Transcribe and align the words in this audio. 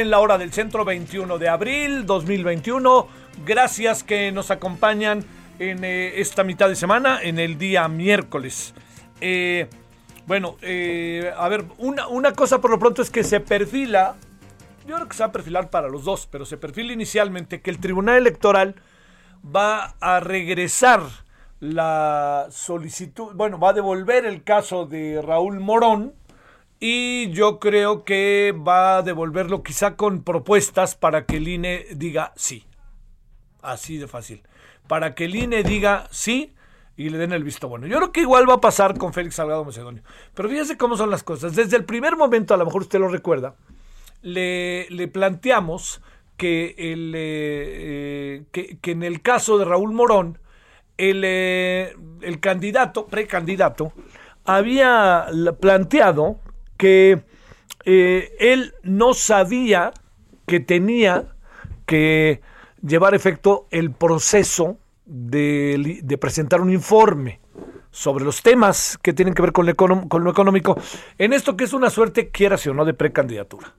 En 0.00 0.10
la 0.10 0.20
hora 0.20 0.38
del 0.38 0.52
centro 0.52 0.84
21 0.84 1.38
de 1.38 1.48
abril 1.48 2.06
2021. 2.06 3.08
Gracias 3.44 4.04
que 4.04 4.30
nos 4.30 4.50
acompañan 4.52 5.24
en 5.58 5.82
eh, 5.82 6.20
esta 6.20 6.44
mitad 6.44 6.68
de 6.68 6.76
semana, 6.76 7.20
en 7.20 7.40
el 7.40 7.58
día 7.58 7.88
miércoles. 7.88 8.74
Eh, 9.20 9.68
bueno, 10.26 10.56
eh, 10.62 11.32
a 11.36 11.48
ver, 11.48 11.64
una, 11.78 12.06
una 12.06 12.32
cosa 12.32 12.60
por 12.60 12.70
lo 12.70 12.78
pronto 12.78 13.02
es 13.02 13.10
que 13.10 13.24
se 13.24 13.40
perfila, 13.40 14.14
yo 14.86 14.94
creo 14.94 15.08
que 15.08 15.16
se 15.16 15.22
va 15.24 15.30
a 15.30 15.32
perfilar 15.32 15.68
para 15.68 15.88
los 15.88 16.04
dos, 16.04 16.28
pero 16.30 16.46
se 16.46 16.56
perfila 16.56 16.92
inicialmente 16.92 17.60
que 17.60 17.70
el 17.70 17.78
Tribunal 17.78 18.18
Electoral 18.18 18.76
va 19.44 19.96
a 20.00 20.20
regresar 20.20 21.02
la 21.58 22.46
solicitud, 22.50 23.34
bueno, 23.34 23.58
va 23.58 23.70
a 23.70 23.72
devolver 23.72 24.26
el 24.26 24.44
caso 24.44 24.86
de 24.86 25.20
Raúl 25.22 25.58
Morón 25.58 26.14
y 26.80 27.30
yo 27.30 27.58
creo 27.58 28.04
que 28.04 28.54
va 28.56 28.98
a 28.98 29.02
devolverlo 29.02 29.62
quizá 29.62 29.96
con 29.96 30.22
propuestas 30.22 30.94
para 30.94 31.24
que 31.26 31.38
el 31.38 31.48
INE 31.48 31.86
diga 31.96 32.32
sí. 32.36 32.64
Así 33.62 33.98
de 33.98 34.06
fácil. 34.06 34.42
Para 34.86 35.14
que 35.14 35.24
el 35.24 35.34
INE 35.34 35.62
diga 35.64 36.06
sí 36.10 36.54
y 36.96 37.10
le 37.10 37.18
den 37.18 37.32
el 37.32 37.44
visto 37.44 37.68
bueno. 37.68 37.86
Yo 37.86 37.96
creo 37.98 38.12
que 38.12 38.20
igual 38.20 38.48
va 38.48 38.54
a 38.54 38.60
pasar 38.60 38.96
con 38.96 39.12
Félix 39.12 39.36
Salgado 39.36 39.64
Macedonio. 39.64 40.02
Pero 40.34 40.48
fíjese 40.48 40.76
cómo 40.76 40.96
son 40.96 41.10
las 41.10 41.22
cosas. 41.22 41.54
Desde 41.54 41.76
el 41.76 41.84
primer 41.84 42.16
momento, 42.16 42.54
a 42.54 42.56
lo 42.56 42.64
mejor 42.64 42.82
usted 42.82 42.98
lo 43.00 43.08
recuerda, 43.08 43.54
le, 44.22 44.88
le 44.90 45.08
planteamos 45.08 46.00
que, 46.36 46.74
el, 46.78 47.12
eh, 47.16 48.42
eh, 48.52 48.76
que, 48.80 48.90
en 48.92 49.02
el 49.02 49.22
caso 49.22 49.58
de 49.58 49.64
Raúl 49.64 49.92
Morón, 49.92 50.38
el, 50.96 51.22
eh, 51.24 51.94
el 52.22 52.40
candidato, 52.40 53.06
precandidato, 53.06 53.92
había 54.44 55.26
la- 55.30 55.52
planteado 55.52 56.40
que 56.78 57.22
eh, 57.84 58.34
él 58.40 58.74
no 58.82 59.12
sabía 59.12 59.92
que 60.46 60.60
tenía 60.60 61.34
que 61.84 62.40
llevar 62.82 63.14
efecto 63.14 63.66
el 63.70 63.90
proceso 63.90 64.78
de, 65.04 66.18
presentar 66.20 66.60
un 66.60 66.72
informe 66.72 67.40
sobre 67.90 68.24
los 68.24 68.42
temas 68.42 68.98
que 69.02 69.12
tienen 69.12 69.34
que 69.34 69.42
ver 69.42 69.52
con 69.52 69.66
lo, 69.66 70.30
económico, 70.30 70.78
en 71.18 71.32
esto 71.32 71.56
que 71.56 71.64
es 71.64 71.72
una 71.72 71.90
suerte, 71.90 72.30
quieras 72.30 72.66
o 72.66 72.74
no, 72.74 72.84
de 72.84 72.94
precandidatura. 72.94 73.74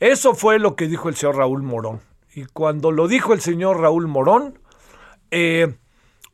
Eso 0.00 0.34
fue 0.34 0.58
lo 0.58 0.74
que 0.74 0.88
dijo 0.88 1.08
el 1.08 1.14
señor 1.14 1.36
Raúl 1.36 1.62
Morón. 1.62 2.00
Y 2.34 2.46
cuando 2.46 2.90
lo 2.90 3.08
dijo 3.08 3.34
el 3.34 3.40
señor 3.40 3.80
Raúl 3.80 4.08
Morón, 4.08 4.58
eh, 5.30 5.74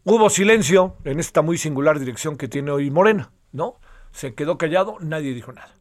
hubo 0.04 0.30
silencio 0.30 0.96
en 1.04 1.20
esta 1.20 1.42
muy 1.42 1.58
singular 1.58 1.98
dirección 1.98 2.38
que 2.38 2.48
tiene 2.48 2.70
hoy 2.70 2.90
Morena, 2.90 3.30
¿no? 3.52 3.78
Se 4.12 4.34
quedó 4.34 4.58
callado, 4.58 4.96
nadie 5.00 5.34
dijo 5.34 5.52
nada. 5.52 5.74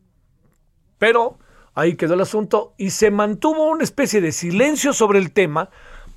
Pero 0.98 1.40
ahí 1.74 1.96
quedó 1.96 2.16
el 2.16 2.22
asunto 2.22 2.74
y 2.78 2.92
se 2.92 3.12
mantuvo 3.12 3.70
una 3.70 3.84
especie 3.84 4.22
de 4.22 4.32
silencio 4.32 4.94
sobre 4.94 5.20
el 5.20 5.32
tema 5.32 5.70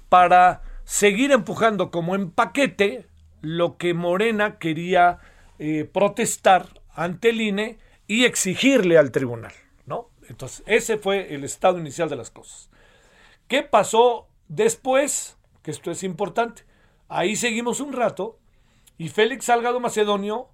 para 0.09 0.62
seguir 0.84 1.32
empujando 1.32 1.91
como 1.91 2.15
en 2.15 2.31
paquete 2.31 3.06
lo 3.43 3.76
que 3.76 3.94
Morena 3.94 4.59
quería 4.59 5.19
eh, 5.59 5.84
protestar 5.84 6.66
ante 6.94 7.31
el 7.31 7.41
INE 7.41 7.78
y 8.06 8.25
exigirle 8.25 8.99
al 8.99 9.12
tribunal, 9.12 9.53
¿no? 9.87 10.10
Entonces, 10.28 10.62
ese 10.66 10.99
fue 10.99 11.34
el 11.34 11.44
estado 11.44 11.78
inicial 11.78 12.09
de 12.09 12.16
las 12.16 12.31
cosas. 12.31 12.70
¿Qué 13.47 13.62
pasó 13.62 14.28
después? 14.49 15.37
Que 15.62 15.70
esto 15.70 15.91
es 15.91 16.03
importante. 16.03 16.65
Ahí 17.09 17.37
seguimos 17.37 17.81
un 17.81 17.93
rato 17.93 18.38
y 18.99 19.09
Félix 19.09 19.47
Salgado 19.47 19.81
Macedonio 19.81 20.49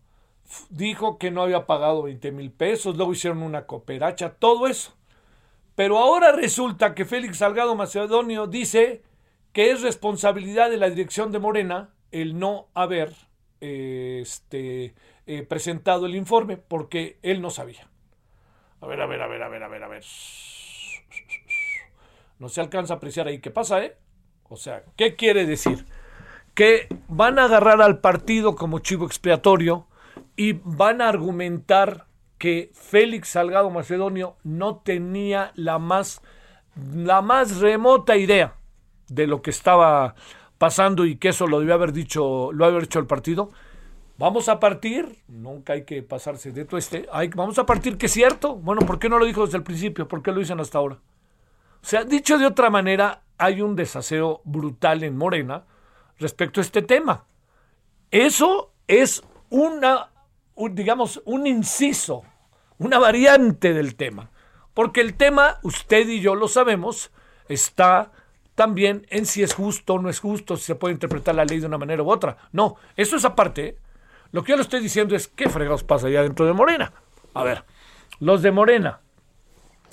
dijo 0.70 1.18
que 1.18 1.30
no 1.30 1.42
había 1.42 1.66
pagado 1.66 2.02
20 2.02 2.32
mil 2.32 2.50
pesos, 2.50 2.96
luego 2.96 3.12
hicieron 3.12 3.42
una 3.42 3.66
cooperacha, 3.66 4.34
todo 4.34 4.66
eso. 4.66 4.94
Pero 5.74 5.98
ahora 5.98 6.32
resulta 6.32 6.94
que 6.94 7.04
Félix 7.04 7.38
Salgado 7.38 7.74
Macedonio 7.74 8.46
dice 8.46 9.02
que 9.52 9.70
es 9.70 9.82
responsabilidad 9.82 10.70
de 10.70 10.78
la 10.78 10.88
dirección 10.88 11.32
de 11.32 11.38
Morena 11.38 11.90
el 12.10 12.38
no 12.38 12.68
haber 12.74 13.14
este, 13.60 14.94
eh, 15.26 15.42
presentado 15.42 16.06
el 16.06 16.14
informe 16.14 16.56
porque 16.56 17.18
él 17.22 17.40
no 17.40 17.50
sabía. 17.50 17.88
A 18.80 18.86
ver, 18.86 19.00
a 19.00 19.06
ver, 19.06 19.20
a 19.22 19.26
ver, 19.26 19.42
a 19.42 19.48
ver, 19.48 19.62
a 19.62 19.68
ver, 19.68 19.82
a 19.82 19.88
ver. 19.88 20.04
No 22.38 22.48
se 22.48 22.60
alcanza 22.60 22.94
a 22.94 22.96
apreciar 22.98 23.28
ahí 23.28 23.40
qué 23.40 23.50
pasa, 23.50 23.84
¿eh? 23.84 23.96
O 24.48 24.56
sea, 24.56 24.84
¿qué 24.96 25.16
quiere 25.16 25.46
decir? 25.46 25.86
Que 26.54 26.86
van 27.08 27.38
a 27.38 27.44
agarrar 27.44 27.82
al 27.82 28.00
partido 28.00 28.54
como 28.54 28.78
chivo 28.78 29.06
expiatorio 29.06 29.88
y 30.36 30.60
van 30.64 31.00
a 31.00 31.08
argumentar 31.08 32.06
que 32.38 32.70
Félix 32.74 33.30
Salgado 33.30 33.70
Macedonio 33.70 34.36
no 34.44 34.76
tenía 34.76 35.52
la 35.54 35.78
más, 35.78 36.20
la 36.94 37.22
más 37.22 37.58
remota 37.58 38.16
idea 38.16 38.56
de 39.08 39.26
lo 39.26 39.42
que 39.42 39.50
estaba 39.50 40.14
pasando 40.58 41.06
y 41.06 41.16
que 41.16 41.28
eso 41.28 41.46
lo 41.46 41.60
debió 41.60 41.74
haber 41.74 41.92
dicho, 41.92 42.52
lo 42.52 42.64
haber 42.64 42.84
hecho 42.84 42.98
el 42.98 43.06
partido. 43.06 43.50
Vamos 44.18 44.48
a 44.48 44.58
partir, 44.60 45.18
nunca 45.28 45.74
hay 45.74 45.84
que 45.84 46.02
pasarse 46.02 46.50
de 46.50 46.64
todo 46.64 46.78
este, 46.78 47.06
vamos 47.34 47.58
a 47.58 47.66
partir 47.66 47.98
que 47.98 48.06
es 48.06 48.12
cierto. 48.12 48.56
Bueno, 48.56 48.82
¿por 48.86 48.98
qué 48.98 49.08
no 49.08 49.18
lo 49.18 49.26
dijo 49.26 49.44
desde 49.44 49.58
el 49.58 49.64
principio? 49.64 50.08
¿Por 50.08 50.22
qué 50.22 50.32
lo 50.32 50.38
dicen 50.40 50.60
hasta 50.60 50.78
ahora? 50.78 50.98
O 51.82 51.86
sea, 51.88 52.04
dicho 52.04 52.38
de 52.38 52.46
otra 52.46 52.70
manera, 52.70 53.22
hay 53.38 53.60
un 53.60 53.76
desaseo 53.76 54.40
brutal 54.44 55.02
en 55.02 55.16
Morena 55.16 55.64
respecto 56.18 56.60
a 56.60 56.62
este 56.62 56.82
tema. 56.82 57.26
Eso 58.10 58.72
es 58.88 59.22
una, 59.50 60.10
digamos, 60.70 61.22
un 61.24 61.46
inciso, 61.46 62.22
una 62.78 62.98
variante 62.98 63.72
del 63.72 63.96
tema. 63.96 64.30
Porque 64.74 65.00
el 65.00 65.14
tema, 65.14 65.58
usted 65.62 66.08
y 66.08 66.20
yo 66.20 66.34
lo 66.34 66.48
sabemos, 66.48 67.10
está 67.48 68.12
también 68.54 69.06
en 69.10 69.26
si 69.26 69.42
es 69.42 69.54
justo 69.54 69.94
o 69.94 69.98
no 69.98 70.08
es 70.08 70.20
justo, 70.20 70.56
si 70.56 70.64
se 70.64 70.74
puede 70.74 70.94
interpretar 70.94 71.34
la 71.34 71.44
ley 71.44 71.60
de 71.60 71.66
una 71.66 71.78
manera 71.78 72.02
u 72.02 72.10
otra. 72.10 72.36
No, 72.52 72.76
eso 72.96 73.16
es 73.16 73.24
aparte. 73.24 73.76
Lo 74.32 74.42
que 74.42 74.50
yo 74.50 74.56
le 74.56 74.62
estoy 74.62 74.80
diciendo 74.80 75.14
es 75.14 75.28
qué 75.28 75.48
fregados 75.48 75.84
pasa 75.84 76.08
allá 76.08 76.22
dentro 76.22 76.46
de 76.46 76.52
Morena. 76.52 76.92
A 77.34 77.44
ver, 77.44 77.64
los 78.18 78.42
de 78.42 78.50
Morena, 78.50 79.00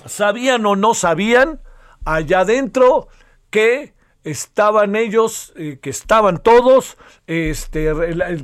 sabían 0.06 0.66
o 0.66 0.76
no 0.76 0.94
sabían 0.94 1.62
allá 2.06 2.40
adentro 2.40 3.08
que 3.50 3.94
estaban 4.24 4.96
ellos, 4.96 5.54
eh, 5.56 5.80
que 5.82 5.90
estaban 5.90 6.42
todos, 6.42 6.98
este, 7.28 7.92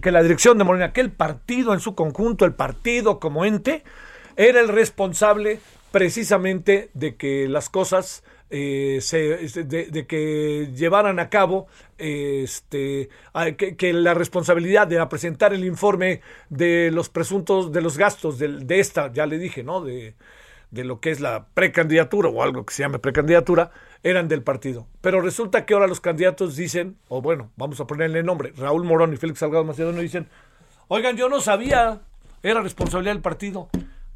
que 0.01 0.11
la 0.11 0.23
dirección 0.23 0.57
de 0.57 0.63
Morena, 0.63 0.93
que 0.93 1.01
el 1.01 1.11
partido 1.11 1.73
en 1.73 1.79
su 1.79 1.95
conjunto, 1.95 2.45
el 2.45 2.53
partido 2.53 3.19
como 3.19 3.45
ente, 3.45 3.83
era 4.35 4.59
el 4.59 4.67
responsable 4.67 5.59
precisamente 5.91 6.89
de 6.93 7.15
que 7.15 7.47
las 7.47 7.69
cosas 7.69 8.23
eh, 8.51 8.99
de, 9.65 10.07
que 10.07 10.69
llevaran 10.75 11.19
a 11.19 11.29
cabo 11.29 11.67
este, 11.97 13.09
que, 13.57 13.93
la 13.93 14.13
responsabilidad 14.13 14.87
de 14.87 15.05
presentar 15.07 15.53
el 15.53 15.63
informe 15.65 16.21
de 16.49 16.89
los 16.91 17.09
presuntos, 17.09 17.71
de 17.71 17.81
los 17.81 17.97
gastos 17.97 18.39
de, 18.39 18.47
de 18.47 18.79
esta, 18.79 19.11
ya 19.13 19.25
le 19.25 19.37
dije, 19.37 19.63
¿no? 19.63 19.81
De, 19.81 20.15
de 20.71 20.83
lo 20.83 21.00
que 21.00 21.12
es 21.12 21.19
la 21.19 21.48
precandidatura 21.54 22.30
o 22.30 22.44
algo 22.44 22.66
que 22.66 22.74
se 22.74 22.83
llame 22.83 23.00
precandidatura, 23.00 23.71
eran 24.04 24.27
del 24.27 24.44
partido. 24.44 24.88
Pero 25.01 25.21
resulta 25.21 25.66
que 25.66 25.74
ahora 25.74 25.88
los 25.88 26.01
candidatos 26.01 26.56
dicen, 26.56 26.98
o 27.07 27.21
bueno, 27.21 27.51
vamos 27.56 27.80
a 27.80 27.88
ponerle 27.88 28.24
nombre, 28.24 28.54
Raúl 28.56 28.83
Morón 28.83 29.13
y 29.13 29.18
Félix 29.18 29.39
Salgado 29.39 29.66
Macedonio 29.66 30.01
dicen, 30.01 30.27
oigan, 30.88 31.18
yo 31.18 31.30
no 31.30 31.42
sabía, 31.42 32.01
era 32.44 32.62
responsabilidad 32.62 33.13
del 33.13 33.21
partido. 33.21 33.69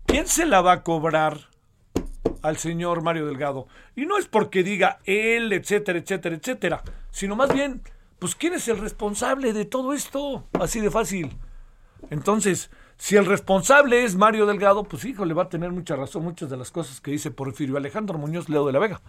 ¿Quién 0.06 0.28
se 0.28 0.46
la 0.46 0.62
va 0.62 0.74
a 0.74 0.84
cobrar 0.84 1.38
al 2.42 2.58
señor 2.58 3.02
Mario 3.02 3.26
Delgado? 3.26 3.68
Y 3.96 4.06
no 4.06 4.18
es 4.18 4.28
porque 4.28 4.64
diga 4.64 5.00
él, 5.06 5.52
etcétera, 5.54 6.00
etcétera, 6.00 6.36
etcétera, 6.36 6.84
sino 7.10 7.36
más 7.36 7.54
bien, 7.54 7.82
pues 8.20 8.36
¿quién 8.36 8.54
es 8.54 8.68
el 8.68 8.78
responsable 8.78 9.54
de 9.54 9.66
todo 9.66 9.94
esto? 9.94 10.46
Así 10.54 10.80
de 10.80 10.92
fácil. 10.92 11.36
Entonces, 12.10 12.70
si 12.98 13.16
el 13.16 13.25
responsable 13.25 14.04
es 14.04 14.16
Mario 14.16 14.45
Delgado, 14.45 14.84
pues 14.84 15.06
hijo, 15.06 15.25
le 15.25 15.34
va 15.34 15.44
a 15.44 15.50
tener 15.50 15.72
mucha 15.72 15.95
razón 15.95 16.24
muchas 16.24 16.50
de 16.50 16.57
las 16.57 16.72
cosas 16.72 17.01
que 17.01 17.12
dice 17.12 17.31
Porfirio 17.31 17.78
Alejandro 17.78 18.18
Muñoz 18.18 18.50
Leo 18.50 18.66
de 18.66 18.74
la 18.74 18.80
Vega. 18.80 19.01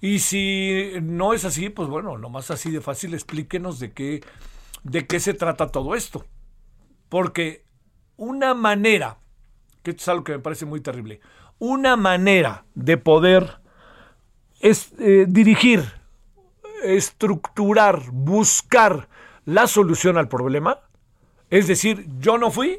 Y 0.00 0.20
si 0.20 0.92
no 1.02 1.34
es 1.34 1.44
así, 1.44 1.68
pues 1.68 1.88
bueno, 1.88 2.16
nomás 2.18 2.50
así 2.50 2.70
de 2.70 2.80
fácil 2.80 3.14
explíquenos 3.14 3.78
de 3.78 3.92
qué, 3.92 4.22
de 4.82 5.06
qué 5.06 5.20
se 5.20 5.34
trata 5.34 5.68
todo 5.68 5.94
esto. 5.94 6.24
Porque 7.08 7.64
una 8.16 8.54
manera, 8.54 9.18
que 9.82 9.90
esto 9.90 10.02
es 10.02 10.08
algo 10.08 10.24
que 10.24 10.32
me 10.32 10.38
parece 10.38 10.64
muy 10.64 10.80
terrible, 10.80 11.20
una 11.58 11.96
manera 11.96 12.64
de 12.74 12.96
poder 12.96 13.60
es, 14.60 14.92
eh, 14.98 15.26
dirigir, 15.28 15.84
estructurar, 16.82 18.10
buscar 18.10 19.08
la 19.44 19.66
solución 19.66 20.16
al 20.16 20.28
problema, 20.28 20.80
es 21.50 21.66
decir, 21.66 22.06
yo 22.18 22.38
no 22.38 22.50
fui, 22.50 22.78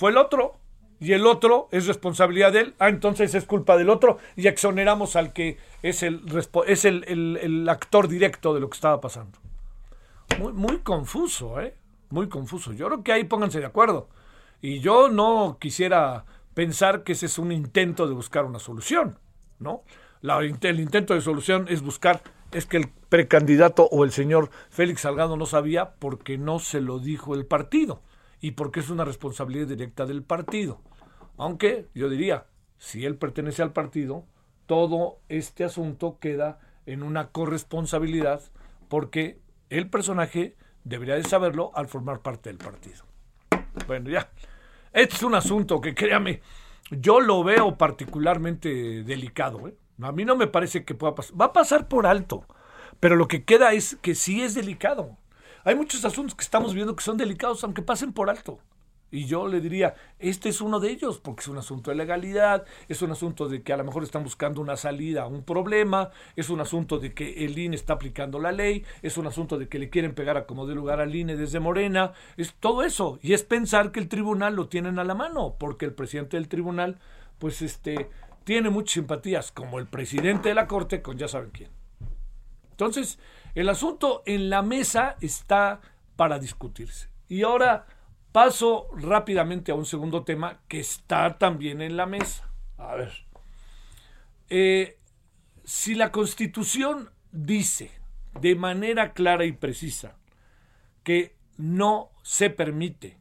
fue 0.00 0.12
el 0.12 0.16
otro. 0.16 0.56
Y 0.98 1.12
el 1.12 1.26
otro 1.26 1.68
es 1.72 1.86
responsabilidad 1.86 2.52
de 2.52 2.60
él. 2.60 2.74
Ah, 2.78 2.88
entonces 2.88 3.34
es 3.34 3.44
culpa 3.44 3.76
del 3.76 3.90
otro. 3.90 4.16
Y 4.34 4.48
exoneramos 4.48 5.14
al 5.14 5.34
que 5.34 5.58
es 5.82 6.02
el, 6.02 6.22
es 6.66 6.84
el, 6.86 7.68
actor 7.68 8.08
directo 8.08 8.54
de 8.54 8.60
lo 8.60 8.70
que 8.70 8.76
estaba 8.76 8.98
pasando. 8.98 9.38
Muy, 10.38 10.54
muy 10.54 10.78
confuso, 10.78 11.60
¿eh? 11.60 11.74
Muy 12.08 12.30
confuso. 12.30 12.72
Yo 12.72 12.86
creo 12.86 13.04
que 13.04 13.12
ahí 13.12 13.24
pónganse 13.24 13.60
de 13.60 13.66
acuerdo. 13.66 14.08
Y 14.62 14.80
yo 14.80 15.10
no 15.10 15.58
quisiera 15.60 16.24
pensar 16.54 17.04
que 17.04 17.12
ese 17.12 17.26
es 17.26 17.38
un 17.38 17.52
intento 17.52 18.06
de 18.06 18.14
buscar 18.14 18.46
una 18.46 18.58
solución, 18.58 19.18
¿no? 19.58 19.82
El 20.62 20.80
intento 20.80 21.12
de 21.12 21.20
solución 21.20 21.66
es 21.68 21.82
buscar, 21.82 22.22
es 22.52 22.64
que 22.64 22.78
el 22.78 22.88
precandidato 23.10 23.86
o 23.90 24.04
el 24.04 24.12
señor 24.12 24.50
Félix 24.70 25.02
Salgado 25.02 25.36
no 25.36 25.44
sabía 25.44 25.92
porque 25.98 26.38
no 26.38 26.58
se 26.58 26.80
lo 26.80 27.00
dijo 27.00 27.34
el 27.34 27.44
partido 27.44 28.00
y 28.40 28.52
porque 28.52 28.80
es 28.80 28.90
una 28.90 29.04
responsabilidad 29.04 29.66
directa 29.66 30.06
del 30.06 30.22
partido. 30.22 30.80
Aunque 31.36 31.88
yo 31.94 32.08
diría, 32.08 32.46
si 32.78 33.04
él 33.04 33.16
pertenece 33.16 33.62
al 33.62 33.72
partido, 33.72 34.24
todo 34.66 35.18
este 35.28 35.64
asunto 35.64 36.18
queda 36.20 36.60
en 36.86 37.02
una 37.02 37.28
corresponsabilidad 37.28 38.40
porque 38.88 39.40
el 39.68 39.88
personaje 39.88 40.56
debería 40.84 41.14
de 41.14 41.24
saberlo 41.24 41.70
al 41.74 41.88
formar 41.88 42.20
parte 42.20 42.50
del 42.50 42.58
partido. 42.58 43.04
Bueno, 43.86 44.10
ya. 44.10 44.30
Este 44.92 45.16
es 45.16 45.22
un 45.22 45.34
asunto 45.34 45.80
que 45.80 45.94
créame, 45.94 46.40
yo 46.90 47.20
lo 47.20 47.44
veo 47.44 47.76
particularmente 47.76 49.04
delicado. 49.04 49.68
¿eh? 49.68 49.76
A 50.02 50.12
mí 50.12 50.24
no 50.24 50.36
me 50.36 50.46
parece 50.46 50.84
que 50.84 50.94
pueda 50.94 51.14
pasar. 51.14 51.40
Va 51.40 51.46
a 51.46 51.52
pasar 51.52 51.86
por 51.86 52.06
alto, 52.06 52.44
pero 52.98 53.16
lo 53.16 53.28
que 53.28 53.44
queda 53.44 53.72
es 53.72 53.96
que 54.02 54.14
sí 54.14 54.42
es 54.42 54.54
delicado. 54.54 55.16
Hay 55.64 55.74
muchos 55.74 56.04
asuntos 56.04 56.34
que 56.34 56.44
estamos 56.44 56.74
viendo 56.74 56.96
que 56.96 57.04
son 57.04 57.16
delicados, 57.16 57.62
aunque 57.64 57.82
pasen 57.82 58.12
por 58.12 58.30
alto. 58.30 58.58
Y 59.12 59.26
yo 59.26 59.48
le 59.48 59.60
diría, 59.60 59.94
este 60.20 60.50
es 60.50 60.60
uno 60.60 60.78
de 60.78 60.90
ellos, 60.90 61.18
porque 61.18 61.40
es 61.40 61.48
un 61.48 61.58
asunto 61.58 61.90
de 61.90 61.96
legalidad, 61.96 62.64
es 62.88 63.02
un 63.02 63.10
asunto 63.10 63.48
de 63.48 63.62
que 63.62 63.72
a 63.72 63.76
lo 63.76 63.84
mejor 63.84 64.04
están 64.04 64.22
buscando 64.22 64.60
una 64.60 64.76
salida 64.76 65.22
a 65.22 65.26
un 65.26 65.42
problema, 65.42 66.10
es 66.36 66.48
un 66.48 66.60
asunto 66.60 66.98
de 66.98 67.12
que 67.12 67.44
el 67.44 67.58
INE 67.58 67.74
está 67.74 67.94
aplicando 67.94 68.38
la 68.38 68.52
ley, 68.52 68.84
es 69.02 69.18
un 69.18 69.26
asunto 69.26 69.58
de 69.58 69.68
que 69.68 69.80
le 69.80 69.90
quieren 69.90 70.14
pegar 70.14 70.36
a 70.36 70.46
como 70.46 70.66
de 70.66 70.76
lugar 70.76 71.00
al 71.00 71.14
INE 71.14 71.36
desde 71.36 71.58
Morena, 71.58 72.12
es 72.36 72.54
todo 72.54 72.84
eso. 72.84 73.18
Y 73.20 73.32
es 73.32 73.42
pensar 73.42 73.90
que 73.90 73.98
el 73.98 74.08
tribunal 74.08 74.54
lo 74.54 74.68
tienen 74.68 75.00
a 75.00 75.04
la 75.04 75.16
mano, 75.16 75.56
porque 75.58 75.86
el 75.86 75.92
presidente 75.92 76.36
del 76.36 76.48
tribunal, 76.48 77.00
pues 77.40 77.62
este, 77.62 78.08
tiene 78.44 78.70
muchas 78.70 78.94
simpatías, 78.94 79.50
como 79.50 79.80
el 79.80 79.88
presidente 79.88 80.50
de 80.50 80.54
la 80.54 80.68
Corte, 80.68 81.02
con 81.02 81.18
ya 81.18 81.26
saben 81.26 81.50
quién. 81.50 81.70
Entonces, 82.70 83.18
el 83.54 83.68
asunto 83.68 84.22
en 84.26 84.50
la 84.50 84.62
mesa 84.62 85.16
está 85.20 85.80
para 86.16 86.38
discutirse. 86.38 87.08
Y 87.28 87.42
ahora 87.42 87.86
paso 88.32 88.88
rápidamente 88.96 89.72
a 89.72 89.74
un 89.74 89.86
segundo 89.86 90.24
tema 90.24 90.60
que 90.68 90.80
está 90.80 91.38
también 91.38 91.80
en 91.80 91.96
la 91.96 92.06
mesa. 92.06 92.50
A 92.78 92.94
ver. 92.94 93.12
Eh, 94.48 94.98
si 95.64 95.94
la 95.94 96.10
Constitución 96.10 97.10
dice 97.32 97.90
de 98.40 98.54
manera 98.54 99.12
clara 99.12 99.44
y 99.44 99.52
precisa 99.52 100.16
que 101.02 101.36
no 101.56 102.10
se 102.22 102.50
permite 102.50 103.18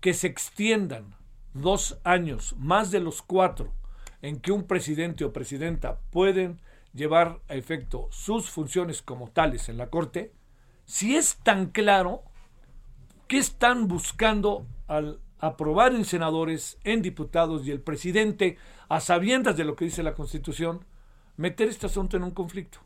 que 0.00 0.14
se 0.14 0.26
extiendan 0.26 1.14
dos 1.52 1.98
años 2.04 2.54
más 2.58 2.90
de 2.90 3.00
los 3.00 3.22
cuatro 3.22 3.72
en 4.22 4.40
que 4.40 4.52
un 4.52 4.66
presidente 4.66 5.24
o 5.24 5.32
presidenta 5.32 5.98
pueden 6.10 6.60
llevar 6.92 7.40
a 7.48 7.54
efecto 7.54 8.08
sus 8.10 8.50
funciones 8.50 9.02
como 9.02 9.30
tales 9.30 9.68
en 9.68 9.76
la 9.76 9.90
Corte, 9.90 10.32
si 10.84 11.16
es 11.16 11.36
tan 11.36 11.66
claro, 11.66 12.22
¿qué 13.28 13.38
están 13.38 13.86
buscando 13.86 14.66
al 14.88 15.20
aprobar 15.38 15.94
en 15.94 16.04
senadores, 16.04 16.78
en 16.84 17.02
diputados 17.02 17.66
y 17.66 17.70
el 17.70 17.80
presidente, 17.80 18.58
a 18.88 19.00
sabiendas 19.00 19.56
de 19.56 19.64
lo 19.64 19.76
que 19.76 19.84
dice 19.84 20.02
la 20.02 20.14
Constitución, 20.14 20.84
meter 21.36 21.68
este 21.68 21.86
asunto 21.86 22.16
en 22.16 22.24
un 22.24 22.32
conflicto? 22.32 22.80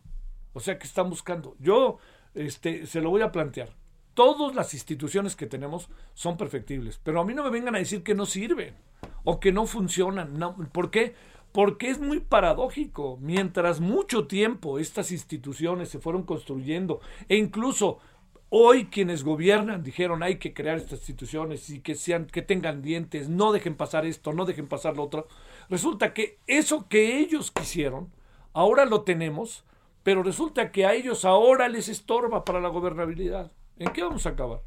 O 0.52 0.61
sea, 0.61 0.78
¿qué 0.78 0.87
están 0.87 1.11
buscando? 1.11 1.56
Yo 1.58 1.99
este, 2.34 2.87
se 2.87 3.00
lo 3.00 3.11
voy 3.11 3.23
a 3.23 3.32
plantear. 3.32 3.70
Todas 4.14 4.54
las 4.54 4.75
instituciones 4.75 5.34
que 5.34 5.46
tenemos 5.46 5.88
son 6.14 6.37
perfectibles, 6.37 7.00
pero 7.02 7.20
a 7.20 7.25
mí 7.25 7.34
no 7.34 7.42
me 7.42 7.50
vengan 7.50 7.75
a 7.75 7.78
decir 7.78 8.04
que 8.04 8.14
no 8.14 8.26
sirven 8.26 8.76
o 9.25 9.40
que 9.40 9.50
no 9.50 9.66
funcionan. 9.66 10.38
No, 10.38 10.54
¿Por 10.73 10.90
qué? 10.90 11.14
Porque 11.54 11.88
es 11.88 12.00
muy 12.00 12.18
paradójico. 12.18 13.16
Mientras 13.20 13.78
mucho 13.78 14.26
tiempo 14.26 14.80
estas 14.80 15.12
instituciones 15.12 15.88
se 15.88 16.00
fueron 16.00 16.25
construyendo 16.25 17.00
e 17.28 17.37
incluso 17.37 18.00
hoy 18.49 18.87
quienes 18.87 19.23
gobiernan 19.23 19.84
dijeron 19.84 20.25
hay 20.25 20.38
que 20.38 20.52
crear 20.52 20.78
estas 20.78 20.99
instituciones 20.99 21.70
y 21.70 21.78
que 21.78 21.94
sean 21.94 22.26
que 22.26 22.42
tengan 22.42 22.82
dientes, 22.82 23.28
no 23.28 23.52
dejen 23.52 23.76
pasar 23.76 24.04
esto, 24.04 24.32
no 24.32 24.46
dejen 24.46 24.66
pasar 24.66 24.96
lo 24.96 25.04
otro. 25.04 25.28
Resulta 25.70 26.12
que 26.12 26.40
eso 26.49 26.88
que 26.88 27.20
ellos 27.20 27.52
quisieron 27.52 28.11
ahora 28.52 28.84
lo 28.84 29.02
tenemos, 29.02 29.64
pero 30.02 30.25
resulta 30.25 30.73
que 30.73 30.87
a 30.87 30.94
ellos 30.94 31.25
ahora 31.25 31.68
les 31.68 31.88
estorba 31.88 32.44
para 32.44 32.61
la 32.61 32.68
gobernabilidad. 32.68 33.52
¿En 33.78 33.92
qué 33.92 34.02
vamos 34.02 34.26
a 34.26 34.30
acabar? 34.30 34.62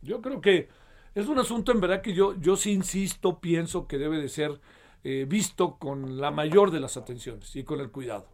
Yo 0.00 0.22
creo 0.22 0.40
que 0.40 0.70
es 1.14 1.26
un 1.26 1.38
asunto 1.38 1.72
en 1.72 1.80
verdad 1.80 2.00
que 2.00 2.14
yo 2.14 2.34
yo 2.40 2.56
sí 2.56 2.72
insisto, 2.72 3.38
pienso 3.38 3.86
que 3.86 3.98
debe 3.98 4.16
de 4.16 4.30
ser 4.30 4.62
eh, 5.04 5.26
visto 5.28 5.78
con 5.78 6.20
la 6.20 6.30
mayor 6.30 6.70
de 6.70 6.80
las 6.80 6.96
atenciones 6.96 7.54
y 7.56 7.64
con 7.64 7.80
el 7.80 7.90
cuidado. 7.90 8.28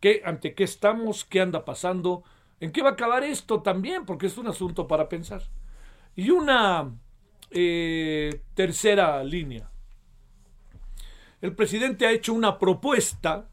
¿Qué, 0.00 0.22
¿Ante 0.24 0.54
qué 0.54 0.64
estamos? 0.64 1.24
¿Qué 1.24 1.40
anda 1.40 1.64
pasando? 1.64 2.22
¿En 2.60 2.72
qué 2.72 2.82
va 2.82 2.90
a 2.90 2.92
acabar 2.92 3.24
esto 3.24 3.62
también? 3.62 4.04
Porque 4.04 4.26
es 4.26 4.38
un 4.38 4.46
asunto 4.46 4.86
para 4.86 5.08
pensar. 5.08 5.42
Y 6.14 6.30
una 6.30 6.90
eh, 7.50 8.42
tercera 8.54 9.22
línea. 9.22 9.70
El 11.40 11.54
presidente 11.54 12.06
ha 12.06 12.12
hecho 12.12 12.32
una 12.32 12.58
propuesta, 12.58 13.48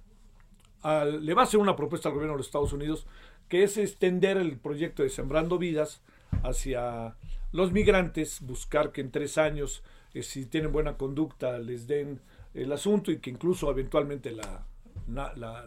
le 0.84 1.34
va 1.34 1.42
a 1.42 1.46
hacer 1.46 1.60
una 1.60 1.76
propuesta 1.76 2.10
al 2.10 2.16
gobierno 2.16 2.34
de 2.34 2.38
los 2.38 2.48
Estados 2.48 2.74
Unidos, 2.74 3.06
que 3.50 3.64
es 3.64 3.78
extender 3.78 4.38
el 4.38 4.58
proyecto 4.58 5.04
de 5.04 5.10
Sembrando 5.10 5.58
Vidas 5.58 6.02
hacia 6.44 7.16
los 7.52 7.72
migrantes, 7.72 8.42
buscar 8.42 8.92
que 8.92 9.02
en 9.02 9.12
tres 9.12 9.38
años, 9.38 9.84
eh, 10.14 10.24
si 10.24 10.46
tienen 10.46 10.72
buena 10.72 10.98
conducta, 10.98 11.60
les 11.60 11.88
den 11.88 12.22
el 12.54 12.72
asunto 12.72 13.12
y 13.12 13.20
que 13.20 13.30
incluso 13.30 13.70
eventualmente 13.70 14.32
la, 14.32 14.66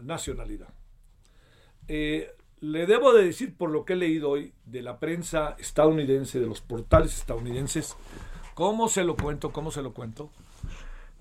nacionalidad. 0.01 0.69
Eh, 1.87 2.31
le 2.59 2.85
debo 2.85 3.13
de 3.13 3.23
decir 3.23 3.55
por 3.55 3.69
lo 3.69 3.85
que 3.85 3.93
he 3.93 3.95
leído 3.95 4.31
hoy 4.31 4.53
de 4.65 4.81
la 4.81 4.99
prensa 4.99 5.55
estadounidense, 5.59 6.39
de 6.39 6.47
los 6.47 6.61
portales 6.61 7.15
estadounidenses, 7.17 7.95
cómo 8.55 8.89
se 8.89 9.03
lo 9.03 9.15
cuento, 9.15 9.51
cómo 9.51 9.69
se 9.71 9.83
lo 9.83 9.93
cuento, 9.93 10.31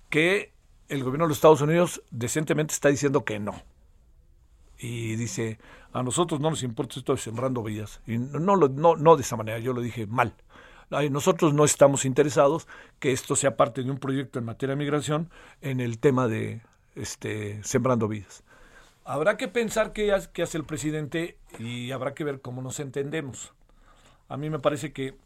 que 0.08 0.52
el 0.88 1.04
gobierno 1.04 1.24
de 1.24 1.28
los 1.30 1.38
Estados 1.38 1.60
Unidos 1.60 2.02
decentemente 2.10 2.72
está 2.72 2.88
diciendo 2.88 3.24
que 3.24 3.38
no. 3.38 3.54
Y 4.78 5.16
dice, 5.16 5.58
a 5.92 6.02
nosotros 6.02 6.40
no 6.40 6.50
nos 6.50 6.62
importa 6.62 6.98
esto 6.98 7.12
de 7.12 7.18
sembrando 7.18 7.62
vidas. 7.62 8.00
Y 8.06 8.18
no, 8.18 8.56
no, 8.56 8.96
no 8.96 9.16
de 9.16 9.22
esa 9.22 9.36
manera, 9.36 9.58
yo 9.58 9.72
lo 9.72 9.80
dije 9.80 10.06
mal. 10.06 10.34
Nosotros 10.90 11.52
no 11.52 11.64
estamos 11.64 12.04
interesados 12.04 12.68
que 13.00 13.12
esto 13.12 13.34
sea 13.34 13.56
parte 13.56 13.82
de 13.82 13.90
un 13.90 13.98
proyecto 13.98 14.38
en 14.38 14.44
materia 14.44 14.74
de 14.74 14.78
migración 14.78 15.30
en 15.60 15.80
el 15.80 15.98
tema 15.98 16.28
de 16.28 16.62
este, 16.94 17.62
sembrando 17.64 18.08
vidas. 18.08 18.44
Habrá 19.04 19.36
que 19.36 19.48
pensar 19.48 19.92
qué 19.92 20.12
hace 20.12 20.58
el 20.58 20.64
presidente 20.64 21.38
y 21.58 21.90
habrá 21.90 22.14
que 22.14 22.24
ver 22.24 22.40
cómo 22.40 22.62
nos 22.62 22.80
entendemos. 22.80 23.52
A 24.28 24.36
mí 24.36 24.50
me 24.50 24.58
parece 24.58 24.92
que 24.92 25.16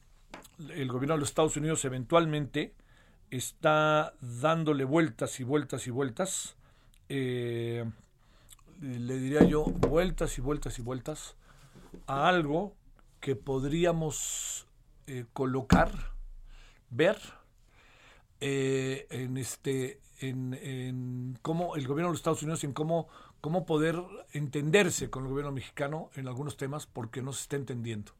el 0.74 0.88
gobierno 0.88 1.14
de 1.14 1.20
los 1.20 1.30
Estados 1.30 1.56
Unidos 1.56 1.84
eventualmente 1.84 2.74
está 3.30 4.12
dándole 4.20 4.84
vueltas 4.84 5.40
y 5.40 5.44
vueltas 5.44 5.86
y 5.86 5.90
vueltas, 5.90 6.56
eh, 7.08 7.84
le 8.80 9.18
diría 9.18 9.44
yo, 9.44 9.64
vueltas 9.64 10.36
y 10.38 10.40
vueltas 10.40 10.78
y 10.78 10.82
vueltas 10.82 11.36
a 12.06 12.28
algo 12.28 12.74
que 13.20 13.36
podríamos 13.36 14.66
eh, 15.10 15.26
colocar, 15.32 15.92
ver 16.90 17.18
eh, 18.40 19.06
en 19.10 19.36
este 19.36 20.00
en, 20.20 20.54
en, 20.54 21.38
cómo 21.42 21.76
el 21.76 21.86
gobierno 21.86 22.08
de 22.08 22.12
los 22.12 22.20
Estados 22.20 22.42
Unidos 22.42 22.64
en 22.64 22.72
cómo 22.72 23.08
cómo 23.40 23.64
poder 23.64 24.02
entenderse 24.32 25.08
con 25.08 25.24
el 25.24 25.30
gobierno 25.30 25.52
mexicano 25.52 26.10
en 26.14 26.28
algunos 26.28 26.56
temas 26.56 26.86
porque 26.86 27.22
no 27.22 27.32
se 27.32 27.42
está 27.42 27.56
entendiendo 27.56 28.12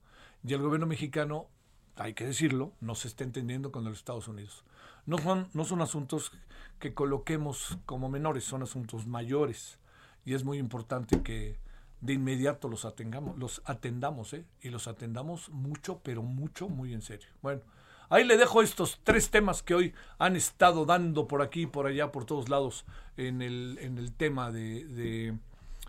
y 0.42 0.54
el 0.54 0.62
gobierno 0.62 0.86
mexicano 0.86 1.48
hay 1.96 2.14
que 2.14 2.26
decirlo 2.26 2.72
no 2.80 2.94
se 2.94 3.08
está 3.08 3.24
entendiendo 3.24 3.70
con 3.70 3.84
los 3.84 3.98
Estados 3.98 4.28
Unidos 4.28 4.64
no 5.06 5.18
son, 5.18 5.48
no 5.52 5.64
son 5.64 5.82
asuntos 5.82 6.32
que 6.78 6.94
coloquemos 6.94 7.78
como 7.86 8.08
menores, 8.08 8.44
son 8.44 8.62
asuntos 8.62 9.06
mayores. 9.06 9.78
Y 10.24 10.34
es 10.34 10.44
muy 10.44 10.58
importante 10.58 11.22
que 11.22 11.58
de 12.00 12.14
inmediato 12.14 12.68
los 12.68 12.84
atengamos, 12.84 13.36
los 13.38 13.62
atendamos, 13.64 14.32
¿eh? 14.32 14.44
Y 14.62 14.70
los 14.70 14.88
atendamos 14.88 15.50
mucho, 15.50 16.00
pero 16.02 16.22
mucho, 16.22 16.68
muy 16.68 16.94
en 16.94 17.02
serio. 17.02 17.28
Bueno, 17.42 17.62
ahí 18.08 18.24
le 18.24 18.36
dejo 18.36 18.62
estos 18.62 19.00
tres 19.04 19.30
temas 19.30 19.62
que 19.62 19.74
hoy 19.74 19.94
han 20.18 20.36
estado 20.36 20.86
dando 20.86 21.28
por 21.28 21.42
aquí, 21.42 21.66
por 21.66 21.86
allá, 21.86 22.10
por 22.10 22.24
todos 22.24 22.48
lados 22.48 22.86
en 23.16 23.42
el, 23.42 23.78
en 23.80 23.98
el 23.98 24.12
tema 24.12 24.50
de, 24.50 25.38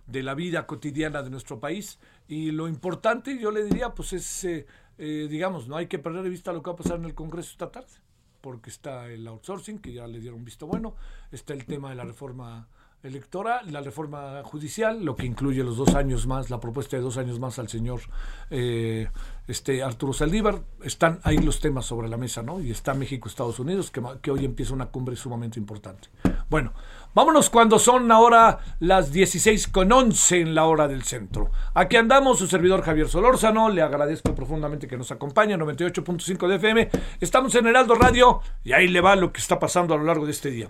de, 0.08 0.24
la 0.24 0.34
vida 0.36 0.68
cotidiana 0.68 1.24
de 1.24 1.30
nuestro 1.30 1.60
país. 1.60 2.00
Y 2.28 2.52
lo 2.52 2.68
importante, 2.68 3.40
yo 3.40 3.52
le 3.52 3.64
diría, 3.64 3.90
pues 3.96 4.14
es, 4.14 4.44
eh, 4.44 4.66
eh, 4.98 5.28
digamos, 5.30 5.68
no 5.68 5.78
hay 5.78 5.88
que 5.88 6.00
perder 6.00 6.24
de 6.24 6.30
vista 6.30 6.52
lo 6.52 6.62
que 6.62 6.70
va 6.70 6.74
a 6.74 6.78
pasar 6.78 6.98
en 6.98 7.06
el 7.06 7.16
Congreso 7.16 7.52
esta 7.52 7.72
tarde 7.72 8.02
porque 8.42 8.72
está 8.72 9.08
el 9.08 9.28
outsourcing, 9.28 9.80
que 9.80 9.94
ya 9.94 10.08
le 10.08 10.20
dieron 10.20 10.44
visto 10.44 10.66
bueno, 10.66 10.96
está 11.32 11.54
el 11.54 11.66
tema 11.66 11.92
de 11.92 11.96
la 11.96 12.04
reforma 12.04 12.68
electoral, 13.04 13.72
la 13.72 13.82
reforma 13.82 14.44
judicial, 14.44 15.04
lo 15.04 15.16
que 15.16 15.26
incluye 15.26 15.64
los 15.64 15.78
dos 15.78 15.96
años 15.96 16.28
más, 16.28 16.50
la 16.50 16.60
propuesta 16.60 16.98
de 16.98 17.02
dos 17.02 17.18
años 17.18 17.40
más 17.40 17.58
al 17.58 17.68
señor 17.68 18.02
eh, 18.52 19.08
este 19.48 19.82
Arturo 19.84 20.14
Saldívar, 20.14 20.62
están 20.84 21.20
ahí 21.24 21.38
los 21.38 21.60
temas 21.60 21.86
sobre 21.86 22.08
la 22.08 22.18
mesa, 22.18 22.44
¿no? 22.44 22.62
Y 22.62 22.72
está 22.72 22.94
México, 22.94 23.28
Estados 23.28 23.60
Unidos, 23.60 23.90
que, 23.90 24.02
que 24.22 24.32
hoy 24.32 24.46
empieza 24.46 24.74
una 24.74 24.88
cumbre 24.88 25.16
sumamente 25.16 25.60
importante. 25.60 26.10
Bueno, 26.50 26.74
vámonos 27.14 27.50
cuando 27.50 27.80
son 27.80 28.12
ahora 28.12 28.60
las 28.80 29.12
16 29.12 29.68
con 29.70 29.92
11 29.92 30.42
en 30.42 30.56
la 30.56 30.66
hora 30.66 30.88
del 30.88 31.04
centro. 31.04 31.50
Aquí 31.74 31.98
andamos, 31.98 32.40
su 32.40 32.48
servidor 32.48 32.84
Javier 32.84 33.10
Solórzano, 33.10 33.70
le 33.70 33.82
agradezco 33.82 34.36
profundamente 34.36 34.88
que 34.88 34.98
nos 34.98 35.12
acompañe, 35.12 35.58
98.5 35.58 36.48
de 36.48 36.56
FM, 36.56 36.90
estamos 37.20 37.56
en 37.56 37.68
Heraldo 37.68 37.96
Radio 37.96 38.42
y 38.64 38.74
ahí 38.74 38.88
le 38.88 39.02
va 39.02 39.16
lo 39.16 39.34
que 39.34 39.42
está 39.42 39.60
pasando 39.60 39.94
a 39.94 39.98
lo 39.98 40.04
largo 40.04 40.26
de 40.26 40.32
este 40.32 40.52
día. 40.52 40.70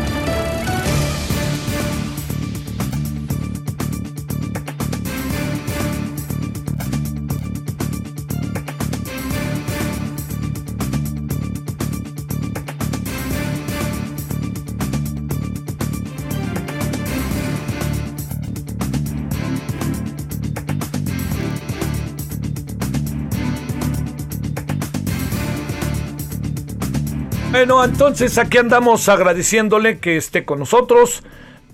Bueno, 27.61 27.83
entonces 27.83 28.39
aquí 28.39 28.57
andamos 28.57 29.07
agradeciéndole 29.07 29.99
que 29.99 30.17
esté 30.17 30.45
con 30.45 30.57
nosotros. 30.57 31.21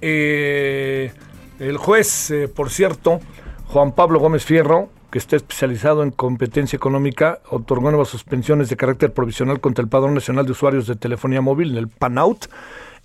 Eh, 0.01 1.13
el 1.59 1.77
juez, 1.77 2.29
eh, 2.29 2.49
por 2.49 2.71
cierto, 2.71 3.21
Juan 3.67 3.93
Pablo 3.93 4.19
Gómez 4.19 4.43
Fierro, 4.43 4.89
que 5.09 5.17
está 5.17 5.37
especializado 5.37 6.03
en 6.03 6.11
competencia 6.11 6.75
económica, 6.75 7.39
otorgó 7.49 7.89
nuevas 7.89 8.09
suspensiones 8.09 8.67
de 8.67 8.75
carácter 8.75 9.13
provisional 9.13 9.61
contra 9.61 9.81
el 9.81 9.87
Padrón 9.87 10.13
Nacional 10.13 10.45
de 10.45 10.51
Usuarios 10.51 10.87
de 10.87 10.97
Telefonía 10.97 11.39
Móvil, 11.39 11.77
el 11.77 11.87
PANOUT, 11.87 12.47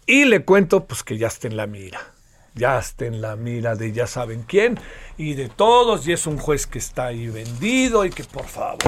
y 0.04 0.24
le 0.24 0.44
cuento 0.44 0.84
pues 0.84 1.04
que 1.04 1.16
ya 1.18 1.28
está 1.28 1.46
en 1.46 1.56
la 1.56 1.68
mira. 1.68 2.00
Ya 2.56 2.80
está 2.80 3.06
en 3.06 3.20
la 3.20 3.36
mira 3.36 3.76
de 3.76 3.92
ya 3.92 4.08
saben 4.08 4.42
quién 4.42 4.76
y 5.16 5.34
de 5.34 5.48
todos, 5.48 6.08
y 6.08 6.12
es 6.14 6.26
un 6.26 6.36
juez 6.36 6.66
que 6.66 6.80
está 6.80 7.06
ahí 7.06 7.28
vendido 7.28 8.04
y 8.04 8.10
que 8.10 8.24
por 8.24 8.46
favor, 8.46 8.80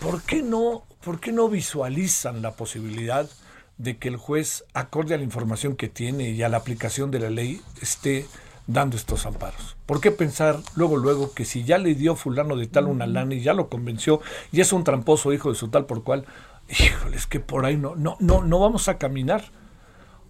¿por 0.00 0.22
qué 0.22 0.40
no 0.40 0.84
¿por 1.04 1.20
qué 1.20 1.32
no 1.32 1.48
visualizan 1.48 2.42
la 2.42 2.52
posibilidad 2.52 3.28
de 3.76 3.98
que 3.98 4.08
el 4.08 4.16
juez, 4.16 4.64
acorde 4.72 5.14
a 5.14 5.18
la 5.18 5.24
información 5.24 5.76
que 5.76 5.88
tiene 5.88 6.30
y 6.30 6.42
a 6.42 6.48
la 6.48 6.56
aplicación 6.56 7.10
de 7.10 7.20
la 7.20 7.30
ley, 7.30 7.60
esté 7.82 8.26
dando 8.66 8.96
estos 8.96 9.26
amparos? 9.26 9.76
¿Por 9.84 10.00
qué 10.00 10.10
pensar 10.10 10.60
luego, 10.74 10.96
luego, 10.96 11.34
que 11.34 11.44
si 11.44 11.64
ya 11.64 11.78
le 11.78 11.94
dio 11.94 12.16
fulano 12.16 12.56
de 12.56 12.66
tal 12.66 12.86
una 12.86 13.06
lana 13.06 13.34
y 13.34 13.42
ya 13.42 13.52
lo 13.52 13.68
convenció 13.68 14.20
y 14.50 14.60
es 14.60 14.72
un 14.72 14.84
tramposo 14.84 15.32
hijo 15.32 15.50
de 15.50 15.56
su 15.56 15.68
tal 15.68 15.84
por 15.84 16.04
cual, 16.04 16.24
híjole, 16.68 17.16
es 17.16 17.26
que 17.26 17.40
por 17.40 17.66
ahí 17.66 17.76
no, 17.76 17.94
no, 17.96 18.16
no, 18.20 18.42
no 18.42 18.58
vamos 18.58 18.88
a 18.88 18.96
caminar? 18.96 19.44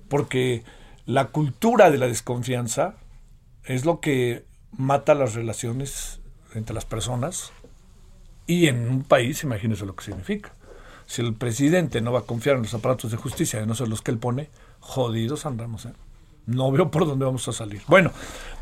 Porque 0.09 0.65
la 1.07 1.27
cultura 1.27 1.91
de 1.91 1.99
la 1.99 2.09
desconfianza 2.09 2.97
es 3.65 3.85
lo 3.85 4.01
que 4.01 4.45
mata 4.73 5.15
las 5.15 5.35
relaciones 5.35 6.21
entre 6.55 6.75
las 6.75 6.85
personas 6.85 7.53
y 8.47 8.67
en 8.67 8.89
un 8.89 9.03
país, 9.05 9.43
imagínese 9.45 9.87
lo 9.87 9.95
que 9.95 10.05
significa. 10.05 10.53
Si 11.07 11.23
el 11.23 11.35
presidente 11.35 12.01
no 12.01 12.13
va 12.13 12.21
a 12.21 12.23
confiar 12.23 12.57
en 12.57 12.63
los 12.63 12.75
aparatos 12.75 13.11
de 13.11 13.17
justicia, 13.17 13.61
de 13.61 13.67
no 13.67 13.75
ser 13.75 13.89
los 13.89 14.03
que 14.03 14.11
él 14.11 14.19
pone, 14.19 14.49
jodidos 14.81 15.47
andamos. 15.47 15.87
¿eh? 15.87 15.93
No 16.47 16.71
veo 16.71 16.91
por 16.91 17.07
dónde 17.07 17.25
vamos 17.25 17.49
a 17.49 17.53
salir. 17.53 17.83
Bueno, 17.87 18.11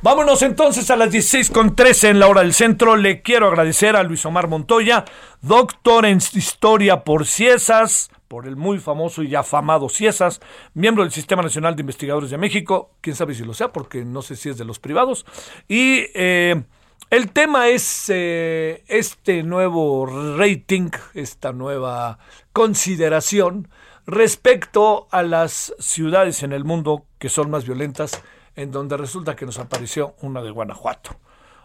vámonos 0.03 0.43
entonces 0.43 0.91
a 0.91 0.97
las 0.97 1.11
16 1.11 1.51
con 1.51 1.75
13 1.75 2.11
en 2.11 2.21
la 2.21 2.29
hora 2.29 2.43
del 2.43 2.55
centro. 2.55 2.97
Le 2.97 3.23
quiero 3.23 3.49
agradecer 3.49 3.97
a 3.97 4.03
Luis 4.03 4.25
Omar 4.25 4.49
Montoya, 4.49 5.05
doctor 5.41 6.07
en 6.07 6.19
historia 6.19 7.03
por 7.03 7.27
Ciesas, 7.27 8.11
por 8.29 8.47
el 8.47 8.57
muy 8.57 8.79
famoso 8.79 9.23
y 9.23 9.35
afamado 9.35 9.89
Ciesas, 9.89 10.41
miembro 10.75 11.03
del 11.03 11.13
Sistema 11.13 11.43
Nacional 11.43 11.77
de 11.77 11.83
Investigadores 11.83 12.31
de 12.31 12.39
México, 12.39 12.93
quién 13.01 13.17
sabe 13.17 13.35
si 13.35 13.45
lo 13.45 13.53
sea, 13.53 13.73
porque 13.73 14.05
no 14.05 14.23
sé 14.23 14.37
si 14.37 14.49
es 14.49 14.57
de 14.57 14.65
los 14.65 14.79
privados, 14.79 15.27
y 15.69 16.05
eh, 16.15 16.63
el 17.13 17.31
tema 17.31 17.69
es 17.69 18.07
eh, 18.09 18.85
este 18.89 19.43
nuevo 19.43 20.07
rating, 20.07 20.89
esta 21.13 21.53
nueva 21.53 22.19
consideración 22.55 23.69
respecto 24.07 25.09
a 25.11 25.23
las 25.23 25.75
ciudades 25.79 26.43
en 26.43 26.55
el 26.55 26.65
mundo 26.65 27.05
que 27.19 27.29
son 27.29 27.51
más 27.51 27.67
violentas, 27.67 28.23
en 28.57 28.71
donde 28.71 28.97
resulta 28.97 29.37
que 29.37 29.45
nos 29.45 29.59
apareció 29.59 30.15
una 30.23 30.41
de 30.41 30.53
Guanajuato. 30.53 31.11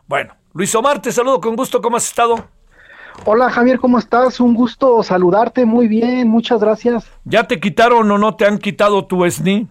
Bueno, 0.06 0.36
Luis 0.51 0.75
Omar, 0.75 1.01
te 1.01 1.13
saludo 1.13 1.39
con 1.39 1.56
gusto, 1.56 1.82
¿cómo 1.82 1.96
has 1.96 2.08
estado? 2.08 2.50
Hola 3.24 3.50
Javier, 3.50 3.80
¿cómo 3.80 4.00
estás? 4.00 4.42
Un 4.42 4.54
gusto 4.54 5.01
saludarte, 5.01 5.66
muy 5.66 5.88
bien, 5.88 6.27
muchas 6.27 6.60
gracias. 6.60 7.10
¿Ya 7.24 7.48
te 7.48 7.62
quitaron 7.62 8.12
o 8.12 8.18
no 8.18 8.36
te 8.36 8.46
han 8.46 8.58
quitado 8.58 9.06
tu 9.06 9.24
SNI? 9.24 9.70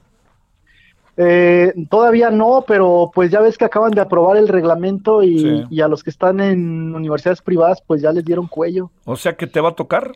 Eh, 1.19 1.73
todavía 1.89 2.31
no, 2.31 2.65
pero 2.67 3.11
pues 3.15 3.31
ya 3.31 3.41
ves 3.41 3.57
que 3.57 3.65
acaban 3.65 3.93
de 3.93 4.03
aprobar 4.03 4.37
el 4.37 4.49
reglamento 4.49 5.23
y, 5.23 5.81
a 5.81 5.89
los 5.89 6.03
que 6.03 6.11
están 6.11 6.41
en 6.41 6.95
universidades 6.95 7.41
privadas 7.41 7.83
pues 7.87 8.03
ya 8.03 8.13
les 8.13 8.25
dieron 8.25 8.47
cuello. 8.47 8.91
O 9.05 9.17
sea 9.17 9.35
que 9.35 9.47
te 9.47 9.61
va 9.61 9.71
a 9.71 9.75
tocar. 9.75 10.13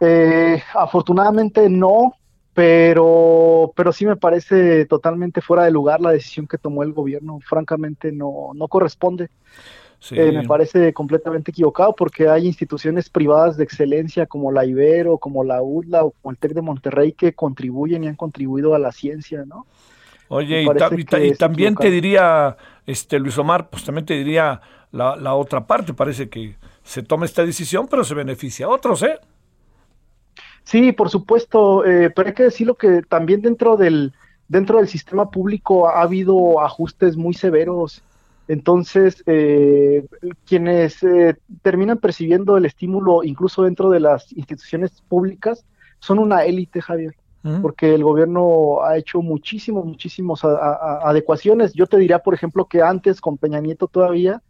Eh, 0.00 0.62
afortunadamente 0.74 1.68
no, 1.70 2.14
pero, 2.52 3.72
pero 3.74 3.92
sí 3.92 4.04
me 4.04 4.16
parece 4.16 4.84
totalmente 4.84 5.40
fuera 5.40 5.64
de 5.64 5.70
lugar 5.70 6.00
la 6.00 6.10
decisión 6.10 6.46
que 6.46 6.58
tomó 6.58 6.82
el 6.82 6.92
gobierno. 6.92 7.38
Francamente 7.40 8.12
no, 8.12 8.50
no 8.54 8.68
corresponde. 8.68 9.30
Eh, 10.10 10.32
me 10.32 10.42
parece 10.42 10.92
completamente 10.92 11.52
equivocado 11.52 11.94
porque 11.94 12.28
hay 12.28 12.46
instituciones 12.46 13.08
privadas 13.08 13.56
de 13.56 13.62
excelencia 13.62 14.26
como 14.26 14.50
la 14.50 14.66
Ibero, 14.66 15.16
como 15.16 15.44
la 15.44 15.62
UDLA 15.62 16.04
o 16.04 16.10
como 16.10 16.32
el 16.32 16.38
TEC 16.38 16.54
de 16.54 16.62
Monterrey 16.62 17.12
que 17.12 17.34
contribuyen 17.34 18.02
y 18.02 18.08
han 18.08 18.16
contribuido 18.16 18.74
a 18.74 18.80
la 18.80 18.90
ciencia, 18.90 19.44
¿no? 19.46 19.66
Oye, 20.34 20.62
y, 20.62 21.34
también 21.34 21.74
te 21.74 21.90
diría, 21.90 22.56
este 22.86 23.18
Luis 23.18 23.36
Omar, 23.36 23.68
pues 23.68 23.84
también 23.84 24.06
te 24.06 24.14
diría 24.14 24.62
la, 24.90 25.14
la, 25.14 25.34
otra 25.34 25.66
parte, 25.66 25.92
parece 25.92 26.30
que 26.30 26.56
se 26.82 27.02
toma 27.02 27.26
esta 27.26 27.44
decisión, 27.44 27.86
pero 27.86 28.02
se 28.02 28.14
beneficia 28.14 28.64
a 28.64 28.70
otros, 28.70 29.02
¿eh? 29.02 29.20
Sí, 30.64 30.92
por 30.92 31.10
supuesto, 31.10 31.84
eh, 31.84 32.08
pero 32.08 32.28
hay 32.28 32.34
que 32.34 32.44
decirlo 32.44 32.76
que 32.76 33.02
también 33.02 33.42
dentro 33.42 33.76
del, 33.76 34.14
dentro 34.48 34.78
del 34.78 34.88
sistema 34.88 35.30
público 35.30 35.86
ha 35.86 36.00
habido 36.00 36.62
ajustes 36.62 37.14
muy 37.18 37.34
severos. 37.34 38.02
Entonces, 38.48 39.22
eh, 39.26 40.06
quienes 40.46 41.02
eh, 41.02 41.36
terminan 41.60 41.98
percibiendo 41.98 42.56
el 42.56 42.64
estímulo, 42.64 43.22
incluso 43.22 43.64
dentro 43.64 43.90
de 43.90 44.00
las 44.00 44.32
instituciones 44.32 45.02
públicas, 45.10 45.66
son 45.98 46.18
una 46.18 46.46
élite, 46.46 46.80
Javier, 46.80 47.14
porque 47.60 47.94
el 47.94 48.04
gobierno 48.04 48.84
ha 48.84 48.96
hecho 48.96 49.20
muchísimos, 49.20 49.84
muchísimos 49.84 50.44
adecuaciones. 50.44 51.72
Yo 51.72 51.86
te 51.86 51.96
diría, 51.96 52.20
por 52.20 52.34
ejemplo, 52.34 52.66
que 52.66 52.82
antes 52.82 53.20
con 53.20 53.36
Peña 53.36 53.60
Nieto 53.60 53.88
todavía, 53.88 54.42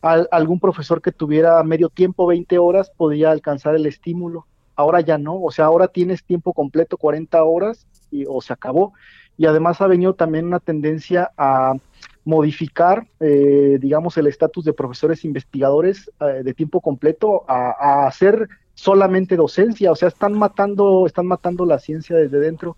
algún 0.00 0.58
profesor 0.58 1.00
que 1.00 1.12
tuviera 1.12 1.62
medio 1.62 1.88
tiempo, 1.88 2.26
20 2.26 2.58
horas, 2.58 2.90
podía 2.90 3.30
alcanzar 3.30 3.76
el 3.76 3.86
estímulo. 3.86 4.46
Ahora 4.74 5.00
ya 5.00 5.18
no, 5.18 5.40
o 5.40 5.50
sea, 5.52 5.66
ahora 5.66 5.86
tienes 5.88 6.24
tiempo 6.24 6.52
completo, 6.52 6.96
40 6.96 7.44
horas, 7.44 7.86
y, 8.10 8.24
o 8.28 8.40
se 8.40 8.52
acabó. 8.52 8.92
Y 9.36 9.46
además 9.46 9.80
ha 9.80 9.86
venido 9.86 10.14
también 10.14 10.46
una 10.46 10.58
tendencia 10.58 11.30
a 11.36 11.74
modificar, 12.24 13.06
eh, 13.20 13.78
digamos, 13.80 14.16
el 14.16 14.26
estatus 14.26 14.64
de 14.64 14.72
profesores 14.72 15.24
investigadores 15.24 16.10
eh, 16.20 16.42
de 16.44 16.54
tiempo 16.54 16.80
completo 16.80 17.44
a, 17.48 18.06
hacer 18.06 18.48
solamente 18.74 19.36
docencia, 19.36 19.90
o 19.90 19.96
sea, 19.96 20.08
están 20.08 20.32
matando, 20.32 21.06
están 21.06 21.26
matando 21.26 21.66
la 21.66 21.78
ciencia 21.78 22.16
desde 22.16 22.38
dentro, 22.38 22.76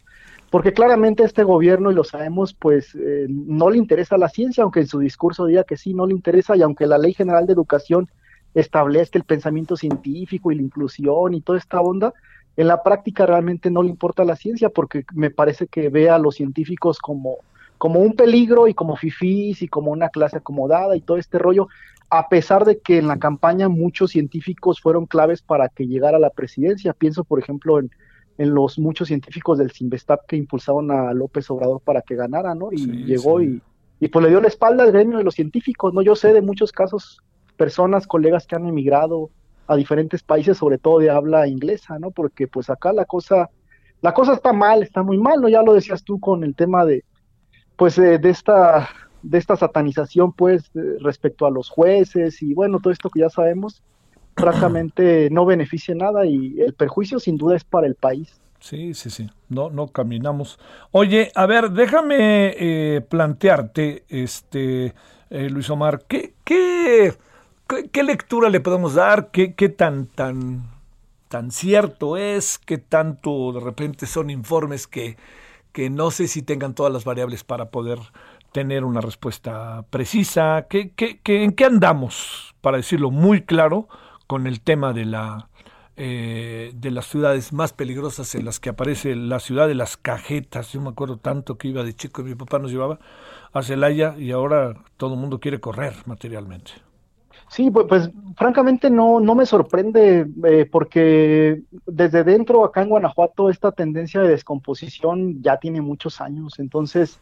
porque 0.50 0.72
claramente 0.72 1.22
a 1.22 1.26
este 1.26 1.44
gobierno, 1.44 1.90
y 1.90 1.94
lo 1.94 2.04
sabemos, 2.04 2.54
pues 2.54 2.94
eh, 2.94 3.26
no 3.28 3.70
le 3.70 3.78
interesa 3.78 4.16
la 4.16 4.28
ciencia, 4.28 4.62
aunque 4.62 4.80
en 4.80 4.86
su 4.86 4.98
discurso 4.98 5.46
diga 5.46 5.64
que 5.64 5.76
sí, 5.76 5.94
no 5.94 6.06
le 6.06 6.14
interesa, 6.14 6.56
y 6.56 6.62
aunque 6.62 6.86
la 6.86 6.98
Ley 6.98 7.12
General 7.12 7.46
de 7.46 7.52
Educación 7.52 8.08
establezca 8.54 9.18
el 9.18 9.24
pensamiento 9.24 9.76
científico 9.76 10.52
y 10.52 10.56
la 10.56 10.62
inclusión 10.62 11.34
y 11.34 11.40
toda 11.40 11.58
esta 11.58 11.80
onda, 11.80 12.14
en 12.56 12.68
la 12.68 12.82
práctica 12.82 13.26
realmente 13.26 13.70
no 13.70 13.82
le 13.82 13.90
importa 13.90 14.24
la 14.24 14.36
ciencia, 14.36 14.68
porque 14.70 15.04
me 15.12 15.30
parece 15.30 15.66
que 15.66 15.88
ve 15.88 16.08
a 16.08 16.18
los 16.18 16.36
científicos 16.36 16.98
como 16.98 17.38
como 17.84 18.00
un 18.00 18.14
peligro 18.14 18.66
y 18.66 18.72
como 18.72 18.96
fifís 18.96 19.60
y 19.60 19.68
como 19.68 19.90
una 19.90 20.08
clase 20.08 20.38
acomodada 20.38 20.96
y 20.96 21.02
todo 21.02 21.18
este 21.18 21.38
rollo, 21.38 21.68
a 22.08 22.30
pesar 22.30 22.64
de 22.64 22.78
que 22.78 22.96
en 22.96 23.08
la 23.08 23.18
campaña 23.18 23.68
muchos 23.68 24.12
científicos 24.12 24.80
fueron 24.80 25.04
claves 25.04 25.42
para 25.42 25.68
que 25.68 25.86
llegara 25.86 26.16
a 26.16 26.20
la 26.20 26.30
presidencia. 26.30 26.94
Pienso, 26.94 27.24
por 27.24 27.40
ejemplo, 27.40 27.78
en, 27.78 27.90
los 28.38 28.78
muchos 28.78 29.08
científicos 29.08 29.58
del 29.58 29.70
Sinvestap 29.70 30.24
que 30.26 30.36
impulsaban 30.36 30.90
a 30.90 31.12
López 31.12 31.50
Obrador 31.50 31.82
para 31.82 32.00
que 32.00 32.16
ganara, 32.16 32.54
¿no? 32.54 32.72
Y 32.72 33.04
llegó 33.04 33.42
y, 33.42 33.60
y 34.00 34.08
pues 34.08 34.22
le 34.22 34.30
dio 34.30 34.40
la 34.40 34.48
espalda 34.48 34.84
al 34.84 34.90
gremio 34.90 35.18
de 35.18 35.24
los 35.24 35.34
científicos, 35.34 35.92
¿no? 35.92 36.00
Yo 36.00 36.16
sé 36.16 36.32
de 36.32 36.40
muchos 36.40 36.72
casos, 36.72 37.22
personas, 37.58 38.06
colegas 38.06 38.46
que 38.46 38.56
han 38.56 38.66
emigrado 38.66 39.28
a 39.66 39.76
diferentes 39.76 40.22
países, 40.22 40.56
sobre 40.56 40.78
todo 40.78 41.00
de 41.00 41.10
habla 41.10 41.46
inglesa, 41.48 41.98
¿no? 41.98 42.12
Porque 42.12 42.48
pues 42.48 42.70
acá 42.70 42.94
la 42.94 43.04
cosa, 43.04 43.50
la 44.00 44.14
cosa 44.14 44.32
está 44.32 44.54
mal, 44.54 44.82
está 44.82 45.02
muy 45.02 45.18
mal, 45.18 45.38
¿no? 45.42 45.50
Ya 45.50 45.60
lo 45.60 45.74
decías 45.74 46.02
tú 46.02 46.18
con 46.18 46.44
el 46.44 46.54
tema 46.54 46.86
de, 46.86 47.04
pues 47.76 47.98
eh, 47.98 48.18
de 48.18 48.30
esta 48.30 48.88
de 49.22 49.38
esta 49.38 49.56
satanización 49.56 50.32
pues 50.32 50.70
respecto 51.00 51.46
a 51.46 51.50
los 51.50 51.70
jueces 51.70 52.42
y 52.42 52.52
bueno 52.52 52.78
todo 52.78 52.92
esto 52.92 53.08
que 53.08 53.20
ya 53.20 53.30
sabemos 53.30 53.82
francamente 54.36 55.28
no 55.30 55.46
beneficia 55.46 55.94
nada 55.94 56.26
y 56.26 56.60
el 56.60 56.74
perjuicio 56.74 57.18
sin 57.18 57.36
duda 57.36 57.56
es 57.56 57.64
para 57.64 57.86
el 57.86 57.94
país. 57.94 58.40
Sí 58.60 58.94
sí 58.94 59.10
sí. 59.10 59.28
No 59.48 59.70
no 59.70 59.88
caminamos. 59.88 60.58
Oye 60.90 61.30
a 61.34 61.46
ver 61.46 61.70
déjame 61.70 62.54
eh, 62.58 63.00
plantearte 63.02 64.04
este 64.08 64.94
eh, 65.30 65.50
Luis 65.50 65.68
Omar 65.70 66.04
¿qué, 66.06 66.34
qué, 66.44 67.14
qué, 67.90 68.02
lectura 68.02 68.50
le 68.50 68.60
podemos 68.60 68.94
dar 68.94 69.30
qué, 69.30 69.54
qué 69.54 69.68
tan 69.68 70.06
tan 70.06 70.64
tan 71.28 71.50
cierto 71.50 72.16
es 72.16 72.58
qué 72.58 72.78
tanto 72.78 73.52
de 73.52 73.60
repente 73.60 74.06
son 74.06 74.30
informes 74.30 74.86
que 74.86 75.16
que 75.74 75.90
no 75.90 76.12
sé 76.12 76.28
si 76.28 76.40
tengan 76.40 76.72
todas 76.72 76.92
las 76.92 77.04
variables 77.04 77.42
para 77.42 77.70
poder 77.70 77.98
tener 78.52 78.84
una 78.84 79.00
respuesta 79.00 79.84
precisa. 79.90 80.68
¿Qué, 80.70 80.92
qué, 80.92 81.18
en 81.26 81.50
qué 81.50 81.64
andamos, 81.64 82.54
para 82.60 82.76
decirlo 82.76 83.10
muy 83.10 83.42
claro, 83.42 83.88
con 84.28 84.46
el 84.46 84.60
tema 84.60 84.92
de 84.92 85.04
la 85.04 85.48
eh, 85.96 86.72
de 86.74 86.90
las 86.92 87.06
ciudades 87.06 87.52
más 87.52 87.72
peligrosas 87.72 88.34
en 88.36 88.44
las 88.44 88.60
que 88.60 88.68
aparece 88.70 89.16
la 89.16 89.40
ciudad 89.40 89.66
de 89.66 89.74
las 89.74 89.96
cajetas. 89.96 90.72
Yo 90.72 90.80
me 90.80 90.90
acuerdo 90.90 91.18
tanto 91.18 91.58
que 91.58 91.68
iba 91.68 91.82
de 91.82 91.94
chico 91.94 92.22
y 92.22 92.24
mi 92.24 92.34
papá 92.36 92.60
nos 92.60 92.70
llevaba 92.70 93.00
a 93.52 93.62
Celaya 93.62 94.16
y 94.16 94.30
ahora 94.30 94.74
todo 94.96 95.14
el 95.14 95.20
mundo 95.20 95.40
quiere 95.40 95.60
correr 95.60 95.94
materialmente. 96.06 96.72
Sí, 97.54 97.70
pues, 97.70 98.10
francamente 98.36 98.90
no, 98.90 99.20
no 99.20 99.36
me 99.36 99.46
sorprende 99.46 100.26
eh, 100.44 100.68
porque 100.68 101.62
desde 101.86 102.24
dentro 102.24 102.64
acá 102.64 102.82
en 102.82 102.88
Guanajuato 102.88 103.48
esta 103.48 103.70
tendencia 103.70 104.20
de 104.20 104.30
descomposición 104.30 105.40
ya 105.40 105.58
tiene 105.58 105.80
muchos 105.80 106.20
años. 106.20 106.58
Entonces, 106.58 107.20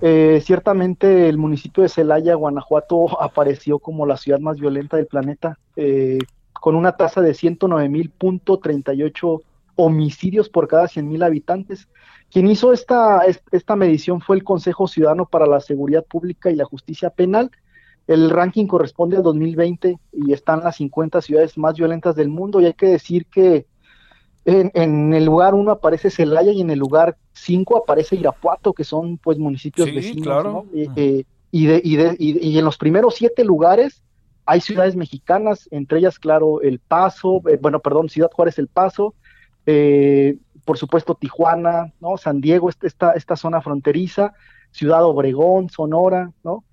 eh, 0.00 0.40
ciertamente 0.42 1.28
el 1.28 1.36
municipio 1.36 1.82
de 1.82 1.90
Celaya, 1.90 2.34
Guanajuato, 2.34 3.08
apareció 3.22 3.78
como 3.78 4.06
la 4.06 4.16
ciudad 4.16 4.40
más 4.40 4.58
violenta 4.58 4.96
del 4.96 5.06
planeta, 5.06 5.58
eh, 5.76 6.16
con 6.54 6.74
una 6.74 6.92
tasa 6.92 7.20
de 7.20 7.32
109.038 7.32 9.42
homicidios 9.76 10.48
por 10.48 10.66
cada 10.66 10.86
100.000 10.86 11.26
habitantes. 11.26 11.88
Quien 12.30 12.46
hizo 12.46 12.72
esta, 12.72 13.20
esta 13.52 13.76
medición 13.76 14.22
fue 14.22 14.36
el 14.36 14.44
Consejo 14.44 14.88
Ciudadano 14.88 15.26
para 15.26 15.46
la 15.46 15.60
Seguridad 15.60 16.06
Pública 16.06 16.50
y 16.50 16.56
la 16.56 16.64
Justicia 16.64 17.10
Penal, 17.10 17.50
el 18.08 18.30
ranking 18.30 18.66
corresponde 18.66 19.18
al 19.18 19.22
2020 19.22 19.98
y 20.12 20.32
están 20.32 20.60
las 20.60 20.76
50 20.76 21.20
ciudades 21.20 21.58
más 21.58 21.74
violentas 21.74 22.16
del 22.16 22.28
mundo 22.28 22.60
y 22.60 22.64
hay 22.64 22.72
que 22.72 22.86
decir 22.86 23.26
que 23.26 23.66
en, 24.46 25.12
el 25.12 25.26
lugar 25.26 25.54
1 25.54 25.70
aparece 25.70 26.08
Celaya 26.08 26.50
y 26.52 26.62
en 26.62 26.70
el 26.70 26.78
lugar 26.78 27.18
5 27.34 27.76
aparece 27.76 28.16
Irapuato, 28.16 28.72
que 28.72 28.82
son 28.82 29.18
pues 29.18 29.38
municipios 29.38 29.92
vecinos. 29.94 30.64
Eh, 30.74 31.24
y, 31.50 31.66
de, 31.66 31.82
y, 31.84 31.96
de, 31.96 32.16
y, 32.18 32.58
en 32.58 32.64
los 32.64 32.78
primeros 32.78 33.14
siete 33.16 33.44
lugares 33.44 34.02
hay 34.46 34.62
ciudades 34.62 34.96
mexicanas, 34.96 35.68
entre 35.70 35.98
ellas, 35.98 36.18
claro, 36.18 36.62
El 36.62 36.78
Paso, 36.78 37.42
eh, 37.46 37.58
bueno, 37.60 37.80
perdón, 37.80 38.08
Ciudad 38.08 38.30
Juárez, 38.32 38.58
El 38.58 38.68
Paso, 38.68 39.14
eh, 39.66 40.38
por 40.64 40.78
supuesto 40.78 41.14
Tijuana, 41.14 41.92
¿no? 42.00 42.16
San 42.16 42.40
Diego, 42.40 42.70
esta, 42.70 43.12
esta 43.12 43.36
zona 43.36 43.60
fronteriza, 43.60 44.32
Ciudad 44.70 45.04
Obregón, 45.04 45.68
Sonora, 45.68 46.32
¿no? 46.42 46.64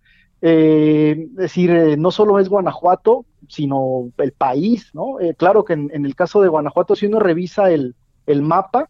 Eh, 0.41 1.27
es 1.31 1.35
decir, 1.35 1.71
eh, 1.71 1.97
no 1.97 2.11
solo 2.11 2.39
es 2.39 2.49
Guanajuato, 2.49 3.25
sino 3.47 4.11
el 4.17 4.31
país, 4.31 4.91
¿no? 4.93 5.19
Eh, 5.19 5.35
claro 5.35 5.63
que 5.63 5.73
en, 5.73 6.05
el 6.05 6.15
caso 6.15 6.41
de 6.41 6.49
Guanajuato, 6.49 6.95
si 6.95 7.05
uno 7.05 7.19
revisa 7.19 7.71
el, 7.71 7.95
mapa, 8.41 8.89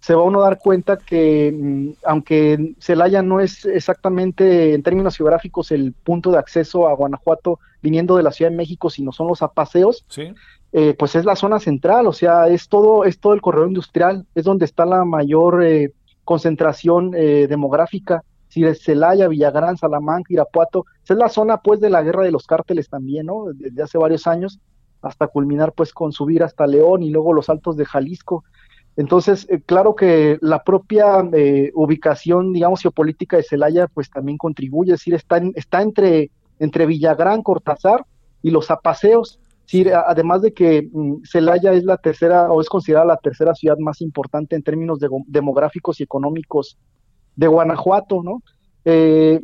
se 0.00 0.14
va 0.14 0.22
uno 0.22 0.40
a 0.40 0.44
dar 0.44 0.58
cuenta 0.58 0.96
que 0.96 1.52
mm, 1.56 2.04
aunque 2.04 2.74
Celaya 2.78 3.22
no 3.22 3.40
es 3.40 3.64
exactamente 3.64 4.74
en 4.74 4.82
términos 4.82 5.16
geográficos 5.16 5.72
el 5.72 5.92
punto 5.92 6.30
de 6.30 6.38
acceso 6.38 6.88
a 6.88 6.94
Guanajuato 6.94 7.58
viniendo 7.82 8.16
de 8.16 8.22
la 8.22 8.32
Ciudad 8.32 8.50
de 8.50 8.56
México, 8.56 8.90
sino 8.90 9.12
son 9.12 9.28
los 9.28 9.42
apaseos, 9.42 10.04
pues 10.98 11.14
es 11.14 11.24
la 11.24 11.36
zona 11.36 11.58
central, 11.58 12.06
o 12.06 12.12
sea, 12.12 12.48
es 12.48 12.68
todo, 12.68 13.04
es 13.04 13.18
todo 13.18 13.32
el 13.32 13.40
corredor 13.40 13.68
industrial, 13.68 14.26
es 14.34 14.44
donde 14.44 14.66
está 14.66 14.84
la 14.84 15.04
mayor 15.04 15.64
concentración 16.24 17.12
demográfica 17.12 18.22
Celaya, 18.74 19.28
Villagrán, 19.28 19.76
Salamanca, 19.76 20.32
Irapuato, 20.32 20.86
esa 21.02 21.14
es 21.14 21.18
la 21.18 21.28
zona 21.28 21.58
pues 21.58 21.80
de 21.80 21.90
la 21.90 22.02
guerra 22.02 22.24
de 22.24 22.30
los 22.30 22.46
cárteles 22.46 22.88
también, 22.88 23.26
¿no? 23.26 23.46
Desde 23.54 23.82
hace 23.82 23.98
varios 23.98 24.26
años 24.26 24.58
hasta 25.02 25.28
culminar 25.28 25.72
pues 25.72 25.92
con 25.92 26.12
subir 26.12 26.42
hasta 26.42 26.66
León 26.66 27.02
y 27.02 27.10
luego 27.10 27.32
los 27.32 27.48
altos 27.48 27.76
de 27.76 27.84
Jalisco. 27.84 28.44
Entonces, 28.96 29.46
eh, 29.50 29.60
claro 29.64 29.94
que 29.94 30.38
la 30.40 30.64
propia 30.64 31.28
eh, 31.32 31.70
ubicación, 31.74 32.52
digamos, 32.52 32.80
geopolítica 32.80 33.36
de 33.36 33.42
Celaya, 33.42 33.88
pues 33.88 34.10
también 34.10 34.38
contribuye, 34.38 34.92
es 34.92 35.00
decir, 35.00 35.14
está, 35.14 35.40
está 35.54 35.82
entre, 35.82 36.30
entre 36.58 36.86
Villagrán, 36.86 37.42
Cortázar 37.42 38.06
y 38.42 38.50
los 38.50 38.70
apaseos. 38.70 39.38
además 40.06 40.42
de 40.42 40.52
que 40.54 40.88
mm, 40.90 41.24
Celaya 41.24 41.72
es 41.72 41.84
la 41.84 41.98
tercera 41.98 42.50
o 42.50 42.60
es 42.60 42.68
considerada 42.68 43.06
la 43.06 43.16
tercera 43.18 43.54
ciudad 43.54 43.76
más 43.78 44.00
importante 44.00 44.56
en 44.56 44.62
términos 44.62 44.98
demográficos 45.26 46.00
y 46.00 46.04
económicos 46.04 46.78
de 47.36 47.46
Guanajuato, 47.46 48.22
¿no? 48.22 48.42
Eh, 48.84 49.40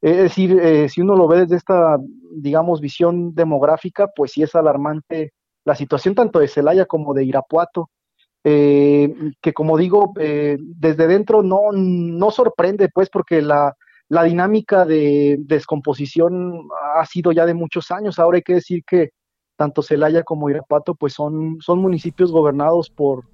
Es 0.00 0.16
decir, 0.16 0.58
eh, 0.60 0.88
si 0.88 1.00
uno 1.00 1.14
lo 1.16 1.28
ve 1.28 1.40
desde 1.40 1.56
esta, 1.56 1.98
digamos, 2.32 2.80
visión 2.80 3.34
demográfica, 3.34 4.08
pues 4.14 4.30
sí 4.32 4.42
es 4.42 4.54
alarmante 4.54 5.32
la 5.66 5.74
situación 5.74 6.14
tanto 6.14 6.38
de 6.38 6.48
Celaya 6.48 6.86
como 6.86 7.12
de 7.12 7.24
Irapuato, 7.24 7.90
eh, 8.44 9.12
que 9.42 9.52
como 9.52 9.76
digo, 9.76 10.12
eh, 10.18 10.56
desde 10.60 11.08
dentro 11.08 11.42
no, 11.42 11.72
no 11.72 12.30
sorprende, 12.30 12.88
pues, 12.88 13.10
porque 13.10 13.42
la, 13.42 13.76
la 14.08 14.22
dinámica 14.22 14.84
de 14.84 15.36
descomposición 15.40 16.68
ha 16.94 17.04
sido 17.04 17.32
ya 17.32 17.44
de 17.44 17.54
muchos 17.54 17.90
años. 17.90 18.20
Ahora 18.20 18.36
hay 18.36 18.42
que 18.42 18.54
decir 18.54 18.84
que 18.86 19.10
tanto 19.56 19.82
Celaya 19.82 20.22
como 20.22 20.48
Irapuato 20.48 20.94
pues 20.94 21.14
son, 21.14 21.58
son 21.60 21.80
municipios 21.80 22.30
gobernados 22.30 22.88
por, 22.88 23.24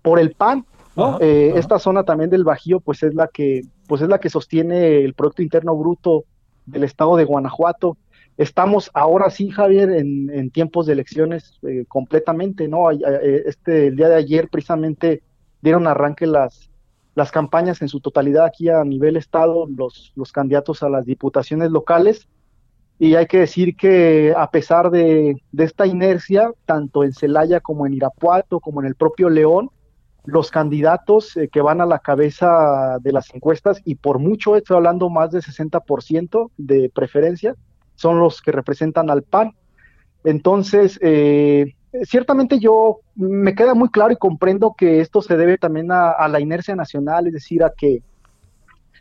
por 0.00 0.18
el 0.18 0.32
PAN. 0.32 0.64
¿no? 0.96 1.18
Eh, 1.20 1.52
esta 1.56 1.78
zona 1.78 2.04
también 2.04 2.30
del 2.30 2.44
Bajío 2.44 2.80
pues 2.80 3.02
es 3.02 3.14
la 3.14 3.28
que 3.28 3.62
pues 3.86 4.00
es 4.00 4.08
la 4.08 4.18
que 4.18 4.30
sostiene 4.30 5.04
el 5.04 5.12
Producto 5.12 5.42
Interno 5.42 5.76
Bruto 5.76 6.24
del 6.64 6.84
estado 6.84 7.16
de 7.16 7.24
Guanajuato. 7.24 7.98
Estamos 8.36 8.90
ahora 8.94 9.30
sí, 9.30 9.50
Javier, 9.50 9.90
en, 9.90 10.50
tiempos 10.50 10.86
de 10.86 10.94
elecciones 10.94 11.58
eh, 11.62 11.84
completamente, 11.86 12.66
¿no? 12.66 12.90
Eh, 12.90 13.42
este, 13.46 13.88
el 13.88 13.96
día 13.96 14.08
de 14.08 14.16
ayer 14.16 14.48
precisamente 14.48 15.22
dieron 15.60 15.86
arranque 15.86 16.26
las, 16.26 16.70
las 17.14 17.30
campañas 17.30 17.82
en 17.82 17.88
su 17.88 18.00
totalidad 18.00 18.46
aquí 18.46 18.68
a 18.68 18.84
nivel 18.84 19.16
estado, 19.16 19.66
los, 19.66 20.12
los 20.16 20.32
candidatos 20.32 20.82
a 20.82 20.88
las 20.88 21.04
diputaciones 21.04 21.70
locales. 21.70 22.28
Y 22.98 23.16
hay 23.16 23.26
que 23.26 23.40
decir 23.40 23.76
que 23.76 24.32
a 24.36 24.50
pesar 24.50 24.90
de, 24.90 25.36
esta 25.58 25.86
inercia, 25.86 26.52
tanto 26.66 27.04
en 27.04 27.12
Celaya 27.12 27.60
como 27.60 27.86
en 27.86 27.94
Irapuato, 27.94 28.60
como 28.60 28.80
en 28.80 28.86
el 28.86 28.94
propio 28.94 29.28
León, 29.28 29.70
los 30.24 30.50
candidatos 30.50 31.36
eh, 31.36 31.48
que 31.48 31.60
van 31.60 31.80
a 31.80 31.86
la 31.86 31.98
cabeza 31.98 32.98
de 33.00 33.12
las 33.12 33.34
encuestas, 33.34 33.82
y 33.84 33.96
por 33.96 34.20
mucho 34.20 34.56
estoy 34.56 34.76
hablando 34.76 35.10
más 35.10 35.32
del 35.32 35.42
60% 35.42 36.50
de 36.56 36.90
preferencia, 36.94 37.56
son 38.02 38.18
los 38.18 38.42
que 38.42 38.52
representan 38.52 39.08
al 39.10 39.22
PAN. 39.22 39.54
Entonces, 40.24 40.98
eh, 41.02 41.74
ciertamente 42.02 42.58
yo 42.58 42.98
me 43.14 43.54
queda 43.54 43.74
muy 43.74 43.88
claro 43.88 44.12
y 44.12 44.16
comprendo 44.16 44.74
que 44.76 45.00
esto 45.00 45.22
se 45.22 45.36
debe 45.36 45.56
también 45.56 45.90
a, 45.92 46.26
la 46.28 46.40
inercia 46.40 46.74
nacional, 46.74 47.28
es 47.28 47.32
decir, 47.32 47.62
a 47.62 47.70
que 47.70 48.02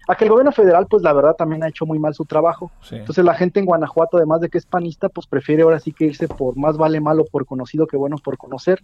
a 0.08 0.16
que 0.16 0.26
el 0.26 0.32
gobierno 0.32 0.52
federal, 0.52 0.88
pues 0.90 1.04
la 1.04 1.14
verdad 1.14 1.36
también 1.36 1.64
ha 1.64 1.70
hecho 1.70 1.86
muy 1.86 2.00
mal 2.00 2.14
su 2.14 2.26
trabajo. 2.26 2.72
Entonces 2.90 3.24
la 3.24 3.36
gente 3.36 3.60
en 3.60 3.68
Guanajuato, 3.68 4.18
además 4.18 4.42
de 4.42 4.50
que 4.50 4.58
es 4.58 4.66
panista, 4.66 5.10
pues 5.10 5.28
prefiere 5.28 5.62
ahora 5.62 5.80
sí 5.80 5.94
que 5.94 6.06
irse 6.06 6.28
por 6.28 6.58
más 6.58 6.76
vale 6.76 7.00
malo 7.00 7.24
por 7.24 7.46
conocido 7.46 7.86
que 7.86 7.98
bueno 7.98 8.18
por 8.18 8.38
conocer. 8.38 8.84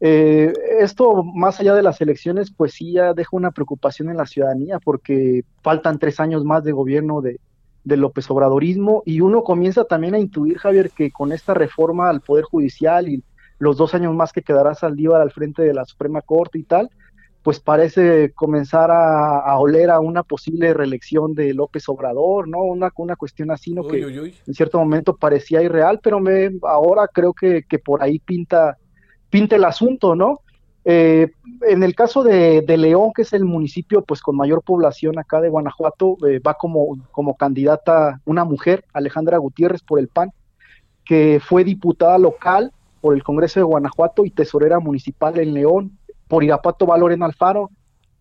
Eh, 0.00 0.52
esto, 0.78 1.24
más 1.24 1.60
allá 1.60 1.74
de 1.74 1.82
las 1.82 2.00
elecciones, 2.00 2.52
pues 2.52 2.74
sí 2.74 2.92
ya 2.92 3.12
deja 3.12 3.30
una 3.32 3.50
preocupación 3.50 4.08
en 4.08 4.16
la 4.16 4.24
ciudadanía, 4.24 4.78
porque 4.78 5.44
faltan 5.62 5.98
tres 5.98 6.20
años 6.20 6.44
más 6.44 6.62
de 6.62 6.72
gobierno 6.72 7.20
de, 7.20 7.40
del 7.86 8.00
López 8.00 8.28
Obradorismo 8.30 9.04
y 9.06 9.20
uno 9.20 9.44
comienza 9.44 9.84
también 9.84 10.14
a 10.14 10.18
intuir, 10.18 10.58
Javier, 10.58 10.90
que 10.90 11.12
con 11.12 11.32
esta 11.32 11.54
reforma 11.54 12.10
al 12.10 12.20
Poder 12.20 12.44
Judicial 12.44 13.08
y 13.08 13.22
los 13.60 13.76
dos 13.76 13.94
años 13.94 14.12
más 14.12 14.32
que 14.32 14.42
quedará 14.42 14.74
Saldívar 14.74 15.22
al 15.22 15.30
frente 15.30 15.62
de 15.62 15.72
la 15.72 15.84
Suprema 15.84 16.20
Corte 16.20 16.58
y 16.58 16.64
tal, 16.64 16.90
pues 17.44 17.60
parece 17.60 18.32
comenzar 18.34 18.90
a, 18.90 19.56
oler 19.56 19.90
a 19.90 20.00
una 20.00 20.24
posible 20.24 20.74
reelección 20.74 21.32
de 21.34 21.54
López 21.54 21.88
Obrador, 21.88 22.48
¿no? 22.48 22.64
Una, 22.64 22.90
una 22.96 23.14
cuestión 23.14 23.52
así, 23.52 23.72
¿no? 23.72 23.86
que 23.86 24.00
en 24.00 24.54
cierto 24.54 24.80
momento 24.80 25.16
parecía 25.16 25.62
irreal, 25.62 26.00
pero 26.02 26.18
me, 26.18 26.50
ahora 26.64 27.06
creo 27.06 27.32
que, 27.32 27.62
que 27.62 27.78
por 27.78 28.02
ahí 28.02 28.18
pinta, 28.18 28.76
pinta 29.30 29.54
el 29.54 29.64
asunto, 29.64 30.16
¿no? 30.16 30.40
Eh, 30.88 31.32
en 31.62 31.82
el 31.82 31.96
caso 31.96 32.22
de, 32.22 32.64
León, 32.68 33.10
que 33.12 33.22
es 33.22 33.32
el 33.32 33.44
municipio 33.44 34.02
pues 34.02 34.20
con 34.20 34.36
mayor 34.36 34.62
población 34.62 35.18
acá 35.18 35.40
de 35.40 35.48
Guanajuato, 35.48 36.16
eh, 36.28 36.38
va 36.38 36.54
como, 36.54 36.96
como 37.10 37.36
candidata 37.36 38.20
una 38.24 38.44
mujer, 38.44 38.84
Alejandra 38.92 39.38
Gutiérrez, 39.38 39.82
por 39.82 39.98
el 39.98 40.06
PAN, 40.06 40.30
que 41.04 41.40
fue 41.44 41.64
diputada 41.64 42.18
local 42.18 42.72
por 43.00 43.16
el 43.16 43.24
Congreso 43.24 43.58
de 43.58 43.64
Guanajuato 43.64 44.24
y 44.24 44.30
tesorera 44.30 44.78
municipal 44.78 45.36
en 45.40 45.54
León. 45.54 45.98
Por 46.28 46.44
Irapuato 46.44 46.86
va 46.86 46.96
Lorena 46.96 47.26
Alfaro, 47.26 47.70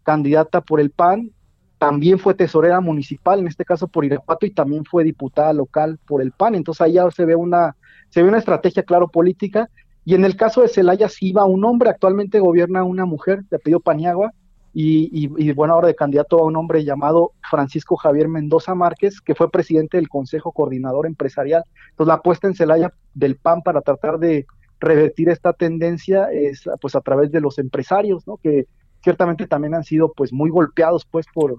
candidata 0.02 0.62
por 0.62 0.80
el 0.80 0.90
PAN, 0.90 1.30
también 1.78 2.18
fue 2.18 2.34
tesorera 2.34 2.80
municipal, 2.80 3.40
en 3.40 3.48
este 3.48 3.64
caso 3.64 3.88
por 3.88 4.06
Irapuato, 4.06 4.48
y 4.48 4.52
también 4.52 4.86
fue 4.86 5.04
diputada 5.04 5.54
local 5.54 6.00
por 6.08 6.20
el 6.20 6.32
PAN. 6.32 6.56
Entonces 6.56 6.82
ahí 6.82 6.94
ya 6.94 7.12
se 7.12 7.26
ve 7.26 7.36
una, 7.36 7.76
se 8.10 8.24
ve 8.24 8.30
una 8.30 8.40
estrategia, 8.40 8.82
claro, 8.82 9.08
política 9.08 9.70
y 10.06 10.14
en 10.14 10.24
el 10.24 10.36
caso 10.36 10.62
de 10.62 10.68
Celaya 10.68 11.10
sí 11.10 11.32
va 11.32 11.46
un 11.46 11.66
hombre, 11.66 11.90
actualmente 11.90 12.40
gobierna 12.40 12.84
una 12.84 13.06
mujer 13.06 13.44
de 13.50 13.58
apellido 13.58 13.80
Paniagua, 13.80 14.32
y, 14.78 15.10
y, 15.38 15.54
bueno, 15.54 15.74
ahora 15.74 15.88
de 15.88 15.96
candidato 15.96 16.38
a 16.38 16.44
un 16.44 16.58
hombre 16.58 16.84
llamado 16.84 17.32
Francisco 17.50 17.96
Javier 17.96 18.28
Mendoza 18.28 18.76
Márquez, 18.76 19.22
que 19.22 19.34
fue 19.34 19.50
presidente 19.50 19.96
del 19.96 20.10
Consejo 20.10 20.52
Coordinador 20.52 21.08
Empresarial. 21.08 21.64
Entonces 21.92 22.10
la 22.10 22.16
apuesta 22.16 22.48
en 22.48 22.56
Celaya 22.56 22.94
del 23.14 23.38
PAN 23.38 23.62
para 23.62 23.80
tratar 23.80 24.20
de 24.20 24.46
revertir 24.82 25.30
esta 25.30 25.54
tendencia 25.54 26.28
es 26.30 26.70
pues 26.82 26.94
a 26.94 27.00
través 27.00 27.32
de 27.32 27.40
los 27.40 27.58
empresarios, 27.58 28.28
¿no? 28.28 28.36
Que 28.36 28.66
ciertamente 29.02 29.48
también 29.48 29.76
han 29.76 29.86
sido 29.86 30.12
pues 30.12 30.34
muy 30.34 30.50
golpeados 30.50 31.06
pues 31.10 31.26
por, 31.34 31.56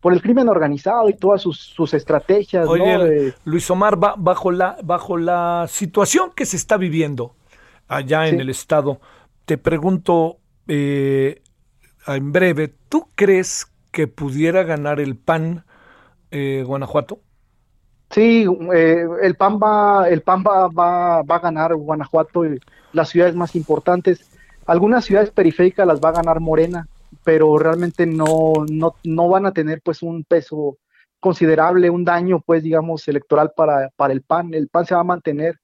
por 0.00 0.12
el 0.12 0.22
crimen 0.22 0.48
organizado 0.48 1.08
y 1.08 1.14
todas 1.14 1.42
sus, 1.42 1.58
sus 1.58 1.92
estrategias. 1.92 2.68
Oye, 2.68 3.34
Luis 3.44 3.68
Omar, 3.70 3.96
bajo, 3.96 4.52
la, 4.52 4.76
bajo 4.84 5.16
la 5.16 5.66
situación 5.68 6.30
que 6.36 6.46
se 6.46 6.56
está 6.56 6.76
viviendo, 6.76 7.34
allá 7.90 8.28
en 8.28 8.40
el 8.40 8.48
estado. 8.48 9.00
Te 9.44 9.58
pregunto 9.58 10.38
eh, 10.68 11.42
en 12.06 12.32
breve, 12.32 12.72
¿tú 12.88 13.08
crees 13.16 13.66
que 13.90 14.06
pudiera 14.06 14.62
ganar 14.62 15.00
el 15.00 15.16
PAN 15.16 15.64
eh, 16.30 16.62
Guanajuato? 16.64 17.18
Sí, 18.10 18.46
eh, 18.74 19.06
el 19.22 19.34
PAN 19.34 19.58
va, 19.58 20.08
el 20.08 20.22
PAN 20.22 20.44
va, 20.46 20.68
va, 20.68 21.22
va 21.22 21.36
a 21.36 21.40
ganar 21.40 21.74
Guanajuato, 21.74 22.46
y 22.46 22.60
las 22.92 23.08
ciudades 23.08 23.34
más 23.34 23.54
importantes. 23.56 24.30
Algunas 24.66 25.04
ciudades 25.04 25.30
periféricas 25.30 25.86
las 25.86 26.00
va 26.00 26.10
a 26.10 26.20
ganar 26.20 26.38
Morena, 26.40 26.86
pero 27.24 27.58
realmente 27.58 28.06
no, 28.06 28.52
no, 28.70 28.94
no 29.02 29.28
van 29.28 29.46
a 29.46 29.52
tener 29.52 29.82
pues 29.82 30.02
un 30.02 30.22
peso 30.22 30.78
considerable, 31.18 31.90
un 31.90 32.04
daño 32.04 32.40
pues 32.40 32.62
digamos 32.62 33.06
electoral 33.08 33.50
para, 33.56 33.90
para 33.96 34.12
el 34.12 34.22
PAN. 34.22 34.54
El 34.54 34.68
PAN 34.68 34.86
se 34.86 34.94
va 34.94 35.00
a 35.00 35.04
mantener 35.04 35.59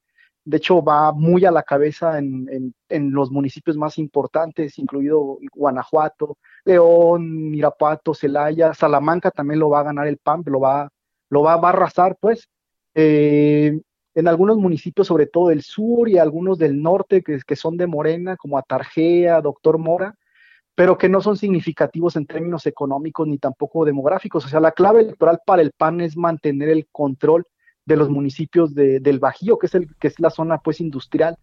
de 0.47 0.59
hecho, 0.59 0.81
va 0.81 1.13
muy 1.13 1.45
a 1.45 1.51
la 1.51 1.65
cabeza 1.65 2.19
en, 2.19 2.73
los 2.89 3.33
municipios 3.33 3.77
más 3.77 3.99
importantes, 3.99 4.79
incluido 4.79 5.39
Guanajuato, 5.53 6.39
León, 6.65 7.53
Irapuato, 7.53 8.15
Celaya, 8.15 8.73
Salamanca 8.73 9.33
también 9.33 9.59
lo 9.59 9.71
va 9.71 9.81
a 9.81 9.85
ganar 9.85 10.07
el 10.07 10.19
PAN, 10.19 10.45
lo 10.47 10.61
va, 10.61 10.89
lo 11.31 11.43
va, 11.43 11.55
a 11.55 11.69
arrasar, 11.69 12.17
pues. 12.21 12.49
Eh, 12.95 13.77
en 14.15 14.29
algunos 14.29 14.57
municipios, 14.57 15.09
sobre 15.09 15.27
todo 15.27 15.49
del 15.49 15.63
sur 15.63 16.09
y 16.09 16.17
algunos 16.17 16.59
del 16.59 16.81
norte, 16.81 17.23
que, 17.23 17.41
que 17.45 17.57
son 17.57 17.77
de 17.77 17.89
Morena, 17.89 18.37
como 18.37 18.57
Atarjea, 18.57 19.41
Doctor 19.41 19.79
Mora, 19.79 20.15
pero 20.77 20.97
que 20.97 21.09
no 21.09 21.21
son 21.21 21.37
significativos 21.37 22.15
en 22.15 22.27
términos 22.27 22.67
económicos 22.67 23.27
ni 23.27 23.39
tampoco 23.39 23.85
demográficos. 23.85 24.45
O 24.45 24.49
sea, 24.49 24.61
la 24.61 24.71
clave 24.71 25.01
electoral 25.01 25.41
para 25.45 25.63
el 25.63 25.73
PAN 25.73 26.01
es 26.03 26.17
mantener 26.17 26.69
el 26.69 26.87
control 26.93 27.47
de 27.87 27.97
los 27.97 28.11
municipios 28.11 28.75
de, 28.75 29.01
del 29.01 29.21
Bajío, 29.21 29.59
que 29.59 29.67
es, 29.67 29.75
el, 29.75 29.95
que 29.97 30.09
es 30.09 30.21
la 30.21 30.31
zona 30.31 30.59
pues 30.59 30.81
industrial, 30.81 31.39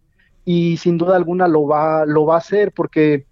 y 0.46 0.78
sin 0.78 0.98
duda 0.98 1.16
alguna 1.16 1.48
lo 1.48 1.66
va, 1.66 2.06
lo 2.06 2.26
va 2.26 2.36
a 2.36 2.40
hacer 2.40 2.74
porque 2.74 3.26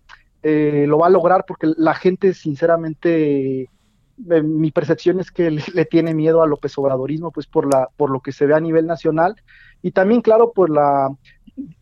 eh, 0.44 0.86
lo 0.88 0.98
va 0.98 1.08
a 1.08 1.12
lograr 1.12 1.46
porque 1.48 1.72
la 1.78 1.94
gente 1.94 2.34
sinceramente 2.34 3.62
eh, 3.62 4.42
mi 4.44 4.72
percepción 4.72 5.20
es 5.20 5.30
que 5.30 5.52
le, 5.52 5.86
tiene 5.86 6.14
miedo 6.14 6.42
a 6.42 6.48
López 6.48 6.76
Obradorismo 6.78 7.32
pues 7.32 7.46
por 7.46 7.72
la 7.72 7.90
por 7.96 8.10
lo 8.10 8.22
que 8.22 8.32
se 8.32 8.46
ve 8.46 8.56
a 8.56 8.60
nivel 8.60 8.88
nacional 8.88 9.36
y 9.84 9.92
también 9.92 10.22
claro 10.22 10.52
por 10.52 10.70
la 10.70 11.10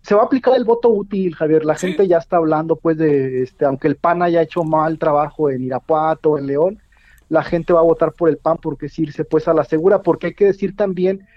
se 0.01 0.15
va 0.15 0.23
a 0.23 0.25
aplicar 0.25 0.55
el 0.57 0.65
voto 0.65 0.89
útil 0.89 1.35
Javier 1.35 1.63
la 1.63 1.75
gente 1.75 2.05
ya 2.05 2.17
está 2.17 2.37
hablando 2.37 2.75
pues 2.75 2.97
de 2.97 3.43
este 3.43 3.63
aunque 3.63 3.87
el 3.87 3.95
PAN 3.95 4.23
haya 4.23 4.41
hecho 4.41 4.63
mal 4.63 4.97
trabajo 4.97 5.49
en 5.49 5.63
Irapuato 5.63 6.37
en 6.37 6.47
León 6.47 6.79
la 7.29 7.43
gente 7.43 7.73
va 7.73 7.79
a 7.79 7.83
votar 7.83 8.11
por 8.13 8.27
el 8.27 8.37
PAN 8.37 8.57
porque 8.61 8.87
es 8.87 8.99
irse 8.99 9.23
pues 9.23 9.47
a 9.47 9.53
la 9.53 9.63
segura, 9.63 10.01
porque 10.01 10.27
hay 10.27 10.33
que 10.33 10.45
decir 10.45 10.75
también 10.75 11.27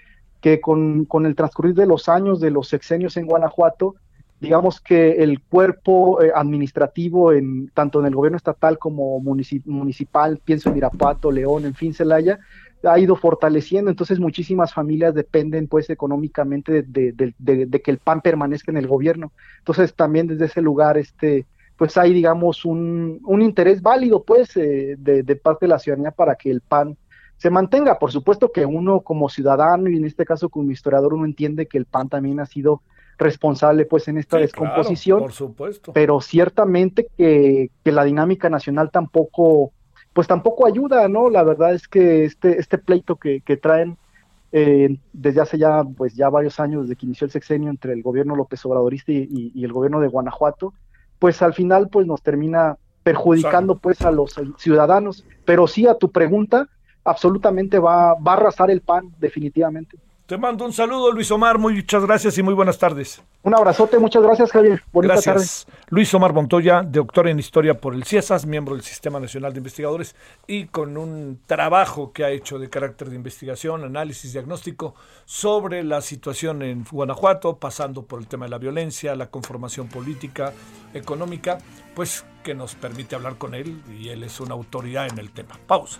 que 0.41 0.59
con, 0.59 1.07
el 1.25 1.35
transcurrir 1.35 1.73
de 1.73 1.85
los 1.85 2.09
años, 2.09 2.41
de 2.41 2.51
los 2.51 2.67
sexenios 2.67 3.15
en 3.15 3.27
Guanajuato, 3.27 3.95
digamos 4.41 4.81
que 4.81 5.23
el 5.23 5.41
cuerpo 5.41 6.21
eh, 6.21 6.31
administrativo, 6.35 7.31
en, 7.31 7.69
tanto 7.69 8.01
en 8.01 8.07
el 8.07 8.15
gobierno 8.15 8.35
estatal 8.35 8.77
como 8.77 9.21
municipal, 9.21 10.41
pienso 10.43 10.69
en 10.69 10.77
Irapuato, 10.77 11.31
León, 11.31 11.65
en 11.65 11.75
fin, 11.75 11.93
Celaya, 11.93 12.39
ha 12.83 12.99
ido 12.99 13.15
fortaleciendo, 13.15 13.89
entonces 13.89 14.19
muchísimas 14.19 14.73
familias 14.73 15.13
dependen 15.13 15.67
pues 15.67 15.89
económicamente 15.89 16.83
de, 16.83 17.13
de, 17.13 17.81
que 17.81 17.91
el 17.91 17.97
PAN 17.99 18.19
permanezca 18.19 18.71
en 18.71 18.77
el 18.77 18.87
gobierno. 18.87 19.31
Entonces 19.59 19.93
también 19.93 20.27
desde 20.27 20.45
ese 20.45 20.61
lugar 20.61 20.97
este 20.97 21.45
pues 21.83 21.97
hay, 21.97 22.13
digamos, 22.13 22.63
un, 22.63 23.19
un 23.25 23.41
interés 23.41 23.81
válido, 23.81 24.23
pues, 24.23 24.55
eh, 24.55 24.95
de, 24.97 25.21
de, 25.21 25.35
parte 25.35 25.65
de 25.65 25.69
la 25.71 25.79
ciudadanía 25.79 26.11
para 26.11 26.35
que 26.35 26.49
el 26.49 26.61
PAN 26.61 26.95
se 27.35 27.49
mantenga. 27.49 27.99
Por 27.99 28.09
supuesto 28.09 28.53
que 28.53 28.65
uno 28.65 29.01
como 29.01 29.27
ciudadano 29.27 29.89
y 29.89 29.97
en 29.97 30.05
este 30.05 30.23
caso 30.23 30.47
como 30.47 30.71
historiador, 30.71 31.13
uno 31.13 31.25
entiende 31.25 31.65
que 31.65 31.77
el 31.77 31.83
PAN 31.83 32.07
también 32.07 32.39
ha 32.39 32.45
sido 32.45 32.83
responsable, 33.17 33.83
pues, 33.83 34.07
en 34.07 34.17
esta 34.17 34.37
descomposición. 34.37 35.19
por 35.19 35.33
supuesto. 35.33 35.91
Pero 35.91 36.21
ciertamente 36.21 37.07
que, 37.17 37.69
que 37.83 37.91
la 37.91 38.05
dinámica 38.05 38.49
nacional 38.49 38.89
tampoco, 38.89 39.73
pues, 40.13 40.25
tampoco 40.25 40.65
ayuda, 40.65 41.09
¿no? 41.09 41.29
La 41.29 41.43
verdad 41.43 41.73
es 41.73 41.89
que 41.89 42.23
este, 42.23 42.61
este 42.61 42.77
pleito 42.77 43.17
que, 43.17 43.41
que 43.41 43.57
traen 43.57 43.97
eh, 44.53 44.99
desde 45.11 45.41
hace 45.41 45.57
ya, 45.57 45.83
pues, 45.83 46.13
ya 46.13 46.29
varios 46.29 46.61
años, 46.61 46.83
desde 46.83 46.95
que 46.95 47.07
inició 47.07 47.25
el 47.25 47.31
sexenio 47.31 47.69
entre 47.69 47.91
el 47.91 48.01
gobierno 48.01 48.37
López 48.37 48.65
Obradorista 48.65 49.11
y, 49.11 49.51
y 49.53 49.65
el 49.65 49.73
gobierno 49.73 49.99
de 49.99 50.07
Guanajuato, 50.07 50.73
pues 51.23 51.41
al 51.41 51.53
final 51.53 51.87
pues 51.87 52.05
nos 52.05 52.21
termina 52.21 52.77
perjudicando 53.01 53.77
pues 53.77 54.01
a 54.01 54.11
los 54.11 54.35
ciudadanos. 54.57 55.23
Pero 55.45 55.67
sí 55.67 55.87
a 55.87 55.95
tu 55.95 56.11
pregunta, 56.11 56.67
absolutamente 57.05 57.79
va, 57.79 58.15
va 58.15 58.33
a 58.33 58.35
arrasar 58.35 58.69
el 58.69 58.81
PAN 58.81 59.09
definitivamente. 59.19 59.95
Te 60.33 60.39
mando 60.39 60.65
un 60.65 60.73
saludo, 60.73 61.11
Luis 61.11 61.29
Omar. 61.29 61.59
Muchas 61.59 62.03
gracias 62.07 62.35
y 62.39 62.41
muy 62.41 62.55
buenas 62.55 62.79
tardes. 62.79 63.21
Un 63.43 63.53
abrazote, 63.53 63.99
muchas 63.99 64.23
gracias, 64.23 64.51
Javier. 64.51 64.81
Bonita 64.91 65.13
gracias. 65.13 65.67
Luis 65.89 66.11
Omar 66.15 66.33
Montoya, 66.33 66.81
doctor 66.81 67.27
en 67.27 67.37
Historia 67.37 67.75
por 67.75 67.93
el 67.93 68.03
CIESAS, 68.03 68.47
miembro 68.47 68.73
del 68.73 68.83
Sistema 68.83 69.19
Nacional 69.19 69.53
de 69.53 69.59
Investigadores 69.59 70.15
y 70.47 70.65
con 70.65 70.97
un 70.97 71.39
trabajo 71.45 72.13
que 72.13 72.25
ha 72.25 72.31
hecho 72.31 72.57
de 72.57 72.67
carácter 72.67 73.11
de 73.11 73.15
investigación, 73.15 73.83
análisis, 73.83 74.33
diagnóstico 74.33 74.95
sobre 75.25 75.83
la 75.83 76.01
situación 76.01 76.63
en 76.63 76.83
Guanajuato, 76.83 77.57
pasando 77.57 78.01
por 78.07 78.19
el 78.19 78.25
tema 78.25 78.47
de 78.47 78.49
la 78.49 78.57
violencia, 78.57 79.15
la 79.15 79.29
conformación 79.29 79.87
política, 79.87 80.51
económica, 80.95 81.59
pues 81.93 82.25
que 82.43 82.55
nos 82.55 82.73
permite 82.73 83.13
hablar 83.13 83.35
con 83.37 83.53
él 83.53 83.83
y 83.87 84.09
él 84.09 84.23
es 84.23 84.39
una 84.39 84.55
autoridad 84.55 85.05
en 85.05 85.19
el 85.19 85.29
tema. 85.29 85.59
Pausa. 85.67 85.99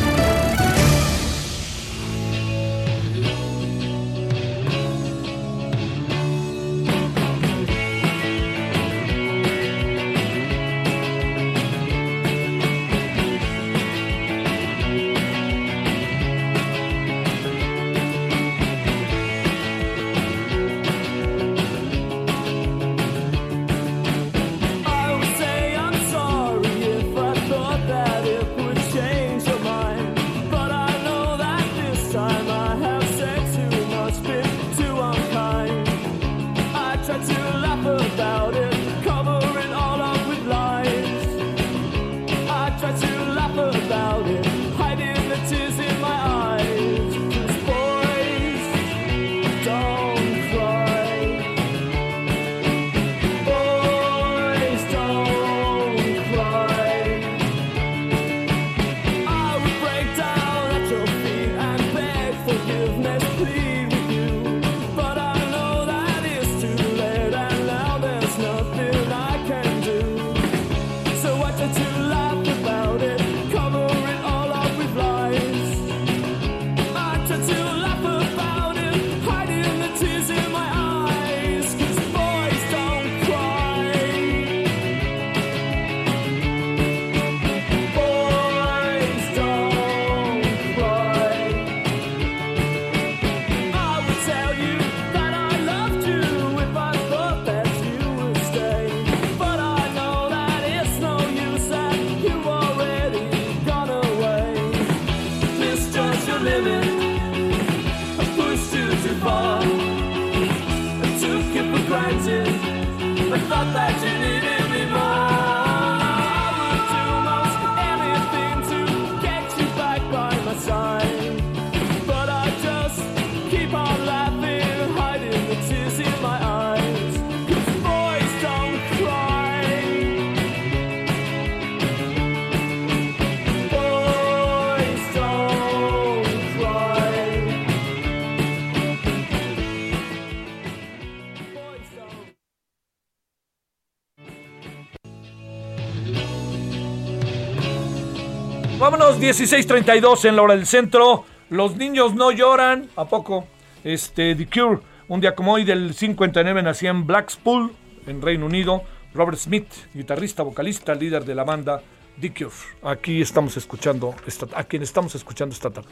16:32 149.21 150.25
en 150.25 150.35
la 150.35 150.41
hora 150.41 150.55
del 150.55 150.65
centro. 150.65 151.25
Los 151.51 151.75
niños 151.75 152.15
no 152.15 152.31
lloran. 152.31 152.89
¿A 152.95 153.05
poco? 153.05 153.45
Este, 153.83 154.33
The 154.33 154.47
Cure, 154.47 154.79
un 155.09 155.21
día 155.21 155.35
como 155.35 155.53
hoy 155.53 155.63
del 155.63 155.93
59 155.93 156.63
nacía 156.63 156.89
en 156.89 157.05
Blackpool, 157.05 157.71
en 158.07 158.19
Reino 158.19 158.47
Unido. 158.47 158.81
Robert 159.13 159.37
Smith, 159.37 159.67
guitarrista, 159.93 160.41
vocalista, 160.41 160.95
líder 160.95 161.23
de 161.23 161.35
la 161.35 161.43
banda 161.43 161.83
The 162.19 162.33
Cure. 162.33 162.55
Aquí 162.81 163.21
estamos 163.21 163.55
escuchando, 163.57 164.15
esta, 164.25 164.47
a 164.55 164.63
quien 164.63 164.81
estamos 164.81 165.13
escuchando 165.13 165.53
esta 165.53 165.69
tarde. 165.69 165.91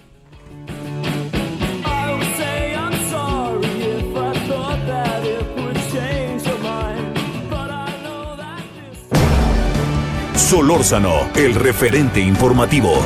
Solórzano, 10.39 11.30
el 11.36 11.54
referente 11.54 12.19
informativo. 12.21 13.04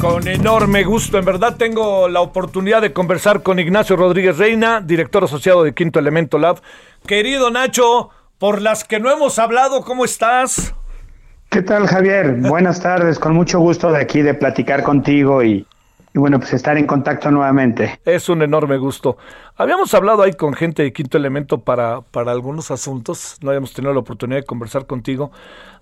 Con 0.00 0.26
enorme 0.26 0.82
gusto, 0.82 1.18
en 1.18 1.24
verdad 1.24 1.56
tengo 1.56 2.08
la 2.08 2.20
oportunidad 2.20 2.82
de 2.82 2.92
conversar 2.92 3.42
con 3.44 3.60
Ignacio 3.60 3.94
Rodríguez 3.94 4.38
Reina, 4.38 4.80
director 4.80 5.22
asociado 5.22 5.62
de 5.62 5.72
Quinto 5.72 6.00
Elemento 6.00 6.38
Lab. 6.38 6.60
Querido 7.06 7.50
Nacho, 7.50 8.10
por 8.38 8.60
las 8.60 8.82
que 8.82 8.98
no 8.98 9.12
hemos 9.12 9.38
hablado, 9.38 9.82
¿cómo 9.84 10.04
estás? 10.04 10.74
¿Qué 11.50 11.62
tal, 11.62 11.86
Javier? 11.86 12.38
Buenas 12.40 12.80
tardes, 12.80 13.20
con 13.20 13.34
mucho 13.34 13.60
gusto 13.60 13.92
de 13.92 14.00
aquí 14.00 14.22
de 14.22 14.34
platicar 14.34 14.82
contigo 14.82 15.44
y 15.44 15.64
y 16.14 16.18
bueno, 16.20 16.38
pues 16.38 16.54
estar 16.54 16.78
en 16.78 16.86
contacto 16.86 17.28
nuevamente. 17.32 18.00
Es 18.04 18.28
un 18.28 18.42
enorme 18.42 18.78
gusto. 18.78 19.18
Habíamos 19.56 19.92
hablado 19.94 20.22
ahí 20.22 20.32
con 20.32 20.54
gente 20.54 20.84
de 20.84 20.92
Quinto 20.92 21.18
Elemento 21.18 21.62
para, 21.62 22.02
para 22.02 22.30
algunos 22.30 22.70
asuntos, 22.70 23.36
no 23.42 23.50
habíamos 23.50 23.72
tenido 23.72 23.92
la 23.92 23.98
oportunidad 23.98 24.40
de 24.40 24.46
conversar 24.46 24.86
contigo. 24.86 25.32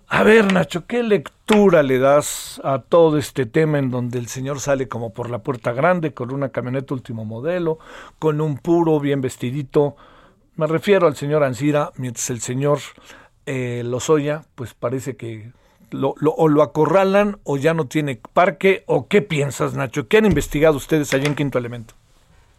A 0.09 0.23
ver, 0.23 0.51
Nacho, 0.51 0.87
¿qué 0.87 1.03
lectura 1.03 1.83
le 1.83 1.99
das 1.99 2.63
a 2.65 2.79
todo 2.79 3.19
este 3.19 3.45
tema 3.45 3.79
en 3.79 3.91
donde 3.91 4.19
el 4.19 4.27
señor 4.27 4.61
sale 4.61 4.89
como 4.89 5.13
por 5.13 5.29
la 5.29 5.41
puerta 5.41 5.73
grande 5.73 6.15
con 6.15 6.33
una 6.33 6.49
camioneta 6.49 6.95
último 6.95 7.27
modelo, 7.27 7.79
con 8.19 8.41
un 8.41 8.57
puro 8.57 9.01
bien 9.01 9.21
vestidito? 9.21 9.97
Me 10.57 10.67
refiero 10.67 11.07
al 11.07 11.17
señor 11.17 11.45
Ansira, 11.45 11.93
mientras 11.97 12.31
el 12.31 12.41
señor 12.41 12.79
eh, 13.45 13.83
Lozoya, 13.85 14.43
pues 14.55 14.73
parece 14.73 15.15
que 15.17 15.53
lo, 15.93 16.15
o 16.21 16.49
lo 16.49 16.63
acorralan 16.63 17.39
o 17.45 17.57
ya 17.57 17.75
no 17.75 17.87
tiene 17.87 18.21
parque 18.33 18.85
o 18.87 19.09
qué 19.09 19.23
piensas 19.23 19.75
Nacho 19.75 20.09
qué 20.09 20.19
han 20.19 20.27
investigado 20.27 20.77
ustedes 20.77 21.13
allá 21.15 21.27
en 21.27 21.35
Quinto 21.35 21.59
Elemento 21.59 21.95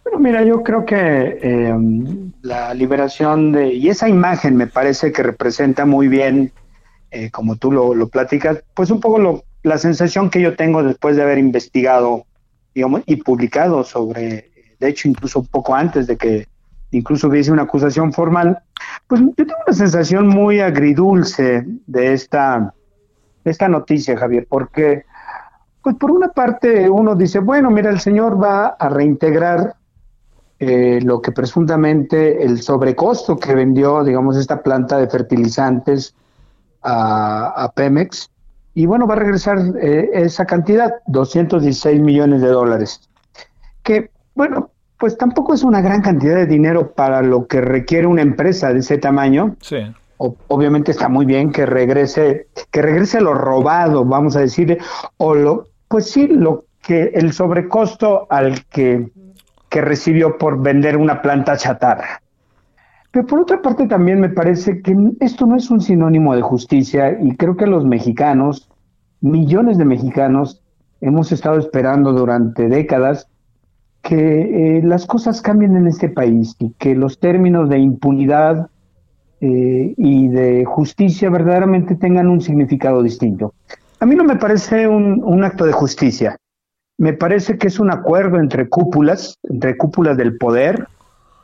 bueno 0.03 0.19
mira 0.19 0.43
yo 0.43 0.63
creo 0.63 0.85
que 0.85 1.39
em, 1.41 2.31
la 2.41 2.73
liberación 2.73 3.51
de 3.51 3.73
y 3.73 3.89
esa 3.89 4.09
imagen 4.09 4.55
me 4.55 4.67
parece 4.67 5.11
que 5.11 5.23
representa 5.23 5.85
muy 5.85 6.07
bien 6.07 6.51
eh, 7.11 7.29
como 7.31 7.55
tú 7.55 7.71
lo, 7.71 7.93
lo, 7.93 8.07
platicas 8.07 8.63
pues 8.73 8.89
un 8.89 8.99
poco 8.99 9.19
lo, 9.19 9.43
la 9.63 9.77
sensación 9.77 10.29
que 10.29 10.41
yo 10.41 10.55
tengo 10.55 10.83
después 10.83 11.15
de 11.15 11.23
haber 11.23 11.37
investigado 11.37 12.25
digamos 12.73 13.01
y 13.05 13.17
publicado 13.17 13.83
sobre 13.83 14.51
de 14.79 14.89
hecho 14.89 15.07
incluso 15.07 15.39
un 15.39 15.47
poco 15.47 15.75
antes 15.75 16.07
de 16.07 16.17
que 16.17 16.47
incluso 16.93 17.27
hubiese 17.27 17.51
una 17.51 17.63
acusación 17.63 18.13
formal, 18.13 18.59
pues 19.07 19.21
yo 19.21 19.33
tengo 19.35 19.55
una 19.67 19.75
sensación 19.75 20.27
muy 20.27 20.59
agridulce 20.59 21.65
de 21.87 22.13
esta, 22.13 22.73
esta 23.51 23.67
noticia, 23.67 24.17
Javier, 24.17 24.47
porque 24.49 25.05
pues 25.81 25.95
por 25.97 26.11
una 26.11 26.29
parte 26.29 26.89
uno 26.89 27.15
dice, 27.15 27.39
bueno, 27.39 27.69
mira, 27.69 27.89
el 27.89 27.99
señor 27.99 28.41
va 28.41 28.67
a 28.67 28.89
reintegrar 28.89 29.75
eh, 30.59 30.99
lo 31.03 31.21
que 31.21 31.33
presuntamente 31.33 32.43
el 32.43 32.61
sobrecosto 32.61 33.37
que 33.37 33.53
vendió, 33.53 34.03
digamos, 34.03 34.37
esta 34.37 34.63
planta 34.63 34.97
de 34.97 35.09
fertilizantes 35.09 36.15
a, 36.81 37.71
Pemex, 37.75 38.29
y 38.73 38.85
bueno, 38.85 39.07
va 39.07 39.15
a 39.15 39.17
regresar 39.17 39.57
eh, 39.81 40.09
esa 40.13 40.45
cantidad, 40.45 40.95
216 41.07 42.01
millones 42.01 42.41
de 42.41 42.47
dólares, 42.47 43.09
que, 43.83 44.09
bueno, 44.35 44.71
pues 44.97 45.17
tampoco 45.17 45.53
es 45.53 45.63
una 45.63 45.81
gran 45.81 46.01
cantidad 46.01 46.35
de 46.35 46.45
dinero 46.45 46.93
para 46.93 47.21
lo 47.21 47.45
que 47.47 47.59
requiere 47.59 48.07
una 48.07 48.21
empresa 48.21 48.71
de 48.71 48.79
ese 48.79 48.97
tamaño. 48.97 49.57
Sí. 49.59 49.77
Obviamente 50.17 50.91
está 50.91 51.09
muy 51.09 51.25
bien 51.25 51.51
que 51.51 51.65
regrese, 51.65 52.47
que 52.71 52.81
regrese 52.81 53.21
lo 53.21 53.33
robado, 53.33 54.05
vamos 54.05 54.35
a 54.35 54.41
decir, 54.41 54.77
o 55.17 55.35
lo, 55.35 55.67
pues 55.87 56.09
sí, 56.09 56.27
lo 56.27 56.65
que 56.81 57.11
el 57.15 57.33
sobrecosto 57.33 58.27
al 58.29 58.65
que, 58.65 59.09
que 59.69 59.81
recibió 59.81 60.37
por 60.37 60.61
vender 60.61 60.97
una 60.97 61.21
planta 61.21 61.57
chatarra. 61.57 62.21
Pero 63.11 63.27
por 63.27 63.39
otra 63.39 63.61
parte 63.61 63.87
también 63.87 64.19
me 64.19 64.29
parece 64.29 64.81
que 64.81 64.95
esto 65.19 65.45
no 65.45 65.55
es 65.55 65.69
un 65.69 65.81
sinónimo 65.81 66.35
de 66.35 66.41
justicia 66.41 67.17
y 67.21 67.35
creo 67.35 67.55
que 67.55 67.67
los 67.67 67.85
mexicanos, 67.85 68.69
millones 69.21 69.77
de 69.77 69.85
mexicanos, 69.85 70.63
hemos 70.99 71.31
estado 71.31 71.59
esperando 71.59 72.11
durante 72.13 72.67
décadas 72.67 73.27
que 74.01 74.77
eh, 74.77 74.81
las 74.83 75.05
cosas 75.05 75.41
cambien 75.41 75.75
en 75.75 75.87
este 75.87 76.09
país 76.09 76.55
y 76.59 76.71
que 76.71 76.95
los 76.95 77.19
términos 77.19 77.69
de 77.69 77.77
impunidad 77.77 78.69
eh, 79.45 79.93
y 79.97 80.29
de 80.29 80.63
justicia 80.63 81.29
verdaderamente 81.29 81.95
tengan 81.95 82.29
un 82.29 82.39
significado 82.39 83.03
distinto. 83.03 83.53
A 83.99 84.05
mí 84.05 84.15
no 84.15 84.23
me 84.23 84.37
parece 84.37 84.87
un, 84.87 85.43
acto 85.43 85.65
de 85.65 85.73
justicia. 85.73 86.37
Me 86.97 87.11
parece 87.11 87.57
que 87.57 87.67
es 87.67 87.77
un 87.77 87.91
acuerdo 87.91 88.39
entre 88.39 88.69
cúpulas, 88.69 89.37
entre 89.43 89.75
cúpulas 89.75 90.15
del 90.15 90.37
poder, 90.37 90.87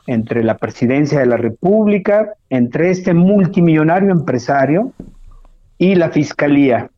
entre 0.06 0.42
la 0.42 0.56
presidencia 0.56 1.20
de 1.20 1.26
la 1.26 1.36
República, 1.36 2.32
entre 2.48 2.88
este 2.88 3.12
multimillonario 3.12 4.12
empresario 4.12 4.94
y 5.76 5.94
la 5.94 6.08
fiscalía. 6.08 6.90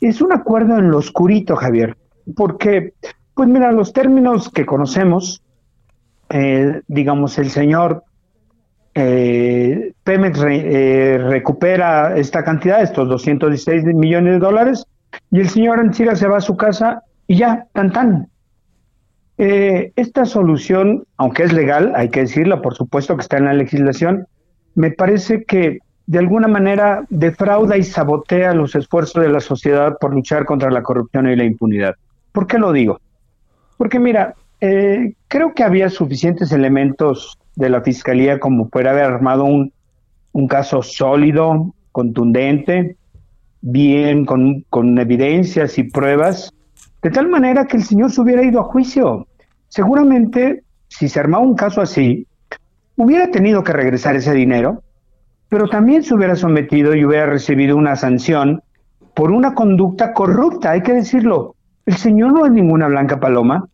Es 0.00 0.20
un 0.22 0.32
acuerdo 0.32 0.78
en 0.78 0.92
lo 0.92 0.98
oscurito, 0.98 1.56
Javier, 1.56 1.96
porque, 2.36 2.92
pues 3.34 3.48
mira, 3.48 3.72
los 3.72 3.92
términos 3.92 4.50
que 4.50 4.64
conocemos, 4.64 5.42
eh, 6.28 6.80
digamos, 6.86 7.38
el 7.38 7.50
señor 7.50 8.04
eh, 9.00 9.92
Pemex 10.02 10.40
eh, 10.44 11.18
recupera 11.18 12.16
esta 12.16 12.42
cantidad, 12.42 12.82
estos 12.82 13.08
216 13.08 13.84
millones 13.94 14.34
de 14.34 14.38
dólares, 14.40 14.84
y 15.30 15.38
el 15.38 15.48
señor 15.48 15.78
Ancira 15.78 16.16
se 16.16 16.26
va 16.26 16.38
a 16.38 16.40
su 16.40 16.56
casa 16.56 17.02
y 17.28 17.36
ya, 17.36 17.66
tan 17.72 17.92
tan. 17.92 18.28
Eh, 19.36 19.92
esta 19.94 20.24
solución, 20.24 21.04
aunque 21.16 21.44
es 21.44 21.52
legal, 21.52 21.92
hay 21.94 22.08
que 22.08 22.20
decirlo, 22.20 22.60
por 22.60 22.74
supuesto 22.74 23.14
que 23.14 23.22
está 23.22 23.36
en 23.36 23.44
la 23.44 23.52
legislación, 23.52 24.26
me 24.74 24.90
parece 24.90 25.44
que 25.44 25.78
de 26.06 26.18
alguna 26.18 26.48
manera 26.48 27.04
defrauda 27.08 27.76
y 27.76 27.84
sabotea 27.84 28.52
los 28.52 28.74
esfuerzos 28.74 29.22
de 29.22 29.28
la 29.28 29.40
sociedad 29.40 29.96
por 30.00 30.12
luchar 30.12 30.44
contra 30.44 30.72
la 30.72 30.82
corrupción 30.82 31.28
y 31.28 31.36
la 31.36 31.44
impunidad. 31.44 31.94
¿Por 32.32 32.48
qué 32.48 32.58
lo 32.58 32.72
digo? 32.72 33.00
Porque 33.76 34.00
mira, 34.00 34.34
eh, 34.60 35.12
creo 35.28 35.54
que 35.54 35.62
había 35.62 35.88
suficientes 35.88 36.50
elementos 36.50 37.38
de 37.58 37.68
la 37.68 37.82
Fiscalía 37.82 38.38
como 38.38 38.68
para 38.68 38.92
haber 38.92 39.04
armado 39.04 39.44
un, 39.44 39.72
un 40.32 40.46
caso 40.46 40.80
sólido, 40.80 41.74
contundente, 41.90 42.96
bien, 43.60 44.24
con, 44.24 44.64
con 44.70 44.96
evidencias 44.98 45.76
y 45.76 45.82
pruebas, 45.82 46.52
de 47.02 47.10
tal 47.10 47.28
manera 47.28 47.66
que 47.66 47.76
el 47.76 47.82
señor 47.82 48.12
se 48.12 48.20
hubiera 48.20 48.44
ido 48.44 48.60
a 48.60 48.64
juicio. 48.64 49.26
Seguramente, 49.68 50.62
si 50.86 51.08
se 51.08 51.18
armaba 51.18 51.42
un 51.42 51.56
caso 51.56 51.80
así, 51.80 52.28
hubiera 52.96 53.28
tenido 53.32 53.64
que 53.64 53.72
regresar 53.72 54.14
ese 54.14 54.32
dinero, 54.32 54.82
pero 55.48 55.68
también 55.68 56.04
se 56.04 56.14
hubiera 56.14 56.36
sometido 56.36 56.94
y 56.94 57.04
hubiera 57.04 57.26
recibido 57.26 57.76
una 57.76 57.96
sanción 57.96 58.62
por 59.14 59.32
una 59.32 59.54
conducta 59.54 60.12
corrupta, 60.12 60.70
hay 60.70 60.82
que 60.82 60.92
decirlo. 60.92 61.56
El 61.86 61.96
señor 61.96 62.32
no 62.34 62.46
es 62.46 62.52
ninguna 62.52 62.86
blanca 62.86 63.18
paloma. 63.18 63.66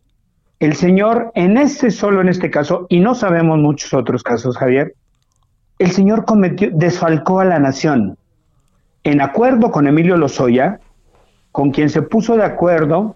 El 0.59 0.75
señor, 0.75 1.31
en 1.35 1.57
este 1.57 1.91
solo 1.91 2.21
en 2.21 2.29
este 2.29 2.49
caso, 2.49 2.87
y 2.89 2.99
no 2.99 3.13
sabemos 3.15 3.59
muchos 3.59 3.93
otros 3.93 4.23
casos, 4.23 4.57
Javier, 4.57 4.95
el 5.79 5.91
señor 5.91 6.25
cometió, 6.25 6.69
desfalcó 6.71 7.41
a 7.41 7.45
la 7.45 7.59
nación. 7.59 8.17
En 9.03 9.21
acuerdo 9.21 9.69
con 9.71 9.87
Emilio 9.87 10.15
Lozoya, 10.17 10.79
con 11.51 11.71
quien 11.71 11.89
se 11.89 12.01
puso 12.01 12.37
de 12.37 12.43
acuerdo, 12.43 13.15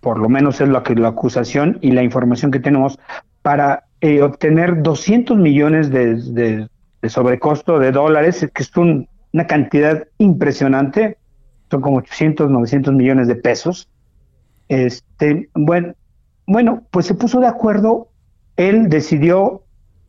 por 0.00 0.18
lo 0.18 0.28
menos 0.28 0.60
es 0.60 0.68
lo 0.68 0.82
que 0.82 0.94
la 0.94 1.08
acusación 1.08 1.78
y 1.80 1.92
la 1.92 2.02
información 2.02 2.50
que 2.50 2.60
tenemos, 2.60 2.98
para 3.42 3.84
eh, 4.00 4.22
obtener 4.22 4.82
200 4.82 5.36
millones 5.36 5.90
de, 5.90 6.68
sobrecosto 7.08 7.78
de 7.78 7.92
dólares, 7.92 8.48
que 8.54 8.62
es 8.62 8.72
una 8.76 9.46
cantidad 9.46 10.04
impresionante, 10.18 11.18
son 11.70 11.80
como 11.80 11.98
800, 11.98 12.50
900 12.50 12.94
millones 12.94 13.28
de 13.28 13.34
pesos. 13.34 13.88
Este, 14.68 15.48
bueno, 15.54 15.94
bueno, 16.52 16.82
pues 16.90 17.06
se 17.06 17.14
puso 17.14 17.40
de 17.40 17.46
acuerdo, 17.46 18.08
él 18.56 18.90
decidió 18.90 19.62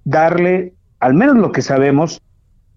darle, 0.04 0.74
al 1.00 1.14
menos 1.14 1.38
lo 1.38 1.52
que 1.54 1.62
sabemos, 1.62 2.22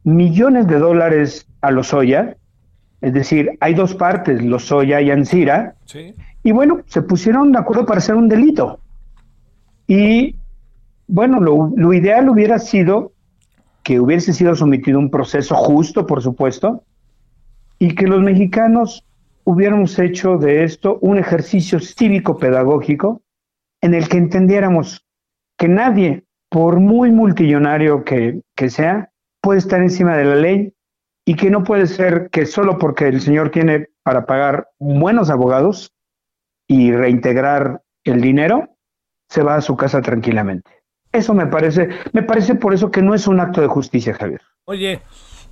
millones 0.05 0.69
de 0.69 0.79
dólares 0.79 1.49
a 1.63 1.73
los 1.73 1.93
Lozoya, 1.93 2.37
es 3.01 3.13
decir, 3.13 3.59
hay 3.61 3.75
dos 3.75 3.95
partes, 3.95 4.43
Lozoya 4.45 5.01
y 5.01 5.11
Ansira, 5.11 5.75
y 6.45 6.53
bueno, 6.53 6.83
se 6.87 7.03
pusieron 7.03 7.51
de 7.51 7.59
acuerdo 7.59 7.85
para 7.87 7.99
hacer 7.99 8.15
un 8.15 8.29
delito. 8.29 8.79
Y 9.89 10.37
bueno, 11.09 11.41
lo, 11.41 11.73
lo 11.75 11.93
ideal 11.93 12.29
hubiera 12.29 12.61
sido 12.61 13.13
que 13.83 13.99
hubiese 13.99 14.33
sido 14.33 14.55
sometido 14.55 14.99
a 14.99 15.03
un 15.03 15.11
proceso 15.11 15.57
justo, 15.57 16.07
por 16.07 16.23
supuesto, 16.23 16.85
y 17.81 17.97
que 17.97 18.07
los 18.07 18.23
mexicanos 18.23 19.05
hubiéramos 19.43 19.99
hecho 19.99 20.39
de 20.39 20.63
esto 20.63 20.99
un 21.01 21.19
ejercicio 21.19 21.81
cívico-pedagógico 21.81 23.23
en 23.87 23.95
el 23.95 24.09
que 24.09 24.19
entendiéramos 24.19 25.07
que 25.57 25.69
nadie, 25.69 26.25
por 26.51 26.81
muy 26.81 27.13
multimillonario 27.13 28.05
que, 28.05 28.43
que 28.57 28.69
sea, 28.69 29.11
puede 29.41 29.61
estar 29.61 29.81
encima 29.81 30.17
de 30.17 30.25
la 30.25 30.35
ley 30.35 30.75
y 31.25 31.37
que 31.37 31.51
no 31.51 31.63
puede 31.65 31.87
ser 31.87 32.29
que 32.31 32.47
solo 32.47 32.79
porque 32.79 33.07
el 33.07 33.21
señor 33.21 33.51
tiene 33.51 33.89
para 34.03 34.27
pagar 34.27 34.69
buenos 34.79 35.31
abogados 35.31 35.93
y 36.69 36.93
reintegrar 36.93 37.83
el 38.05 38.21
dinero, 38.21 38.69
se 39.29 39.43
va 39.43 39.55
a 39.55 39.61
su 39.61 39.77
casa 39.77 40.03
tranquilamente. 40.03 40.71
Eso 41.13 41.33
me 41.33 41.47
parece, 41.47 41.89
me 42.13 42.23
parece 42.23 42.57
por 42.57 42.75
eso 42.75 42.91
que 42.91 43.03
no 43.03 43.15
es 43.15 43.27
un 43.27 43.41
acto 43.41 43.61
de 43.61 43.69
justicia, 43.69 44.15
Javier. 44.15 44.43
Oye, 44.65 45.01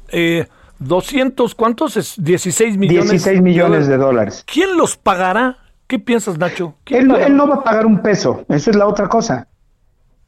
eh, 0.08 0.46
200, 0.80 1.54
¿cuántos? 1.54 1.96
Es 1.96 2.14
16 2.22 2.76
millones. 2.76 3.10
16 3.10 3.42
millones 3.42 3.86
de 3.86 3.96
dólares. 3.96 4.44
¿Quién 4.46 4.76
los 4.76 4.96
pagará? 4.96 5.63
¿Qué 5.86 5.98
piensas, 5.98 6.38
Nacho? 6.38 6.74
Él, 6.86 7.10
él, 7.14 7.36
no 7.36 7.46
va 7.46 7.56
a 7.56 7.64
pagar 7.64 7.86
un 7.86 8.00
peso, 8.02 8.44
eso 8.48 8.70
es 8.70 8.76
la 8.76 8.86
otra 8.86 9.08
cosa. 9.08 9.48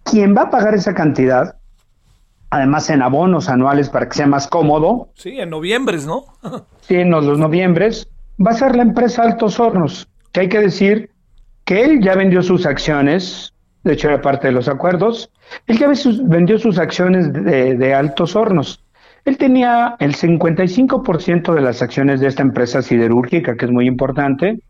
Quien 0.04 0.36
va 0.36 0.42
a 0.42 0.50
pagar 0.50 0.74
esa 0.74 0.94
cantidad 0.94 1.56
además 2.50 2.88
en 2.90 3.02
abonos 3.02 3.48
anuales 3.48 3.88
para 3.88 4.08
que 4.08 4.14
sea 4.14 4.26
más 4.26 4.48
cómodo. 4.48 5.10
Sí, 5.14 5.38
en 5.38 5.50
noviembre, 5.50 5.98
¿no? 6.06 6.24
sí, 6.80 6.96
en 6.96 7.10
los 7.10 7.38
noviembres, 7.38 8.08
va 8.44 8.50
a 8.52 8.54
ser 8.54 8.76
la 8.76 8.82
empresa 8.82 9.22
Altos 9.22 9.58
Hornos, 9.58 10.08
que 10.32 10.40
hay 10.40 10.48
que 10.48 10.60
decir 10.60 11.10
que 11.64 11.84
él 11.84 12.00
ya 12.00 12.14
vendió 12.14 12.42
sus 12.42 12.66
acciones, 12.66 13.52
de 13.82 13.94
hecho 13.94 14.08
era 14.08 14.20
parte 14.20 14.48
de 14.48 14.52
los 14.52 14.68
acuerdos, 14.68 15.30
él 15.66 15.78
ya 15.78 15.90
vendió 16.24 16.58
sus 16.58 16.78
acciones 16.78 17.32
de, 17.32 17.74
de 17.74 17.94
Altos 17.94 18.36
Hornos. 18.36 18.82
Él 19.24 19.38
tenía 19.38 19.96
el 19.98 20.14
55% 20.14 21.52
de 21.52 21.60
las 21.60 21.82
acciones 21.82 22.20
de 22.20 22.28
esta 22.28 22.42
empresa 22.42 22.80
siderúrgica, 22.80 23.56
que 23.56 23.64
es 23.64 23.72
muy 23.72 23.88
importante, 23.88 24.60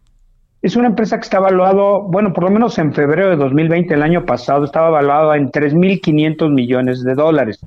es 0.62 0.76
una 0.76 0.88
empresa 0.88 1.16
que 1.16 1.22
está 1.22 1.38
evaluado, 1.38 2.02
bueno, 2.02 2.32
por 2.32 2.44
lo 2.44 2.50
menos 2.50 2.78
en 2.78 2.92
febrero 2.92 3.30
de 3.30 3.36
2020, 3.36 3.94
el 3.94 4.02
año 4.02 4.24
pasado, 4.24 4.64
estaba 4.64 4.88
evaluado 4.88 5.34
en 5.34 5.50
3.500 5.50 6.52
millones 6.52 7.02
de 7.04 7.14
dólares. 7.14 7.61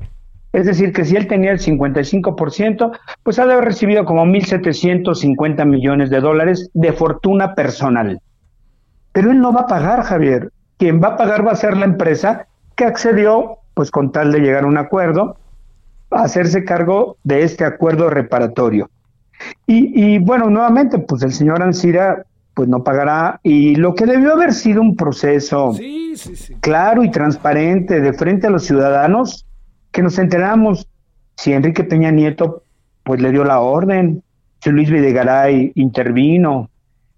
Es 0.52 0.66
decir, 0.66 0.92
que 0.92 1.06
si 1.06 1.16
él 1.16 1.28
tenía 1.28 1.52
el 1.52 1.60
55%, 1.60 2.92
pues 3.22 3.38
ha 3.38 3.46
de 3.46 3.54
haber 3.54 3.66
recibido 3.66 4.04
como 4.04 4.26
1.750 4.26 5.66
millones 5.66 6.10
de 6.10 6.20
dólares 6.20 6.70
de 6.74 6.92
fortuna 6.92 7.54
personal. 7.54 8.20
Pero 9.12 9.32
él 9.32 9.40
no 9.40 9.54
va 9.54 9.62
a 9.62 9.68
pagar, 9.68 10.02
Javier. 10.02 10.52
Quien 10.78 11.02
va 11.02 11.10
a 11.10 11.18
pagar 11.18 11.46
va 11.46 11.52
a 11.52 11.56
ser 11.56 11.78
la 11.78 11.86
empresa 11.86 12.48
que 12.76 12.86
accedió, 12.86 13.58
pues 13.76 13.92
con 13.92 14.12
tal 14.12 14.32
de 14.32 14.40
llegar 14.40 14.64
a 14.64 14.68
un 14.68 14.78
acuerdo, 14.78 15.38
a 16.10 16.24
hacerse 16.24 16.64
cargo 16.64 17.18
de 17.24 17.44
este 17.44 17.66
acuerdo 17.66 18.10
reparatorio. 18.10 18.90
Y, 19.68 20.16
y 20.16 20.20
bueno, 20.20 20.50
nuevamente, 20.50 20.98
pues 20.98 21.22
el 21.22 21.32
señor 21.32 21.62
Ansira 21.62 22.26
pues 22.60 22.68
no 22.68 22.84
pagará. 22.84 23.40
Y 23.42 23.76
lo 23.76 23.96
que 23.96 24.06
debió 24.06 24.34
haber 24.34 24.52
sido 24.52 24.82
un 24.82 24.98
proceso 24.98 25.74
claro 26.60 27.06
y 27.06 27.10
transparente 27.10 28.02
de 28.02 28.12
frente 28.12 28.48
a 28.48 28.50
los 28.50 28.66
ciudadanos 28.66 29.48
que 29.94 30.04
nos 30.04 30.20
enteramos 30.20 30.86
si 31.38 31.54
Enrique 31.54 31.86
Peña 31.86 32.12
Nieto 32.12 32.64
pues 33.04 33.22
le 33.22 33.32
dio 33.32 33.46
la 33.46 33.62
orden, 33.62 34.22
si 34.62 34.72
Luis 34.72 34.90
Videgaray 34.90 35.72
intervino, 35.76 36.70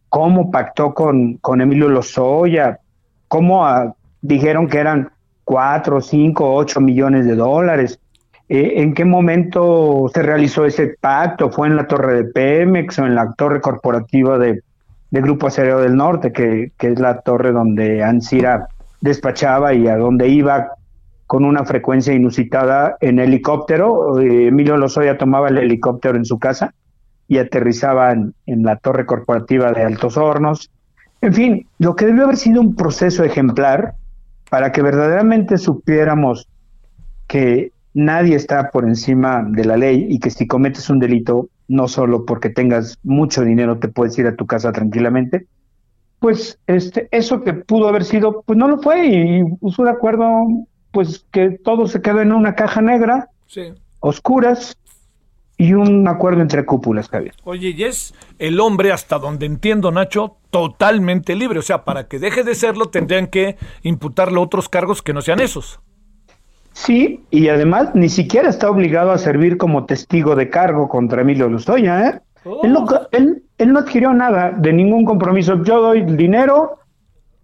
cómo 0.10 0.52
pactó 0.52 0.94
con, 0.94 1.38
con 1.38 1.60
Emilio 1.60 1.90
Lozoya, 1.90 2.80
cómo 3.28 3.66
ah, 3.66 3.96
dijeron 4.22 4.68
que 4.68 4.78
eran 4.78 5.10
cuatro, 5.44 6.02
cinco, 6.02 6.54
ocho 6.54 6.82
millones 6.82 7.26
de 7.26 7.34
dólares. 7.34 8.00
Eh, 8.48 8.74
¿En 8.76 8.94
qué 8.94 9.06
momento 9.06 10.06
se 10.14 10.22
realizó 10.22 10.66
ese 10.66 10.98
pacto? 11.02 11.50
¿Fue 11.50 11.68
en 11.68 11.78
la 11.78 11.88
torre 11.88 12.14
de 12.14 12.24
Pemex 12.26 13.00
o 13.00 13.08
en 13.08 13.16
la 13.16 13.34
torre 13.34 13.60
corporativa 13.60 14.38
de, 14.38 14.62
Grupo 15.20 15.48
Acereo 15.48 15.80
del 15.80 15.98
Norte, 15.98 16.32
que, 16.32 16.72
que, 16.78 16.88
es 16.88 17.00
la 17.00 17.20
torre 17.20 17.52
donde 17.52 18.02
Ansira 18.02 18.70
despachaba 19.02 19.74
y 19.74 19.88
a 19.88 19.98
donde 19.98 20.30
iba 20.30 20.70
con 21.28 21.46
una 21.46 21.66
frecuencia 21.66 22.14
inusitada 22.14 22.98
en 23.02 23.20
helicóptero? 23.20 24.20
Eh, 24.20 24.48
Emilio 24.48 24.78
Lozoya 24.78 25.18
tomaba 25.18 25.50
el 25.50 25.58
helicóptero 25.58 26.18
en 26.18 26.26
su 26.26 26.40
casa 26.40 26.74
y 27.28 27.38
aterrizaban 27.38 28.34
en 28.46 28.64
la 28.64 28.76
torre 28.76 29.06
corporativa 29.06 29.72
de 29.72 29.84
Altos 29.84 30.18
Hornos. 30.18 30.70
En 31.22 31.34
fin, 31.34 31.68
lo 31.80 31.96
que 31.96 32.06
debió 32.06 32.26
haber 32.26 32.36
sido 32.36 32.60
un 32.60 32.76
proceso 32.76 33.24
ejemplar 33.24 33.94
para 34.50 34.74
que 34.74 34.82
verdaderamente 34.82 35.58
supiéramos 35.58 36.50
que 37.28 37.72
nadie 37.94 38.36
está 38.36 38.70
por 38.70 38.84
encima 38.84 39.46
de 39.48 39.64
la 39.64 39.78
ley 39.78 40.08
y 40.10 40.20
que 40.20 40.30
si 40.30 40.48
cometes 40.48 40.90
un 40.90 41.00
delito, 41.00 41.48
no 41.72 41.88
solo 41.88 42.26
porque 42.26 42.50
tengas 42.50 42.98
mucho 43.04 43.44
dinero 43.44 43.80
te 43.80 43.88
puedes 43.88 44.18
ir 44.20 44.28
a 44.28 44.36
tu 44.36 44.46
casa 44.46 44.72
tranquilamente, 44.72 45.48
pues 46.20 46.60
este, 46.68 47.08
eso 47.12 47.44
que 47.44 47.54
pudo 47.54 47.88
haber 47.88 48.04
sido, 48.04 48.44
pues 48.46 48.58
no 48.58 48.68
lo 48.68 48.78
fue 48.80 49.08
y 49.08 49.44
puso 49.56 49.84
de 49.84 49.92
acuerdo, 49.92 50.48
pues 50.92 51.26
que 51.32 51.52
todo 51.64 51.88
se 51.88 52.02
quedó 52.02 52.22
en 52.22 52.34
una 52.34 52.56
caja 52.56 52.82
negra, 52.82 53.30
oscuras, 54.02 54.78
y 55.58 55.74
un 55.74 56.08
acuerdo 56.08 56.42
entre 56.42 56.66
cúpulas, 56.66 57.08
Javier. 57.08 57.36
Oye, 57.44 57.70
y 57.78 57.84
es 57.84 58.16
el 58.40 58.60
hombre, 58.60 58.92
hasta 58.92 59.20
donde 59.20 59.46
entiendo, 59.46 59.92
Nacho, 59.92 60.38
totalmente 60.50 61.36
libre. 61.36 61.60
O 61.60 61.62
sea, 61.62 61.86
para 61.86 62.08
que 62.08 62.18
deje 62.18 62.44
de 62.44 62.56
serlo, 62.56 62.88
tendrían 62.88 63.28
que 63.28 63.58
imputarle 63.84 64.40
otros 64.40 64.70
cargos 64.70 65.04
que 65.04 65.14
no 65.14 65.22
sean 65.22 65.40
esos. 65.40 65.80
Sí, 66.86 67.24
y 67.30 67.48
además 67.50 67.94
ni 67.94 68.10
siquiera 68.10 68.50
está 68.50 68.68
obligado 68.68 69.12
a 69.12 69.20
servir 69.20 69.58
como 69.58 69.86
testigo 69.86 70.36
de 70.36 70.50
cargo 70.50 70.90
contra 70.90 71.22
Emilio 71.22 71.48
Lozoya, 71.48 72.10
¿eh? 72.10 72.22
Él, 72.64 72.74
no, 72.74 72.86
oh. 72.86 73.08
él, 73.12 73.44
él 73.60 73.72
no 73.72 73.80
adquirió 73.80 74.12
nada 74.14 74.52
de 74.58 74.74
ningún 74.74 75.06
compromiso. 75.06 75.64
Yo 75.64 75.80
doy 75.80 76.02
dinero, 76.02 76.80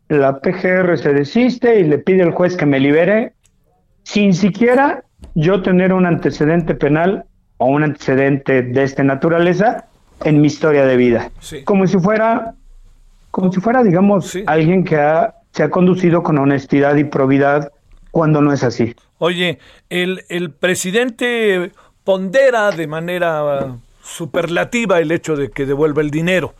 la 0.09 0.39
PGR 0.39 0.97
se 0.97 1.13
desiste 1.13 1.79
y 1.79 1.83
le 1.83 1.99
pide 1.99 2.23
al 2.23 2.31
juez 2.31 2.57
que 2.57 2.65
me 2.65 2.79
libere, 2.79 3.33
sin 4.01 4.33
siquiera 4.33 5.03
yo 5.35 5.61
tener 5.61 5.93
un 5.93 6.07
antecedente 6.07 6.73
penal 6.73 7.25
o 7.57 7.67
un 7.67 7.83
antecedente 7.83 8.63
de 8.63 8.83
esta 8.83 9.03
naturaleza 9.03 9.85
en 10.23 10.41
mi 10.41 10.47
historia 10.47 10.83
de 10.87 10.97
vida. 10.97 11.29
Como 11.63 11.85
si 11.85 11.99
fuera, 11.99 12.55
como 13.29 13.51
si 13.51 13.59
fuera, 13.59 13.83
digamos, 13.83 14.35
alguien 14.47 14.83
que 14.83 14.97
se 15.51 15.61
ha 15.61 15.69
conducido 15.69 16.23
con 16.23 16.39
honestidad 16.39 16.95
y 16.95 17.03
probidad 17.03 17.71
cuando 18.09 18.41
no 18.41 18.51
es 18.51 18.63
así. 18.63 18.95
Oye, 19.19 19.59
el, 19.89 20.51
presidente 20.59 21.71
pondera 22.03 22.71
de 22.71 22.87
manera 22.87 23.77
superlativa 24.03 24.99
el 24.99 25.11
hecho 25.11 25.35
de 25.35 25.49
que 25.49 25.65
devuelva 25.65 26.01
el 26.01 26.11
dinero. 26.11 26.53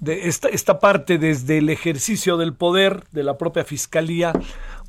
De 0.00 0.28
esta, 0.28 0.48
esta 0.48 0.78
parte 0.78 1.18
desde 1.18 1.58
el 1.58 1.70
ejercicio 1.70 2.36
del 2.36 2.54
poder 2.54 3.04
de 3.12 3.22
la 3.22 3.38
propia 3.38 3.64
fiscalía, 3.64 4.32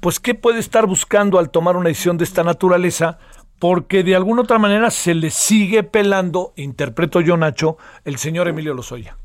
pues 0.02 0.20
¿qué 0.20 0.36
puede 0.36 0.60
estar 0.60 0.86
buscando 0.86 1.40
al 1.40 1.50
tomar 1.50 1.78
una 1.78 1.90
decisión 1.90 2.18
de 2.18 2.26
esta 2.26 2.44
naturaleza? 2.44 3.18
porque 3.60 4.04
de 4.04 4.16
alguna 4.16 4.42
otra 4.42 4.60
manera 4.60 4.90
se 4.92 5.16
le 5.16 5.30
sigue 5.30 5.84
pelando, 5.84 6.54
interpreto 6.56 7.22
yo 7.22 7.38
Nacho, 7.38 7.78
el 8.06 8.18
señor 8.18 8.48
Emilio 8.48 8.74
Lozoya. 8.74 9.18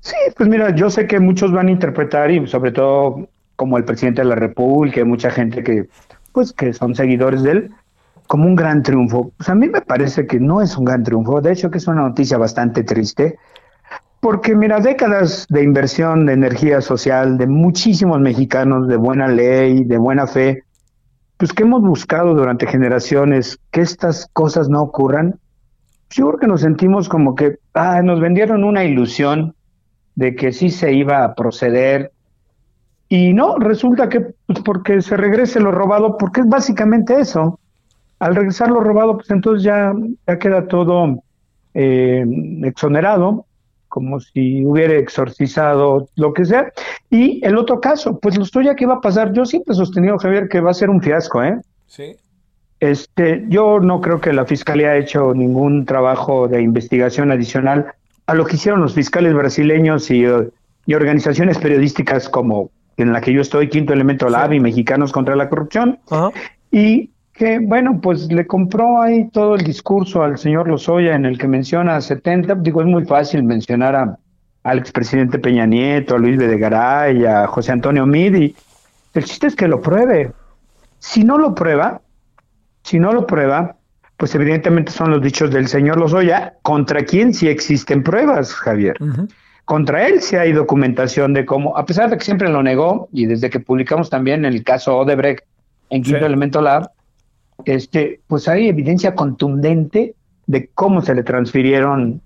Sí, 0.00 0.16
pues 0.36 0.48
mira, 0.48 0.74
yo 0.74 0.90
sé 0.90 1.06
que 1.06 1.20
muchos 1.20 1.52
van 1.52 1.68
a 1.68 1.70
interpretar 1.70 2.30
y 2.30 2.46
sobre 2.46 2.72
todo 2.72 3.28
como 3.56 3.78
el 3.78 3.84
presidente 3.84 4.22
de 4.22 4.28
la 4.28 4.34
República, 4.34 5.04
mucha 5.04 5.30
gente 5.30 5.62
que 5.62 5.88
pues 6.36 6.52
que 6.52 6.74
son 6.74 6.94
seguidores 6.94 7.42
de 7.42 7.50
él, 7.50 7.70
como 8.26 8.44
un 8.44 8.56
gran 8.56 8.82
triunfo. 8.82 9.32
Pues 9.38 9.48
a 9.48 9.54
mí 9.54 9.70
me 9.70 9.80
parece 9.80 10.26
que 10.26 10.38
no 10.38 10.60
es 10.60 10.76
un 10.76 10.84
gran 10.84 11.02
triunfo, 11.02 11.40
de 11.40 11.50
hecho 11.50 11.70
que 11.70 11.78
es 11.78 11.86
una 11.86 12.02
noticia 12.02 12.36
bastante 12.36 12.84
triste, 12.84 13.38
porque 14.20 14.54
mira, 14.54 14.80
décadas 14.80 15.46
de 15.48 15.62
inversión 15.62 16.26
de 16.26 16.34
energía 16.34 16.82
social 16.82 17.38
de 17.38 17.46
muchísimos 17.46 18.20
mexicanos 18.20 18.86
de 18.86 18.96
buena 18.98 19.28
ley, 19.28 19.84
de 19.84 19.96
buena 19.96 20.26
fe, 20.26 20.64
pues 21.38 21.54
que 21.54 21.62
hemos 21.62 21.80
buscado 21.80 22.34
durante 22.34 22.66
generaciones 22.66 23.58
que 23.70 23.80
estas 23.80 24.28
cosas 24.34 24.68
no 24.68 24.82
ocurran, 24.82 25.40
yo 26.10 26.26
creo 26.28 26.38
que 26.38 26.48
nos 26.48 26.60
sentimos 26.60 27.08
como 27.08 27.34
que 27.34 27.60
ah, 27.72 28.02
nos 28.02 28.20
vendieron 28.20 28.62
una 28.62 28.84
ilusión 28.84 29.54
de 30.16 30.36
que 30.36 30.52
sí 30.52 30.68
se 30.68 30.92
iba 30.92 31.24
a 31.24 31.34
proceder. 31.34 32.12
Y 33.08 33.32
no, 33.32 33.56
resulta 33.58 34.08
que 34.08 34.20
pues, 34.46 34.60
porque 34.60 35.00
se 35.00 35.16
regrese 35.16 35.60
lo 35.60 35.70
robado, 35.70 36.16
porque 36.18 36.40
es 36.40 36.48
básicamente 36.48 37.20
eso. 37.20 37.60
Al 38.18 38.34
regresar 38.34 38.70
lo 38.70 38.80
robado, 38.80 39.16
pues 39.16 39.30
entonces 39.30 39.62
ya, 39.62 39.92
ya 40.26 40.38
queda 40.38 40.66
todo 40.66 41.22
eh, 41.74 42.24
exonerado 42.64 43.46
como 43.88 44.20
si 44.20 44.64
hubiera 44.64 44.94
exorcizado 44.94 46.08
lo 46.16 46.34
que 46.34 46.44
sea. 46.44 46.70
Y 47.08 47.44
el 47.44 47.56
otro 47.56 47.80
caso, 47.80 48.18
pues 48.18 48.36
lo 48.36 48.44
estoy 48.44 48.68
¿qué 48.76 48.84
va 48.84 48.94
a 48.94 49.00
pasar? 49.00 49.32
Yo 49.32 49.46
siempre 49.46 49.72
he 49.72 49.76
sostenido, 49.76 50.18
Javier, 50.18 50.48
que 50.48 50.60
va 50.60 50.70
a 50.70 50.74
ser 50.74 50.90
un 50.90 51.00
fiasco, 51.00 51.42
¿eh? 51.42 51.58
Sí. 51.86 52.16
Este, 52.78 53.46
yo 53.48 53.80
no 53.80 54.02
creo 54.02 54.20
que 54.20 54.34
la 54.34 54.44
fiscalía 54.44 54.90
haya 54.90 55.02
hecho 55.02 55.32
ningún 55.32 55.86
trabajo 55.86 56.46
de 56.46 56.60
investigación 56.60 57.30
adicional 57.30 57.86
a 58.26 58.34
lo 58.34 58.44
que 58.44 58.56
hicieron 58.56 58.82
los 58.82 58.92
fiscales 58.92 59.32
brasileños 59.32 60.10
y, 60.10 60.24
y 60.84 60.94
organizaciones 60.94 61.56
periodísticas 61.56 62.28
como 62.28 62.70
en 62.96 63.12
la 63.12 63.20
que 63.20 63.32
yo 63.32 63.40
estoy, 63.40 63.68
Quinto 63.68 63.92
Elemento 63.92 64.28
Lab 64.28 64.52
y 64.52 64.60
Mexicanos 64.60 65.12
contra 65.12 65.36
la 65.36 65.48
Corrupción. 65.48 65.98
Y 66.70 67.10
que 67.32 67.58
bueno, 67.58 68.00
pues 68.00 68.32
le 68.32 68.46
compró 68.46 69.00
ahí 69.02 69.28
todo 69.30 69.56
el 69.56 69.62
discurso 69.62 70.22
al 70.22 70.38
señor 70.38 70.68
Lozoya 70.68 71.14
en 71.14 71.26
el 71.26 71.38
que 71.38 71.46
menciona 71.46 72.00
70, 72.00 72.54
digo, 72.56 72.80
es 72.80 72.86
muy 72.86 73.04
fácil 73.04 73.42
mencionar 73.42 73.94
a, 73.94 74.18
al 74.62 74.78
expresidente 74.78 75.38
Peña 75.38 75.66
Nieto, 75.66 76.14
a 76.14 76.18
Luis 76.18 76.38
Videgaray, 76.38 77.26
a 77.26 77.46
José 77.46 77.72
Antonio 77.72 78.06
Midi. 78.06 78.56
El 79.12 79.24
chiste 79.24 79.48
es 79.48 79.56
que 79.56 79.68
lo 79.68 79.82
pruebe. 79.82 80.32
Si 80.98 81.24
no 81.24 81.36
lo 81.36 81.54
prueba, 81.54 82.00
si 82.82 82.98
no 82.98 83.12
lo 83.12 83.26
prueba, 83.26 83.76
pues 84.16 84.34
evidentemente 84.34 84.92
son 84.92 85.10
los 85.10 85.20
dichos 85.20 85.50
del 85.50 85.68
señor 85.68 85.98
Lozoya, 85.98 86.54
contra 86.62 87.04
quien 87.04 87.34
sí 87.34 87.48
existen 87.48 88.02
pruebas, 88.02 88.54
Javier. 88.54 88.96
Contra 89.66 90.06
él 90.06 90.22
sí 90.22 90.36
hay 90.36 90.52
documentación 90.52 91.34
de 91.34 91.44
cómo, 91.44 91.76
a 91.76 91.84
pesar 91.84 92.08
de 92.08 92.16
que 92.16 92.24
siempre 92.24 92.48
lo 92.48 92.62
negó, 92.62 93.08
y 93.12 93.26
desde 93.26 93.50
que 93.50 93.58
publicamos 93.58 94.08
también 94.08 94.44
el 94.44 94.62
caso 94.62 94.96
Odebrecht 94.96 95.44
en 95.90 96.04
Quinto 96.04 96.24
Elemento 96.24 96.62
Lab, 96.62 96.90
este, 97.64 98.20
pues 98.28 98.46
hay 98.46 98.68
evidencia 98.68 99.16
contundente 99.16 100.14
de 100.46 100.68
cómo 100.68 101.02
se 101.02 101.16
le 101.16 101.24
transfirieron 101.24 102.20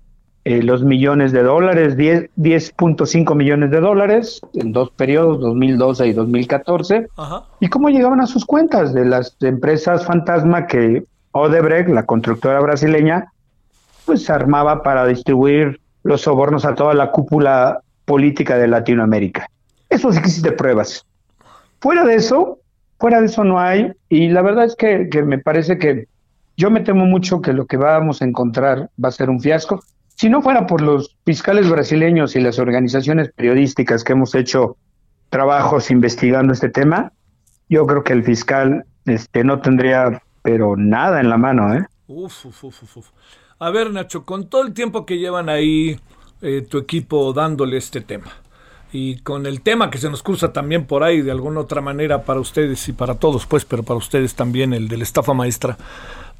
eh, 0.45 0.61
los 0.61 0.83
millones 0.83 1.31
de 1.31 1.41
dólares, 1.41 1.97
10.5 1.97 3.35
millones 3.35 3.71
de 3.71 3.79
dólares 3.79 4.39
en 4.53 4.71
dos 4.71 4.91
periodos, 4.91 5.39
2012 5.39 6.07
y 6.07 6.13
2014, 6.13 7.07
y 7.59 7.67
cómo 7.69 7.89
llegaban 7.89 8.21
a 8.21 8.27
sus 8.27 8.45
cuentas 8.45 8.93
de 8.93 9.05
las 9.05 9.35
empresas 9.41 10.05
fantasma 10.05 10.67
que 10.67 11.05
Odebrecht, 11.31 11.89
la 11.89 12.05
constructora 12.05 12.59
brasileña, 12.59 13.31
pues 14.05 14.29
armaba 14.29 14.83
para 14.83 15.07
distribuir 15.07 15.81
los 16.03 16.21
sobornos 16.21 16.65
a 16.65 16.75
toda 16.75 16.93
la 16.93 17.11
cúpula 17.11 17.81
política 18.05 18.57
de 18.57 18.67
Latinoamérica. 18.67 19.47
Eso 19.89 20.11
sí 20.11 20.19
que 20.19 20.27
existe 20.27 20.51
pruebas. 20.51 21.05
Fuera 21.79 22.03
de 22.05 22.15
eso, 22.15 22.61
Fuera 23.01 23.19
de 23.19 23.25
eso 23.25 23.43
no 23.43 23.59
hay, 23.59 23.91
y 24.09 24.29
la 24.29 24.43
verdad 24.43 24.63
es 24.65 24.75
que, 24.75 25.09
me 25.25 25.39
parece 25.39 25.79
que 25.79 26.07
yo 26.55 26.69
me 26.69 26.81
temo 26.81 27.07
mucho 27.07 27.41
que 27.41 27.51
lo 27.51 27.65
que 27.65 27.75
vamos 27.75 28.21
a 28.21 28.25
encontrar 28.25 28.91
va 29.03 29.09
a 29.09 29.11
ser 29.11 29.31
un 29.31 29.41
fiasco. 29.41 29.83
Si 30.15 30.29
no 30.29 30.43
fuera 30.43 30.67
por 30.67 30.81
los 30.81 31.17
fiscales 31.25 31.67
brasileños 31.67 32.35
y 32.35 32.41
las 32.41 32.59
organizaciones 32.59 33.31
periodísticas 33.31 34.03
que 34.03 34.13
hemos 34.13 34.35
hecho 34.35 34.77
trabajos 35.31 35.89
investigando 35.89 36.53
este 36.53 36.69
tema, 36.69 37.11
yo 37.69 37.87
creo 37.87 38.03
que 38.03 38.13
el 38.13 38.23
fiscal 38.23 38.85
este, 39.05 39.43
no 39.43 39.61
tendría 39.61 40.21
pero 40.43 40.77
nada 40.77 41.21
en 41.21 41.29
la 41.29 41.37
mano. 41.37 41.73
¿eh? 41.73 41.83
Uf, 42.05 42.45
uf, 42.45 42.63
uf. 42.63 43.09
A 43.61 43.69
ver, 43.69 43.91
Nacho, 43.91 44.25
con 44.25 44.47
todo 44.47 44.63
el 44.63 44.73
tiempo 44.73 45.05
que 45.05 45.19
llevan 45.19 45.47
ahí 45.47 45.99
eh, 46.41 46.65
tu 46.67 46.79
equipo 46.79 47.31
dándole 47.31 47.77
este 47.77 48.01
tema, 48.01 48.31
y 48.91 49.17
con 49.17 49.45
el 49.45 49.61
tema 49.61 49.91
que 49.91 49.99
se 49.99 50.09
nos 50.09 50.23
cruza 50.23 50.51
también 50.51 50.85
por 50.87 51.03
ahí 51.03 51.21
de 51.21 51.29
alguna 51.29 51.59
otra 51.59 51.79
manera 51.79 52.23
para 52.23 52.39
ustedes 52.39 52.89
y 52.89 52.93
para 52.93 53.19
todos, 53.19 53.45
pues, 53.45 53.63
pero 53.63 53.83
para 53.83 53.99
ustedes 53.99 54.33
también 54.33 54.73
el 54.73 54.87
de 54.87 54.97
la 54.97 55.03
estafa 55.03 55.35
maestra. 55.35 55.77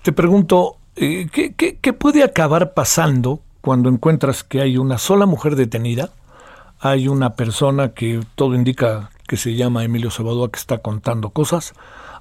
Te 0.02 0.12
pregunto, 0.14 0.78
eh, 0.96 1.28
¿qué, 1.32 1.54
qué, 1.54 1.94
puede 1.94 2.24
acabar 2.24 2.74
pasando 2.74 3.40
cuando 3.62 3.90
encuentras 3.90 4.44
que 4.44 4.60
hay 4.60 4.80
una 4.80 4.98
sola 4.98 5.28
mujer 5.28 5.56
detenida? 5.56 6.10
Hay 6.80 7.08
una 7.08 7.36
persona 7.36 7.94
que 7.94 8.20
todo 8.34 8.56
indica 8.56 9.12
que 9.28 9.38
se 9.38 9.54
llama 9.54 9.84
Emilio 9.84 10.10
Sabadúa 10.10 10.50
que 10.50 10.58
está 10.58 10.80
contando 10.80 11.30
cosas. 11.30 11.76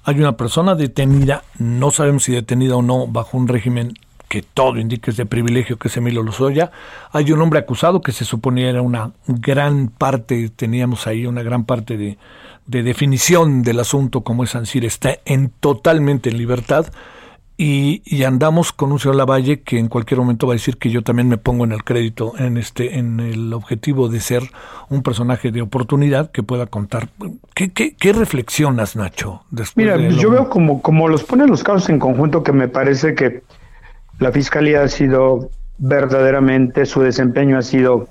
Hay 0.04 0.16
una 0.18 0.36
persona 0.36 0.74
detenida, 0.74 1.42
no 1.58 1.90
sabemos 1.90 2.24
si 2.24 2.32
detenida 2.32 2.76
o 2.76 2.82
no, 2.82 3.06
bajo 3.06 3.38
un 3.38 3.48
régimen 3.48 3.94
que 4.30 4.42
todo 4.42 4.78
indica 4.78 5.10
es 5.10 5.16
de 5.16 5.26
privilegio, 5.26 5.76
que 5.76 5.88
es 5.88 5.96
Emilio 5.96 6.22
Lozoya. 6.22 6.70
Hay 7.10 7.32
un 7.32 7.42
hombre 7.42 7.58
acusado 7.58 8.00
que 8.00 8.12
se 8.12 8.24
suponía 8.24 8.70
era 8.70 8.80
una 8.80 9.10
gran 9.26 9.88
parte, 9.88 10.50
teníamos 10.54 11.08
ahí 11.08 11.26
una 11.26 11.42
gran 11.42 11.64
parte 11.64 11.96
de, 11.96 12.16
de 12.64 12.84
definición 12.84 13.64
del 13.64 13.80
asunto, 13.80 14.20
como 14.20 14.44
es 14.44 14.54
Ansir, 14.54 14.84
está 14.84 15.18
en 15.24 15.50
totalmente 15.58 16.30
en 16.30 16.38
libertad. 16.38 16.86
Y, 17.56 18.22
andamos 18.22 18.72
con 18.72 18.92
un 18.92 19.00
señor 19.00 19.16
Lavalle 19.16 19.60
que 19.62 19.78
en 19.78 19.88
cualquier 19.88 20.20
momento 20.20 20.46
va 20.46 20.52
a 20.52 20.56
decir 20.56 20.78
que 20.78 20.90
yo 20.90 21.02
también 21.02 21.28
me 21.28 21.36
pongo 21.36 21.64
en 21.64 21.72
el 21.72 21.82
crédito, 21.82 22.32
en 22.38 22.56
este, 22.56 22.98
en 22.98 23.18
el 23.18 23.52
objetivo 23.52 24.08
de 24.08 24.20
ser 24.20 24.44
un 24.88 25.02
personaje 25.02 25.50
de 25.50 25.60
oportunidad 25.60 26.30
que 26.30 26.44
pueda 26.44 26.66
contar. 26.66 27.08
¿Qué, 27.52 27.72
qué, 27.72 28.12
reflexionas, 28.12 28.96
Nacho? 28.96 29.42
Mira, 29.74 29.98
yo 30.08 30.30
veo 30.30 30.48
como, 30.48 30.80
como 30.80 31.08
los 31.08 31.24
ponen 31.24 31.50
los 31.50 31.62
casos 31.62 31.90
en 31.90 31.98
conjunto 31.98 32.42
que 32.44 32.52
me 32.52 32.68
parece 32.68 33.14
que 33.14 33.42
la 34.20 34.30
fiscalía 34.30 34.82
ha 34.82 34.88
sido 34.88 35.50
verdaderamente, 35.78 36.86
su 36.86 37.00
desempeño 37.00 37.58
ha 37.58 37.62
sido 37.62 38.08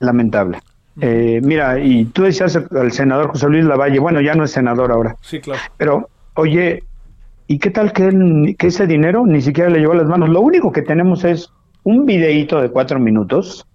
lamentable. 0.00 0.58
Eh, 1.00 1.40
mira, 1.42 1.78
y 1.78 2.04
tú 2.04 2.24
decías 2.24 2.56
al 2.56 2.92
senador 2.92 3.28
José 3.28 3.48
Luis 3.48 3.64
Lavalle, 3.64 3.98
bueno, 3.98 4.20
ya 4.20 4.34
no 4.34 4.44
es 4.44 4.50
senador 4.50 4.92
ahora. 4.92 5.16
Sí, 5.22 5.40
claro. 5.40 5.60
Pero, 5.78 6.10
oye, 6.34 6.82
¿Y 7.52 7.58
qué 7.58 7.70
tal 7.70 7.92
que, 7.92 8.54
que 8.56 8.68
ese 8.68 8.86
dinero 8.86 9.26
ni 9.26 9.42
siquiera 9.42 9.68
le 9.68 9.80
llegó 9.80 9.92
a 9.92 9.96
las 9.96 10.06
manos? 10.06 10.30
Lo 10.30 10.40
único 10.40 10.72
que 10.72 10.80
tenemos 10.80 11.22
es 11.22 11.52
un 11.82 12.06
videíto 12.06 12.62
de 12.62 12.70
cuatro 12.70 12.98
minutos 12.98 13.66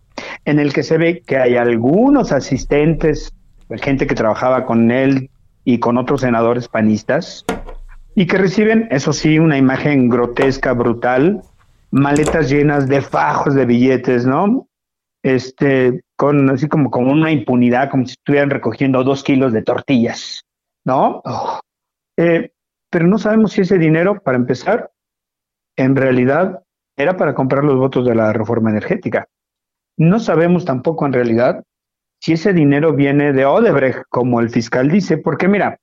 en 0.46 0.60
el 0.60 0.74
que 0.74 0.82
se 0.82 0.98
ve 0.98 1.22
que 1.22 1.38
hay 1.38 1.58
algunos 1.58 2.32
asistentes, 2.32 3.32
gente 3.76 4.08
que 4.08 4.16
trabajaba 4.16 4.66
con 4.66 4.90
él 4.90 5.30
y 5.64 5.78
con 5.78 5.98
otros 5.98 6.22
senadores 6.22 6.68
panistas, 6.68 7.46
y 8.18 8.26
que 8.26 8.40
reciben, 8.40 8.88
eso 8.90 9.14
sí, 9.14 9.38
una 9.38 9.60
imagen 9.60 10.10
grotesca, 10.10 10.74
brutal, 10.74 11.44
maletas 11.92 12.50
llenas 12.50 12.88
de 12.88 13.02
fajos 13.02 13.54
de 13.54 13.68
billetes, 13.68 14.26
¿no? 14.26 14.68
Este, 15.22 16.02
con 16.16 16.50
así 16.50 16.68
como, 16.68 16.90
como 16.90 17.12
una 17.12 17.32
impunidad, 17.32 17.92
como 17.92 18.08
si 18.08 18.14
estuvieran 18.14 18.50
recogiendo 18.50 19.04
dos 19.04 19.24
kilos 19.24 19.54
de 19.54 19.62
tortillas, 19.62 20.42
¿no? 20.84 21.22
Eh, 22.18 22.50
pero 22.90 23.06
no 23.06 23.20
sabemos 23.20 23.52
si 23.52 23.62
ese 23.62 23.78
dinero, 23.78 24.20
para 24.24 24.38
empezar, 24.38 24.90
en 25.78 25.96
realidad 25.96 26.64
era 26.98 27.18
para 27.18 27.36
comprar 27.36 27.64
los 27.64 27.78
votos 27.78 28.04
de 28.04 28.16
la 28.16 28.34
reforma 28.34 28.72
energética. 28.72 29.28
No 29.96 30.18
sabemos 30.18 30.66
tampoco 30.66 31.06
en 31.06 31.14
realidad 31.14 31.64
si 32.20 32.34
ese 32.34 32.52
dinero 32.52 32.94
viene 32.94 33.32
de 33.32 33.46
Odebrecht, 33.46 34.06
como 34.10 34.40
el 34.40 34.50
fiscal 34.50 34.90
dice, 34.90 35.20
porque 35.20 35.48
mira, 35.48 35.78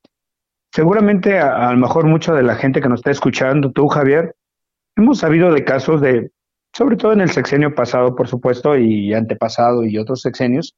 seguramente 0.75 1.39
a, 1.39 1.71
lo 1.71 1.79
mejor 1.79 2.07
mucha 2.07 2.35
de 2.35 2.43
la 2.43 2.57
gente 2.57 2.81
que 2.81 2.89
nos 2.89 2.99
está 2.99 3.13
escuchando, 3.13 3.71
tú 3.71 3.87
Javier, 3.87 4.35
hemos 4.97 5.19
sabido 5.19 5.53
de 5.53 5.65
casos 5.65 6.01
de, 6.01 6.33
sobre 6.73 6.97
todo 6.97 7.13
en 7.13 7.21
el 7.21 7.31
sexenio 7.31 7.77
pasado, 7.77 8.17
por 8.17 8.27
supuesto, 8.27 8.77
y 8.77 9.15
antepasado 9.15 9.85
y 9.85 9.99
otros 9.99 10.21
sexenios, 10.23 10.75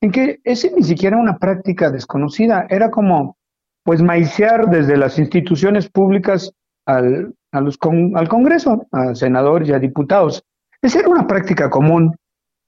en 0.00 0.10
que 0.10 0.40
ese 0.44 0.72
ni 0.74 0.82
siquiera 0.82 1.16
era 1.16 1.22
una 1.22 1.36
práctica 1.36 1.90
desconocida, 1.90 2.66
era 2.70 2.90
como 2.90 3.36
pues 3.84 4.02
maiciar 4.02 4.70
desde 4.70 4.96
las 4.96 5.18
instituciones 5.18 5.88
públicas 5.90 6.50
al, 6.86 7.34
a 7.52 7.60
los 7.60 7.78
al 8.14 8.28
Congreso, 8.28 8.86
a 8.90 9.14
senadores 9.14 9.68
y 9.68 9.72
a 9.74 9.78
diputados. 9.78 10.42
Esa 10.80 11.00
era 11.00 11.08
una 11.08 11.26
práctica 11.26 11.68
común. 11.68 12.16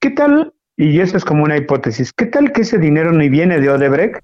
¿Qué 0.00 0.10
tal? 0.10 0.52
Y 0.76 1.00
esa 1.00 1.16
es 1.16 1.24
como 1.24 1.44
una 1.44 1.56
hipótesis. 1.56 2.12
¿Qué 2.12 2.26
tal 2.26 2.52
que 2.52 2.60
ese 2.60 2.78
dinero 2.78 3.10
ni 3.10 3.28
viene 3.28 3.58
de 3.58 3.70
Odebrecht, 3.70 4.22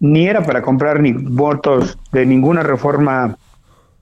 ni 0.00 0.26
era 0.26 0.42
para 0.42 0.62
comprar 0.62 1.00
ni 1.00 1.12
votos 1.12 1.98
de 2.12 2.26
ninguna 2.26 2.62
reforma 2.62 3.36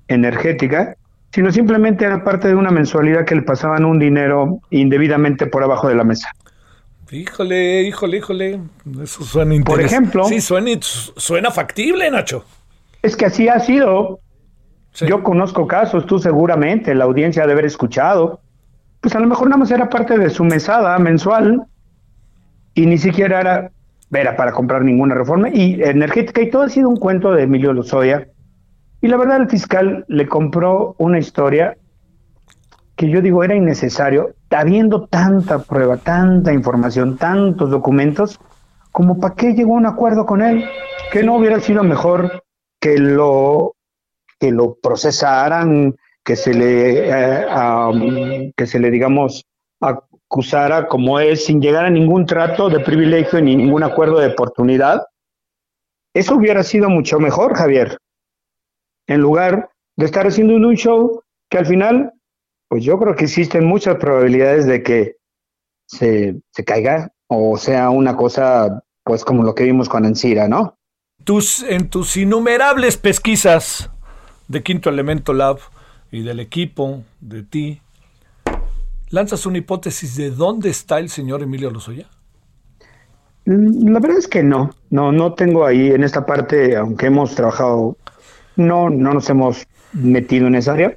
energética, 0.06 0.96
sino 1.32 1.52
simplemente 1.52 2.04
era 2.04 2.24
parte 2.24 2.48
de 2.48 2.54
una 2.54 2.70
mensualidad 2.70 3.24
que 3.24 3.34
le 3.34 3.42
pasaban 3.42 3.84
un 3.84 3.98
dinero 3.98 4.60
indebidamente 4.70 5.46
por 5.46 5.62
abajo 5.62 5.88
de 5.88 5.94
la 5.94 6.04
mesa? 6.04 6.30
Híjole, 7.10 7.82
híjole, 7.82 8.16
híjole. 8.18 8.60
Eso 9.02 9.24
suena 9.24 9.54
interesante. 9.54 9.64
Por 9.64 9.80
ejemplo. 9.80 10.24
Sí, 10.24 10.40
suena, 10.40 10.70
suena 10.80 11.50
factible, 11.50 12.10
Nacho. 12.10 12.44
Es 13.02 13.16
que 13.16 13.26
así 13.26 13.48
ha 13.48 13.60
sido. 13.60 14.20
Yo 15.06 15.22
conozco 15.22 15.66
casos, 15.66 16.06
tú 16.06 16.18
seguramente, 16.18 16.94
la 16.94 17.04
audiencia 17.04 17.46
de 17.46 17.52
haber 17.52 17.66
escuchado. 17.66 18.40
Pues 19.00 19.14
a 19.14 19.20
lo 19.20 19.26
mejor 19.26 19.48
nada 19.48 19.58
más 19.58 19.70
era 19.70 19.88
parte 19.88 20.18
de 20.18 20.28
su 20.28 20.44
mesada 20.44 20.98
mensual 20.98 21.62
y 22.74 22.86
ni 22.86 22.98
siquiera 22.98 23.40
era, 23.40 23.70
era 24.10 24.36
para 24.36 24.52
comprar 24.52 24.82
ninguna 24.82 25.14
reforma 25.14 25.48
y 25.50 25.82
energética 25.82 26.40
y 26.40 26.50
todo 26.50 26.62
ha 26.62 26.68
sido 26.68 26.88
un 26.88 26.96
cuento 26.96 27.32
de 27.32 27.42
Emilio 27.42 27.72
Lozoya. 27.72 28.28
Y 29.00 29.08
la 29.08 29.16
verdad 29.16 29.36
el 29.38 29.48
fiscal 29.48 30.04
le 30.08 30.26
compró 30.26 30.94
una 30.98 31.18
historia 31.18 31.76
que 32.96 33.08
yo 33.08 33.22
digo 33.22 33.44
era 33.44 33.54
innecesario, 33.54 34.34
habiendo 34.50 35.06
tanta 35.06 35.60
prueba, 35.60 35.98
tanta 35.98 36.52
información, 36.52 37.16
tantos 37.16 37.70
documentos, 37.70 38.40
como 38.90 39.20
para 39.20 39.36
qué 39.36 39.54
llegó 39.54 39.74
a 39.74 39.78
un 39.78 39.86
acuerdo 39.86 40.26
con 40.26 40.42
él, 40.42 40.64
que 41.12 41.22
no 41.22 41.36
hubiera 41.36 41.60
sido 41.60 41.84
mejor 41.84 42.42
que 42.80 42.98
lo 42.98 43.74
que 44.40 44.50
lo 44.50 44.76
procesaran, 44.82 45.94
que 46.24 46.34
se 46.34 46.54
le 46.54 47.08
eh, 47.08 48.52
que 48.56 48.66
se 48.66 48.80
le 48.80 48.90
digamos 48.90 49.46
acusara 50.30 50.88
como 50.88 51.18
es 51.20 51.46
sin 51.46 51.60
llegar 51.60 51.86
a 51.86 51.90
ningún 51.90 52.26
trato 52.26 52.68
de 52.68 52.80
privilegio 52.80 53.40
ni 53.40 53.56
ningún 53.56 53.82
acuerdo 53.82 54.18
de 54.18 54.28
oportunidad. 54.28 55.06
Eso 56.14 56.36
hubiera 56.36 56.62
sido 56.62 56.90
mucho 56.90 57.18
mejor, 57.18 57.54
Javier. 57.56 57.98
En 59.06 59.20
lugar 59.20 59.70
de 59.96 60.04
estar 60.04 60.26
haciendo 60.26 60.54
un 60.54 60.76
show 60.76 61.22
que 61.50 61.58
al 61.58 61.66
final 61.66 62.12
pues 62.68 62.84
yo 62.84 62.98
creo 62.98 63.16
que 63.16 63.24
existen 63.24 63.64
muchas 63.64 63.96
probabilidades 63.96 64.66
de 64.66 64.82
que 64.82 65.16
se, 65.86 66.42
caiga 66.66 67.10
o 67.26 67.56
sea 67.56 67.88
una 67.90 68.14
cosa, 68.14 68.84
pues 69.04 69.24
como 69.24 69.42
lo 69.42 69.54
que 69.54 69.64
vimos 69.64 69.88
con 69.88 70.04
Encira, 70.04 70.48
¿no? 70.48 70.76
Tus, 71.24 71.62
en 71.62 71.88
tus 71.88 72.16
innumerables 72.16 72.96
pesquisas 72.96 73.90
de 74.48 74.62
Quinto 74.62 74.90
Elemento 74.90 75.32
Lab 75.32 75.58
y 76.10 76.22
del 76.22 76.40
equipo, 76.40 77.02
de 77.20 77.42
ti, 77.42 77.80
¿lanzas 79.10 79.46
una 79.46 79.58
hipótesis 79.58 80.16
de 80.16 80.30
dónde 80.30 80.70
está 80.70 80.98
el 80.98 81.08
señor 81.08 81.42
Emilio 81.42 81.70
Lozoya? 81.70 82.08
Mm, 83.44 83.88
la 83.90 84.00
verdad 84.00 84.18
es 84.18 84.28
que 84.28 84.42
no, 84.42 84.70
no, 84.90 85.12
no 85.12 85.34
tengo 85.34 85.64
ahí 85.64 85.90
en 85.90 86.04
esta 86.04 86.26
parte, 86.26 86.76
aunque 86.76 87.06
hemos 87.06 87.34
trabajado, 87.34 87.96
no, 88.56 88.90
no 88.90 89.14
nos 89.14 89.28
hemos 89.30 89.66
metido 89.92 90.46
en 90.46 90.54
esa 90.54 90.72
área. 90.72 90.96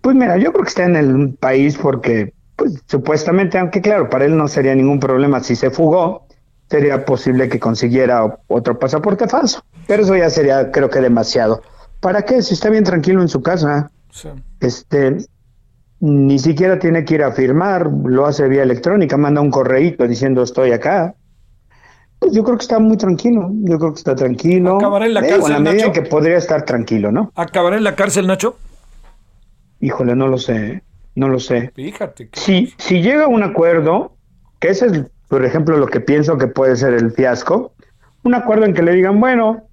Pues 0.00 0.16
mira, 0.16 0.36
yo 0.36 0.52
creo 0.52 0.64
que 0.64 0.68
está 0.68 0.84
en 0.84 0.96
el 0.96 1.34
país 1.34 1.76
porque, 1.76 2.32
pues 2.56 2.82
supuestamente, 2.86 3.58
aunque 3.58 3.80
claro, 3.80 4.08
para 4.08 4.24
él 4.24 4.36
no 4.36 4.48
sería 4.48 4.74
ningún 4.74 5.00
problema 5.00 5.40
si 5.40 5.56
se 5.56 5.70
fugó, 5.70 6.26
sería 6.70 7.04
posible 7.04 7.48
que 7.48 7.58
consiguiera 7.58 8.38
otro 8.46 8.78
pasaporte 8.78 9.26
falso. 9.26 9.64
Pero 9.86 10.02
eso 10.02 10.16
ya 10.16 10.30
sería, 10.30 10.70
creo 10.70 10.90
que 10.90 11.00
demasiado. 11.00 11.62
¿Para 12.00 12.22
qué? 12.22 12.42
Si 12.42 12.54
está 12.54 12.70
bien 12.70 12.84
tranquilo 12.84 13.22
en 13.22 13.28
su 13.28 13.42
casa. 13.42 13.90
Este, 14.60 15.16
ni 16.00 16.38
siquiera 16.38 16.78
tiene 16.78 17.04
que 17.04 17.14
ir 17.14 17.22
a 17.22 17.32
firmar, 17.32 17.90
lo 18.04 18.26
hace 18.26 18.48
vía 18.48 18.62
electrónica, 18.62 19.16
manda 19.16 19.40
un 19.40 19.50
correíto 19.50 20.06
diciendo 20.06 20.42
estoy 20.42 20.72
acá. 20.72 21.14
Pues 22.18 22.32
yo 22.32 22.42
creo 22.42 22.56
que 22.56 22.62
está 22.62 22.78
muy 22.78 22.96
tranquilo, 22.96 23.50
yo 23.62 23.78
creo 23.78 23.92
que 23.92 23.98
está 23.98 24.14
tranquilo. 24.14 24.76
Acabará 24.76 25.06
en 25.06 25.14
la 25.14 25.20
cárcel, 25.20 25.52
la 25.52 25.60
medida 25.60 25.92
que 25.92 26.02
podría 26.02 26.36
estar 26.36 26.64
tranquilo, 26.64 27.12
¿no? 27.12 27.32
¿Acabará 27.36 27.76
en 27.76 27.84
la 27.84 27.94
cárcel, 27.94 28.26
Nacho? 28.26 28.56
Híjole, 29.80 30.16
no 30.16 30.26
lo 30.26 30.38
sé, 30.38 30.82
no 31.14 31.28
lo 31.28 31.38
sé. 31.38 31.70
Fíjate. 31.74 32.30
Si, 32.32 32.72
si 32.76 33.02
llega 33.02 33.24
a 33.24 33.28
un 33.28 33.44
acuerdo, 33.44 34.16
que 34.58 34.68
ese 34.68 34.86
es, 34.86 35.04
por 35.28 35.44
ejemplo, 35.44 35.76
lo 35.76 35.86
que 35.86 36.00
pienso 36.00 36.38
que 36.38 36.48
puede 36.48 36.74
ser 36.74 36.94
el 36.94 37.12
fiasco, 37.12 37.72
un 38.24 38.34
acuerdo 38.34 38.64
en 38.64 38.74
que 38.74 38.82
le 38.82 38.92
digan, 38.92 39.20
bueno, 39.20 39.68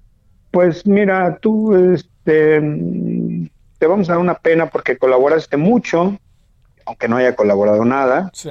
pues 0.52 0.86
mira, 0.86 1.38
tú 1.40 1.74
este, 1.74 2.60
te 3.78 3.86
vamos 3.86 4.08
a 4.08 4.12
dar 4.12 4.20
una 4.20 4.34
pena 4.34 4.66
porque 4.66 4.96
colaboraste 4.98 5.56
mucho, 5.56 6.18
aunque 6.84 7.08
no 7.08 7.16
haya 7.16 7.36
colaborado 7.36 7.84
nada. 7.84 8.30
Sí. 8.32 8.50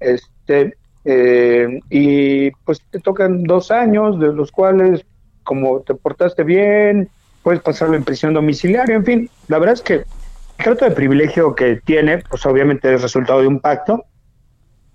Este, 0.00 0.76
eh, 1.04 1.80
y 1.90 2.50
pues 2.64 2.80
te 2.90 3.00
tocan 3.00 3.44
dos 3.44 3.70
años, 3.70 4.18
de 4.20 4.32
los 4.32 4.52
cuales, 4.52 5.04
como 5.42 5.80
te 5.80 5.94
portaste 5.94 6.44
bien, 6.44 7.08
puedes 7.42 7.60
pasarlo 7.60 7.96
en 7.96 8.04
prisión 8.04 8.34
domiciliaria, 8.34 8.96
en 8.96 9.04
fin, 9.04 9.30
la 9.48 9.58
verdad 9.58 9.74
es 9.74 9.82
que 9.82 9.94
el 9.94 10.64
trato 10.64 10.84
de 10.84 10.92
privilegio 10.92 11.54
que 11.54 11.80
tiene, 11.84 12.18
pues 12.18 12.46
obviamente 12.46 12.92
es 12.94 13.02
resultado 13.02 13.40
de 13.40 13.48
un 13.48 13.58
pacto 13.58 14.04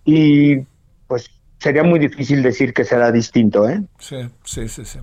y 0.05 0.59
pues 1.07 1.30
sería 1.59 1.84
muy 1.84 1.99
difícil 1.99 2.41
decir 2.41 2.74
que 2.74 2.86
será 2.86 3.11
distinto, 3.11 3.68
¿eh? 3.68 3.82
Sí, 3.99 4.30
sí, 4.43 4.70
sí, 4.70 4.86
sí. 4.86 4.99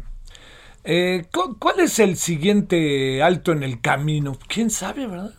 Eh, 0.85 1.25
¿Cuál 1.59 1.81
es 1.81 1.99
el 1.99 2.17
siguiente 2.17 3.23
alto 3.23 3.53
en 3.53 3.63
el 3.63 3.81
camino? 3.81 4.37
¿Quién 4.49 4.71
sabe, 4.71 5.07
verdad? 5.07 5.33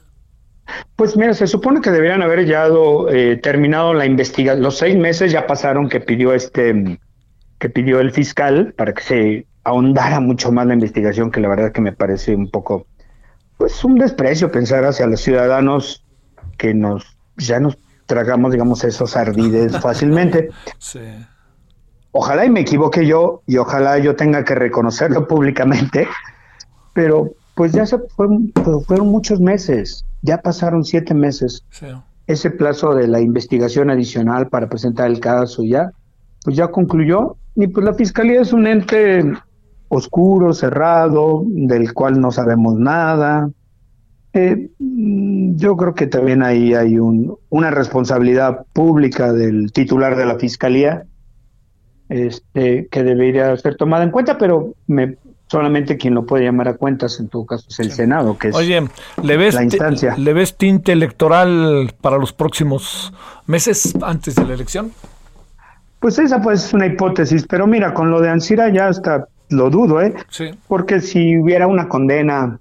Pues 0.95 1.15
mira, 1.15 1.33
se 1.35 1.45
supone 1.45 1.81
que 1.81 1.91
deberían 1.91 2.23
haber 2.23 2.45
ya 2.45 2.67
eh, 3.11 3.39
terminado 3.41 3.93
la 3.93 4.07
investigación. 4.07 4.63
Los 4.63 4.79
seis 4.79 4.97
meses 4.97 5.31
ya 5.31 5.45
pasaron 5.45 5.87
que 5.87 5.99
pidió 5.99 6.33
este, 6.33 6.99
que 7.59 7.69
pidió 7.69 7.99
el 7.99 8.11
fiscal 8.11 8.73
para 8.75 8.93
que 8.93 9.03
se 9.03 9.47
ahondara 9.63 10.19
mucho 10.19 10.51
más 10.51 10.65
la 10.65 10.73
investigación, 10.73 11.31
que 11.31 11.39
la 11.39 11.49
verdad 11.49 11.71
que 11.71 11.81
me 11.81 11.93
parece 11.93 12.35
un 12.35 12.49
poco, 12.49 12.87
pues 13.57 13.83
un 13.83 13.95
desprecio 13.95 14.51
pensar 14.51 14.83
hacia 14.85 15.05
los 15.05 15.21
ciudadanos 15.21 16.03
que 16.57 16.73
nos 16.73 17.17
ya 17.37 17.59
nos 17.59 17.77
tragamos, 18.05 18.51
digamos, 18.51 18.83
esos 18.83 19.15
ardides 19.15 19.77
fácilmente. 19.81 20.49
Sí. 20.79 21.01
Ojalá 22.17 22.45
y 22.45 22.49
me 22.49 22.61
equivoque 22.61 23.05
yo 23.05 23.41
y 23.45 23.57
ojalá 23.57 23.99
yo 23.99 24.15
tenga 24.15 24.45
que 24.45 24.55
reconocerlo 24.55 25.27
públicamente, 25.27 26.07
pero 26.93 27.31
pues 27.55 27.73
ya 27.73 27.85
se 27.85 27.97
fueron, 28.15 28.53
fueron 28.87 29.09
muchos 29.09 29.41
meses, 29.41 30.05
ya 30.21 30.37
pasaron 30.37 30.85
siete 30.85 31.13
meses. 31.13 31.65
Ese 32.25 32.51
plazo 32.51 32.95
de 32.95 33.09
la 33.09 33.19
investigación 33.19 33.89
adicional 33.89 34.47
para 34.47 34.69
presentar 34.69 35.07
el 35.07 35.19
caso 35.19 35.65
ya, 35.65 35.91
pues 36.45 36.55
ya 36.55 36.69
concluyó 36.69 37.35
y 37.53 37.67
pues 37.67 37.85
la 37.85 37.93
fiscalía 37.93 38.39
es 38.39 38.53
un 38.53 38.65
ente 38.65 39.33
oscuro, 39.89 40.53
cerrado, 40.53 41.43
del 41.45 41.93
cual 41.93 42.21
no 42.21 42.31
sabemos 42.31 42.75
nada. 42.75 43.49
Eh, 44.31 44.69
yo 44.79 45.75
creo 45.75 45.93
que 45.93 46.07
también 46.07 46.43
ahí 46.43 46.73
hay 46.75 46.97
un, 46.97 47.35
una 47.49 47.71
responsabilidad 47.71 48.65
pública 48.71 49.33
del 49.33 49.73
titular 49.73 50.15
de 50.15 50.25
la 50.25 50.39
fiscalía 50.39 51.05
este, 52.09 52.87
que 52.87 53.03
debería 53.03 53.55
ser 53.57 53.75
tomada 53.75 54.03
en 54.03 54.11
cuenta, 54.11 54.37
pero 54.37 54.73
me, 54.87 55.15
solamente 55.47 55.97
quien 55.97 56.13
lo 56.13 56.25
puede 56.25 56.45
llamar 56.45 56.67
a 56.67 56.73
cuentas 56.75 57.19
en 57.19 57.29
todo 57.29 57.45
caso 57.45 57.65
es 57.69 57.79
el 57.79 57.91
Senado, 57.91 58.37
que 58.37 58.49
es 58.49 58.55
Oye, 58.55 58.87
¿le 59.21 59.37
ves, 59.37 59.55
la 59.55 59.63
instancia. 59.63 60.15
¿le 60.17 60.33
ves 60.33 60.57
tinte 60.57 60.91
electoral 60.91 61.93
para 62.01 62.17
los 62.17 62.33
próximos 62.33 63.13
meses 63.45 63.93
antes 64.01 64.35
de 64.35 64.45
la 64.45 64.53
elección? 64.53 64.91
Pues 65.99 66.19
esa 66.19 66.41
pues 66.41 66.65
es 66.65 66.73
una 66.73 66.85
hipótesis, 66.85 67.45
pero 67.47 67.67
mira, 67.67 67.93
con 67.93 68.11
lo 68.11 68.21
de 68.21 68.29
Ansira 68.29 68.69
ya 68.69 68.87
hasta 68.87 69.27
lo 69.49 69.69
dudo, 69.69 70.01
¿eh? 70.01 70.13
Sí. 70.29 70.51
Porque 70.67 71.01
si 71.01 71.37
hubiera 71.37 71.67
una 71.67 71.87
condena 71.87 72.59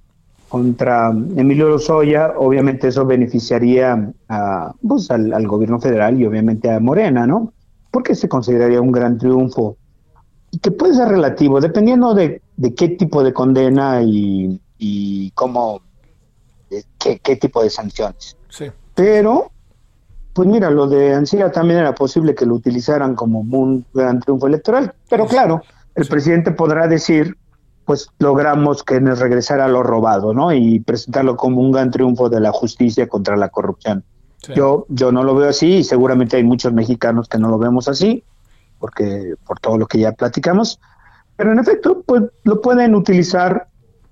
contra 0.48 1.10
Emilio 1.10 1.68
Lozoya, 1.68 2.34
obviamente 2.36 2.88
eso 2.88 3.04
beneficiaría 3.04 4.10
a, 4.28 4.72
pues, 4.86 5.10
al 5.10 5.46
gobierno 5.46 5.80
federal 5.80 6.20
y 6.20 6.26
obviamente 6.26 6.70
a 6.70 6.80
Morena, 6.80 7.26
¿no? 7.26 7.52
Porque 7.94 8.16
se 8.16 8.28
consideraría 8.28 8.80
un 8.80 8.90
gran 8.90 9.18
triunfo. 9.18 9.76
Que 10.60 10.72
puede 10.72 10.94
ser 10.94 11.08
relativo, 11.08 11.60
dependiendo 11.60 12.12
de, 12.12 12.42
qué 12.76 12.88
tipo 12.88 13.22
de 13.22 13.32
condena 13.32 14.02
y, 14.02 14.60
y 14.78 15.30
cómo, 15.30 15.80
qué, 16.98 17.36
tipo 17.36 17.62
de 17.62 17.70
sanciones. 17.70 18.36
Sí. 18.48 18.66
Pero, 18.96 19.52
pues 20.32 20.48
mira, 20.48 20.70
lo 20.70 20.88
de 20.88 21.14
Ancira 21.14 21.52
también 21.52 21.80
era 21.80 21.94
posible 21.94 22.34
que 22.34 22.46
lo 22.46 22.56
utilizaran 22.56 23.14
como 23.14 23.40
un 23.40 23.86
gran 23.94 24.18
triunfo 24.18 24.48
electoral. 24.48 24.92
Pero 25.08 25.26
claro, 25.26 25.62
el 25.94 26.06
presidente 26.06 26.50
podrá 26.50 26.88
decir, 26.88 27.36
pues 27.84 28.08
logramos 28.18 28.82
que 28.82 29.00
nos 29.00 29.20
regresara 29.20 29.68
lo 29.68 29.84
robado, 29.84 30.34
¿no? 30.34 30.52
Y 30.52 30.80
presentarlo 30.80 31.36
como 31.36 31.60
un 31.60 31.70
gran 31.70 31.92
triunfo 31.92 32.28
de 32.28 32.40
la 32.40 32.50
justicia 32.50 33.08
contra 33.08 33.36
la 33.36 33.50
corrupción. 33.50 34.04
Yo, 34.54 34.86
yo 34.88 35.12
no 35.12 35.22
lo 35.22 35.34
veo 35.34 35.48
así 35.48 35.76
y 35.76 35.84
seguramente 35.84 36.36
hay 36.36 36.44
muchos 36.44 36.72
mexicanos 36.72 37.28
que 37.28 37.38
no 37.38 37.48
lo 37.48 37.58
vemos 37.58 37.88
así, 37.88 38.24
porque 38.78 39.34
por 39.46 39.60
todo 39.60 39.78
lo 39.78 39.86
que 39.86 39.98
ya 39.98 40.12
platicamos. 40.12 40.80
Pero 41.36 41.52
en 41.52 41.58
efecto, 41.58 42.02
pues 42.06 42.22
lo 42.44 42.60
pueden 42.60 42.94
utilizar 42.94 43.68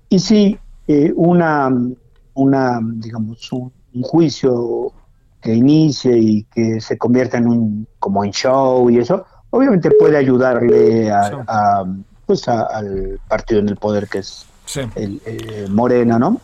y 0.09 0.19
si 0.19 0.57
eh, 0.87 1.13
una, 1.15 1.71
una, 2.33 2.79
digamos, 2.81 3.51
un, 3.51 3.71
juicio 4.01 4.91
que 5.39 5.53
inicie 5.53 6.17
y 6.17 6.43
que 6.45 6.81
se 6.81 6.97
convierta 6.97 7.37
en 7.37 7.47
un, 7.47 7.87
como 7.99 8.23
en 8.23 8.31
show 8.31 8.89
y 8.89 8.97
eso, 8.97 9.25
obviamente 9.51 9.91
puede 9.91 10.17
ayudarle 10.17 11.11
a, 11.11 11.85
pues 12.25 12.47
al 12.47 13.19
partido 13.27 13.59
en 13.59 13.69
el 13.69 13.77
poder 13.77 14.07
que 14.07 14.19
es 14.19 14.47
el, 14.95 15.21
eh, 15.25 15.67
Morena, 15.69 16.17
¿no? 16.17 16.41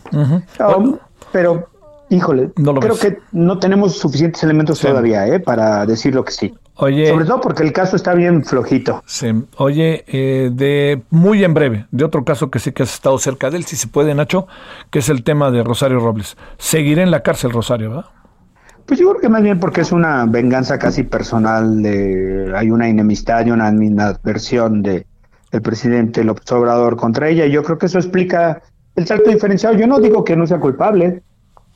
pero 1.32 1.70
Híjole, 2.10 2.52
creo 2.56 2.98
que 2.98 3.20
no 3.32 3.60
tenemos 3.60 3.98
suficientes 3.98 4.42
elementos 4.44 4.80
todavía 4.80 5.28
¿eh? 5.28 5.40
para 5.40 5.86
decir 5.86 6.16
lo 6.16 6.26
que 6.26 6.32
sí. 6.32 6.54
Oye, 6.76 7.08
Sobre 7.08 7.26
todo 7.26 7.42
porque 7.42 7.62
el 7.62 7.74
caso 7.74 7.96
está 7.96 8.14
bien 8.14 8.44
flojito. 8.44 9.04
Sí. 9.06 9.28
Oye, 9.58 10.06
eh, 10.08 10.50
de 10.52 11.04
muy 11.10 11.44
en 11.44 11.54
breve, 11.54 11.86
de 11.92 12.06
otro 12.06 12.24
caso 12.24 12.50
que 12.50 12.60
sí 12.60 12.72
que 12.72 12.84
has 12.84 12.94
estado 12.94 13.18
cerca 13.20 13.52
de 13.52 13.58
él, 13.58 13.66
si 13.66 13.76
se 13.76 13.88
puede, 13.88 14.16
Nacho, 14.16 14.48
que 14.90 15.00
es 15.00 15.10
el 15.10 15.24
tema 15.24 15.52
de 15.52 15.64
Rosario 15.64 16.00
Robles. 16.00 16.38
Seguiré 16.58 17.04
en 17.04 17.12
la 17.12 17.22
cárcel, 17.22 17.52
Rosario, 17.52 17.90
¿verdad? 17.90 18.06
Pues 18.86 19.00
yo 19.00 19.10
creo 19.10 19.22
que 19.22 19.30
más 19.30 19.44
bien 19.44 19.60
porque 19.60 19.82
es 19.82 19.92
una 19.92 20.26
venganza 20.26 20.80
casi 20.80 21.04
personal, 21.04 21.84
de, 21.84 22.52
hay 22.56 22.72
una 22.72 22.88
enemistad 22.88 23.46
y 23.46 23.52
una 23.52 23.68
adversión 23.68 24.82
de 24.82 25.06
el 25.52 25.62
presidente 25.62 26.24
López 26.24 26.52
Obrador 26.52 26.96
contra 26.96 27.30
ella, 27.30 27.46
y 27.46 27.52
yo 27.52 27.64
creo 27.64 27.78
que 27.78 27.88
eso 27.88 27.98
explica 27.98 28.62
el 28.96 29.06
salto 29.06 29.30
diferenciado. 29.30 29.76
Yo 29.76 29.88
no 29.88 30.00
digo 30.00 30.24
que 30.24 30.36
no 30.36 30.48
sea 30.48 30.60
culpable, 30.60 31.24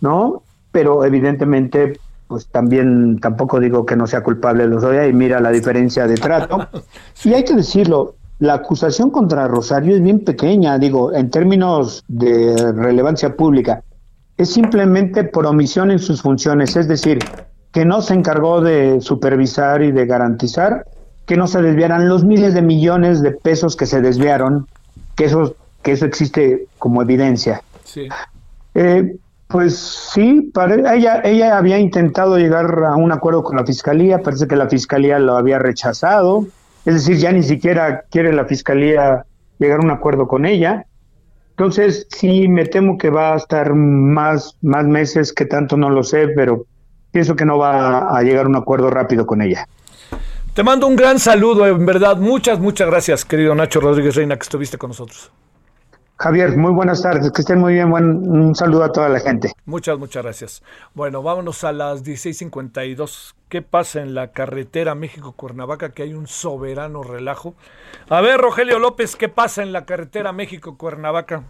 ¿no? 0.04 0.44
Pero 0.72 1.06
evidentemente, 1.06 2.00
pues 2.28 2.48
también 2.48 3.20
tampoco 3.20 3.60
digo 3.60 3.86
que 3.86 3.96
no 3.96 4.06
sea 4.06 4.22
culpable 4.22 4.68
Lozoya 4.68 5.08
y 5.08 5.14
mira 5.14 5.40
la 5.40 5.50
diferencia 5.50 6.06
de 6.06 6.16
trato. 6.16 6.68
Y 7.24 7.34
hay 7.34 7.46
que 7.46 7.54
decirlo, 7.56 8.16
la 8.40 8.56
acusación 8.56 9.10
contra 9.10 9.48
Rosario 9.48 9.96
es 9.96 10.04
bien 10.04 10.26
pequeña, 10.26 10.78
digo, 10.78 11.14
en 11.14 11.30
términos 11.30 12.04
de 12.10 12.74
relevancia 12.74 13.36
pública. 13.36 13.82
Es 14.36 14.52
simplemente 14.52 15.24
por 15.24 15.46
omisión 15.46 15.90
en 15.90 16.00
sus 16.00 16.22
funciones, 16.22 16.76
es 16.76 16.90
decir, 16.90 17.20
que 17.72 17.86
no 17.86 18.02
se 18.02 18.14
encargó 18.14 18.60
de 18.60 19.00
supervisar 19.00 19.82
y 19.84 19.94
de 19.94 20.06
garantizar 20.06 20.86
que 21.26 21.38
no 21.38 21.48
se 21.48 21.62
desviaran 21.62 22.10
los 22.10 22.26
miles 22.26 22.54
de 22.54 22.62
millones 22.62 23.22
de 23.22 23.32
pesos 23.32 23.78
que 23.78 23.86
se 23.86 24.02
desviaron, 24.02 24.68
que 25.16 25.26
eso, 25.26 25.56
que 25.82 25.94
eso 25.94 26.06
existe 26.06 26.68
como 26.78 27.02
evidencia. 27.02 27.62
Sí. 27.86 28.10
Eh, 28.76 29.16
pues 29.54 29.78
sí, 30.12 30.52
ella, 30.96 31.22
ella 31.24 31.58
había 31.60 31.78
intentado 31.78 32.40
llegar 32.40 32.86
a 32.86 32.96
un 32.96 33.12
acuerdo 33.12 33.44
con 33.44 33.56
la 33.56 33.64
fiscalía, 33.64 34.24
parece 34.24 34.48
que 34.48 34.56
la 34.56 34.68
fiscalía 34.68 35.20
lo 35.20 35.38
había 35.38 35.60
rechazado, 35.60 36.48
es 36.86 36.96
decir, 36.96 37.18
ya 37.18 37.32
ni 37.32 37.44
siquiera 37.44 38.02
quiere 38.10 38.34
la 38.34 38.46
fiscalía 38.46 39.28
llegar 39.60 39.82
a 39.82 39.84
un 39.84 39.92
acuerdo 39.92 40.28
con 40.28 40.48
ella. 40.48 40.88
Entonces, 41.52 42.08
sí, 42.10 42.48
me 42.48 42.66
temo 42.66 42.98
que 42.98 43.12
va 43.12 43.36
a 43.36 43.38
estar 43.38 43.76
más, 43.76 44.58
más 44.64 44.86
meses 44.86 45.32
que 45.32 45.46
tanto 45.46 45.78
no 45.78 45.92
lo 45.92 46.02
sé, 46.02 46.30
pero 46.30 46.66
pienso 47.12 47.36
que 47.36 47.46
no 47.46 47.60
va 47.60 48.10
a 48.10 48.24
llegar 48.24 48.48
a 48.48 48.50
un 48.50 48.56
acuerdo 48.56 48.90
rápido 48.90 49.28
con 49.28 49.44
ella. 49.44 49.68
Te 50.56 50.64
mando 50.64 50.88
un 50.88 50.96
gran 50.96 51.20
saludo, 51.20 51.68
en 51.68 51.86
verdad. 51.86 52.18
Muchas, 52.18 52.60
muchas 52.60 52.88
gracias, 52.88 53.24
querido 53.24 53.54
Nacho 53.54 53.80
Rodríguez 53.82 54.16
Reina, 54.16 54.36
que 54.36 54.42
estuviste 54.42 54.80
con 54.80 54.90
nosotros. 54.90 55.32
Javier, 56.24 56.56
muy 56.56 56.72
buenas 56.72 57.04
tardes, 57.04 57.30
que 57.36 57.42
estén 57.42 57.60
muy 57.60 57.74
bien, 57.74 57.90
buen, 57.92 58.06
un 58.06 58.56
saludo 58.56 58.86
a 58.86 58.94
toda 58.94 59.10
la 59.10 59.20
gente. 59.20 59.50
Muchas, 59.66 60.00
muchas 60.00 60.24
gracias. 60.24 60.64
Bueno, 60.94 61.22
vámonos 61.22 61.66
a 61.66 61.74
las 61.74 62.06
16.52. 62.06 63.36
¿Qué 63.50 63.62
pasa 63.62 64.00
en 64.00 64.16
la 64.16 64.32
carretera 64.32 64.96
México-Cuernavaca? 64.96 65.92
Que 65.94 66.04
hay 66.04 66.14
un 66.14 66.28
soberano 66.28 67.04
relajo. 67.04 67.56
A 68.10 68.22
ver, 68.22 68.40
Rogelio 68.40 68.80
López, 68.80 69.18
¿qué 69.18 69.28
pasa 69.28 69.64
en 69.64 69.74
la 69.74 69.86
carretera 69.86 70.32
México-Cuernavaca? 70.32 71.44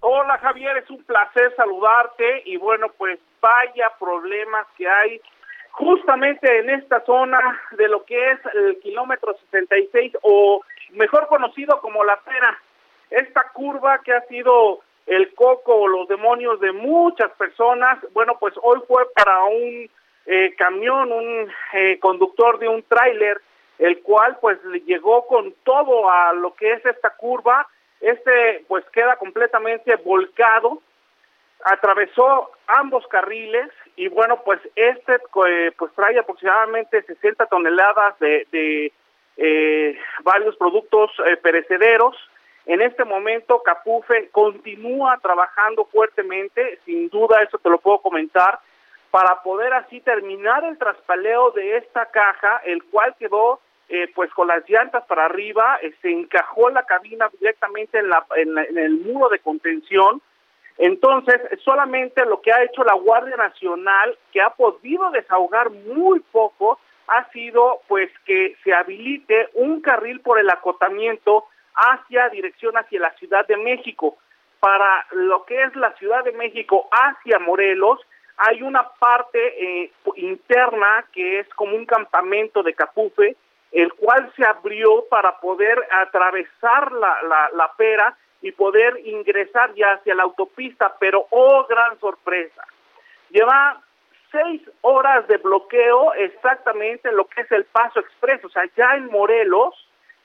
Hola 0.00 0.36
Javier, 0.38 0.76
es 0.78 0.90
un 0.90 1.04
placer 1.04 1.54
saludarte 1.56 2.42
y 2.46 2.56
bueno, 2.56 2.88
pues 2.98 3.20
vaya 3.40 3.92
problemas 4.00 4.66
que 4.76 4.88
hay 4.88 5.20
justamente 5.70 6.58
en 6.58 6.70
esta 6.70 7.04
zona 7.04 7.38
de 7.76 7.86
lo 7.86 8.04
que 8.04 8.32
es 8.32 8.40
el 8.52 8.80
kilómetro 8.80 9.36
66 9.52 10.14
o 10.22 10.60
mejor 10.94 11.28
conocido 11.28 11.80
como 11.80 12.02
la 12.02 12.16
Pera 12.22 12.58
esta 13.10 13.50
curva 13.52 14.00
que 14.04 14.12
ha 14.12 14.20
sido 14.22 14.80
el 15.08 15.34
coco 15.34 15.74
o 15.74 15.88
los 15.88 16.06
demonios 16.08 16.60
de 16.60 16.72
muchas 16.72 17.30
personas, 17.32 17.98
bueno, 18.12 18.36
pues 18.38 18.54
hoy 18.62 18.80
fue 18.86 19.06
para 19.14 19.42
un 19.44 19.88
eh, 20.26 20.54
camión, 20.58 21.10
un 21.10 21.50
eh, 21.72 21.98
conductor 21.98 22.58
de 22.58 22.68
un 22.68 22.82
tráiler, 22.82 23.40
el 23.78 24.02
cual 24.02 24.36
pues 24.40 24.58
llegó 24.84 25.26
con 25.26 25.54
todo 25.64 26.10
a 26.10 26.34
lo 26.34 26.54
que 26.54 26.72
es 26.72 26.84
esta 26.84 27.10
curva, 27.16 27.66
este 28.00 28.64
pues 28.68 28.84
queda 28.90 29.16
completamente 29.16 29.96
volcado, 29.96 30.82
atravesó 31.64 32.50
ambos 32.66 33.06
carriles 33.06 33.70
y 33.96 34.08
bueno, 34.08 34.42
pues 34.44 34.60
este 34.76 35.14
eh, 35.46 35.72
pues 35.78 35.92
trae 35.94 36.18
aproximadamente 36.18 37.02
60 37.02 37.46
toneladas 37.46 38.18
de, 38.18 38.46
de 38.52 38.92
varios 40.24 40.56
productos 40.56 41.12
perecederos, 41.42 42.14
en 42.68 42.82
este 42.82 43.02
momento, 43.06 43.62
Capufe 43.62 44.28
continúa 44.28 45.18
trabajando 45.22 45.86
fuertemente, 45.86 46.78
sin 46.84 47.08
duda 47.08 47.42
eso 47.42 47.56
te 47.56 47.70
lo 47.70 47.78
puedo 47.78 48.00
comentar, 48.02 48.60
para 49.10 49.42
poder 49.42 49.72
así 49.72 50.02
terminar 50.02 50.64
el 50.64 50.76
traspaleo 50.76 51.50
de 51.52 51.78
esta 51.78 52.04
caja, 52.06 52.60
el 52.66 52.84
cual 52.84 53.16
quedó 53.18 53.60
eh, 53.88 54.12
pues 54.14 54.30
con 54.34 54.48
las 54.48 54.68
llantas 54.68 55.02
para 55.06 55.24
arriba, 55.24 55.78
eh, 55.80 55.94
se 56.02 56.10
encajó 56.10 56.68
la 56.68 56.82
cabina 56.82 57.30
directamente 57.40 58.00
en, 58.00 58.10
la, 58.10 58.26
en, 58.36 58.58
en 58.58 58.76
el 58.76 58.98
muro 58.98 59.30
de 59.30 59.38
contención. 59.38 60.20
Entonces, 60.76 61.40
solamente 61.64 62.26
lo 62.26 62.42
que 62.42 62.52
ha 62.52 62.62
hecho 62.62 62.84
la 62.84 62.92
Guardia 62.92 63.36
Nacional, 63.36 64.18
que 64.30 64.42
ha 64.42 64.50
podido 64.50 65.10
desahogar 65.10 65.70
muy 65.70 66.20
poco, 66.20 66.78
ha 67.06 67.30
sido 67.30 67.80
pues 67.88 68.10
que 68.26 68.56
se 68.62 68.74
habilite 68.74 69.48
un 69.54 69.80
carril 69.80 70.20
por 70.20 70.38
el 70.38 70.50
acotamiento 70.50 71.46
hacia 71.78 72.28
dirección 72.28 72.76
hacia 72.76 73.00
la 73.00 73.12
Ciudad 73.14 73.46
de 73.46 73.56
México. 73.56 74.18
Para 74.60 75.06
lo 75.12 75.44
que 75.44 75.62
es 75.62 75.74
la 75.76 75.92
Ciudad 75.92 76.24
de 76.24 76.32
México 76.32 76.88
hacia 76.90 77.38
Morelos, 77.38 78.00
hay 78.36 78.62
una 78.62 78.88
parte 78.98 79.84
eh, 79.84 79.92
interna 80.16 81.04
que 81.12 81.40
es 81.40 81.48
como 81.54 81.76
un 81.76 81.86
campamento 81.86 82.62
de 82.62 82.74
Capufe, 82.74 83.36
el 83.70 83.92
cual 83.94 84.32
se 84.36 84.44
abrió 84.44 85.04
para 85.08 85.38
poder 85.38 85.78
atravesar 85.90 86.90
la, 86.92 87.22
la, 87.22 87.50
la 87.54 87.72
pera 87.76 88.16
y 88.40 88.52
poder 88.52 89.00
ingresar 89.04 89.74
ya 89.74 89.92
hacia 89.92 90.14
la 90.14 90.22
autopista, 90.22 90.94
pero 90.98 91.26
oh 91.30 91.66
gran 91.68 91.98
sorpresa, 91.98 92.64
lleva 93.30 93.80
seis 94.30 94.62
horas 94.82 95.26
de 95.26 95.38
bloqueo 95.38 96.14
exactamente 96.14 97.10
lo 97.12 97.26
que 97.26 97.42
es 97.42 97.52
el 97.52 97.64
paso 97.64 98.00
expreso, 98.00 98.46
o 98.46 98.50
sea, 98.50 98.64
ya 98.76 98.94
en 98.94 99.06
Morelos 99.06 99.74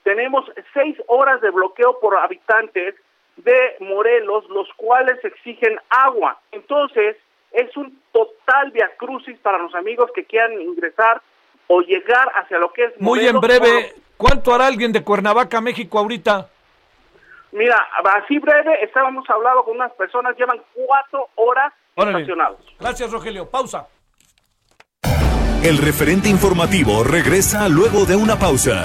tenemos 0.04 0.44
seis 0.72 0.96
horas 1.08 1.40
de 1.40 1.50
bloqueo 1.50 1.98
por 1.98 2.16
habitantes 2.16 2.94
de 3.36 3.76
Morelos, 3.80 4.44
los 4.50 4.68
cuales 4.76 5.22
exigen 5.24 5.78
agua. 5.88 6.38
Entonces, 6.52 7.16
es 7.50 7.76
un 7.76 7.98
total 8.12 8.70
viacrucis 8.70 9.38
para 9.38 9.58
los 9.58 9.74
amigos 9.74 10.10
que 10.14 10.24
quieran 10.24 10.60
ingresar 10.60 11.20
o 11.66 11.80
llegar 11.80 12.28
hacia 12.34 12.58
lo 12.58 12.72
que 12.72 12.84
es 12.84 13.00
Muy 13.00 13.26
en 13.26 13.40
breve, 13.40 13.94
¿cuánto 14.16 14.54
hará 14.54 14.66
alguien 14.66 14.92
de 14.92 15.02
Cuernavaca, 15.02 15.60
México 15.60 15.98
ahorita? 15.98 16.48
Mira, 17.52 17.76
así 18.04 18.38
breve, 18.38 18.84
estábamos 18.84 19.28
hablando 19.30 19.64
con 19.64 19.76
unas 19.76 19.92
personas, 19.92 20.36
llevan 20.36 20.60
cuatro 20.74 21.28
horas 21.36 21.72
estacionados. 21.96 22.60
Gracias, 22.78 23.10
Rogelio. 23.10 23.48
Pausa. 23.48 23.88
El 25.62 25.78
referente 25.78 26.28
informativo 26.28 27.04
regresa 27.04 27.68
luego 27.68 28.04
de 28.04 28.16
una 28.16 28.36
pausa. 28.36 28.84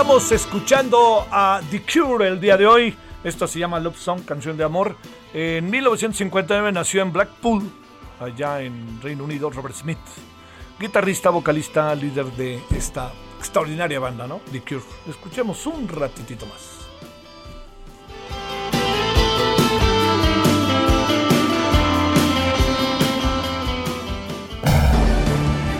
Andamos 0.00 0.32
escuchando 0.32 1.26
a 1.30 1.60
The 1.70 1.82
Cure 1.82 2.26
el 2.26 2.40
día 2.40 2.56
de 2.56 2.66
hoy. 2.66 2.96
Esto 3.22 3.46
se 3.46 3.58
llama 3.58 3.78
Love 3.78 3.98
Song, 3.98 4.24
canción 4.24 4.56
de 4.56 4.64
amor. 4.64 4.96
En 5.34 5.68
1959 5.68 6.72
nació 6.72 7.02
en 7.02 7.12
Blackpool, 7.12 7.70
allá 8.18 8.62
en 8.62 8.98
Reino 9.02 9.24
Unido, 9.24 9.50
Robert 9.50 9.74
Smith. 9.74 9.98
Guitarrista, 10.78 11.28
vocalista, 11.28 11.94
líder 11.94 12.32
de 12.32 12.62
esta 12.74 13.12
extraordinaria 13.38 14.00
banda, 14.00 14.26
¿no? 14.26 14.40
The 14.50 14.62
Cure. 14.62 14.80
Escuchemos 15.06 15.66
un 15.66 15.86
ratitito 15.86 16.46
más. 16.46 16.78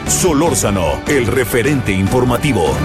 Solórzano, 0.06 1.00
el 1.06 1.26
referente 1.26 1.92
informativo. 1.92 2.76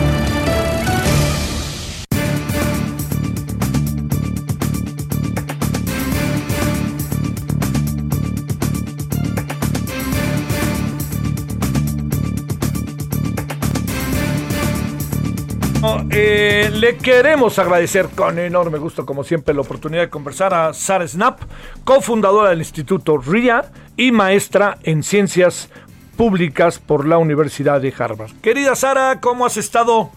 Le 16.86 16.98
queremos 16.98 17.58
agradecer 17.58 18.10
con 18.16 18.38
enorme 18.38 18.78
gusto, 18.78 19.08
como 19.08 19.24
siempre, 19.24 19.56
la 19.56 19.62
oportunidad 19.62 20.04
de 20.04 20.10
conversar 20.12 20.54
a 20.54 20.72
Sara 20.72 21.08
Snap, 21.08 21.40
cofundadora 21.84 22.52
del 22.52 22.60
Instituto 22.60 23.18
RIA 23.18 23.72
y 23.98 24.12
maestra 24.12 24.78
en 24.84 25.02
Ciencias 25.02 25.72
Públicas 26.16 26.78
por 26.78 27.08
la 27.08 27.18
Universidad 27.18 27.82
de 27.82 27.92
Harvard. 27.98 28.34
Querida 28.40 28.76
Sara, 28.76 29.20
¿cómo 29.20 29.48
has 29.48 29.58
estado? 29.58 30.12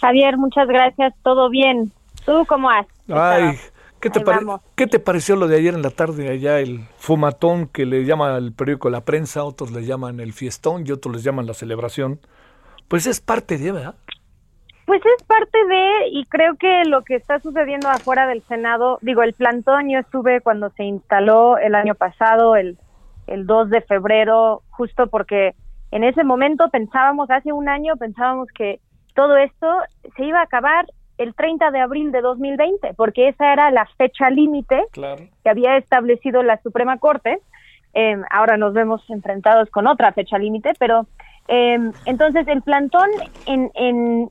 Javier, 0.00 0.36
muchas 0.36 0.68
gracias, 0.68 1.12
todo 1.24 1.50
bien. 1.50 1.90
¿Tú 2.24 2.44
cómo 2.46 2.70
has? 2.70 2.86
Ay, 3.08 3.58
¿qué 3.98 4.10
te, 4.10 4.22
¿qué 4.76 4.86
te 4.86 5.00
pareció 5.00 5.34
lo 5.34 5.48
de 5.48 5.56
ayer 5.56 5.74
en 5.74 5.82
la 5.82 5.90
tarde, 5.90 6.28
allá 6.28 6.60
el 6.60 6.86
fumatón 6.98 7.66
que 7.66 7.84
le 7.84 8.04
llama 8.04 8.36
el 8.36 8.52
periódico 8.52 8.90
La 8.90 9.00
Prensa, 9.00 9.42
otros 9.42 9.72
le 9.72 9.84
llaman 9.84 10.20
el 10.20 10.34
fiestón 10.34 10.86
y 10.86 10.92
otros 10.92 11.16
les 11.16 11.24
llaman 11.24 11.48
la 11.48 11.54
celebración? 11.54 12.20
Pues 12.86 13.08
es 13.08 13.20
parte 13.20 13.58
de, 13.58 13.72
¿verdad? 13.72 13.96
Pues 14.86 15.00
es 15.04 15.22
parte 15.24 15.58
de, 15.66 16.08
y 16.10 16.26
creo 16.26 16.56
que 16.56 16.84
lo 16.84 17.02
que 17.02 17.14
está 17.14 17.40
sucediendo 17.40 17.88
afuera 17.88 18.26
del 18.26 18.42
Senado, 18.42 18.98
digo, 19.00 19.22
el 19.22 19.32
plantón 19.32 19.88
yo 19.88 19.98
estuve 19.98 20.42
cuando 20.42 20.68
se 20.70 20.84
instaló 20.84 21.56
el 21.56 21.74
año 21.74 21.94
pasado, 21.94 22.54
el, 22.54 22.76
el 23.26 23.46
2 23.46 23.70
de 23.70 23.80
febrero, 23.80 24.62
justo 24.70 25.06
porque 25.06 25.54
en 25.90 26.04
ese 26.04 26.22
momento 26.22 26.68
pensábamos, 26.68 27.30
hace 27.30 27.52
un 27.52 27.68
año 27.68 27.96
pensábamos 27.96 28.48
que 28.48 28.80
todo 29.14 29.38
esto 29.38 29.66
se 30.16 30.24
iba 30.24 30.40
a 30.40 30.44
acabar 30.44 30.86
el 31.16 31.34
30 31.34 31.70
de 31.70 31.80
abril 31.80 32.12
de 32.12 32.20
2020, 32.20 32.92
porque 32.94 33.28
esa 33.28 33.52
era 33.52 33.70
la 33.70 33.86
fecha 33.96 34.28
límite 34.28 34.84
que 34.92 35.48
había 35.48 35.76
establecido 35.78 36.42
la 36.42 36.60
Suprema 36.60 36.98
Corte. 36.98 37.38
Eh, 37.94 38.16
ahora 38.28 38.56
nos 38.56 38.74
vemos 38.74 39.08
enfrentados 39.08 39.70
con 39.70 39.86
otra 39.86 40.12
fecha 40.12 40.36
límite, 40.36 40.72
pero 40.78 41.06
Em, 41.48 41.92
entonces, 42.06 42.48
el 42.48 42.62
plantón 42.62 43.08
en, 43.46 43.70
en, 43.74 44.30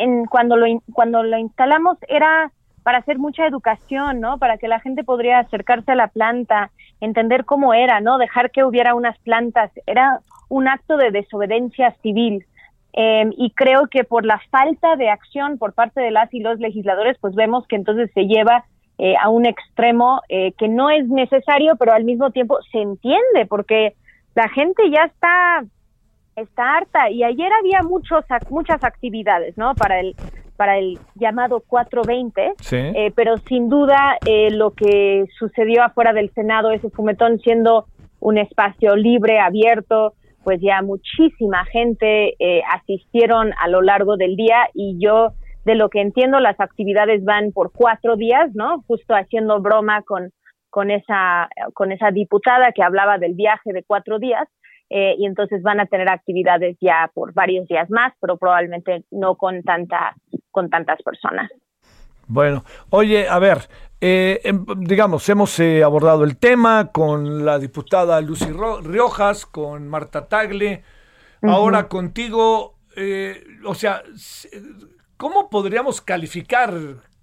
en 0.00 0.26
cuando, 0.26 0.56
lo, 0.56 0.66
cuando 0.92 1.22
lo 1.22 1.38
instalamos 1.38 1.98
era 2.08 2.52
para 2.82 2.98
hacer 2.98 3.18
mucha 3.18 3.46
educación, 3.46 4.20
¿no? 4.20 4.38
Para 4.38 4.56
que 4.56 4.68
la 4.68 4.80
gente 4.80 5.04
podría 5.04 5.40
acercarse 5.40 5.92
a 5.92 5.96
la 5.96 6.08
planta, 6.08 6.70
entender 7.00 7.44
cómo 7.44 7.74
era, 7.74 8.00
¿no? 8.00 8.18
Dejar 8.18 8.50
que 8.50 8.64
hubiera 8.64 8.94
unas 8.94 9.18
plantas. 9.18 9.70
Era 9.86 10.20
un 10.48 10.68
acto 10.68 10.96
de 10.96 11.10
desobediencia 11.10 11.94
civil. 12.02 12.46
Em, 12.94 13.32
y 13.36 13.50
creo 13.50 13.88
que 13.88 14.04
por 14.04 14.24
la 14.24 14.40
falta 14.50 14.96
de 14.96 15.10
acción 15.10 15.58
por 15.58 15.74
parte 15.74 16.00
de 16.00 16.10
las 16.10 16.32
y 16.32 16.40
los 16.40 16.58
legisladores, 16.58 17.18
pues 17.20 17.34
vemos 17.34 17.66
que 17.66 17.76
entonces 17.76 18.10
se 18.14 18.26
lleva 18.26 18.64
eh, 18.96 19.14
a 19.20 19.28
un 19.28 19.46
extremo 19.46 20.22
eh, 20.28 20.52
que 20.52 20.68
no 20.68 20.90
es 20.90 21.06
necesario, 21.08 21.76
pero 21.76 21.92
al 21.92 22.04
mismo 22.04 22.30
tiempo 22.30 22.58
se 22.72 22.78
entiende, 22.80 23.46
porque 23.48 23.94
la 24.34 24.48
gente 24.48 24.90
ya 24.90 25.04
está 25.04 25.64
está 26.40 26.76
harta 26.76 27.10
y 27.10 27.24
ayer 27.24 27.50
había 27.58 27.82
muchos 27.82 28.24
muchas 28.50 28.82
actividades 28.84 29.56
no 29.56 29.74
para 29.74 30.00
el 30.00 30.14
para 30.58 30.76
el 30.76 30.98
llamado 31.14 31.62
420, 31.68 32.54
eh, 32.72 33.12
pero 33.14 33.36
sin 33.48 33.68
duda 33.68 34.18
eh, 34.26 34.50
lo 34.50 34.72
que 34.72 35.24
sucedió 35.38 35.84
afuera 35.84 36.12
del 36.12 36.30
Senado, 36.34 36.72
ese 36.72 36.90
fumetón 36.90 37.38
siendo 37.38 37.86
un 38.18 38.38
espacio 38.38 38.96
libre, 38.96 39.38
abierto, 39.38 40.14
pues 40.42 40.60
ya 40.60 40.82
muchísima 40.82 41.64
gente 41.66 42.34
eh, 42.40 42.62
asistieron 42.72 43.52
a 43.56 43.68
lo 43.68 43.82
largo 43.82 44.16
del 44.16 44.34
día. 44.34 44.68
Y 44.74 44.96
yo 44.98 45.28
de 45.64 45.76
lo 45.76 45.90
que 45.90 46.00
entiendo 46.00 46.40
las 46.40 46.58
actividades 46.58 47.24
van 47.24 47.52
por 47.52 47.70
cuatro 47.70 48.16
días, 48.16 48.50
¿no? 48.54 48.82
Justo 48.88 49.14
haciendo 49.14 49.60
broma 49.60 50.02
con 50.02 50.32
con 50.70 50.90
esa 50.90 51.48
con 51.72 51.92
esa 51.92 52.10
diputada 52.10 52.72
que 52.72 52.82
hablaba 52.82 53.16
del 53.16 53.34
viaje 53.34 53.72
de 53.72 53.84
cuatro 53.84 54.18
días 54.18 54.46
eh, 54.90 55.14
y 55.18 55.26
entonces 55.26 55.62
van 55.62 55.80
a 55.80 55.86
tener 55.86 56.08
actividades 56.08 56.76
ya 56.80 57.10
por 57.12 57.34
varios 57.34 57.68
días 57.68 57.90
más, 57.90 58.14
pero 58.20 58.38
probablemente 58.38 59.04
no 59.10 59.36
con 59.36 59.62
tanta 59.62 60.14
con 60.50 60.70
tantas 60.70 61.02
personas. 61.02 61.50
Bueno, 62.26 62.64
oye, 62.90 63.28
a 63.28 63.38
ver, 63.38 63.68
eh, 64.00 64.40
em, 64.44 64.64
digamos, 64.80 65.28
hemos 65.28 65.58
eh, 65.60 65.82
abordado 65.82 66.24
el 66.24 66.38
tema 66.38 66.90
con 66.92 67.44
la 67.44 67.58
diputada 67.58 68.20
Lucy 68.20 68.50
Riojas, 68.82 69.46
con 69.46 69.88
Marta 69.88 70.26
Tagle, 70.26 70.82
ahora 71.42 71.88
contigo, 71.88 72.74
o 73.64 73.74
sea, 73.74 74.02
¿cómo 75.16 75.48
podríamos 75.48 76.00
calificar 76.00 76.72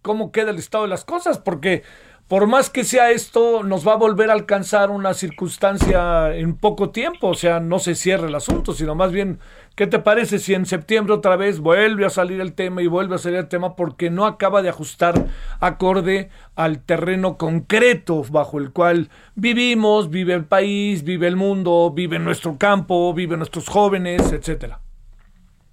cómo 0.01 0.31
queda 0.31 0.51
el 0.51 0.57
estado 0.57 0.85
de 0.85 0.89
las 0.91 1.03
cosas? 1.03 1.39
Porque 1.39 1.83
por 2.27 2.47
más 2.47 2.71
que 2.71 2.83
sea 2.83 3.11
esto, 3.11 3.61
nos 3.61 3.87
va 3.87 3.93
a 3.93 3.97
volver 3.97 4.31
a 4.31 4.33
alcanzar 4.33 4.89
una 4.89 5.13
circunstancia 5.13 6.35
en 6.35 6.55
poco 6.55 6.89
tiempo, 6.89 7.27
o 7.27 7.33
sea, 7.35 7.59
no 7.59 7.77
se 7.77 7.93
cierre 7.93 8.27
el 8.27 8.35
asunto, 8.35 8.73
sino 8.73 8.95
más 8.95 9.11
bien, 9.11 9.37
¿qué 9.75 9.85
te 9.85 9.99
parece 9.99 10.39
si 10.39 10.55
en 10.55 10.65
septiembre 10.65 11.13
otra 11.13 11.35
vez 11.35 11.59
vuelve 11.59 12.03
a 12.03 12.09
salir 12.09 12.41
el 12.41 12.53
tema 12.53 12.81
y 12.81 12.87
vuelve 12.87 13.15
a 13.15 13.19
salir 13.19 13.37
el 13.37 13.47
tema 13.47 13.75
porque 13.75 14.09
no 14.09 14.25
acaba 14.25 14.63
de 14.63 14.69
ajustar 14.69 15.25
acorde 15.59 16.31
al 16.55 16.79
terreno 16.79 17.37
concreto 17.37 18.23
bajo 18.31 18.57
el 18.57 18.71
cual 18.71 19.09
vivimos, 19.35 20.09
vive 20.09 20.33
el 20.33 20.45
país, 20.45 21.03
vive 21.03 21.27
el 21.27 21.35
mundo, 21.35 21.91
vive 21.93 22.17
nuestro 22.17 22.57
campo, 22.57 23.13
vive 23.13 23.37
nuestros 23.37 23.69
jóvenes, 23.69 24.31
etcétera? 24.31 24.79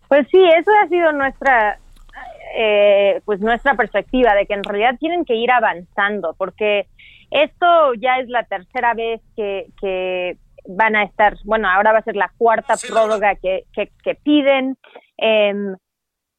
Pues 0.08 0.26
sí, 0.30 0.38
eso 0.38 0.70
ha 0.84 0.88
sido 0.88 1.12
nuestra 1.12 1.78
eh, 2.54 3.20
pues 3.24 3.40
nuestra 3.40 3.74
perspectiva 3.74 4.34
de 4.34 4.46
que 4.46 4.54
en 4.54 4.64
realidad 4.64 4.96
tienen 4.98 5.24
que 5.24 5.34
ir 5.34 5.50
avanzando, 5.50 6.34
porque 6.36 6.86
esto 7.30 7.94
ya 7.94 8.18
es 8.18 8.28
la 8.28 8.44
tercera 8.44 8.94
vez 8.94 9.20
que, 9.36 9.66
que 9.80 10.36
van 10.66 10.96
a 10.96 11.04
estar, 11.04 11.36
bueno, 11.44 11.68
ahora 11.68 11.92
va 11.92 11.98
a 11.98 12.04
ser 12.04 12.16
la 12.16 12.30
cuarta 12.36 12.74
prórroga 12.88 13.34
que, 13.36 13.64
que, 13.74 14.14
piden. 14.14 14.76
Em, 15.16 15.76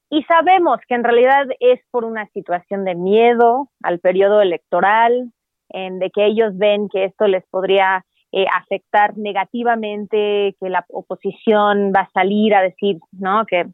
y 0.09 0.23
sabemos 0.23 0.79
que 0.87 0.95
en 0.95 1.03
realidad 1.03 1.47
es 1.59 1.81
por 1.91 2.05
una 2.05 2.27
situación 2.27 2.85
de 2.85 2.95
miedo 2.95 3.69
al 3.81 3.99
periodo 3.99 4.41
electoral, 4.41 5.31
en 5.69 5.99
de 5.99 6.11
que 6.11 6.25
ellos 6.25 6.55
ven 6.55 6.87
que 6.89 7.05
esto 7.05 7.27
les 7.27 7.43
podría 7.47 8.05
eh, 8.31 8.45
afectar 8.53 9.17
negativamente, 9.17 10.55
que 10.59 10.69
la 10.69 10.85
oposición 10.89 11.91
va 11.95 12.01
a 12.01 12.11
salir 12.11 12.53
a 12.53 12.61
decir, 12.61 12.99
¿no? 13.11 13.45
Que 13.45 13.65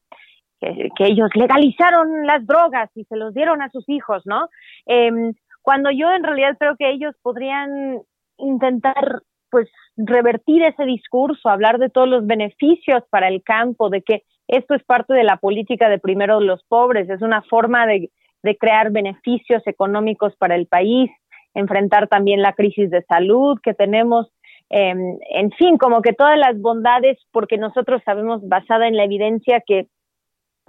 que, 0.60 0.90
ellos 1.00 1.30
legalizaron 1.36 2.26
las 2.26 2.46
drogas 2.46 2.90
y 2.96 3.06
se 3.06 3.16
los 3.16 3.34
dieron 3.34 3.62
a 3.62 3.70
sus 3.70 3.88
hijos, 3.88 4.24
¿no? 4.26 4.50
Em, 4.86 5.34
cuando 5.62 5.92
yo 5.92 6.12
en 6.12 6.24
realidad 6.24 6.58
creo 6.60 6.76
que 6.76 6.90
ellos 6.90 7.16
podrían 7.22 8.02
intentar 8.38 9.22
pues 9.52 9.68
revertir 9.98 10.62
ese 10.64 10.86
discurso, 10.86 11.50
hablar 11.50 11.80
de 11.80 11.90
todos 11.90 12.08
los 12.08 12.26
beneficios 12.28 13.04
para 13.10 13.28
el 13.28 13.42
campo, 13.44 13.90
de 13.90 14.02
que 14.02 14.24
esto 14.48 14.76
es 14.76 14.84
parte 14.84 15.14
de 15.14 15.24
la 15.24 15.38
política 15.38 15.90
de 15.90 16.00
primero 16.00 16.40
los 16.40 16.64
pobres, 16.66 17.10
es 17.10 17.22
una 17.22 17.42
forma 17.42 17.88
de, 17.88 18.12
de 18.44 18.58
crear 18.58 18.92
beneficios 18.92 19.66
económicos 19.66 20.36
para 20.38 20.56
el 20.56 20.68
país, 20.68 21.10
enfrentar 21.54 22.08
también 22.08 22.42
la 22.42 22.54
crisis 22.54 22.90
de 22.90 23.04
salud 23.04 23.60
que 23.62 23.74
tenemos, 23.74 24.32
em, 24.70 25.18
en 25.32 25.52
fin, 25.52 25.78
como 25.78 26.02
que 26.02 26.14
todas 26.14 26.38
las 26.38 26.60
bondades, 26.60 27.18
porque 27.32 27.58
nosotros 27.58 28.02
sabemos, 28.06 28.48
basada 28.48 28.88
en 28.88 28.98
la 28.98 29.04
evidencia, 29.04 29.64
que 29.66 29.88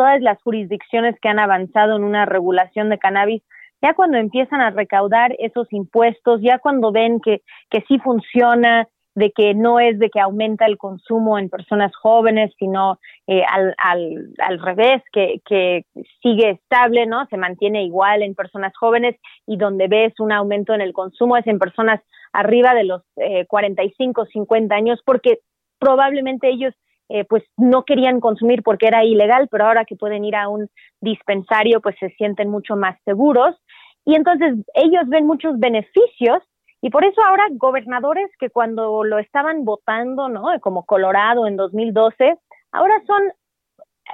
todas 0.00 0.22
las 0.22 0.40
jurisdicciones 0.40 1.14
que 1.20 1.28
han 1.28 1.38
avanzado 1.38 1.94
en 1.94 2.04
una 2.04 2.24
regulación 2.24 2.88
de 2.88 2.98
cannabis, 2.98 3.42
ya 3.82 3.92
cuando 3.92 4.16
empiezan 4.16 4.62
a 4.62 4.70
recaudar 4.70 5.36
esos 5.38 5.70
impuestos, 5.74 6.40
ya 6.40 6.58
cuando 6.58 6.90
ven 6.90 7.20
que, 7.20 7.42
que 7.68 7.84
sí 7.86 7.98
funciona, 7.98 8.88
de 9.14 9.30
que 9.30 9.52
no 9.52 9.78
es 9.78 9.98
de 9.98 10.08
que 10.08 10.18
aumenta 10.18 10.64
el 10.64 10.78
consumo 10.78 11.38
en 11.38 11.50
personas 11.50 11.94
jóvenes, 11.94 12.50
sino 12.58 12.98
eh, 13.26 13.42
al, 13.46 13.74
al, 13.76 14.32
al, 14.38 14.58
revés, 14.62 15.02
que, 15.12 15.42
que 15.44 15.84
sigue 16.22 16.48
estable, 16.48 17.04
¿no? 17.04 17.26
Se 17.26 17.36
mantiene 17.36 17.84
igual 17.84 18.22
en 18.22 18.34
personas 18.34 18.72
jóvenes 18.78 19.16
y 19.46 19.58
donde 19.58 19.86
ves 19.86 20.14
un 20.18 20.32
aumento 20.32 20.72
en 20.72 20.80
el 20.80 20.94
consumo 20.94 21.36
es 21.36 21.46
en 21.46 21.58
personas 21.58 22.00
arriba 22.32 22.72
de 22.72 22.84
los 22.84 23.02
eh, 23.16 23.44
45, 23.48 24.24
50 24.32 24.74
años, 24.74 25.02
porque 25.04 25.40
probablemente 25.78 26.48
ellos 26.48 26.72
eh, 27.12 27.24
pues 27.24 27.42
no 27.56 27.82
querían 27.84 28.20
consumir 28.20 28.62
porque 28.62 28.86
era 28.86 29.04
ilegal, 29.04 29.48
pero 29.50 29.66
ahora 29.66 29.84
que 29.84 29.96
pueden 29.96 30.24
ir 30.24 30.36
a 30.36 30.48
un 30.48 30.70
dispensario, 31.00 31.80
pues 31.80 31.96
se 31.98 32.10
sienten 32.10 32.48
mucho 32.48 32.76
más 32.76 32.96
seguros. 33.04 33.56
Y 34.04 34.14
entonces 34.14 34.54
ellos 34.74 35.02
ven 35.08 35.26
muchos 35.26 35.58
beneficios 35.58 36.40
y 36.80 36.90
por 36.90 37.04
eso 37.04 37.20
ahora 37.22 37.48
gobernadores 37.50 38.30
que 38.38 38.48
cuando 38.48 39.02
lo 39.02 39.18
estaban 39.18 39.64
votando, 39.64 40.28
¿no? 40.28 40.44
Como 40.60 40.86
Colorado 40.86 41.48
en 41.48 41.56
2012, 41.56 42.38
ahora 42.70 43.02
son, 43.08 43.22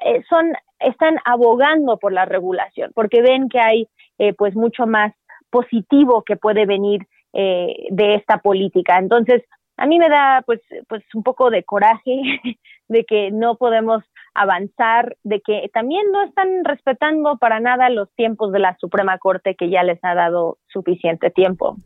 eh, 0.07 0.23
son, 0.27 0.55
están 0.81 1.19
abogando 1.27 1.99
por 1.99 2.15
la 2.15 2.25
regulación, 2.25 2.93
porque 2.95 3.21
ven 3.21 3.51
que 3.51 3.61
hay 3.61 3.89
eh, 4.17 4.33
pues 4.33 4.57
mucho 4.57 4.87
más 4.87 5.13
positivo 5.51 6.23
que 6.25 6.37
puede 6.37 6.65
venir 6.65 7.07
de 7.35 8.15
esta 8.15 8.39
política. 8.39 8.97
Entonces, 8.97 9.43
a 9.77 9.87
mí 9.87 9.99
me 9.99 10.09
da 10.09 10.43
pues, 10.47 10.61
pues 10.89 11.03
un 11.15 11.23
poco 11.23 11.51
de 11.51 11.63
coraje 11.65 12.21
de 12.89 13.05
que 13.05 13.31
no 13.31 13.57
podemos 13.57 14.05
avanzar, 14.35 15.17
de 15.25 15.41
que 15.41 15.71
también 15.73 16.03
no 16.13 16.23
están 16.23 16.65
respetando 16.65 17.39
para 17.39 17.59
nada 17.59 17.89
los 17.89 18.13
tiempos 18.15 18.53
de 18.53 18.59
la 18.59 18.77
Suprema 18.79 19.19
Corte 19.19 19.55
que 19.55 19.71
ya 19.71 19.83
les 19.83 19.99
ha 20.05 20.15
dado 20.15 20.59
suficiente 20.69 21.31
tiempo. 21.31 21.77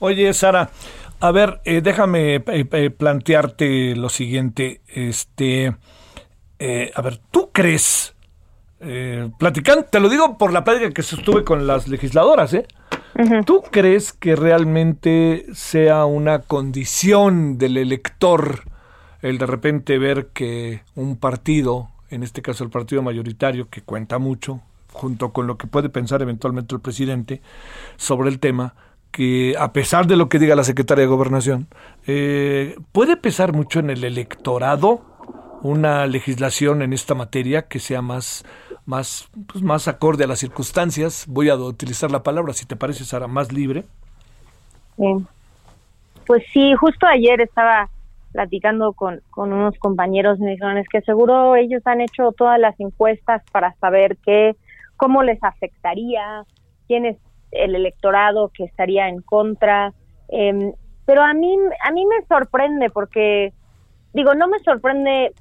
Oye, 0.00 0.32
Sara, 0.34 0.68
a 1.20 1.30
ver, 1.32 1.60
eh, 1.64 1.80
déjame 1.80 2.36
eh, 2.36 2.42
eh, 2.46 2.90
plantearte 2.90 3.96
lo 3.96 4.10
siguiente, 4.10 4.82
este, 4.86 5.68
a 6.94 7.02
ver, 7.02 7.18
¿tú 7.30 7.50
crees, 7.52 8.14
platicando, 9.38 9.84
te 9.84 10.00
lo 10.00 10.10
digo 10.10 10.36
por 10.36 10.52
la 10.52 10.64
plática 10.64 10.90
que 10.90 11.02
sostuve 11.02 11.44
con 11.44 11.66
las 11.66 11.88
legisladoras, 11.88 12.52
¿eh? 12.52 12.66
¿Tú 13.46 13.62
crees 13.70 14.12
que 14.12 14.34
realmente 14.34 15.46
sea 15.52 16.04
una 16.04 16.40
condición 16.40 17.58
del 17.58 17.76
elector 17.76 18.62
el 19.24 19.38
de 19.38 19.46
repente 19.46 19.98
ver 19.98 20.26
que 20.34 20.82
un 20.94 21.16
partido, 21.16 21.88
en 22.10 22.22
este 22.22 22.42
caso 22.42 22.62
el 22.62 22.68
partido 22.68 23.00
mayoritario, 23.00 23.70
que 23.70 23.80
cuenta 23.80 24.18
mucho, 24.18 24.60
junto 24.92 25.32
con 25.32 25.46
lo 25.46 25.56
que 25.56 25.66
puede 25.66 25.88
pensar 25.88 26.20
eventualmente 26.20 26.74
el 26.74 26.82
presidente 26.82 27.40
sobre 27.96 28.28
el 28.28 28.38
tema, 28.38 28.74
que 29.10 29.54
a 29.58 29.72
pesar 29.72 30.06
de 30.06 30.16
lo 30.16 30.28
que 30.28 30.38
diga 30.38 30.54
la 30.54 30.62
secretaria 30.62 31.04
de 31.04 31.08
Gobernación, 31.08 31.68
eh, 32.06 32.76
puede 32.92 33.16
pesar 33.16 33.54
mucho 33.54 33.80
en 33.80 33.88
el 33.88 34.04
electorado 34.04 35.00
una 35.62 36.06
legislación 36.06 36.82
en 36.82 36.92
esta 36.92 37.14
materia 37.14 37.62
que 37.62 37.78
sea 37.78 38.02
más 38.02 38.44
más, 38.86 39.28
pues, 39.46 39.62
más 39.62 39.88
acorde 39.88 40.24
a 40.24 40.26
las 40.26 40.38
circunstancias. 40.38 41.26
Voy 41.28 41.48
a 41.48 41.56
utilizar 41.56 42.10
la 42.10 42.22
palabra, 42.22 42.52
si 42.52 42.66
te 42.66 42.76
parece, 42.76 43.04
Sara, 43.04 43.26
más 43.26 43.52
libre. 43.52 43.84
Pues 46.26 46.42
sí, 46.52 46.74
justo 46.74 47.06
ayer 47.06 47.40
estaba 47.40 47.88
platicando 48.32 48.92
con, 48.92 49.20
con 49.30 49.52
unos 49.52 49.78
compañeros 49.78 50.40
me 50.40 50.50
dijeron 50.50 50.76
es 50.76 50.88
que 50.88 51.00
seguro 51.02 51.54
ellos 51.54 51.82
han 51.84 52.00
hecho 52.00 52.32
todas 52.32 52.58
las 52.58 52.78
encuestas 52.80 53.42
para 53.52 53.74
saber 53.74 54.16
qué, 54.24 54.56
cómo 54.96 55.22
les 55.22 55.42
afectaría, 55.44 56.44
quién 56.88 57.06
es 57.06 57.16
el 57.52 57.76
electorado 57.76 58.48
que 58.48 58.64
estaría 58.64 59.08
en 59.08 59.22
contra. 59.22 59.92
Em, 60.28 60.72
pero 61.06 61.22
a 61.22 61.32
mí, 61.32 61.56
a 61.84 61.92
mí 61.92 62.06
me 62.06 62.26
sorprende 62.26 62.90
porque, 62.90 63.52
digo, 64.12 64.34
no 64.34 64.48
me 64.48 64.58
sorprende 64.60 65.32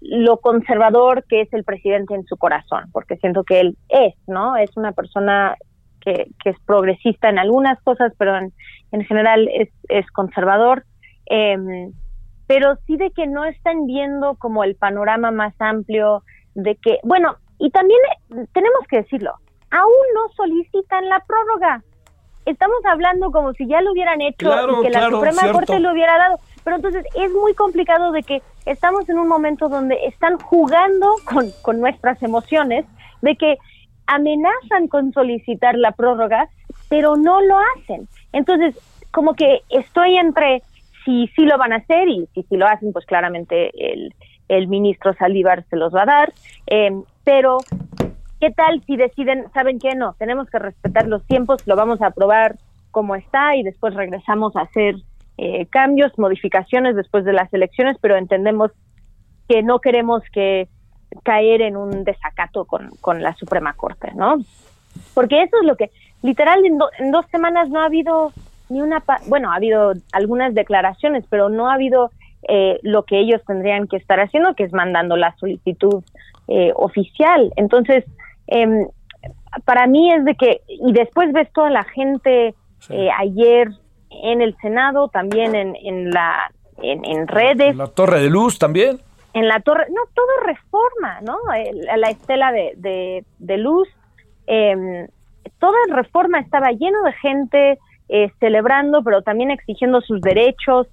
lo 0.00 0.38
conservador 0.38 1.24
que 1.28 1.42
es 1.42 1.52
el 1.52 1.64
presidente 1.64 2.14
en 2.14 2.24
su 2.24 2.36
corazón, 2.36 2.90
porque 2.92 3.16
siento 3.16 3.44
que 3.44 3.60
él 3.60 3.76
es, 3.88 4.14
¿no? 4.26 4.56
Es 4.56 4.76
una 4.76 4.92
persona 4.92 5.56
que, 6.00 6.28
que 6.42 6.50
es 6.50 6.60
progresista 6.66 7.28
en 7.28 7.38
algunas 7.38 7.80
cosas, 7.82 8.12
pero 8.18 8.36
en, 8.36 8.52
en 8.92 9.04
general 9.04 9.48
es, 9.52 9.68
es 9.88 10.06
conservador. 10.10 10.84
Eh, 11.30 11.88
pero 12.46 12.76
sí 12.86 12.96
de 12.96 13.10
que 13.10 13.26
no 13.26 13.44
están 13.44 13.86
viendo 13.86 14.36
como 14.36 14.64
el 14.64 14.76
panorama 14.76 15.30
más 15.30 15.54
amplio 15.58 16.22
de 16.54 16.76
que, 16.76 16.98
bueno, 17.02 17.36
y 17.58 17.70
también 17.70 18.00
eh, 18.30 18.46
tenemos 18.52 18.86
que 18.88 18.98
decirlo, 18.98 19.34
aún 19.70 19.92
no 20.14 20.28
solicitan 20.36 21.08
la 21.08 21.20
prórroga. 21.20 21.82
Estamos 22.44 22.84
hablando 22.84 23.30
como 23.30 23.54
si 23.54 23.66
ya 23.66 23.80
lo 23.80 23.92
hubieran 23.92 24.20
hecho 24.20 24.50
y 24.50 24.82
que 24.82 24.90
la 24.90 25.08
Suprema 25.08 25.50
Corte 25.50 25.80
lo 25.80 25.92
hubiera 25.92 26.18
dado. 26.18 26.38
Pero 26.64 26.76
entonces 26.76 27.04
es 27.14 27.30
muy 27.32 27.54
complicado 27.54 28.10
de 28.12 28.22
que 28.22 28.42
estamos 28.66 29.08
en 29.08 29.18
un 29.18 29.28
momento 29.28 29.68
donde 29.68 29.96
están 30.06 30.38
jugando 30.38 31.14
con, 31.24 31.50
con 31.62 31.80
nuestras 31.80 32.22
emociones, 32.22 32.86
de 33.22 33.36
que 33.36 33.56
amenazan 34.06 34.88
con 34.88 35.12
solicitar 35.12 35.76
la 35.76 35.92
prórroga, 35.92 36.48
pero 36.88 37.16
no 37.16 37.40
lo 37.40 37.56
hacen. 37.76 38.08
Entonces, 38.32 38.76
como 39.10 39.34
que 39.34 39.60
estoy 39.68 40.16
entre 40.16 40.62
si 41.04 41.28
sí 41.36 41.44
lo 41.44 41.58
van 41.58 41.72
a 41.72 41.76
hacer 41.76 42.08
y 42.08 42.26
si 42.34 42.42
sí 42.44 42.56
lo 42.56 42.66
hacen, 42.66 42.92
pues 42.92 43.06
claramente 43.06 43.70
el, 43.92 44.14
el 44.48 44.68
ministro 44.68 45.14
Saldívar 45.14 45.64
se 45.68 45.76
los 45.76 45.94
va 45.94 46.02
a 46.02 46.06
dar. 46.06 46.32
Eh, 46.66 46.90
pero, 47.24 47.58
¿qué 48.40 48.50
tal 48.50 48.82
si 48.86 48.96
deciden, 48.96 49.44
saben 49.52 49.78
qué? 49.78 49.94
No, 49.94 50.14
tenemos 50.18 50.48
que 50.50 50.58
respetar 50.58 51.06
los 51.06 51.24
tiempos, 51.26 51.66
lo 51.66 51.76
vamos 51.76 52.00
a 52.02 52.08
aprobar 52.08 52.56
como 52.90 53.16
está 53.16 53.56
y 53.56 53.62
después 53.62 53.94
regresamos 53.94 54.54
a 54.56 54.62
hacer 54.62 54.96
eh, 55.38 55.66
cambios, 55.66 56.18
modificaciones 56.18 56.96
después 56.96 57.24
de 57.24 57.32
las 57.32 57.52
elecciones, 57.52 57.96
pero 58.00 58.16
entendemos 58.16 58.70
que 59.48 59.62
no 59.62 59.80
queremos 59.80 60.22
que 60.32 60.68
caer 61.22 61.62
en 61.62 61.76
un 61.76 62.04
desacato 62.04 62.64
con, 62.64 62.90
con 63.00 63.22
la 63.22 63.34
Suprema 63.34 63.74
Corte, 63.74 64.12
¿no? 64.14 64.36
Porque 65.12 65.42
eso 65.42 65.56
es 65.60 65.66
lo 65.66 65.76
que, 65.76 65.90
literal, 66.22 66.64
en, 66.64 66.78
en 66.98 67.10
dos 67.10 67.26
semanas 67.30 67.68
no 67.68 67.80
ha 67.80 67.86
habido 67.86 68.32
ni 68.68 68.80
una, 68.80 69.02
bueno, 69.28 69.52
ha 69.52 69.56
habido 69.56 69.92
algunas 70.12 70.54
declaraciones, 70.54 71.24
pero 71.28 71.48
no 71.48 71.68
ha 71.68 71.74
habido 71.74 72.10
eh, 72.48 72.78
lo 72.82 73.04
que 73.04 73.18
ellos 73.18 73.42
tendrían 73.46 73.86
que 73.86 73.96
estar 73.96 74.20
haciendo, 74.20 74.54
que 74.54 74.64
es 74.64 74.72
mandando 74.72 75.16
la 75.16 75.36
solicitud 75.36 76.02
eh, 76.48 76.72
oficial. 76.74 77.52
Entonces, 77.56 78.04
eh, 78.46 78.86
para 79.64 79.86
mí 79.86 80.12
es 80.12 80.24
de 80.24 80.34
que, 80.34 80.60
y 80.68 80.92
después 80.92 81.32
ves 81.32 81.52
toda 81.52 81.70
la 81.70 81.84
gente 81.84 82.54
eh, 82.90 83.08
ayer 83.16 83.68
en 84.22 84.40
el 84.40 84.56
Senado, 84.58 85.08
también 85.08 85.54
en, 85.54 85.76
en 85.76 86.10
la 86.10 86.50
en, 86.82 87.28
redes. 87.28 87.70
En 87.70 87.78
la 87.78 87.86
Torre 87.86 88.20
de 88.20 88.30
Luz 88.30 88.58
también. 88.58 88.98
En 89.32 89.48
la 89.48 89.60
Torre, 89.60 89.86
no, 89.90 90.02
todo 90.14 90.26
reforma, 90.44 91.20
¿no? 91.22 91.38
la 91.96 92.10
estela 92.10 92.52
de, 92.52 92.74
de, 92.76 93.24
de 93.38 93.58
luz. 93.58 93.88
Em, 94.46 95.08
toda 95.58 95.76
reforma 95.88 96.40
estaba 96.40 96.70
lleno 96.70 97.02
de 97.02 97.12
gente 97.14 97.78
eh, 98.08 98.30
celebrando, 98.38 99.02
pero 99.02 99.22
también 99.22 99.50
exigiendo 99.50 100.00
sus 100.00 100.20
derechos. 100.20 100.86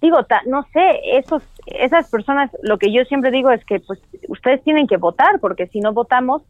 Digo, 0.00 0.18
no 0.46 0.62
sé, 0.72 1.00
esos, 1.16 1.42
esas 1.66 2.08
personas, 2.08 2.50
lo 2.62 2.78
que 2.78 2.92
yo 2.92 3.04
siempre 3.04 3.30
digo 3.30 3.50
es 3.50 3.64
que 3.64 3.80
pues 3.80 4.00
ustedes 4.28 4.62
tienen 4.62 4.86
que 4.86 4.96
votar, 4.96 5.40
porque 5.40 5.66
si 5.66 5.80
no 5.80 5.92
votamos, 5.92 6.42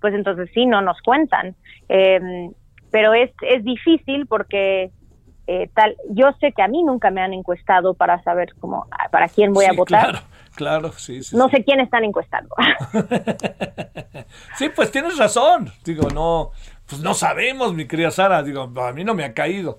pues 0.00 0.12
entonces 0.14 0.50
sí, 0.52 0.66
no 0.66 0.80
nos 0.80 1.00
cuentan. 1.02 1.54
Em, 1.88 2.52
pero 2.90 3.14
es, 3.14 3.30
es 3.42 3.62
difícil 3.62 4.26
porque 4.26 4.90
eh, 5.46 5.70
tal, 5.74 5.96
yo 6.10 6.32
sé 6.40 6.52
que 6.52 6.62
a 6.62 6.68
mí 6.68 6.82
nunca 6.82 7.10
me 7.10 7.20
han 7.20 7.32
encuestado 7.32 7.94
para 7.94 8.22
saber 8.22 8.54
cómo, 8.58 8.86
para 9.10 9.28
quién 9.28 9.52
voy 9.52 9.66
a 9.66 9.72
votar. 9.72 10.10
Claro, 10.10 10.18
claro, 10.54 10.92
sí, 10.92 11.22
sí. 11.22 11.36
No 11.36 11.48
sé 11.48 11.62
quién 11.64 11.80
están 11.80 12.04
encuestando. 12.04 12.54
sí, 14.58 14.68
pues 14.74 14.90
tienes 14.90 15.16
razón. 15.16 15.70
Digo, 15.84 16.08
no, 16.10 16.50
pues 16.86 17.00
no 17.00 17.14
sabemos, 17.14 17.74
mi 17.74 17.86
querida 17.86 18.10
Sara. 18.10 18.42
Digo, 18.42 18.70
a 18.80 18.92
mí 18.92 19.04
no 19.04 19.14
me 19.14 19.24
ha 19.24 19.34
caído. 19.34 19.78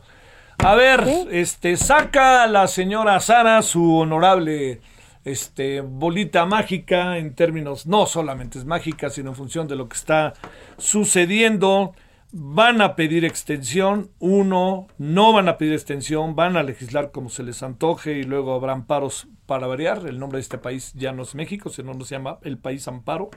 A 0.60 0.76
ver, 0.76 1.04
este, 1.32 1.78
saca 1.78 2.48
la 2.48 2.68
señora 2.68 3.20
Sara 3.20 3.62
su 3.62 3.98
honorable 3.98 4.82
este, 5.24 5.82
bolita 5.82 6.46
mágica 6.46 7.18
en 7.18 7.36
términos, 7.36 7.86
no 7.86 8.06
solamente 8.06 8.58
es 8.58 8.66
mágica, 8.66 9.10
sino 9.10 9.32
en 9.32 9.36
función 9.36 9.68
de 9.68 9.76
lo 9.76 9.90
que 9.90 9.98
está 9.98 10.34
sucediendo. 10.78 11.94
Van 12.34 12.82
a 12.82 12.96
pedir 12.96 13.24
extensión, 13.24 14.10
uno, 14.20 14.88
no 14.98 15.32
van 15.32 15.48
a 15.48 15.58
pedir 15.58 15.74
extensión, 15.74 16.36
van 16.36 16.58
a 16.58 16.64
legislar 16.64 17.12
como 17.12 17.30
se 17.30 17.44
les 17.44 17.64
antoje 17.64 18.14
y 18.14 18.24
luego 18.24 18.54
habrán 18.54 18.86
paros 18.86 19.28
para 19.46 19.66
variar. 19.68 20.06
El 20.06 20.20
nombre 20.20 20.38
de 20.38 20.42
este 20.42 20.58
país 20.58 20.94
ya 20.94 21.14
no 21.14 21.24
es 21.24 21.36
México, 21.36 21.70
sino 21.70 21.94
no 21.94 22.04
se 22.04 22.16
llama 22.16 22.38
el 22.44 22.58
país 22.58 22.88
Amparo. 22.88 23.30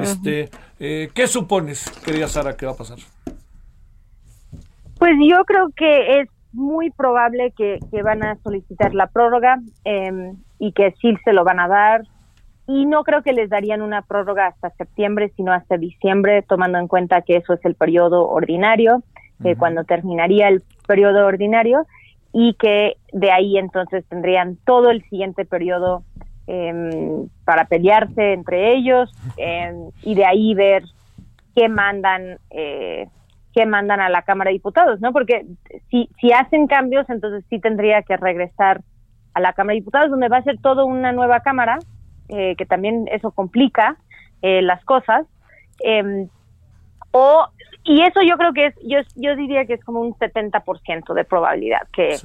Este, 0.00 0.48
eh, 0.80 1.10
¿Qué 1.14 1.26
supones, 1.26 1.90
querida 2.04 2.26
Sara, 2.26 2.56
que 2.56 2.64
va 2.64 2.72
a 2.72 2.76
pasar? 2.76 2.98
Pues 4.98 5.12
yo 5.28 5.44
creo 5.44 5.68
que 5.76 6.20
es 6.20 6.28
muy 6.52 6.90
probable 6.90 7.52
que, 7.56 7.78
van 8.02 8.22
a 8.22 8.36
solicitar 8.42 8.94
la 8.94 9.08
prórroga 9.08 9.60
em, 9.84 10.36
y 10.58 10.72
que 10.72 10.94
sí 11.00 11.14
se 11.24 11.32
lo 11.32 11.44
van 11.44 11.60
a 11.60 11.68
dar. 11.68 12.02
Y 12.74 12.86
no 12.86 13.04
creo 13.04 13.22
que 13.22 13.32
les 13.32 13.50
darían 13.50 13.82
una 13.82 14.02
prórroga 14.02 14.46
hasta 14.46 14.70
septiembre, 14.70 15.32
sino 15.36 15.52
hasta 15.52 15.76
diciembre, 15.76 16.42
tomando 16.42 16.78
en 16.78 16.88
cuenta 16.88 17.22
que 17.22 17.36
eso 17.36 17.52
es 17.54 17.64
el 17.64 17.74
periodo 17.74 18.28
ordinario, 18.28 19.02
cuando 19.58 19.82
terminaría 19.82 20.48
el 20.48 20.62
periodo 20.86 21.26
ordinario, 21.26 21.84
y 22.32 22.54
que 22.54 22.96
de 23.12 23.32
ahí 23.32 23.58
entonces 23.58 24.04
tendrían 24.08 24.56
todo 24.64 24.90
el 24.90 25.02
siguiente 25.08 25.44
periodo 25.44 26.04
Em, 26.48 27.28
para 27.44 27.66
pelearse 27.66 28.32
entre 28.32 28.74
ellos 28.74 29.14
em, 29.36 29.90
y 30.02 30.16
de 30.16 30.24
ahí 30.24 30.54
ver 30.54 30.82
qué 31.54 31.68
mandan 31.68 32.38
eh, 32.50 33.06
qué 33.54 33.64
mandan 33.64 34.00
a 34.00 34.08
la 34.08 34.22
Cámara 34.22 34.48
de 34.48 34.54
Diputados, 34.54 35.00
¿no? 35.00 35.12
Porque 35.12 35.46
si, 35.88 36.10
si 36.20 36.32
hacen 36.32 36.66
cambios, 36.66 37.08
entonces 37.10 37.44
sí 37.48 37.60
tendría 37.60 38.02
que 38.02 38.16
regresar 38.16 38.80
a 39.34 39.40
la 39.40 39.52
Cámara 39.52 39.74
de 39.74 39.80
Diputados, 39.80 40.10
donde 40.10 40.28
va 40.28 40.38
a 40.38 40.42
ser 40.42 40.58
toda 40.58 40.84
una 40.84 41.12
nueva 41.12 41.40
Cámara, 41.40 41.78
eh, 42.32 42.54
que 42.56 42.66
también 42.66 43.08
eso 43.10 43.30
complica 43.30 43.96
eh, 44.42 44.62
las 44.62 44.84
cosas. 44.84 45.26
Em, 45.80 46.28
o, 47.12 47.46
y 47.84 48.02
eso 48.02 48.20
yo 48.22 48.36
creo 48.36 48.52
que 48.52 48.66
es, 48.66 48.74
yo, 48.82 48.98
yo 49.16 49.36
diría 49.36 49.66
que 49.66 49.74
es 49.74 49.84
como 49.84 50.00
un 50.00 50.14
70% 50.14 51.14
de 51.14 51.24
probabilidad 51.24 51.86
que, 51.92 52.16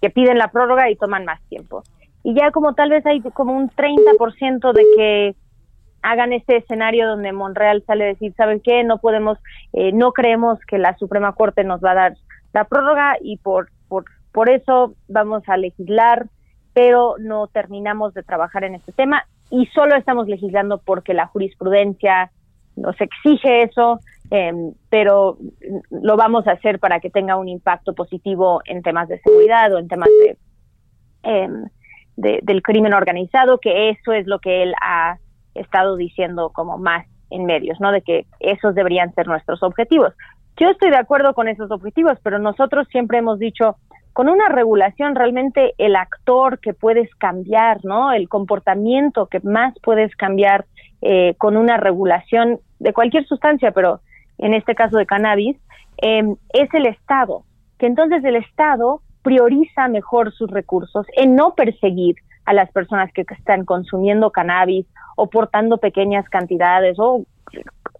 que 0.00 0.10
piden 0.10 0.38
la 0.38 0.48
prórroga 0.48 0.90
y 0.90 0.96
toman 0.96 1.24
más 1.24 1.40
tiempo 1.48 1.82
y 2.22 2.34
ya 2.34 2.50
como 2.50 2.74
tal 2.74 2.90
vez 2.90 3.06
hay 3.06 3.20
como 3.20 3.56
un 3.56 3.70
30% 3.70 4.72
de 4.72 4.84
que 4.96 5.36
hagan 6.02 6.32
este 6.32 6.58
escenario 6.58 7.08
donde 7.08 7.32
Monreal 7.32 7.82
sale 7.86 8.04
a 8.04 8.08
decir, 8.08 8.34
¿saben 8.36 8.60
qué? 8.60 8.84
No 8.84 8.98
podemos, 8.98 9.38
eh, 9.72 9.92
no 9.92 10.12
creemos 10.12 10.58
que 10.66 10.78
la 10.78 10.96
Suprema 10.98 11.32
Corte 11.32 11.64
nos 11.64 11.82
va 11.82 11.92
a 11.92 11.94
dar 11.94 12.16
la 12.52 12.64
prórroga 12.64 13.16
y 13.20 13.38
por, 13.38 13.70
por, 13.88 14.04
por 14.32 14.50
eso 14.50 14.94
vamos 15.08 15.42
a 15.48 15.56
legislar, 15.56 16.26
pero 16.72 17.16
no 17.18 17.46
terminamos 17.48 18.14
de 18.14 18.22
trabajar 18.22 18.64
en 18.64 18.74
este 18.76 18.92
tema 18.92 19.24
y 19.50 19.66
solo 19.66 19.96
estamos 19.96 20.28
legislando 20.28 20.78
porque 20.78 21.14
la 21.14 21.26
jurisprudencia 21.26 22.30
nos 22.76 23.00
exige 23.00 23.62
eso, 23.62 24.00
em, 24.30 24.72
pero 24.88 25.36
lo 25.90 26.16
vamos 26.16 26.46
a 26.46 26.52
hacer 26.52 26.78
para 26.78 27.00
que 27.00 27.10
tenga 27.10 27.36
un 27.36 27.48
impacto 27.48 27.94
positivo 27.94 28.60
en 28.64 28.82
temas 28.82 29.08
de 29.08 29.20
seguridad 29.20 29.72
o 29.74 29.78
en 29.78 29.88
temas 29.88 30.08
de... 30.24 30.36
Eh, 31.24 31.48
del 32.18 32.62
crimen 32.62 32.94
organizado, 32.94 33.58
que 33.58 33.90
eso 33.90 34.12
es 34.12 34.26
lo 34.26 34.40
que 34.40 34.64
él 34.64 34.74
ha 34.82 35.18
estado 35.54 35.96
diciendo 35.96 36.50
como 36.52 36.76
más 36.76 37.06
en 37.30 37.44
medios, 37.44 37.80
¿no? 37.80 37.92
De 37.92 38.02
que 38.02 38.26
esos 38.40 38.74
deberían 38.74 39.14
ser 39.14 39.28
nuestros 39.28 39.62
objetivos. 39.62 40.14
Yo 40.56 40.68
estoy 40.70 40.90
de 40.90 40.96
acuerdo 40.96 41.34
con 41.34 41.46
esos 41.46 41.70
objetivos, 41.70 42.18
pero 42.22 42.38
nosotros 42.38 42.88
siempre 42.90 43.18
hemos 43.18 43.38
dicho, 43.38 43.76
con 44.18 44.28
una 44.28 44.48
regulación 44.48 45.14
realmente 45.14 45.74
el 45.78 45.94
actor 45.94 46.58
que 46.58 46.74
puedes 46.74 47.08
cambiar, 47.14 47.84
¿no? 47.84 48.10
El 48.10 48.28
comportamiento 48.28 49.26
que 49.26 49.38
más 49.38 49.74
puedes 49.80 50.16
cambiar 50.16 50.64
eh, 51.02 51.36
con 51.38 51.56
una 51.56 51.76
regulación 51.76 52.58
de 52.80 52.92
cualquier 52.92 53.24
sustancia, 53.28 53.70
pero 53.70 54.00
en 54.38 54.54
este 54.54 54.74
caso 54.74 54.98
de 54.98 55.06
cannabis, 55.06 55.56
eh, 56.02 56.24
es 56.52 56.74
el 56.74 56.86
Estado. 56.86 57.44
Que 57.78 57.86
entonces 57.86 58.24
el 58.24 58.34
Estado 58.34 59.02
prioriza 59.22 59.86
mejor 59.86 60.32
sus 60.32 60.50
recursos 60.50 61.06
en 61.16 61.36
no 61.36 61.54
perseguir 61.54 62.16
a 62.44 62.54
las 62.54 62.72
personas 62.72 63.12
que 63.12 63.24
están 63.38 63.64
consumiendo 63.64 64.32
cannabis 64.32 64.84
o 65.14 65.28
portando 65.30 65.78
pequeñas 65.78 66.28
cantidades 66.28 66.96
o 66.98 67.22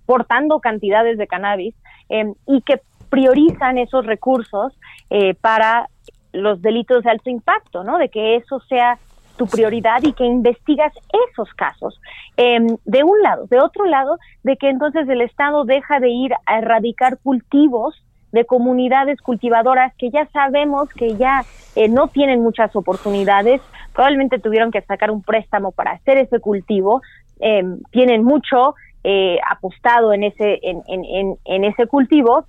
portando 0.05 0.59
cantidades 0.59 1.17
de 1.17 1.29
cannabis 1.29 1.77
em, 2.09 2.35
y 2.45 2.63
que 2.63 2.81
priorizan 3.09 3.79
esos 3.79 4.05
recursos 4.05 4.77
eh, 5.11 5.35
para 5.35 5.89
los 6.33 6.61
delitos 6.63 7.05
de 7.05 7.11
alto 7.11 7.31
impacto, 7.31 7.85
¿no? 7.85 7.99
De 7.99 8.09
que 8.09 8.37
eso 8.37 8.61
sea 8.69 8.99
tu 9.37 9.47
prioridad 9.47 10.03
y 10.03 10.13
que 10.13 10.25
investigas 10.25 10.93
esos 11.31 11.49
casos. 11.55 12.01
Em, 12.37 12.77
de 12.85 13.05
un 13.05 13.23
lado, 13.23 13.47
de 13.47 13.61
otro 13.61 13.87
lado, 13.87 14.19
de 14.43 14.57
que 14.57 14.69
entonces 14.69 15.09
el 15.09 15.21
Estado 15.23 15.65
deja 15.65 16.01
de 16.01 16.11
ir 16.11 16.33
a 16.45 16.59
erradicar 16.59 17.19
cultivos 17.19 18.03
de 18.33 18.45
comunidades 18.45 19.21
cultivadoras 19.21 19.95
que 19.97 20.11
ya 20.11 20.27
sabemos 20.27 20.89
que 20.91 21.17
ya 21.17 21.45
eh, 21.77 21.89
no 21.89 22.09
tienen 22.09 22.43
muchas 22.43 22.75
oportunidades, 22.77 23.63
probablemente 23.95 24.39
tuvieron 24.39 24.71
que 24.71 24.83
sacar 24.83 25.11
un 25.11 25.23
préstamo 25.23 25.73
para 25.73 25.93
hacer 25.93 26.19
ese 26.19 26.41
cultivo, 26.41 27.01
eh, 27.41 27.63
tienen 27.91 28.25
mucho 28.25 28.75
eh, 29.05 29.39
apostado 29.49 30.13
en 30.13 30.25
ese, 30.25 30.59
en, 30.63 30.83
en, 30.89 31.37
en, 31.45 31.65
ese 31.65 31.87
cultivo, 31.87 32.45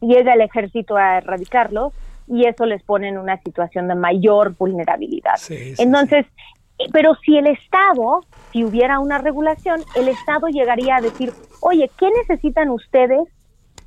llega 0.00 0.34
el 0.34 0.40
ejército 0.40 0.96
a 0.96 1.18
erradicarlo 1.18 1.92
y 2.28 2.46
eso 2.46 2.66
les 2.66 2.82
pone 2.82 3.08
en 3.08 3.18
una 3.18 3.40
situación 3.42 3.88
de 3.88 3.94
mayor 3.94 4.56
vulnerabilidad. 4.56 5.34
Entonces, 5.78 6.26
pero 6.92 7.14
si 7.16 7.36
el 7.38 7.46
Estado, 7.46 8.24
si 8.52 8.64
hubiera 8.64 8.98
una 8.98 9.18
regulación, 9.18 9.80
el 9.94 10.08
Estado 10.08 10.48
llegaría 10.48 10.96
a 10.96 11.00
decir, 11.00 11.32
oye, 11.60 11.90
¿qué 11.98 12.10
necesitan 12.10 12.70
ustedes 12.70 13.28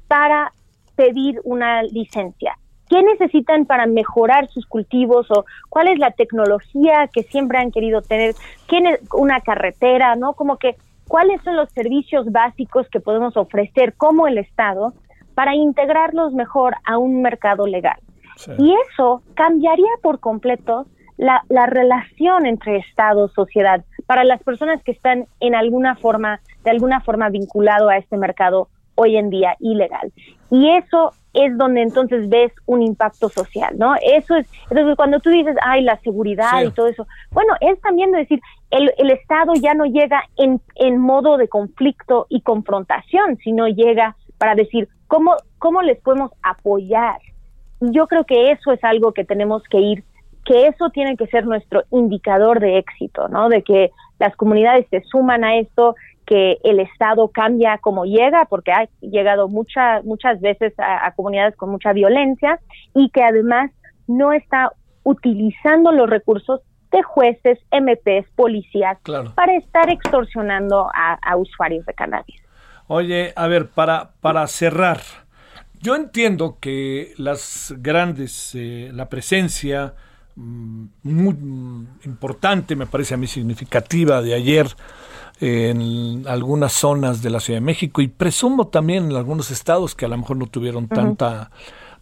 para 0.07 0.53
pedir 0.95 1.39
una 1.43 1.83
licencia? 1.83 2.57
¿Qué 2.89 3.03
necesitan 3.03 3.65
para 3.65 3.85
mejorar 3.85 4.49
sus 4.49 4.65
cultivos 4.65 5.29
o 5.29 5.45
cuál 5.69 5.89
es 5.89 5.99
la 5.99 6.11
tecnología 6.11 7.07
que 7.13 7.21
siempre 7.21 7.59
han 7.59 7.71
querido 7.71 8.01
tener? 8.01 8.33
¿Qué 8.67 8.99
una 9.13 9.41
carretera, 9.41 10.15
no? 10.15 10.33
Como 10.33 10.57
que 10.57 10.75
cuáles 11.07 11.39
son 11.43 11.55
los 11.55 11.69
servicios 11.69 12.31
básicos 12.31 12.89
que 12.89 12.99
podemos 12.99 13.37
ofrecer 13.37 13.93
como 13.93 14.27
el 14.27 14.39
Estado 14.39 14.93
para 15.35 15.55
integrarlos 15.55 16.33
mejor 16.33 16.75
a 16.85 16.97
un 16.97 17.21
mercado 17.21 17.67
legal. 17.67 17.99
Y 18.57 18.73
eso 18.89 19.21
cambiaría 19.33 19.89
por 20.01 20.19
completo 20.19 20.85
la, 21.17 21.43
la 21.49 21.65
relación 21.65 22.45
entre 22.45 22.77
Estado 22.77 23.25
y 23.25 23.33
sociedad 23.33 23.83
para 24.05 24.23
las 24.23 24.41
personas 24.41 24.81
que 24.81 24.91
están 24.91 25.25
en 25.41 25.55
alguna 25.55 25.95
forma, 25.95 26.39
de 26.63 26.71
alguna 26.71 27.01
forma 27.01 27.29
vinculado 27.29 27.89
a 27.89 27.97
este 27.97 28.15
mercado 28.15 28.69
hoy 28.95 29.17
en 29.17 29.29
día 29.29 29.55
ilegal. 29.59 30.11
Y 30.49 30.69
eso 30.69 31.11
es 31.33 31.57
donde 31.57 31.81
entonces 31.81 32.27
ves 32.27 32.51
un 32.65 32.81
impacto 32.81 33.29
social, 33.29 33.77
¿no? 33.77 33.95
Eso 34.01 34.35
es, 34.35 34.47
entonces 34.69 34.95
cuando 34.95 35.19
tú 35.19 35.29
dices, 35.29 35.55
ay, 35.61 35.83
la 35.83 35.97
seguridad 35.99 36.63
y 36.63 36.71
todo 36.71 36.87
eso, 36.87 37.07
bueno, 37.31 37.53
es 37.61 37.79
también 37.81 38.11
decir, 38.11 38.41
el, 38.71 38.91
el 38.97 39.11
Estado 39.11 39.53
ya 39.55 39.73
no 39.73 39.85
llega 39.85 40.23
en, 40.37 40.61
en 40.75 40.97
modo 40.97 41.37
de 41.37 41.47
conflicto 41.47 42.25
y 42.29 42.41
confrontación, 42.41 43.37
sino 43.43 43.67
llega 43.67 44.15
para 44.37 44.55
decir, 44.55 44.89
¿cómo, 45.09 45.35
cómo 45.57 45.81
les 45.81 45.99
podemos 45.99 46.31
apoyar? 46.41 47.19
Yo 47.81 48.07
creo 48.07 48.23
que 48.23 48.51
eso 48.51 48.71
es 48.71 48.81
algo 48.85 49.13
que 49.13 49.25
tenemos 49.25 49.63
que 49.69 49.79
ir 49.79 50.03
que 50.45 50.65
eso 50.65 50.89
tiene 50.89 51.15
que 51.15 51.27
ser 51.27 51.45
nuestro 51.45 51.83
indicador 51.91 52.59
de 52.59 52.79
éxito, 52.79 53.27
¿no? 53.27 53.49
De 53.49 53.61
que 53.61 53.91
las 54.17 54.35
comunidades 54.35 54.87
se 54.89 55.01
suman 55.03 55.43
a 55.43 55.57
esto, 55.57 55.95
que 56.25 56.57
el 56.63 56.79
Estado 56.79 57.27
cambia 57.29 57.77
como 57.77 58.05
llega, 58.05 58.45
porque 58.45 58.71
ha 58.71 58.89
llegado 59.01 59.47
muchas 59.47 60.03
muchas 60.05 60.41
veces 60.41 60.73
a, 60.77 61.11
comunidades 61.13 61.55
con 61.55 61.69
mucha 61.69 61.93
violencia 61.93 62.59
y 62.95 63.09
que 63.09 63.23
además 63.23 63.71
no 64.07 64.33
está 64.33 64.71
utilizando 65.03 65.91
los 65.91 66.09
recursos 66.09 66.61
de 66.91 67.03
jueces, 67.03 67.59
MPs, 67.71 68.27
policías, 68.35 68.97
para 69.35 69.55
estar 69.55 69.91
extorsionando 69.91 70.89
a, 70.91 71.35
usuarios 71.35 71.85
de 71.85 71.93
cannabis. 71.93 72.38
Oye, 72.89 73.31
a 73.35 73.47
ver, 73.47 73.69
para, 73.69 74.11
para 74.19 74.45
cerrar, 74.47 75.01
yo 75.81 75.95
entiendo 75.95 76.57
que 76.59 77.13
las 77.17 77.73
grandes, 77.77 78.51
eh, 78.53 78.91
la 78.93 79.07
presencia, 79.07 79.93
Mm, 80.39 80.85
muy 81.03 81.35
importante, 82.05 82.77
me 82.77 82.85
parece 82.85 83.13
a 83.13 83.17
mí 83.17 83.27
significativa 83.27 84.21
de 84.21 84.33
ayer 84.35 84.67
en 85.41 86.23
algunas 86.27 86.71
zonas 86.71 87.21
de 87.21 87.29
la 87.29 87.41
Ciudad 87.41 87.57
de 87.59 87.65
México 87.65 88.01
y 88.01 88.07
presumo 88.07 88.67
también 88.67 89.11
en 89.11 89.17
algunos 89.17 89.51
estados 89.51 89.95
que 89.95 90.05
a 90.05 90.07
lo 90.07 90.17
mejor 90.17 90.37
no 90.37 90.45
tuvieron 90.45 90.87
tanta, 90.87 91.51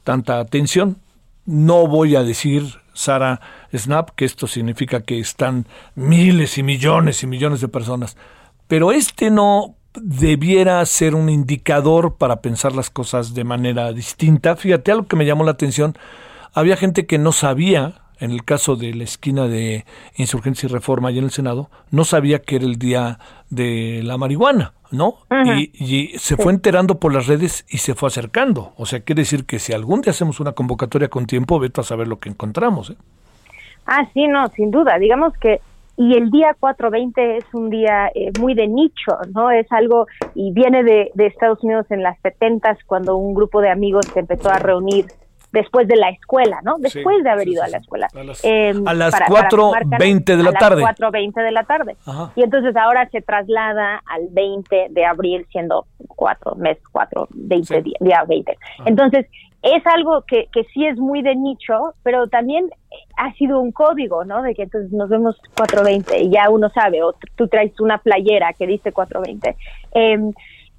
tanta 0.04 0.40
atención. 0.40 0.98
No 1.46 1.88
voy 1.88 2.16
a 2.16 2.22
decir, 2.22 2.76
Sara 2.94 3.42
Snap, 3.76 4.12
que 4.12 4.26
esto 4.26 4.46
significa 4.46 5.02
que 5.02 5.20
están 5.20 5.66
miles 5.96 6.60
y 6.60 6.64
millones 6.64 7.24
y 7.24 7.28
millones 7.28 7.60
de 7.62 7.70
personas, 7.70 8.18
pero 8.68 8.92
este 8.92 9.32
no 9.32 9.77
debiera 10.02 10.86
ser 10.86 11.16
un 11.16 11.30
indicador 11.30 12.16
para 12.16 12.42
pensar 12.42 12.74
las 12.74 12.90
cosas 12.90 13.34
de 13.34 13.44
manera 13.44 13.92
distinta. 13.94 14.56
Fíjate, 14.56 14.92
algo 14.92 15.08
que 15.08 15.16
me 15.16 15.26
llamó 15.26 15.44
la 15.44 15.52
atención, 15.52 15.98
había 16.54 16.78
gente 16.78 17.06
que 17.06 17.18
no 17.18 17.32
sabía 17.32 18.02
en 18.20 18.32
el 18.32 18.44
caso 18.44 18.76
de 18.76 18.94
la 18.94 19.04
esquina 19.04 19.48
de 19.48 19.86
Insurgencia 20.16 20.68
y 20.68 20.72
Reforma 20.72 21.12
y 21.12 21.20
en 21.20 21.26
el 21.26 21.32
Senado, 21.32 21.70
no 21.92 22.04
sabía 22.04 22.40
que 22.42 22.56
era 22.58 22.66
el 22.66 22.78
día 22.78 23.20
de 23.50 24.02
la 24.04 24.18
marihuana, 24.18 24.74
¿no? 24.92 25.16
y, 25.46 26.18
se 26.18 26.36
fue 26.36 26.52
enterando 26.52 27.00
por 27.00 27.14
las 27.14 27.28
redes 27.28 27.66
y 27.70 27.78
se 27.78 27.96
fue 27.96 28.08
acercando. 28.08 28.74
O 28.78 28.86
sea, 28.86 29.02
quiere 29.02 29.22
decir 29.22 29.46
que 29.46 29.60
si 29.60 29.74
algún 29.74 30.02
día 30.02 30.12
hacemos 30.12 30.40
una 30.40 30.54
convocatoria 30.54 31.10
con 31.10 31.26
tiempo, 31.28 31.60
vete 31.60 31.82
a 31.82 31.84
saber 31.84 32.08
lo 32.08 32.20
que 32.20 32.30
encontramos. 32.30 32.92
¿eh? 32.92 32.96
Ah, 33.86 34.10
sí, 34.14 34.28
no, 34.28 34.48
sin 34.50 34.72
duda. 34.72 34.98
Digamos 34.98 35.34
que 35.38 35.62
y 35.98 36.16
el 36.16 36.30
día 36.30 36.56
420 36.60 37.38
es 37.38 37.46
un 37.54 37.70
día 37.70 38.10
eh, 38.14 38.32
muy 38.40 38.54
de 38.54 38.68
nicho, 38.68 39.18
¿no? 39.34 39.50
Es 39.50 39.66
algo, 39.72 40.06
y 40.36 40.52
viene 40.52 40.84
de, 40.84 41.12
de 41.16 41.26
Estados 41.26 41.64
Unidos 41.64 41.88
en 41.90 42.04
las 42.04 42.20
70 42.22 42.78
cuando 42.86 43.18
un 43.18 43.34
grupo 43.34 43.62
de 43.62 43.70
amigos 43.70 44.06
se 44.14 44.20
empezó 44.20 44.50
a 44.50 44.60
reunir 44.60 45.08
después 45.52 45.88
de 45.88 45.96
la 45.96 46.10
escuela, 46.10 46.60
¿no? 46.64 46.76
Después 46.78 47.24
de 47.24 47.30
haber 47.30 47.48
ido 47.48 47.64
a 47.64 47.68
la 47.68 47.78
escuela. 47.78 48.08
A 48.14 48.24
las, 48.24 48.44
eh, 48.44 48.74
4.20 48.76 50.24
de 50.24 50.44
la 50.44 50.52
tarde. 50.52 50.84
A 50.84 50.88
las 50.88 51.00
4.20 51.00 51.44
de 51.44 51.52
la 51.52 51.64
tarde. 51.64 51.98
Y 52.36 52.44
entonces 52.44 52.76
ahora 52.76 53.10
se 53.10 53.22
traslada 53.22 54.02
al 54.06 54.28
20 54.30 54.88
de 54.90 55.06
abril, 55.06 55.46
siendo 55.52 55.86
4 56.08 56.56
meses, 56.56 56.84
4, 56.92 57.28
20 57.32 57.82
días, 57.82 57.98
día 58.00 58.24
20. 58.28 58.58
Entonces, 58.86 59.28
es 59.62 59.86
algo 59.88 60.24
que, 60.28 60.48
que 60.54 60.64
sí 60.74 60.86
es 60.86 60.98
muy 60.98 61.22
de 61.22 61.36
nicho, 61.36 61.94
pero 62.04 62.28
también 62.28 62.70
ha 63.18 63.34
sido 63.34 63.60
un 63.60 63.72
código, 63.72 64.24
¿no? 64.24 64.42
De 64.42 64.54
que 64.54 64.64
entonces 64.64 64.92
nos 64.92 65.10
vemos 65.10 65.36
4.20 65.56 66.22
y 66.22 66.30
ya 66.30 66.50
uno 66.50 66.70
sabe, 66.70 67.04
o 67.04 67.14
tú 67.36 67.48
traes 67.48 67.78
una 67.80 67.98
playera 67.98 68.54
que 68.54 68.68
dice 68.68 68.94
4.20. 68.94 69.50
Eh, 69.50 69.56
em, 69.94 70.34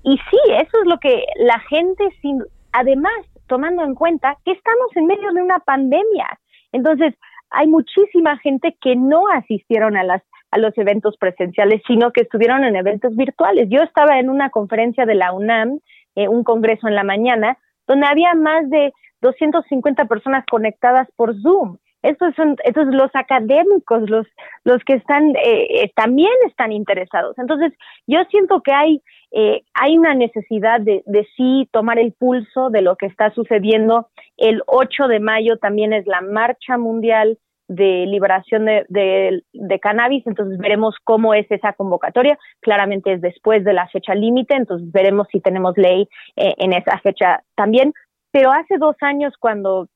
y 0.04 0.16
sí, 0.16 0.38
eso 0.46 0.78
es 0.80 0.86
lo 0.86 0.98
que 0.98 1.24
la 1.36 1.58
gente, 1.68 2.04
sin, 2.22 2.42
además, 2.72 3.12
tomando 3.48 3.82
en 3.82 3.94
cuenta 3.94 4.36
que 4.44 4.52
estamos 4.52 4.88
en 4.94 5.06
medio 5.06 5.32
de 5.32 5.42
una 5.42 5.58
pandemia. 5.58 6.38
Entonces, 6.72 7.14
hay 7.50 7.66
muchísima 7.66 8.38
gente 8.38 8.76
que 8.80 8.94
no 8.94 9.28
asistieron 9.28 9.96
a 9.96 10.04
las 10.04 10.22
a 10.50 10.58
los 10.58 10.76
eventos 10.78 11.16
presenciales, 11.18 11.82
sino 11.86 12.10
que 12.10 12.22
estuvieron 12.22 12.64
en 12.64 12.74
eventos 12.74 13.14
virtuales. 13.16 13.68
Yo 13.68 13.82
estaba 13.82 14.18
en 14.18 14.30
una 14.30 14.48
conferencia 14.50 15.04
de 15.04 15.14
la 15.14 15.32
UNAM, 15.32 15.80
eh, 16.14 16.28
un 16.28 16.42
congreso 16.42 16.88
en 16.88 16.94
la 16.94 17.04
mañana, 17.04 17.58
donde 17.88 18.06
había 18.06 18.34
más 18.34 18.70
de 18.70 18.92
250 19.22 20.04
personas 20.04 20.44
conectadas 20.48 21.08
por 21.16 21.34
Zoom. 21.42 21.78
Estos 22.02 22.32
son, 22.36 22.56
estos 22.62 22.86
los 22.94 23.10
académicos, 23.14 24.08
los, 24.08 24.26
los 24.62 24.84
que 24.84 24.94
están, 24.94 25.34
eh, 25.34 25.82
eh, 25.82 25.92
también 25.96 26.30
están 26.46 26.70
interesados. 26.70 27.36
Entonces, 27.38 27.72
yo 28.06 28.20
siento 28.30 28.62
que 28.62 28.72
hay 28.72 29.02
eh, 29.30 29.62
hay 29.74 29.98
una 29.98 30.14
necesidad 30.14 30.80
de, 30.80 31.02
de, 31.04 31.26
sí 31.36 31.68
tomar 31.70 31.98
el 31.98 32.12
pulso 32.12 32.70
de 32.70 32.80
lo 32.80 32.96
que 32.96 33.06
está 33.06 33.30
sucediendo. 33.34 34.08
El 34.38 34.62
8 34.66 35.06
de 35.06 35.20
mayo 35.20 35.58
también 35.58 35.92
es 35.92 36.06
la 36.06 36.22
marcha 36.22 36.78
mundial 36.78 37.38
de 37.68 38.06
liberación 38.06 38.64
de, 38.64 39.42
de, 39.52 39.80
cannabis, 39.80 40.26
entonces 40.26 40.58
veremos 40.58 40.96
cómo 41.04 41.34
es 41.34 41.46
esa 41.50 41.74
convocatoria. 41.74 42.38
Claramente 42.60 43.12
es 43.12 43.20
después 43.20 43.62
de 43.64 43.74
la 43.74 43.86
fecha 43.88 44.14
límite, 44.14 44.54
entonces 44.54 44.90
veremos 44.90 45.28
si 45.30 45.40
tenemos 45.40 45.76
ley 45.76 46.08
eh, 46.36 46.54
en 46.58 46.72
esa 46.72 46.98
fecha 46.98 47.42
también. 47.54 47.92
Pero 48.32 48.52
hace 48.52 48.78
dos 48.78 48.96
años, 49.00 49.34
cuando 49.38 49.88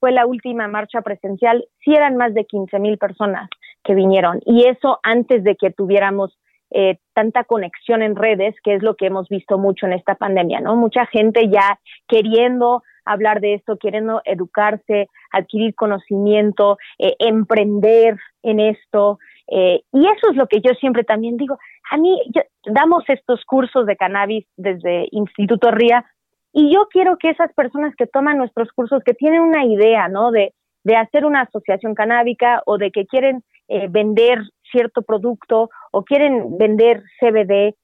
fue 0.00 0.12
la 0.12 0.26
última 0.26 0.68
marcha 0.68 1.00
presencial, 1.02 1.64
sí 1.84 1.94
eran 1.94 2.16
más 2.16 2.34
de 2.34 2.44
15 2.44 2.78
mil 2.78 2.98
personas 2.98 3.48
que 3.84 3.94
vinieron, 3.94 4.40
y 4.44 4.66
eso 4.66 4.98
antes 5.02 5.44
de 5.44 5.56
que 5.56 5.70
tuviéramos 5.70 6.36
eh, 6.76 6.98
tanta 7.12 7.44
conexión 7.44 8.02
en 8.02 8.16
redes, 8.16 8.56
que 8.64 8.74
es 8.74 8.82
lo 8.82 8.96
que 8.96 9.06
hemos 9.06 9.28
visto 9.28 9.58
mucho 9.58 9.86
en 9.86 9.92
esta 9.92 10.16
pandemia, 10.16 10.58
¿no? 10.58 10.74
Mucha 10.74 11.06
gente 11.06 11.48
ya 11.48 11.78
queriendo 12.08 12.82
hablar 13.04 13.40
de 13.40 13.54
esto, 13.54 13.76
queriendo 13.76 14.22
educarse, 14.24 15.06
adquirir 15.30 15.76
conocimiento, 15.76 16.78
eh, 16.98 17.14
emprender 17.20 18.16
en 18.42 18.58
esto. 18.58 19.20
Eh, 19.46 19.82
y 19.92 20.00
eso 20.00 20.30
es 20.32 20.36
lo 20.36 20.48
que 20.48 20.60
yo 20.62 20.72
siempre 20.80 21.04
también 21.04 21.36
digo. 21.36 21.60
A 21.92 21.96
mí 21.96 22.20
damos 22.64 23.04
estos 23.06 23.44
cursos 23.44 23.86
de 23.86 23.96
cannabis 23.96 24.44
desde 24.56 25.06
Instituto 25.12 25.70
RIA 25.70 26.04
y 26.52 26.74
yo 26.74 26.88
quiero 26.90 27.18
que 27.18 27.30
esas 27.30 27.52
personas 27.52 27.94
que 27.94 28.08
toman 28.08 28.36
nuestros 28.36 28.72
cursos, 28.72 29.00
que 29.04 29.14
tienen 29.14 29.42
una 29.42 29.64
idea, 29.64 30.08
¿no? 30.08 30.32
De, 30.32 30.52
de 30.82 30.96
hacer 30.96 31.24
una 31.24 31.42
asociación 31.42 31.94
canábica 31.94 32.64
o 32.66 32.78
de 32.78 32.90
que 32.90 33.06
quieren 33.06 33.44
vender 33.90 34.42
cierto 34.74 35.02
producto 35.02 35.70
o 35.92 36.02
quieren 36.02 36.58
vender 36.58 37.02
CBD, 37.20 37.74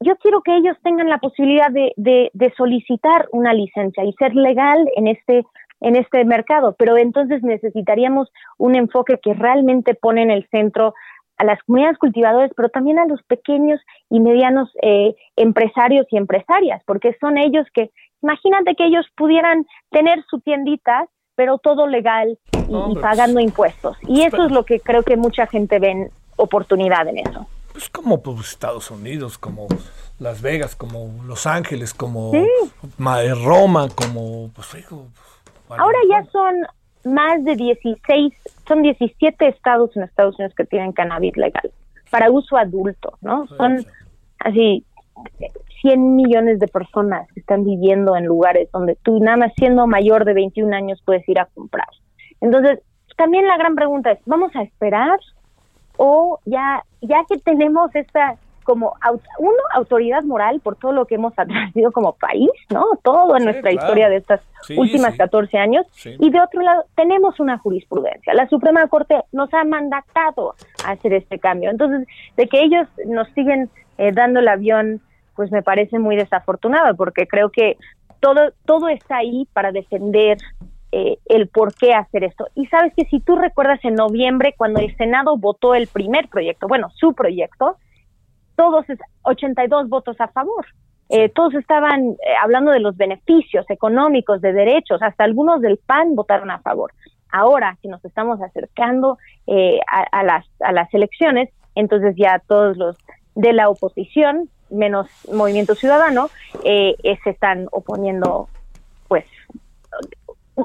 yo 0.00 0.16
quiero 0.16 0.42
que 0.42 0.56
ellos 0.56 0.76
tengan 0.82 1.08
la 1.08 1.18
posibilidad 1.18 1.70
de, 1.70 1.92
de, 1.96 2.52
solicitar 2.56 3.26
una 3.32 3.54
licencia 3.54 4.04
y 4.04 4.12
ser 4.12 4.34
legal 4.34 4.86
en 4.96 5.08
este 5.08 5.44
en 5.80 5.96
este 5.96 6.24
mercado, 6.24 6.74
pero 6.78 6.96
entonces 6.96 7.42
necesitaríamos 7.42 8.30
un 8.56 8.74
enfoque 8.74 9.18
que 9.22 9.34
realmente 9.34 9.94
pone 9.94 10.22
en 10.22 10.30
el 10.30 10.48
centro 10.48 10.94
a 11.36 11.44
las 11.44 11.62
comunidades 11.64 11.98
cultivadoras, 11.98 12.50
pero 12.56 12.68
también 12.70 12.98
a 12.98 13.06
los 13.06 13.22
pequeños 13.24 13.80
y 14.08 14.20
medianos 14.20 14.70
eh, 14.82 15.14
empresarios 15.36 16.06
y 16.10 16.16
empresarias, 16.16 16.82
porque 16.86 17.16
son 17.20 17.36
ellos 17.36 17.66
que 17.74 17.90
imagínate 18.22 18.76
que 18.76 18.86
ellos 18.86 19.06
pudieran 19.16 19.66
tener 19.90 20.24
su 20.30 20.40
tiendita, 20.40 21.06
pero 21.34 21.58
todo 21.58 21.86
legal 21.86 22.38
y, 22.68 22.94
pagando 23.00 23.34
pues, 23.34 23.46
impuestos. 23.46 23.96
Y 24.08 24.22
eso 24.22 24.46
es 24.46 24.52
lo 24.52 24.64
que 24.64 24.80
creo 24.80 25.02
que 25.02 25.16
mucha 25.16 25.46
gente 25.46 25.78
ve 25.78 26.08
oportunidad 26.36 27.06
en 27.08 27.18
eso. 27.18 27.46
Pues 27.72 27.88
como 27.88 28.22
pues, 28.22 28.50
Estados 28.50 28.90
Unidos, 28.90 29.38
como 29.38 29.66
Las 30.18 30.40
Vegas, 30.42 30.76
como 30.76 31.22
Los 31.26 31.46
Ángeles, 31.46 31.92
como 31.92 32.32
Roma, 33.44 33.88
como... 33.94 34.50
Pues, 34.54 34.86
Ahora 35.68 35.98
ya 36.08 36.24
son 36.30 36.54
más 37.04 37.42
de 37.44 37.56
16, 37.56 38.32
son 38.66 38.82
17 38.82 39.48
estados 39.48 39.96
en 39.96 40.04
Estados 40.04 40.38
Unidos 40.38 40.54
que 40.56 40.64
tienen 40.64 40.92
cannabis 40.92 41.36
legal 41.36 41.72
para 42.10 42.30
uso 42.30 42.56
adulto, 42.56 43.18
¿no? 43.22 43.48
Son 43.48 43.84
así 44.38 44.84
100 45.82 46.16
millones 46.16 46.60
de 46.60 46.68
personas 46.68 47.26
que 47.32 47.40
están 47.40 47.64
viviendo 47.64 48.16
en 48.16 48.26
lugares 48.26 48.70
donde 48.72 48.96
tú 49.02 49.18
nada 49.18 49.36
más 49.36 49.52
siendo 49.56 49.86
mayor 49.86 50.24
de 50.24 50.34
21 50.34 50.74
años 50.76 51.02
puedes 51.04 51.28
ir 51.28 51.40
a 51.40 51.46
comprar. 51.46 51.88
Entonces, 52.40 52.80
también 53.16 53.46
la 53.46 53.56
gran 53.56 53.74
pregunta 53.74 54.12
es, 54.12 54.20
¿vamos 54.26 54.54
a 54.54 54.62
esperar 54.62 55.18
o 55.96 56.40
ya 56.44 56.82
ya 57.00 57.24
que 57.28 57.38
tenemos 57.38 57.94
esta 57.94 58.36
como 58.64 58.94
uno 59.38 59.62
autoridad 59.74 60.24
moral 60.24 60.60
por 60.60 60.76
todo 60.76 60.92
lo 60.92 61.06
que 61.06 61.14
hemos 61.14 61.32
atraído 61.38 61.92
como 61.92 62.14
país, 62.14 62.50
¿no? 62.70 62.86
Todo 63.02 63.36
en 63.36 63.44
nuestra 63.44 63.70
historia 63.70 64.08
de 64.08 64.16
estas 64.16 64.40
últimas 64.76 65.16
14 65.16 65.58
años 65.58 65.86
y 66.04 66.30
de 66.30 66.40
otro 66.40 66.62
lado 66.62 66.84
tenemos 66.96 67.38
una 67.38 67.58
jurisprudencia. 67.58 68.34
La 68.34 68.48
Suprema 68.48 68.88
Corte 68.88 69.22
nos 69.32 69.52
ha 69.54 69.64
mandatado 69.64 70.54
a 70.84 70.92
hacer 70.92 71.12
este 71.12 71.38
cambio. 71.38 71.70
Entonces, 71.70 72.08
de 72.36 72.48
que 72.48 72.62
ellos 72.62 72.88
nos 73.06 73.28
siguen 73.34 73.70
eh, 73.98 74.12
dando 74.12 74.40
el 74.40 74.48
avión, 74.48 75.00
pues 75.36 75.52
me 75.52 75.62
parece 75.62 75.98
muy 75.98 76.16
desafortunado 76.16 76.96
porque 76.96 77.26
creo 77.26 77.50
que 77.50 77.76
todo 78.20 78.52
todo 78.64 78.88
está 78.88 79.18
ahí 79.18 79.46
para 79.52 79.70
defender 79.70 80.38
eh, 80.96 81.18
el 81.26 81.48
por 81.48 81.74
qué 81.74 81.92
hacer 81.92 82.22
esto. 82.22 82.46
Y 82.54 82.66
sabes 82.66 82.92
que 82.94 83.04
si 83.06 83.18
tú 83.18 83.34
recuerdas 83.34 83.84
en 83.84 83.94
noviembre, 83.94 84.54
cuando 84.56 84.78
el 84.78 84.96
Senado 84.96 85.36
votó 85.36 85.74
el 85.74 85.88
primer 85.88 86.28
proyecto, 86.28 86.68
bueno, 86.68 86.88
su 86.94 87.14
proyecto, 87.14 87.78
todos 88.54 88.86
82 89.22 89.88
votos 89.88 90.20
a 90.20 90.28
favor. 90.28 90.64
Eh, 91.08 91.30
todos 91.30 91.54
estaban 91.54 92.10
eh, 92.10 92.16
hablando 92.40 92.70
de 92.70 92.78
los 92.78 92.96
beneficios 92.96 93.68
económicos, 93.70 94.40
de 94.40 94.52
derechos, 94.52 95.02
hasta 95.02 95.24
algunos 95.24 95.60
del 95.62 95.78
PAN 95.78 96.14
votaron 96.14 96.52
a 96.52 96.60
favor. 96.60 96.92
Ahora 97.32 97.76
que 97.82 97.88
nos 97.88 98.04
estamos 98.04 98.40
acercando 98.40 99.18
eh, 99.48 99.80
a, 99.88 100.22
las, 100.22 100.46
a 100.60 100.70
las 100.70 100.94
elecciones, 100.94 101.50
entonces 101.74 102.14
ya 102.16 102.40
todos 102.46 102.76
los 102.76 102.96
de 103.34 103.52
la 103.52 103.68
oposición, 103.68 104.48
menos 104.70 105.08
Movimiento 105.32 105.74
Ciudadano, 105.74 106.28
se 106.62 107.30
están 107.30 107.66
oponiendo 107.72 108.48
pues 109.08 109.24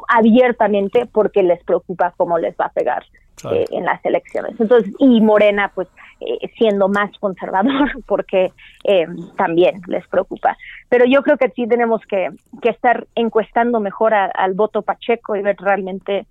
abiertamente 0.07 1.05
porque 1.05 1.43
les 1.43 1.63
preocupa 1.63 2.13
cómo 2.17 2.37
les 2.37 2.55
va 2.55 2.65
a 2.65 2.71
pegar 2.71 3.03
eh, 3.49 3.65
en 3.71 3.85
las 3.85 4.03
elecciones. 4.05 4.59
Entonces, 4.59 4.93
y 4.99 5.21
Morena, 5.21 5.71
pues, 5.73 5.87
eh, 6.19 6.49
siendo 6.57 6.89
más 6.89 7.09
conservador, 7.19 8.03
porque 8.05 8.51
eh, 8.83 9.07
también 9.37 9.81
les 9.87 10.05
preocupa. 10.07 10.57
Pero 10.89 11.05
yo 11.05 11.23
creo 11.23 11.37
que 11.37 11.49
sí 11.51 11.65
tenemos 11.67 12.01
que, 12.05 12.29
que 12.61 12.69
estar 12.69 13.07
encuestando 13.15 13.79
mejor 13.79 14.13
al 14.13 14.53
voto 14.53 14.81
Pacheco 14.81 15.35
y 15.35 15.41
ver 15.41 15.55
realmente 15.59 16.25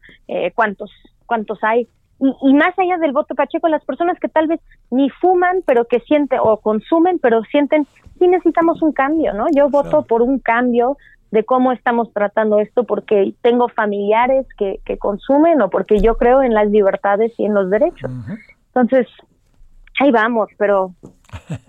cuántos, 0.55 0.91
cuántos 1.25 1.59
hay. 1.63 1.89
Y, 2.21 2.51
y, 2.51 2.55
más 2.55 2.77
allá 2.79 2.99
del 2.99 3.13
voto 3.13 3.35
Pacheco, 3.35 3.69
las 3.69 3.85
personas 3.85 4.19
que 4.19 4.29
tal 4.29 4.49
vez 4.49 4.61
ni 4.91 5.09
fuman, 5.09 5.63
pero 5.65 5.85
que 5.87 6.01
sienten, 6.01 6.41
o 6.43 6.59
consumen, 6.59 7.21
pero 7.21 7.43
sienten, 7.45 7.87
sí 8.19 8.27
necesitamos 8.27 8.83
un 8.83 8.93
cambio, 8.93 9.33
¿no? 9.33 9.47
Yo 9.55 9.71
voto 9.71 10.03
por 10.03 10.23
un 10.23 10.41
cambio, 10.41 10.97
de 11.31 11.45
cómo 11.45 11.73
estamos 11.73 12.13
tratando 12.13 12.59
esto 12.59 12.85
porque 12.85 13.35
tengo 13.43 13.69
familiares 13.69 14.47
que, 14.57 14.81
que 14.85 14.99
consumen 14.99 15.61
o 15.61 15.71
porque 15.71 16.01
yo 16.01 16.17
creo 16.17 16.43
en 16.43 16.55
las 16.55 16.71
libertades 16.71 17.33
y 17.39 17.45
en 17.45 17.55
los 17.55 17.71
derechos. 17.71 18.11
Entonces, 18.69 19.07
ahí 20.01 20.11
vamos, 20.11 20.49
pero 20.57 20.95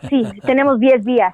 sí, 0.09 0.23
tenemos 0.45 0.79
10 0.79 1.03
días. 1.03 1.33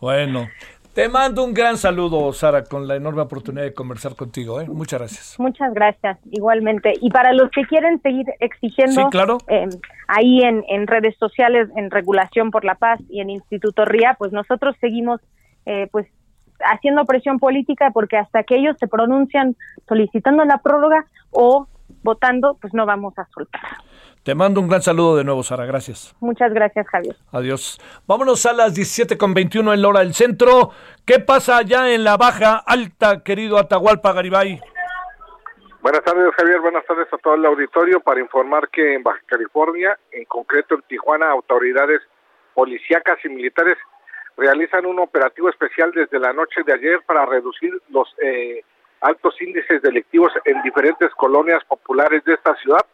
Bueno, 0.00 0.46
te 0.94 1.08
mando 1.08 1.44
un 1.44 1.52
gran 1.52 1.76
saludo, 1.76 2.32
Sara, 2.32 2.64
con 2.64 2.86
la 2.86 2.96
enorme 2.96 3.22
oportunidad 3.22 3.64
de 3.64 3.74
conversar 3.74 4.14
contigo. 4.14 4.60
¿eh? 4.60 4.66
Muchas 4.68 5.00
gracias. 5.00 5.34
Muchas 5.38 5.74
gracias, 5.74 6.18
igualmente. 6.30 6.94
Y 7.00 7.10
para 7.10 7.32
los 7.32 7.50
que 7.50 7.64
quieren 7.64 8.00
seguir 8.02 8.26
exigiendo, 8.38 9.08
claro. 9.10 9.38
Eh, 9.48 9.68
ahí 10.06 10.42
en, 10.42 10.64
en, 10.68 10.86
redes 10.86 11.16
sociales, 11.16 11.68
en 11.76 11.90
Regulación 11.90 12.50
por 12.50 12.64
la 12.64 12.76
Paz 12.76 13.00
y 13.08 13.20
en 13.20 13.30
Instituto 13.30 13.84
RIA, 13.84 14.14
pues 14.18 14.32
nosotros 14.32 14.76
seguimos 14.80 15.20
eh, 15.66 15.88
pues 15.92 16.06
haciendo 16.64 17.04
presión 17.04 17.38
política 17.38 17.90
porque 17.92 18.16
hasta 18.16 18.42
que 18.42 18.56
ellos 18.56 18.76
se 18.78 18.88
pronuncian 18.88 19.56
solicitando 19.88 20.44
la 20.44 20.58
prórroga 20.58 21.06
o 21.30 21.66
votando, 22.02 22.56
pues 22.60 22.72
no 22.74 22.86
vamos 22.86 23.18
a 23.18 23.26
soltar. 23.34 23.62
Te 24.22 24.34
mando 24.34 24.60
un 24.60 24.68
gran 24.68 24.82
saludo 24.82 25.16
de 25.16 25.24
nuevo, 25.24 25.42
Sara. 25.42 25.64
Gracias. 25.64 26.14
Muchas 26.20 26.52
gracias, 26.52 26.86
Javier. 26.88 27.16
Adiós. 27.32 27.80
Vámonos 28.06 28.44
a 28.44 28.52
las 28.52 28.76
17.21 28.76 29.72
en 29.72 29.82
la 29.82 29.88
hora 29.88 30.00
del 30.00 30.12
centro. 30.12 30.70
¿Qué 31.06 31.20
pasa 31.20 31.56
allá 31.56 31.92
en 31.92 32.04
la 32.04 32.16
baja 32.16 32.62
alta, 32.66 33.22
querido 33.22 33.58
Atahualpa 33.58 34.12
Garibay? 34.12 34.60
Buenas 35.80 36.04
tardes, 36.04 36.34
Javier. 36.36 36.60
Buenas 36.60 36.84
tardes 36.84 37.08
a 37.10 37.16
todo 37.16 37.34
el 37.34 37.46
auditorio 37.46 38.00
para 38.00 38.20
informar 38.20 38.68
que 38.68 38.94
en 38.94 39.02
Baja 39.02 39.20
California, 39.24 39.98
en 40.12 40.26
concreto 40.26 40.74
en 40.74 40.82
Tijuana, 40.82 41.30
autoridades 41.30 42.02
policíacas 42.52 43.18
y 43.24 43.30
militares 43.30 43.78
realizan 44.40 44.86
un 44.86 44.98
operativo 44.98 45.50
especial 45.50 45.92
desde 45.92 46.18
la 46.18 46.32
noche 46.32 46.62
de 46.64 46.72
ayer 46.72 47.02
para 47.06 47.26
reducir 47.26 47.72
los 47.90 48.08
eh, 48.22 48.64
altos 49.02 49.40
índices 49.40 49.82
delictivos 49.82 50.32
en 50.46 50.62
diferentes 50.62 51.10
colonias 51.10 51.62
populares 51.64 52.24
de 52.24 52.34
esta 52.34 52.54
ciudad. 52.56 52.84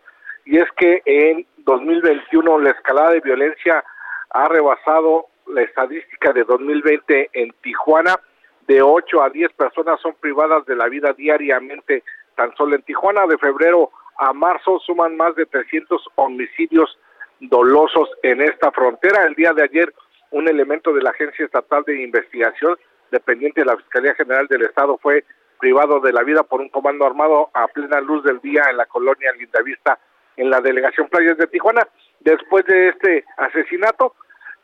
Y 0.44 0.58
es 0.58 0.68
que 0.76 1.02
en 1.04 1.46
2021 1.58 2.58
la 2.58 2.70
escalada 2.70 3.12
de 3.12 3.20
violencia 3.20 3.84
ha 4.30 4.48
rebasado 4.48 5.26
la 5.46 5.62
estadística 5.62 6.32
de 6.32 6.44
2020 6.44 7.30
en 7.32 7.52
Tijuana. 7.62 8.18
De 8.66 8.82
8 8.82 9.22
a 9.22 9.30
10 9.30 9.52
personas 9.52 10.00
son 10.00 10.14
privadas 10.14 10.66
de 10.66 10.74
la 10.74 10.88
vida 10.88 11.12
diariamente. 11.12 12.02
Tan 12.34 12.54
solo 12.56 12.74
en 12.74 12.82
Tijuana 12.82 13.26
de 13.26 13.38
febrero 13.38 13.90
a 14.18 14.32
marzo 14.32 14.80
suman 14.80 15.16
más 15.16 15.36
de 15.36 15.46
300 15.46 16.08
homicidios 16.16 16.98
dolosos 17.38 18.08
en 18.22 18.40
esta 18.40 18.72
frontera. 18.72 19.24
El 19.24 19.34
día 19.34 19.52
de 19.52 19.62
ayer 19.62 19.92
un 20.36 20.48
elemento 20.48 20.92
de 20.92 21.02
la 21.02 21.10
Agencia 21.10 21.46
Estatal 21.46 21.82
de 21.84 22.02
Investigación, 22.02 22.76
dependiente 23.10 23.62
de 23.62 23.66
la 23.66 23.76
Fiscalía 23.78 24.14
General 24.14 24.46
del 24.48 24.64
Estado, 24.64 24.98
fue 24.98 25.24
privado 25.58 25.98
de 26.00 26.12
la 26.12 26.22
vida 26.24 26.42
por 26.42 26.60
un 26.60 26.68
comando 26.68 27.06
armado 27.06 27.48
a 27.54 27.66
plena 27.68 28.02
luz 28.02 28.22
del 28.22 28.40
día 28.40 28.64
en 28.70 28.76
la 28.76 28.84
colonia 28.84 29.32
Lindavista, 29.32 29.98
en 30.36 30.50
la 30.50 30.60
delegación 30.60 31.08
Playas 31.08 31.38
de 31.38 31.46
Tijuana. 31.46 31.88
Después 32.20 32.66
de 32.66 32.88
este 32.88 33.24
asesinato, 33.38 34.14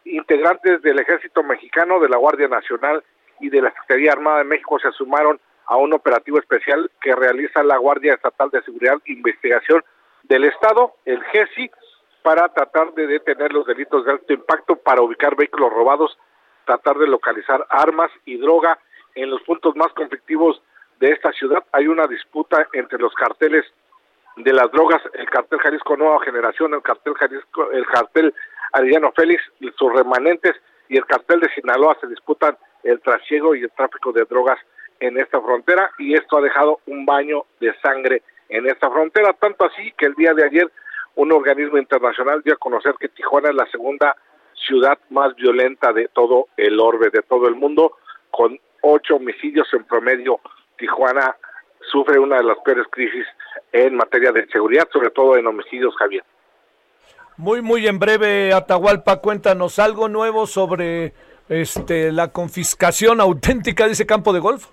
integrantes 0.05 0.83
del 0.83 0.99
Ejército 0.99 1.43
Mexicano, 1.43 2.01
de 2.01 2.11
la 2.11 2.19
Guardia 2.19 2.49
Nacional 2.49 3.03
y 3.41 3.49
de 3.49 3.63
la 3.63 3.71
Secretaría 3.71 4.13
Armada 4.13 4.39
de 4.39 4.45
México 4.45 4.79
se 4.79 4.93
sumaron 4.93 5.41
a 5.65 5.79
un 5.79 5.95
operativo 5.95 6.39
especial 6.39 6.91
que 7.01 7.15
realiza 7.15 7.63
la 7.63 7.79
Guardia 7.79 8.13
Estatal 8.13 8.51
de 8.51 8.63
Seguridad 8.63 8.99
e 9.07 9.13
Investigación 9.13 9.83
del 10.25 10.45
Estado, 10.45 10.97
el 11.07 11.23
GESI, 11.25 11.71
para 12.23 12.49
tratar 12.49 12.93
de 12.95 13.07
detener 13.07 13.53
los 13.53 13.67
delitos 13.67 14.05
de 14.05 14.13
alto 14.13 14.33
impacto, 14.33 14.77
para 14.77 15.03
ubicar 15.03 15.37
vehículos 15.37 15.73
robados, 15.73 16.17
tratar 16.65 16.97
de 16.99 17.07
localizar 17.07 17.67
armas 17.69 18.11
y 18.25 18.37
droga 18.39 18.79
en 19.15 19.31
los 19.31 19.43
puntos 19.43 19.77
más 19.77 19.93
conflictivos 19.93 20.63
de 21.01 21.11
esta 21.11 21.33
ciudad. 21.33 21.65
Hay 21.73 21.89
una 21.89 22.07
disputa 22.07 22.69
entre 22.73 22.99
los 22.99 23.13
carteles 23.15 23.65
de 24.37 24.53
las 24.53 24.71
drogas, 24.71 25.03
el 25.15 25.29
cartel 25.29 25.59
Jalisco 25.59 25.97
Nueva 25.97 26.25
Generación, 26.25 26.75
el 26.75 26.83
cartel 26.83 27.15
Jalisco, 27.15 27.71
el 27.71 27.85
cartel 27.87 28.35
Arellano 28.73 29.13
Félix, 29.13 29.43
sus 29.77 29.93
remanentes 29.93 30.55
y 30.89 30.97
el 30.97 31.05
cartel 31.07 31.41
de 31.41 31.53
Sinaloa 31.55 31.97
se 32.01 32.07
disputan 32.07 32.57
el 32.83 33.01
trasiego 33.01 33.55
y 33.55 33.63
el 33.63 33.71
tráfico 33.73 34.13
de 34.13 34.25
drogas 34.25 34.59
en 35.01 35.19
esta 35.19 35.41
frontera 35.41 35.91
y 35.99 36.15
esto 36.15 36.39
ha 36.39 36.41
dejado 36.41 36.81
un 36.87 37.05
baño 37.05 37.45
de 37.61 37.75
sangre 37.81 38.23
en 38.49 38.69
esta 38.69 38.91
frontera, 38.91 39.33
tanto 39.35 39.65
así 39.65 39.93
que 39.99 40.07
el 40.07 40.15
día 40.15 40.35
de 40.35 40.45
ayer 40.45 40.71
un 41.17 41.33
organismo 41.33 41.79
internacional 41.79 42.43
dio 42.45 42.55
a 42.55 42.59
conocer 42.59 42.95
que 42.99 43.09
Tijuana 43.09 43.51
es 43.51 43.55
la 43.55 43.67
segunda 43.71 44.17
ciudad 44.55 44.99
más 45.11 45.35
violenta 45.37 45.93
de 45.93 46.09
todo 46.09 46.49
el 46.57 46.79
orbe, 46.81 47.11
de 47.11 47.23
todo 47.23 47.49
el 47.49 47.55
mundo, 47.55 47.97
con 48.31 48.59
ocho 48.83 49.17
homicidios 49.17 49.69
en 49.73 49.85
promedio. 49.85 50.41
Tijuana 50.77 51.37
sufre 51.91 52.19
una 52.19 52.37
de 52.37 52.45
las 52.45 52.59
peores 52.65 52.87
crisis 52.91 53.27
en 53.73 53.97
materia 53.97 54.33
de 54.33 54.47
seguridad, 54.49 54.89
sobre 54.93 55.11
todo 55.11 55.37
en 55.37 55.47
homicidios, 55.47 55.95
Javier. 55.97 56.25
Muy, 57.37 57.63
muy 57.63 57.87
en 57.87 57.99
breve, 57.99 58.53
Atahualpa, 58.53 59.21
cuéntanos 59.21 59.79
algo 59.79 60.09
nuevo 60.09 60.47
sobre 60.47 61.15
este, 61.49 62.13
la 62.13 62.29
confiscación 62.29 63.21
auténtica 63.21 63.87
de 63.87 63.93
ese 63.93 64.07
campo 64.07 64.33
de 64.33 64.41
golf. 64.41 64.67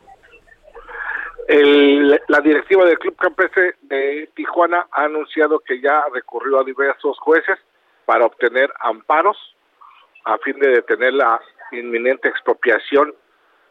El, 1.50 2.22
la 2.28 2.42
directiva 2.42 2.86
del 2.86 3.00
Club 3.00 3.16
Campestre 3.16 3.74
de 3.82 4.30
Tijuana 4.36 4.86
ha 4.92 5.06
anunciado 5.06 5.58
que 5.58 5.82
ya 5.82 6.04
recurrió 6.14 6.60
a 6.60 6.64
diversos 6.64 7.18
jueces 7.18 7.58
para 8.06 8.28
obtener 8.28 8.72
amparos 8.80 9.36
a 10.26 10.38
fin 10.38 10.60
de 10.60 10.70
detener 10.70 11.16
la 11.16 11.42
inminente 11.72 12.28
expropiación 12.28 13.16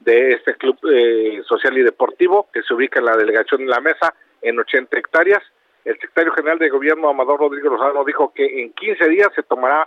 de 0.00 0.32
este 0.32 0.54
club 0.54 0.76
eh, 0.92 1.40
social 1.46 1.78
y 1.78 1.84
deportivo 1.84 2.48
que 2.52 2.64
se 2.64 2.74
ubica 2.74 2.98
en 2.98 3.04
la 3.04 3.16
delegación 3.16 3.60
de 3.60 3.70
la 3.70 3.80
mesa 3.80 4.12
en 4.42 4.58
80 4.58 4.98
hectáreas. 4.98 5.44
El 5.84 5.94
secretario 6.00 6.32
general 6.32 6.58
de 6.58 6.70
gobierno, 6.70 7.08
Amador 7.08 7.38
Rodríguez 7.38 7.70
Rosado, 7.70 8.04
dijo 8.04 8.32
que 8.34 8.60
en 8.60 8.72
15 8.72 9.08
días 9.08 9.28
se 9.36 9.44
tomará 9.44 9.86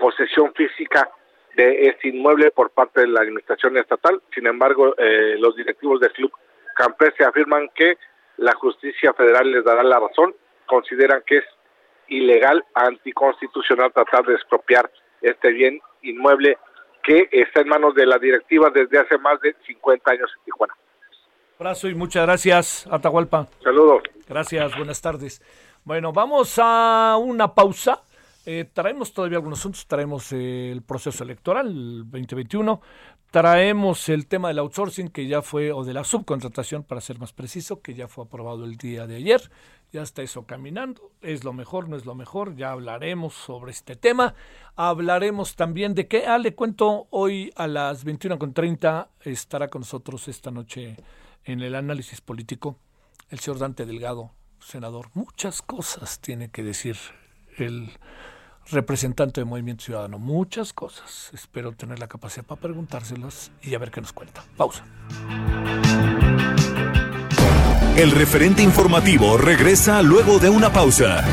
posesión 0.00 0.52
física 0.54 1.08
de 1.54 1.86
este 1.86 2.08
inmueble 2.08 2.50
por 2.50 2.70
parte 2.70 3.02
de 3.02 3.06
la 3.06 3.20
administración 3.20 3.76
estatal. 3.76 4.20
Sin 4.34 4.48
embargo, 4.48 4.96
eh, 4.98 5.36
los 5.38 5.54
directivos 5.54 6.00
del 6.00 6.10
club 6.10 6.32
campestre 6.74 7.26
afirman 7.26 7.68
que 7.74 7.96
la 8.38 8.54
justicia 8.54 9.12
federal 9.14 9.50
les 9.50 9.64
dará 9.64 9.82
la 9.82 10.00
razón. 10.00 10.34
Consideran 10.66 11.22
que 11.26 11.38
es 11.38 11.44
ilegal, 12.08 12.64
anticonstitucional 12.74 13.92
tratar 13.92 14.24
de 14.24 14.34
expropiar 14.34 14.90
este 15.20 15.50
bien 15.52 15.80
inmueble 16.02 16.58
que 17.02 17.28
está 17.32 17.60
en 17.60 17.68
manos 17.68 17.94
de 17.94 18.06
la 18.06 18.18
directiva 18.18 18.70
desde 18.70 18.98
hace 18.98 19.18
más 19.18 19.40
de 19.40 19.54
50 19.66 20.10
años 20.10 20.30
en 20.38 20.44
Tijuana. 20.44 20.74
Abrazo 21.58 21.88
y 21.88 21.94
muchas 21.94 22.26
gracias, 22.26 22.86
Atahualpa. 22.90 23.46
Saludos. 23.62 24.02
Gracias, 24.28 24.76
buenas 24.76 25.00
tardes. 25.00 25.40
Bueno, 25.84 26.12
vamos 26.12 26.58
a 26.60 27.16
una 27.20 27.54
pausa. 27.54 28.02
Eh, 28.44 28.68
traemos 28.72 29.12
todavía 29.12 29.38
algunos 29.38 29.60
asuntos, 29.60 29.86
traemos 29.86 30.32
el 30.32 30.82
proceso 30.82 31.22
electoral 31.22 31.68
el 31.68 31.98
2021, 32.10 32.80
traemos 33.32 34.10
el 34.10 34.26
tema 34.26 34.48
del 34.48 34.58
outsourcing 34.58 35.08
que 35.08 35.26
ya 35.26 35.40
fue, 35.40 35.72
o 35.72 35.84
de 35.84 35.94
la 35.94 36.04
subcontratación 36.04 36.84
para 36.84 37.00
ser 37.00 37.18
más 37.18 37.32
preciso, 37.32 37.80
que 37.80 37.94
ya 37.94 38.06
fue 38.06 38.26
aprobado 38.26 38.66
el 38.66 38.76
día 38.76 39.06
de 39.06 39.16
ayer, 39.16 39.50
ya 39.90 40.02
está 40.02 40.20
eso 40.22 40.44
caminando, 40.44 41.10
es 41.22 41.42
lo 41.42 41.54
mejor, 41.54 41.88
no 41.88 41.96
es 41.96 42.04
lo 42.04 42.14
mejor, 42.14 42.54
ya 42.56 42.72
hablaremos 42.72 43.32
sobre 43.32 43.72
este 43.72 43.96
tema, 43.96 44.34
hablaremos 44.76 45.56
también 45.56 45.94
de 45.94 46.06
que, 46.08 46.26
ah, 46.26 46.36
le 46.36 46.54
cuento, 46.54 47.06
hoy 47.08 47.50
a 47.56 47.66
las 47.66 48.04
21.30 48.04 49.08
estará 49.22 49.68
con 49.68 49.80
nosotros 49.80 50.28
esta 50.28 50.50
noche 50.50 50.96
en 51.44 51.62
el 51.62 51.74
análisis 51.74 52.20
político 52.20 52.76
el 53.30 53.38
señor 53.40 53.60
Dante 53.60 53.86
Delgado, 53.86 54.30
senador, 54.60 55.08
muchas 55.14 55.62
cosas 55.62 56.20
tiene 56.20 56.50
que 56.50 56.62
decir 56.62 56.98
el 57.56 57.90
representante 58.70 59.40
de 59.40 59.44
Movimiento 59.44 59.84
Ciudadano. 59.84 60.18
Muchas 60.18 60.72
cosas. 60.72 61.30
Espero 61.32 61.72
tener 61.72 61.98
la 61.98 62.08
capacidad 62.08 62.44
para 62.44 62.60
preguntárselas 62.60 63.50
y 63.62 63.74
a 63.74 63.78
ver 63.78 63.90
qué 63.90 64.00
nos 64.00 64.12
cuenta. 64.12 64.44
Pausa. 64.56 64.84
El 67.96 68.10
referente 68.10 68.62
informativo 68.62 69.36
regresa 69.36 70.02
luego 70.02 70.38
de 70.38 70.48
una 70.48 70.72
pausa. 70.72 71.24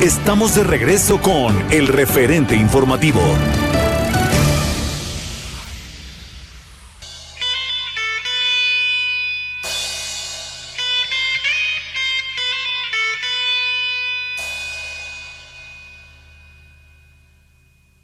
Estamos 0.00 0.54
de 0.54 0.64
regreso 0.64 1.20
con 1.20 1.72
el 1.72 1.88
referente 1.88 2.56
informativo. 2.56 3.20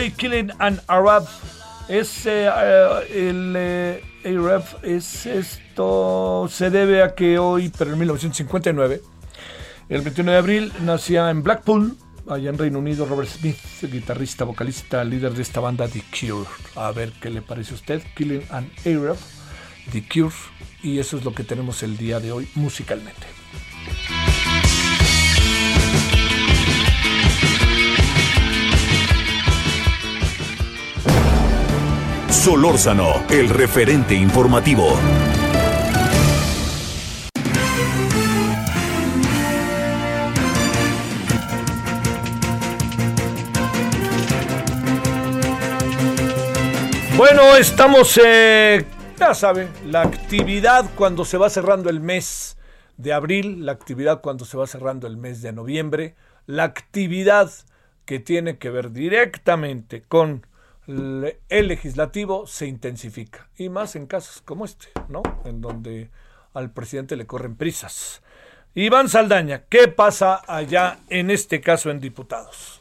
y 0.00 0.10
Killing 0.12 0.52
an 0.58 0.80
Arab. 0.86 1.26
Es 1.88 2.24
eh, 2.24 2.48
el 3.10 3.54
eh, 3.56 4.04
Arab 4.24 4.64
es 4.82 5.26
esto 5.26 6.48
se 6.48 6.70
debe 6.70 7.02
a 7.02 7.14
que 7.16 7.38
hoy, 7.38 7.72
pero 7.76 7.92
en 7.92 7.98
1959, 7.98 9.02
el 9.88 10.02
21 10.02 10.30
de 10.30 10.38
abril 10.38 10.72
nacía 10.82 11.30
en 11.30 11.42
Blackpool, 11.42 11.96
allá 12.28 12.50
en 12.50 12.58
Reino 12.58 12.78
Unido, 12.78 13.06
Robert 13.06 13.28
Smith, 13.28 13.58
guitarrista, 13.82 14.44
vocalista, 14.44 15.02
líder 15.02 15.34
de 15.34 15.42
esta 15.42 15.58
banda 15.58 15.88
The 15.88 16.04
Cure. 16.10 16.48
A 16.76 16.92
ver 16.92 17.12
qué 17.20 17.28
le 17.28 17.42
parece 17.42 17.72
a 17.72 17.74
usted, 17.74 18.02
Killing 18.14 18.44
an 18.50 18.70
Arab, 18.86 19.16
The 19.90 20.04
Cure, 20.06 20.34
y 20.82 21.00
eso 21.00 21.16
es 21.16 21.24
lo 21.24 21.34
que 21.34 21.42
tenemos 21.42 21.82
el 21.82 21.96
día 21.96 22.20
de 22.20 22.30
hoy 22.30 22.48
musicalmente. 22.54 23.26
Solórzano, 32.40 33.26
el 33.28 33.50
referente 33.50 34.14
informativo. 34.14 34.98
Bueno, 47.18 47.56
estamos, 47.58 48.18
eh, 48.24 48.86
ya 49.18 49.34
saben, 49.34 49.68
la 49.84 50.00
actividad 50.00 50.86
cuando 50.94 51.26
se 51.26 51.36
va 51.36 51.50
cerrando 51.50 51.90
el 51.90 52.00
mes 52.00 52.56
de 52.96 53.12
abril, 53.12 53.66
la 53.66 53.72
actividad 53.72 54.22
cuando 54.22 54.46
se 54.46 54.56
va 54.56 54.66
cerrando 54.66 55.06
el 55.06 55.18
mes 55.18 55.42
de 55.42 55.52
noviembre, 55.52 56.14
la 56.46 56.64
actividad 56.64 57.50
que 58.06 58.18
tiene 58.18 58.56
que 58.56 58.70
ver 58.70 58.92
directamente 58.92 60.00
con 60.08 60.46
el 61.48 61.68
legislativo 61.68 62.46
se 62.46 62.66
intensifica. 62.66 63.48
Y 63.56 63.68
más 63.68 63.96
en 63.96 64.06
casos 64.06 64.42
como 64.42 64.64
este, 64.64 64.88
¿no? 65.08 65.22
En 65.44 65.60
donde 65.60 66.10
al 66.54 66.72
presidente 66.72 67.16
le 67.16 67.26
corren 67.26 67.56
prisas. 67.56 68.22
Iván 68.74 69.08
Saldaña, 69.08 69.64
¿qué 69.68 69.88
pasa 69.88 70.42
allá 70.46 71.00
en 71.08 71.30
este 71.30 71.60
caso 71.60 71.90
en 71.90 72.00
diputados? 72.00 72.79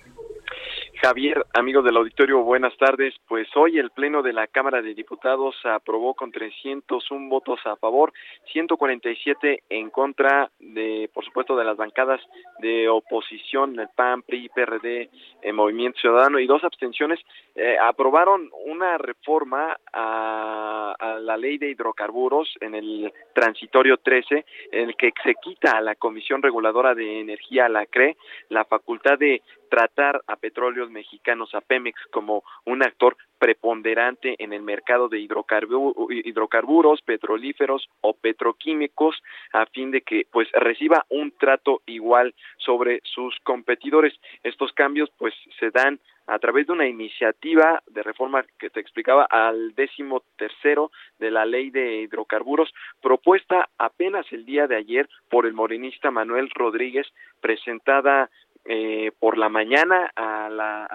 Javier, 1.02 1.46
amigos 1.54 1.86
del 1.86 1.96
auditorio, 1.96 2.44
buenas 2.44 2.76
tardes. 2.78 3.16
Pues 3.26 3.48
hoy 3.56 3.80
el 3.80 3.90
Pleno 3.90 4.22
de 4.22 4.34
la 4.34 4.48
Cámara 4.48 4.82
de 4.82 4.94
Diputados 4.94 5.56
aprobó 5.64 6.14
con 6.14 6.30
301 6.30 7.30
votos 7.30 7.62
a 7.64 7.78
favor, 7.78 8.12
147 8.52 9.64
en 9.70 9.92
contra 9.92 10.52
de, 10.60 11.10
por 11.14 11.24
supuesto, 11.24 11.56
de 11.56 11.64
las 11.64 11.78
bancadas 11.78 12.20
de 12.60 12.90
oposición, 12.90 13.80
el 13.80 13.88
PAN, 13.96 14.24
PRI, 14.24 14.50
PRD, 14.50 15.10
el 15.42 15.54
Movimiento 15.54 16.02
Ciudadano 16.02 16.38
y 16.38 16.48
dos 16.48 16.66
abstenciones. 16.66 17.22
Eh, 17.56 17.78
aprobaron 17.82 18.50
una 18.66 18.98
reforma 18.98 19.78
a, 19.94 20.96
a, 21.00 21.20
la 21.20 21.38
ley 21.38 21.58
de 21.58 21.70
hidrocarburos 21.70 22.50
en 22.60 22.76
el 22.76 23.14
transitorio 23.34 23.98
13, 23.98 24.46
en 24.74 24.90
el 24.90 24.98
que 24.98 25.14
se 25.24 25.36
quita 25.36 25.78
a 25.78 25.82
la 25.82 25.96
Comisión 25.96 26.42
Reguladora 26.42 26.94
de 26.94 27.22
Energía, 27.22 27.70
la 27.70 27.86
CRE, 27.86 28.18
la 28.50 28.66
facultad 28.66 29.18
de 29.18 29.42
tratar 29.70 30.22
a 30.28 30.36
petróleos 30.36 30.90
mexicanos, 30.90 31.54
a 31.56 31.62
Pemex, 31.62 32.00
como 32.12 32.44
un 32.66 32.84
actor 32.84 33.16
preponderante 33.40 34.36
en 34.40 34.52
el 34.52 34.62
mercado 34.62 35.08
de 35.08 35.20
hidrocarburos, 35.20 37.02
petrolíferos 37.02 37.90
o 38.02 38.14
petroquímicos 38.14 39.16
a 39.54 39.66
fin 39.68 39.92
de 39.92 40.02
que 40.02 40.28
pues 40.30 40.50
reciba 40.52 41.06
un 41.10 41.32
trato 41.32 41.82
igual 41.86 42.36
sobre 42.58 43.00
sus 43.04 43.40
competidores. 43.44 44.14
Estos 44.44 44.74
cambios 44.74 45.10
pues 45.18 45.34
se 45.60 45.72
dan 45.72 46.00
a 46.28 46.38
través 46.38 46.68
de 46.68 46.74
una 46.74 46.88
iniciativa 46.88 47.82
de 47.88 48.04
reforma 48.04 48.46
que 48.60 48.70
te 48.70 48.80
explicaba 48.80 49.24
al 49.24 49.74
décimo 49.74 50.22
tercero 50.38 50.92
de 51.18 51.32
la 51.32 51.44
ley 51.46 51.72
de 51.72 52.02
hidrocarburos, 52.02 52.72
propuesta 53.02 53.68
apenas 53.80 54.32
el 54.32 54.46
día 54.46 54.68
de 54.68 54.76
ayer 54.76 55.10
por 55.30 55.48
el 55.48 55.54
morenista 55.54 56.12
Manuel 56.12 56.52
Rodríguez, 56.52 57.08
presentada 57.42 58.30
eh, 58.72 59.12
por 59.18 59.40
la 59.40 59.50
mañana 59.50 60.12
a 60.16 60.48
la, 60.48 60.88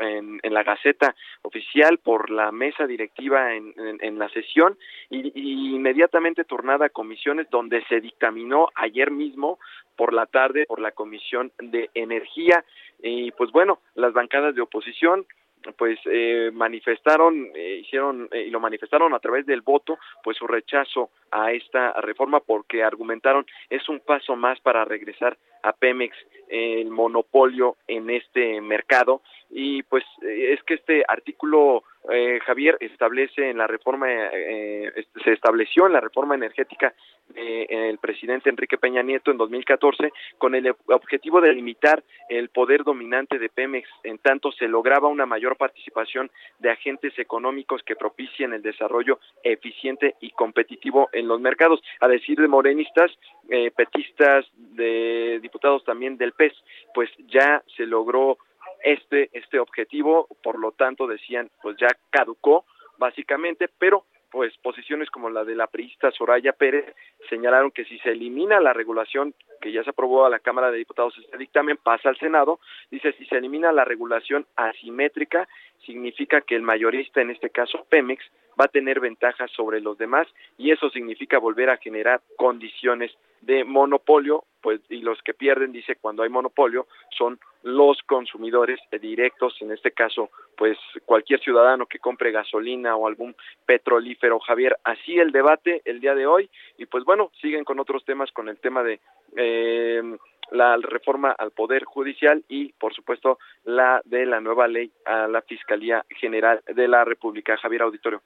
en, 0.00 0.40
la 0.42 0.64
Gaceta 0.64 1.14
Oficial 1.42 1.98
por 1.98 2.28
la 2.28 2.50
mesa 2.50 2.88
directiva 2.88 3.54
en, 3.54 3.72
en, 3.76 4.18
la 4.18 4.28
sesión 4.30 4.76
y, 5.10 5.30
y, 5.32 5.76
inmediatamente 5.76 6.42
tornada 6.42 6.86
a 6.86 6.88
comisiones 6.88 7.48
donde 7.50 7.84
se 7.84 8.00
dictaminó 8.00 8.66
ayer 8.74 9.12
mismo 9.12 9.60
por 9.94 10.12
la 10.12 10.26
tarde 10.26 10.64
por 10.66 10.80
la 10.80 10.90
Comisión 10.90 11.52
de 11.60 11.88
Energía. 11.94 12.64
Y 13.00 13.30
pues 13.30 13.52
bueno, 13.52 13.78
las 13.94 14.12
bancadas 14.12 14.56
de 14.56 14.62
oposición 14.62 15.24
pues 15.72 15.98
eh, 16.06 16.50
manifestaron, 16.52 17.50
eh, 17.54 17.80
hicieron 17.82 18.28
eh, 18.32 18.44
y 18.46 18.50
lo 18.50 18.60
manifestaron 18.60 19.14
a 19.14 19.18
través 19.18 19.46
del 19.46 19.62
voto, 19.62 19.98
pues 20.22 20.36
su 20.36 20.46
rechazo 20.46 21.10
a 21.30 21.52
esta 21.52 21.92
reforma 22.00 22.40
porque 22.40 22.82
argumentaron 22.82 23.46
es 23.70 23.88
un 23.88 24.00
paso 24.00 24.36
más 24.36 24.60
para 24.60 24.84
regresar 24.84 25.36
a 25.62 25.72
Pemex 25.72 26.16
el 26.48 26.90
monopolio 26.90 27.76
en 27.88 28.10
este 28.10 28.60
mercado 28.60 29.22
y 29.50 29.82
pues 29.84 30.04
es 30.22 30.62
que 30.64 30.74
este 30.74 31.04
artículo 31.08 31.84
eh, 32.10 32.38
Javier 32.44 32.76
establece 32.80 33.50
en 33.50 33.58
la 33.58 33.66
reforma 33.66 34.06
eh, 34.10 35.06
se 35.22 35.32
estableció 35.32 35.86
en 35.86 35.94
la 35.94 36.00
reforma 36.00 36.34
energética 36.34 36.94
del 37.34 37.96
presidente 37.98 38.50
Enrique 38.50 38.76
Peña 38.76 39.02
Nieto 39.02 39.30
en 39.30 39.38
2014 39.38 40.12
con 40.36 40.54
el 40.54 40.74
objetivo 40.88 41.40
de 41.40 41.54
limitar 41.54 42.04
el 42.28 42.50
poder 42.50 42.84
dominante 42.84 43.38
de 43.38 43.48
Pemex. 43.48 43.88
En 44.02 44.18
tanto 44.18 44.52
se 44.52 44.68
lograba 44.68 45.08
una 45.08 45.24
mayor 45.24 45.56
participación 45.56 46.30
de 46.58 46.70
agentes 46.70 47.18
económicos 47.18 47.82
que 47.82 47.96
propicien 47.96 48.52
el 48.52 48.60
desarrollo 48.60 49.20
eficiente 49.42 50.16
y 50.20 50.30
competitivo 50.30 51.08
en 51.12 51.26
los 51.26 51.40
mercados. 51.40 51.80
A 52.00 52.08
decir 52.08 52.38
de 52.38 52.48
morenistas 52.48 53.10
eh, 53.48 53.70
petistas 53.70 54.44
de 54.56 55.38
diputados 55.40 55.84
también 55.84 56.16
del 56.16 56.32
PES 56.32 56.52
pues 56.94 57.10
ya 57.26 57.62
se 57.76 57.86
logró 57.86 58.38
este, 58.84 59.30
este 59.32 59.58
objetivo, 59.58 60.28
por 60.42 60.58
lo 60.58 60.72
tanto 60.72 61.06
decían, 61.06 61.50
pues 61.62 61.76
ya 61.78 61.88
caducó 62.10 62.64
básicamente, 62.98 63.68
pero 63.78 64.04
pues 64.30 64.52
posiciones 64.58 65.10
como 65.10 65.30
la 65.30 65.44
de 65.44 65.54
la 65.54 65.68
priista 65.68 66.10
Soraya 66.10 66.52
Pérez 66.52 66.92
señalaron 67.30 67.70
que 67.70 67.84
si 67.84 67.98
se 68.00 68.10
elimina 68.10 68.58
la 68.58 68.72
regulación 68.72 69.32
que 69.60 69.70
ya 69.70 69.84
se 69.84 69.90
aprobó 69.90 70.26
a 70.26 70.28
la 70.28 70.40
Cámara 70.40 70.72
de 70.72 70.78
Diputados 70.78 71.16
este 71.16 71.38
dictamen 71.38 71.76
pasa 71.76 72.08
al 72.08 72.18
Senado, 72.18 72.58
dice 72.90 73.12
si 73.12 73.26
se 73.26 73.36
elimina 73.36 73.70
la 73.70 73.84
regulación 73.84 74.44
asimétrica 74.56 75.48
significa 75.86 76.40
que 76.40 76.56
el 76.56 76.62
mayorista 76.62 77.20
en 77.20 77.30
este 77.30 77.50
caso 77.50 77.86
Pemex 77.88 78.24
va 78.60 78.64
a 78.64 78.68
tener 78.68 78.98
ventajas 78.98 79.52
sobre 79.52 79.80
los 79.80 79.96
demás 79.98 80.26
y 80.58 80.72
eso 80.72 80.90
significa 80.90 81.38
volver 81.38 81.70
a 81.70 81.76
generar 81.76 82.20
condiciones 82.36 83.12
de 83.40 83.62
monopolio, 83.62 84.44
pues 84.60 84.80
y 84.88 85.02
los 85.02 85.22
que 85.22 85.34
pierden 85.34 85.70
dice 85.70 85.94
cuando 85.94 86.24
hay 86.24 86.28
monopolio 86.28 86.88
son 87.16 87.38
los 87.64 87.98
consumidores 88.02 88.78
directos, 89.00 89.56
en 89.60 89.72
este 89.72 89.92
caso, 89.92 90.30
pues 90.56 90.76
cualquier 91.06 91.40
ciudadano 91.40 91.86
que 91.86 91.98
compre 91.98 92.30
gasolina 92.30 92.94
o 92.94 93.06
algún 93.06 93.34
petrolífero, 93.64 94.38
Javier, 94.38 94.76
así 94.84 95.18
el 95.18 95.32
debate 95.32 95.80
el 95.86 95.98
día 95.98 96.14
de 96.14 96.26
hoy 96.26 96.50
y 96.76 96.84
pues 96.84 97.04
bueno, 97.04 97.32
siguen 97.40 97.64
con 97.64 97.80
otros 97.80 98.04
temas, 98.04 98.30
con 98.32 98.50
el 98.50 98.58
tema 98.58 98.82
de 98.82 99.00
eh, 99.36 100.02
la 100.50 100.76
reforma 100.76 101.30
al 101.32 101.52
Poder 101.52 101.84
Judicial 101.84 102.44
y, 102.48 102.72
por 102.74 102.94
supuesto, 102.94 103.38
la 103.64 104.02
de 104.04 104.26
la 104.26 104.40
nueva 104.40 104.68
ley 104.68 104.92
a 105.06 105.26
la 105.26 105.40
Fiscalía 105.40 106.04
General 106.20 106.60
de 106.66 106.86
la 106.86 107.02
República. 107.04 107.56
Javier 107.56 107.82
Auditorio. 107.82 108.22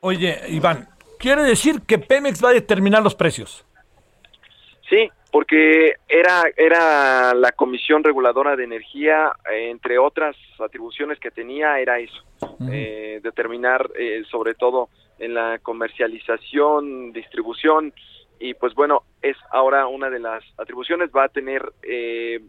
Oye, 0.00 0.38
Iván, 0.48 0.88
¿quiere 1.18 1.42
decir 1.42 1.82
que 1.86 1.98
Pemex 1.98 2.44
va 2.44 2.50
a 2.50 2.52
determinar 2.52 3.02
los 3.02 3.14
precios? 3.14 3.64
Sí, 4.88 5.10
porque 5.30 5.94
era, 6.08 6.42
era 6.56 7.32
la 7.34 7.52
Comisión 7.52 8.04
Reguladora 8.04 8.56
de 8.56 8.64
Energía, 8.64 9.32
entre 9.50 9.98
otras 9.98 10.36
atribuciones 10.58 11.18
que 11.18 11.30
tenía, 11.30 11.78
era 11.78 11.98
eso, 11.98 12.22
eh, 12.70 13.20
determinar 13.22 13.88
eh, 13.98 14.22
sobre 14.30 14.54
todo 14.54 14.88
en 15.18 15.34
la 15.34 15.58
comercialización, 15.60 17.12
distribución, 17.12 17.94
y 18.38 18.54
pues 18.54 18.74
bueno, 18.74 19.04
es 19.22 19.36
ahora 19.50 19.86
una 19.86 20.10
de 20.10 20.18
las 20.18 20.42
atribuciones, 20.58 21.10
va 21.10 21.24
a 21.24 21.28
tener 21.28 21.62
eh, 21.82 22.40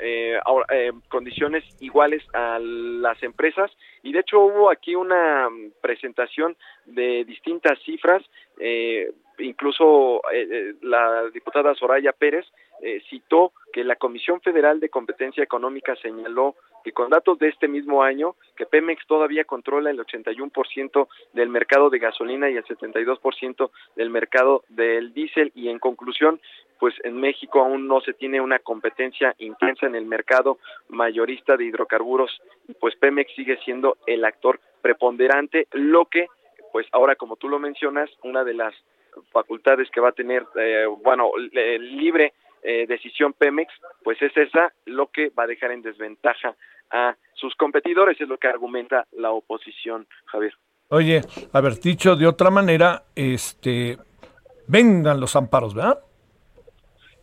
eh, 0.00 0.38
eh, 0.70 0.92
condiciones 1.08 1.62
iguales 1.78 2.20
a 2.32 2.58
las 2.58 3.22
empresas 3.22 3.70
y 4.02 4.12
de 4.12 4.20
hecho 4.20 4.40
hubo 4.40 4.68
aquí 4.68 4.96
una 4.96 5.48
presentación 5.80 6.56
de 6.84 7.24
distintas 7.24 7.78
cifras 7.84 8.20
eh, 8.58 9.12
incluso 9.38 10.20
eh, 10.32 10.48
eh, 10.50 10.74
la 10.82 11.28
diputada 11.32 11.74
Soraya 11.74 12.12
Pérez 12.12 12.46
eh, 12.82 13.02
citó 13.08 13.52
que 13.72 13.84
la 13.84 13.96
Comisión 13.96 14.40
Federal 14.40 14.80
de 14.80 14.88
Competencia 14.88 15.42
Económica 15.42 15.96
señaló 15.96 16.54
que 16.84 16.92
con 16.92 17.08
datos 17.08 17.38
de 17.38 17.48
este 17.48 17.66
mismo 17.66 18.02
año, 18.02 18.36
que 18.56 18.66
Pemex 18.66 19.06
todavía 19.06 19.44
controla 19.44 19.90
el 19.90 19.98
81% 19.98 21.08
del 21.32 21.48
mercado 21.48 21.88
de 21.88 21.98
gasolina 21.98 22.50
y 22.50 22.56
el 22.56 22.64
72% 22.64 23.70
del 23.96 24.10
mercado 24.10 24.64
del 24.68 25.14
diésel 25.14 25.50
y 25.54 25.68
en 25.68 25.78
conclusión, 25.78 26.40
pues 26.78 26.94
en 27.04 27.18
México 27.18 27.60
aún 27.60 27.88
no 27.88 28.00
se 28.02 28.12
tiene 28.12 28.40
una 28.40 28.58
competencia 28.58 29.34
intensa 29.38 29.86
en 29.86 29.94
el 29.94 30.04
mercado 30.04 30.58
mayorista 30.88 31.56
de 31.56 31.64
hidrocarburos, 31.64 32.42
pues 32.80 32.94
Pemex 32.96 33.34
sigue 33.34 33.56
siendo 33.64 33.96
el 34.06 34.24
actor 34.24 34.60
preponderante, 34.82 35.66
lo 35.72 36.04
que 36.04 36.26
pues 36.74 36.86
ahora 36.90 37.14
como 37.14 37.36
tú 37.36 37.48
lo 37.48 37.60
mencionas, 37.60 38.10
una 38.24 38.42
de 38.42 38.52
las 38.52 38.74
facultades 39.32 39.90
que 39.90 40.00
va 40.00 40.10
a 40.10 40.12
tener, 40.12 40.44
eh, 40.56 40.86
bueno, 41.02 41.30
libre 41.36 42.34
eh, 42.62 42.86
decisión 42.86 43.34
Pemex, 43.34 43.72
pues 44.02 44.20
es 44.22 44.34
esa 44.36 44.72
lo 44.86 45.08
que 45.08 45.28
va 45.28 45.44
a 45.44 45.46
dejar 45.46 45.70
en 45.70 45.82
desventaja 45.82 46.54
a 46.90 47.16
sus 47.34 47.54
competidores, 47.56 48.20
es 48.20 48.28
lo 48.28 48.38
que 48.38 48.48
argumenta 48.48 49.06
la 49.12 49.32
oposición, 49.32 50.06
Javier. 50.26 50.54
Oye, 50.88 51.20
haber 51.52 51.74
dicho 51.80 52.16
de 52.16 52.26
otra 52.26 52.50
manera, 52.50 53.02
este, 53.14 53.98
vengan 54.66 55.20
los 55.20 55.36
amparos, 55.36 55.74
¿verdad? 55.74 55.98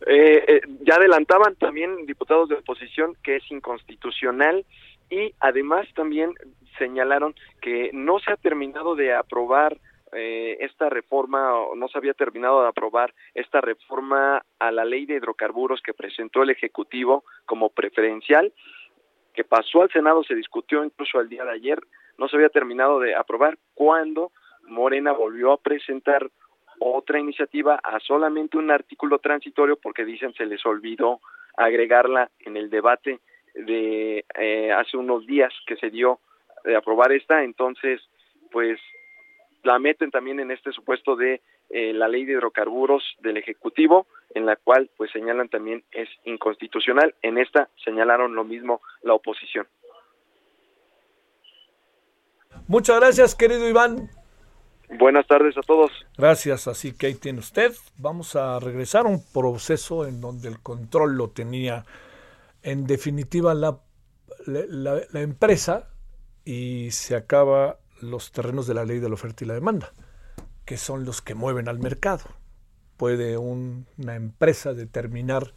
Eh, 0.06 0.44
eh, 0.48 0.60
ya 0.82 0.96
adelantaban 0.96 1.54
también 1.56 2.06
diputados 2.06 2.48
de 2.48 2.56
oposición 2.56 3.16
que 3.22 3.36
es 3.36 3.50
inconstitucional 3.50 4.64
y 5.10 5.32
además 5.38 5.86
también 5.94 6.34
señalaron 6.76 7.34
que 7.60 7.90
no 7.92 8.18
se 8.18 8.32
ha 8.32 8.36
terminado 8.36 8.96
de 8.96 9.14
aprobar 9.14 9.78
eh, 10.12 10.58
esta 10.60 10.88
reforma, 10.88 11.52
no 11.74 11.88
se 11.88 11.98
había 11.98 12.14
terminado 12.14 12.62
de 12.62 12.68
aprobar 12.68 13.14
esta 13.34 13.60
reforma 13.60 14.44
a 14.58 14.70
la 14.70 14.84
ley 14.84 15.06
de 15.06 15.14
hidrocarburos 15.14 15.80
que 15.82 15.94
presentó 15.94 16.42
el 16.42 16.50
Ejecutivo 16.50 17.24
como 17.46 17.70
preferencial, 17.70 18.52
que 19.32 19.44
pasó 19.44 19.82
al 19.82 19.90
Senado, 19.90 20.22
se 20.24 20.34
discutió 20.34 20.84
incluso 20.84 21.20
el 21.20 21.28
día 21.28 21.44
de 21.44 21.52
ayer, 21.52 21.82
no 22.18 22.28
se 22.28 22.36
había 22.36 22.50
terminado 22.50 23.00
de 23.00 23.14
aprobar 23.14 23.58
cuando 23.74 24.32
Morena 24.64 25.12
volvió 25.12 25.52
a 25.52 25.56
presentar 25.56 26.30
otra 26.78 27.18
iniciativa 27.18 27.80
a 27.82 28.00
solamente 28.00 28.58
un 28.58 28.70
artículo 28.70 29.18
transitorio 29.18 29.76
porque 29.76 30.04
dicen 30.04 30.34
se 30.34 30.46
les 30.46 30.64
olvidó 30.66 31.20
agregarla 31.56 32.30
en 32.40 32.56
el 32.56 32.70
debate 32.70 33.20
de 33.54 34.24
eh, 34.38 34.72
hace 34.72 34.96
unos 34.96 35.26
días 35.26 35.52
que 35.66 35.76
se 35.76 35.90
dio 35.90 36.20
de 36.64 36.76
aprobar 36.76 37.12
esta, 37.12 37.44
entonces 37.44 38.00
pues 38.50 38.78
la 39.62 39.78
meten 39.78 40.10
también 40.10 40.40
en 40.40 40.50
este 40.50 40.72
supuesto 40.72 41.16
de 41.16 41.40
eh, 41.70 41.92
la 41.92 42.08
ley 42.08 42.24
de 42.24 42.32
hidrocarburos 42.32 43.02
del 43.20 43.36
Ejecutivo, 43.36 44.06
en 44.34 44.46
la 44.46 44.56
cual 44.56 44.90
pues 44.96 45.10
señalan 45.12 45.48
también 45.48 45.84
es 45.92 46.08
inconstitucional. 46.24 47.14
En 47.22 47.38
esta 47.38 47.68
señalaron 47.84 48.34
lo 48.34 48.44
mismo 48.44 48.80
la 49.02 49.14
oposición. 49.14 49.66
Muchas 52.68 53.00
gracias, 53.00 53.34
querido 53.34 53.68
Iván. 53.68 54.10
Buenas 54.98 55.26
tardes 55.26 55.56
a 55.56 55.62
todos. 55.62 55.90
Gracias, 56.18 56.68
así 56.68 56.96
que 56.96 57.06
ahí 57.06 57.14
tiene 57.14 57.38
usted. 57.38 57.72
Vamos 57.96 58.36
a 58.36 58.60
regresar 58.60 59.06
a 59.06 59.08
un 59.08 59.22
proceso 59.32 60.06
en 60.06 60.20
donde 60.20 60.48
el 60.48 60.60
control 60.60 61.16
lo 61.16 61.30
tenía 61.30 61.84
en 62.62 62.86
definitiva 62.86 63.54
la, 63.54 63.80
la, 64.46 65.00
la 65.10 65.20
empresa 65.20 65.88
y 66.44 66.90
se 66.90 67.16
acaba 67.16 67.78
los 68.02 68.32
terrenos 68.32 68.66
de 68.66 68.74
la 68.74 68.84
ley 68.84 68.98
de 68.98 69.08
la 69.08 69.14
oferta 69.14 69.44
y 69.44 69.46
la 69.46 69.54
demanda, 69.54 69.92
que 70.64 70.76
son 70.76 71.04
los 71.04 71.22
que 71.22 71.34
mueven 71.34 71.68
al 71.68 71.78
mercado. 71.78 72.24
Puede 72.96 73.38
una 73.38 74.14
empresa 74.14 74.74
determinar 74.74 75.54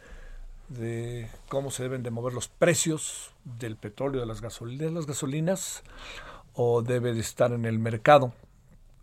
de 0.69 1.29
cómo 1.49 1.71
se 1.71 1.83
deben 1.83 2.03
de 2.03 2.11
mover 2.11 2.33
los 2.33 2.47
precios 2.47 3.33
del 3.43 3.75
petróleo, 3.75 4.21
de 4.21 4.27
las, 4.27 4.41
gasolinas, 4.41 4.91
las 4.93 5.05
gasolinas, 5.05 5.83
o 6.53 6.81
debe 6.81 7.13
de 7.13 7.19
estar 7.19 7.51
en 7.51 7.65
el 7.65 7.79
mercado. 7.79 8.33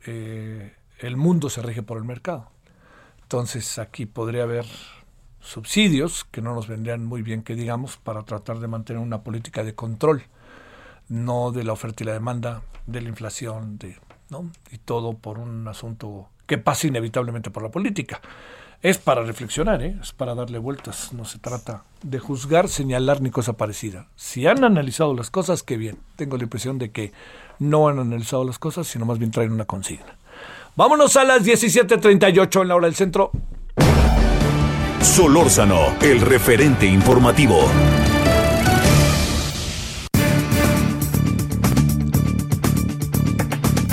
Eh, 0.07 0.73
el 0.99 1.17
mundo 1.17 1.51
se 1.51 1.63
rige 1.63 1.83
por 1.83 1.99
el 1.99 2.05
mercado. 2.05 2.51
Entonces 3.23 3.79
aquí 3.79 4.07
podría 4.07 4.45
haber 4.45 4.67
subsidios 5.41 6.25
que 6.25 6.41
no 6.41 6.55
nos 6.55 6.69
vendrían 6.69 7.05
muy 7.05 7.23
bien 7.23 7.43
que 7.43 7.55
digamos 7.55 7.97
para 7.97 8.23
tratar 8.25 8.61
de 8.61 8.69
mantener 8.69 9.03
una 9.03 9.23
política 9.23 9.65
de 9.65 9.75
control 9.75 10.23
no 11.13 11.53
de 11.53 11.63
la 11.63 11.75
oferta 11.75 12.03
y 12.03 12.07
la 12.07 12.15
demanda, 12.15 12.63
de 12.87 13.03
la 13.03 13.11
inflación, 13.11 13.77
de, 13.79 13.99
¿no? 14.31 14.51
y 14.71 14.79
todo 14.79 15.13
por 15.13 15.39
un 15.39 15.69
asunto 15.69 16.29
que 16.47 16.57
pasa 16.59 16.87
inevitablemente 16.87 17.51
por 17.51 17.63
la 17.63 17.71
política. 17.71 18.21
Es 18.81 18.99
para 18.99 19.23
reflexionar, 19.23 19.83
¿eh? 19.83 19.97
es 20.03 20.13
para 20.13 20.35
darle 20.35 20.59
vueltas, 20.59 21.13
no 21.13 21.25
se 21.25 21.39
trata 21.39 21.85
de 22.03 22.19
juzgar, 22.19 22.69
señalar 22.69 23.21
ni 23.21 23.31
cosa 23.31 23.53
parecida. 23.53 24.09
Si 24.17 24.47
han 24.47 24.65
analizado 24.65 25.15
las 25.15 25.31
cosas, 25.31 25.63
qué 25.63 25.77
bien. 25.77 25.99
Tengo 26.17 26.37
la 26.37 26.45
impresión 26.45 26.79
de 26.79 26.91
que 26.91 27.13
no 27.61 27.89
han 27.89 28.01
analizado 28.01 28.45
las 28.45 28.59
cosas, 28.59 28.89
sino 28.89 29.05
más 29.05 29.19
bien 29.19 29.31
traen 29.31 29.53
una 29.53 29.67
consigna. 29.67 30.17
Vámonos 30.75 31.17
a 31.17 31.25
las 31.25 31.45
17.38 31.45 32.63
en 32.63 32.69
la 32.69 32.75
hora 32.75 32.87
del 32.87 32.97
centro. 32.97 33.31
Solórzano, 35.01 35.95
el 36.01 36.21
referente 36.23 36.87
informativo. 36.87 37.69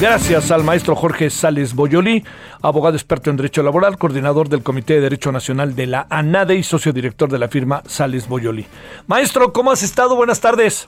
Gracias 0.02 0.50
al 0.52 0.64
maestro 0.64 0.96
Jorge 0.96 1.30
Sales 1.30 1.76
Boyoli, 1.76 2.24
abogado 2.62 2.96
experto 2.96 3.30
en 3.30 3.36
Derecho 3.36 3.64
Laboral, 3.64 3.98
coordinador 3.98 4.48
del 4.48 4.64
Comité 4.64 4.94
de 4.94 5.02
Derecho 5.02 5.34
Nacional 5.34 5.76
de 5.76 5.88
la 5.88 6.08
ANADE 6.10 6.56
y 6.56 6.64
socio 6.64 6.94
director 6.94 7.30
de 7.30 7.38
la 7.38 7.50
firma 7.50 7.82
Sales 7.86 8.30
Boyoli. 8.30 8.66
Maestro, 9.08 9.52
¿cómo 9.52 9.72
has 9.72 9.84
estado? 9.84 10.16
Buenas 10.16 10.40
tardes. 10.40 10.88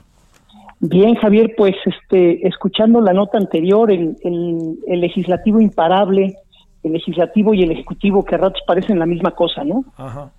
Bien, 0.80 1.14
Javier, 1.16 1.52
pues 1.58 1.74
este, 1.84 2.48
escuchando 2.48 3.02
la 3.02 3.12
nota 3.12 3.36
anterior, 3.36 3.92
el, 3.92 4.16
el, 4.24 5.00
legislativo 5.00 5.60
imparable, 5.60 6.38
el 6.82 6.92
legislativo 6.94 7.52
y 7.52 7.64
el 7.64 7.72
ejecutivo 7.72 8.24
que 8.24 8.36
a 8.36 8.38
ratos 8.38 8.62
parecen 8.66 8.98
la 8.98 9.04
misma 9.04 9.32
cosa, 9.32 9.62
¿no? 9.62 9.84
Ajá. 9.98 10.30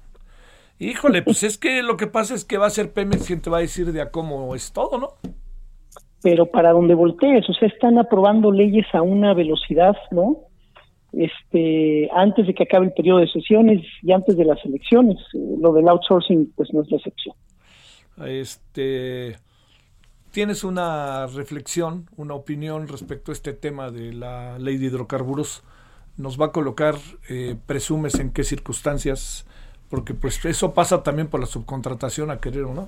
Híjole, 0.80 1.22
pues 1.22 1.44
es 1.44 1.60
que 1.60 1.84
lo 1.84 1.96
que 1.96 2.08
pasa 2.08 2.34
es 2.34 2.44
que 2.44 2.58
va 2.58 2.66
a 2.66 2.72
ser 2.72 2.92
Pemex 2.92 3.28
quien 3.28 3.40
te 3.40 3.52
va 3.52 3.58
a 3.58 3.62
decir 3.62 3.92
de 3.92 4.02
a 4.02 4.10
cómo 4.10 4.56
es 4.56 4.74
todo, 4.74 4.98
¿no? 4.98 5.10
Pero 6.24 6.46
para 6.46 6.72
donde 6.72 6.96
voltees, 6.96 7.48
o 7.50 7.54
sea, 7.54 7.68
están 7.68 8.00
aprobando 8.00 8.50
leyes 8.50 8.88
a 8.94 9.02
una 9.02 9.34
velocidad, 9.34 9.96
¿no? 10.10 10.48
Este, 11.12 12.10
antes 12.16 12.48
de 12.48 12.56
que 12.56 12.64
acabe 12.64 12.88
el 12.88 12.94
periodo 12.94 13.20
de 13.20 13.28
sesiones 13.28 13.86
y 14.02 14.14
antes 14.14 14.38
de 14.38 14.46
las 14.46 14.58
elecciones, 14.66 15.18
eh, 15.34 15.58
lo 15.60 15.74
del 15.74 15.88
outsourcing 15.90 16.54
pues 16.56 16.74
no 16.74 16.82
es 16.82 16.90
la 16.90 16.98
excepción. 16.98 17.36
Este, 18.26 19.36
¿tienes 20.32 20.64
una 20.64 21.28
reflexión, 21.28 22.10
una 22.16 22.36
opinión 22.36 22.88
respecto 22.88 23.32
a 23.32 23.34
este 23.34 23.52
tema 23.52 23.92
de 23.92 24.14
la 24.14 24.58
ley 24.60 24.78
de 24.78 24.86
hidrocarburos? 24.86 25.62
¿Nos 26.16 26.40
va 26.40 26.48
a 26.48 26.52
colocar, 26.54 26.96
eh, 27.30 27.56
presumes, 27.66 28.16
en 28.20 28.32
qué 28.32 28.46
circunstancias? 28.46 29.46
Porque 29.90 30.14
pues 30.14 30.44
eso 30.46 30.74
pasa 30.74 31.04
también 31.04 31.28
por 31.28 31.42
la 31.42 31.48
subcontratación 31.48 32.32
a 32.32 32.40
querer 32.40 32.64
o 32.64 32.74
no. 32.74 32.88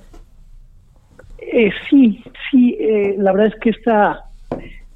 Eh, 1.38 1.70
sí, 1.90 2.24
sí, 2.50 2.78
eh, 2.80 3.16
la 3.18 3.32
verdad 3.32 3.48
es 3.54 3.60
que 3.60 3.70
esta, 3.72 4.26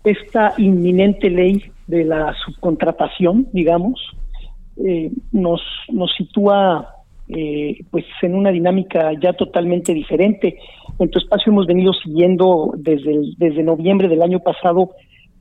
esta 0.04 0.54
inminente 0.58 1.30
ley 1.30 1.64
de 1.88 2.06
la 2.06 2.34
subcontratación, 2.46 3.48
digamos, 3.52 4.00
eh, 4.78 5.12
nos, 5.32 5.62
nos 5.90 6.12
sitúa 6.16 6.96
eh, 7.28 7.84
pues 7.92 8.06
en 8.22 8.36
una 8.36 8.52
dinámica 8.52 9.12
ya 9.22 9.34
totalmente 9.34 9.94
diferente. 9.94 10.58
En 10.98 11.10
tu 11.10 11.20
espacio 11.20 11.52
hemos 11.52 11.68
venido 11.68 11.94
siguiendo 11.94 12.74
desde, 12.78 13.20
desde 13.38 13.64
noviembre 13.64 14.08
del 14.08 14.22
año 14.22 14.40
pasado 14.40 14.92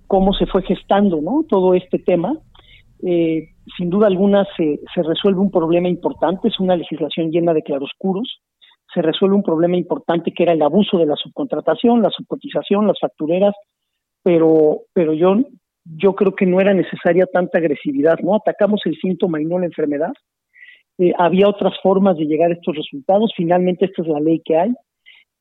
cómo 0.06 0.32
se 0.32 0.46
fue 0.46 0.62
gestando 0.62 1.20
¿no? 1.20 1.44
todo 1.48 1.74
este 1.74 1.98
tema. 1.98 2.36
sin 3.00 3.90
duda 3.90 4.08
alguna 4.08 4.44
se, 4.56 4.80
se 4.94 5.02
resuelve 5.02 5.40
un 5.40 5.50
problema 5.50 5.88
importante, 5.88 6.48
es 6.48 6.58
una 6.58 6.76
legislación 6.76 7.30
llena 7.30 7.54
de 7.54 7.62
claroscuros 7.62 8.40
se 8.93 9.02
resuelve 9.02 9.36
un 9.36 9.43
problema 9.43 9.77
importante 9.77 10.32
que 10.32 10.43
era 10.43 10.52
el 10.52 10.62
abuso 10.62 10.98
de 10.98 11.06
la 11.06 11.16
subcontratación, 11.16 12.02
la 12.02 12.10
subcotización, 12.10 12.86
las 12.86 12.98
factureras, 13.01 13.55
pero, 14.23 14.82
pero 14.93 15.12
yo, 15.12 15.36
yo 15.85 16.15
creo 16.15 16.35
que 16.35 16.47
no 16.47 16.60
era 16.60 16.74
necesaria 16.74 17.27
tanta 17.27 17.59
agresividad, 17.59 18.19
¿no? 18.20 18.35
Atacamos 18.35 18.81
el 18.86 18.97
síntoma 18.97 19.40
y 19.40 19.44
no 19.44 19.59
la 19.59 19.66
enfermedad. 19.66 20.12
Eh, 20.98 21.12
había 21.19 21.48
otras 21.48 21.74
formas 21.82 22.16
de 22.16 22.27
llegar 22.27 22.51
a 22.51 22.55
estos 22.55 22.74
resultados, 22.77 23.32
finalmente 23.36 23.85
esta 23.85 24.02
es 24.02 24.09
la 24.09 24.20
ley 24.20 24.43
que 24.44 24.56
hay, 24.56 24.73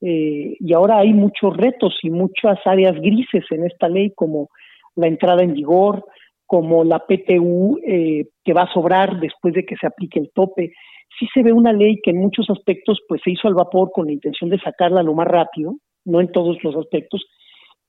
eh, 0.02 0.56
y 0.60 0.74
ahora 0.74 1.00
hay 1.00 1.14
muchos 1.14 1.56
retos 1.58 1.98
y 2.04 2.12
muchas 2.12 2.60
áreas 2.66 2.96
grises 2.96 3.44
en 3.50 3.66
esta 3.66 3.90
ley, 3.90 4.12
como 4.16 4.50
la 4.96 5.08
entrada 5.08 5.44
en 5.44 5.54
vigor, 5.54 6.06
como 6.48 6.84
la 6.84 7.00
PTU 7.00 7.78
eh, 7.86 8.30
que 8.44 8.54
va 8.54 8.64
a 8.64 8.74
sobrar 8.74 9.20
después 9.20 9.54
de 9.54 9.66
que 9.66 9.76
se 9.76 9.86
aplique 9.86 10.20
el 10.20 10.32
tope, 10.34 10.72
sí 11.20 11.28
se 11.34 11.44
ve 11.44 11.52
una 11.52 11.74
ley 11.74 12.00
que 12.02 12.12
en 12.12 12.18
muchos 12.18 12.50
aspectos 12.50 13.00
pues 13.08 13.22
se 13.24 13.32
hizo 13.32 13.48
al 13.48 13.54
vapor 13.54 13.92
con 13.92 14.08
la 14.08 14.14
intención 14.14 14.50
de 14.50 14.60
sacarla 14.60 15.04
lo 15.04 15.14
más 15.14 15.28
rápido, 15.28 15.76
no 16.06 16.22
en 16.22 16.32
todos 16.32 16.58
los 16.64 16.76
aspectos, 16.76 17.26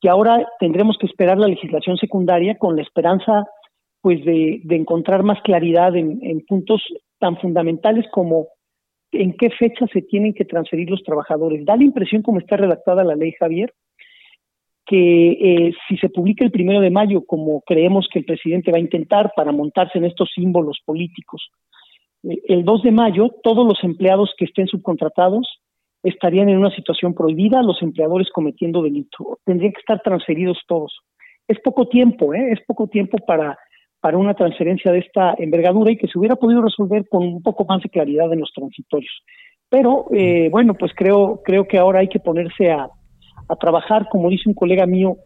que 0.01 0.09
ahora 0.09 0.47
tendremos 0.59 0.97
que 0.99 1.07
esperar 1.07 1.39
la 1.39 1.49
legislación 1.49 1.97
secundaria 1.97 2.57
con 2.59 2.77
la 2.77 2.83
esperanza 2.83 3.45
pues 4.01 4.25
de, 4.25 4.61
encontrar 4.71 5.23
más 5.23 5.41
claridad 5.43 5.95
en, 5.97 6.45
puntos 6.47 6.83
tan 7.19 7.37
fundamentales 7.39 8.07
como 8.13 8.49
en 9.11 9.35
qué 9.37 9.51
fecha 9.51 9.87
se 9.93 10.03
tienen 10.03 10.35
que 10.35 10.45
transferir 10.45 10.89
los 10.89 11.03
trabajadores. 11.03 11.65
Da 11.65 11.77
la 11.77 11.85
impresión 11.85 12.23
como 12.23 12.39
está 12.39 12.57
redactada 12.57 13.03
la 13.03 13.17
ley, 13.17 13.33
Javier, 13.33 13.73
que 14.89 15.33
eh, 15.33 15.73
si 15.87 15.99
se 15.99 16.09
publica 16.09 16.45
el 16.45 16.51
primero 16.51 16.81
de 16.81 16.91
mayo, 16.91 17.23
como 17.27 17.61
creemos 17.61 18.09
que 18.11 18.21
el 18.21 18.25
presidente 18.25 18.73
va 18.73 18.79
a 18.79 18.81
intentar 18.81 19.33
para 19.37 19.53
montarse 19.53 19.99
en 19.99 20.07
estos 20.07 20.31
símbolos 20.35 20.79
políticos, 20.85 21.51
el 22.23 22.65
2 22.65 22.83
de 22.83 22.91
mayo 22.91 23.29
todos 23.43 23.67
los 23.67 23.85
empleados 23.85 24.33
que 24.37 24.47
estén 24.47 24.67
subcontratados 24.67 25.61
estarían 26.03 26.49
en 26.49 26.59
una 26.59 26.75
situación 26.75 27.15
prohibida, 27.15 27.63
los 27.63 27.83
empleadores 27.83 28.29
cometiendo 28.33 28.83
delito. 28.83 29.39
Tendrían 29.45 29.73
que 29.73 29.81
estar 29.81 30.01
transferidos 30.01 30.59
todos. 30.67 30.97
Es 31.47 31.61
poco 31.61 31.87
tiempo, 31.89 32.33
¿eh? 32.35 32.53
es 32.53 32.61
poco 32.67 32.89
tiempo 32.89 33.19
para, 33.27 33.59
para 34.01 34.17
una 34.17 34.35
transferencia 34.35 34.91
de 34.91 35.01
esta 35.01 35.35
envergadura 35.39 35.93
y 35.93 35.97
que 35.97 36.09
se 36.09 36.19
hubiera 36.19 36.37
podido 36.37 36.63
resolver 36.63 37.07
con 37.09 37.27
un 37.27 37.43
poco 37.43 37.65
más 37.67 37.83
de 37.83 37.91
claridad 37.91 38.33
en 38.33 38.41
los 38.41 38.53
transitorios. 38.53 39.13
Pero 39.69 40.07
eh, 40.13 40.49
bueno, 40.51 40.75
pues 40.75 40.93
creo, 40.95 41.43
creo 41.45 41.67
que 41.67 41.79
ahora 41.79 42.01
hay 42.01 42.09
que 42.09 42.21
ponerse 42.21 42.71
a, 42.71 42.89
a 43.49 43.57
trabajar, 43.57 44.09
como 44.11 44.29
dice 44.31 44.49
un 44.49 44.55
colega 44.55 44.87
mío, 44.87 45.17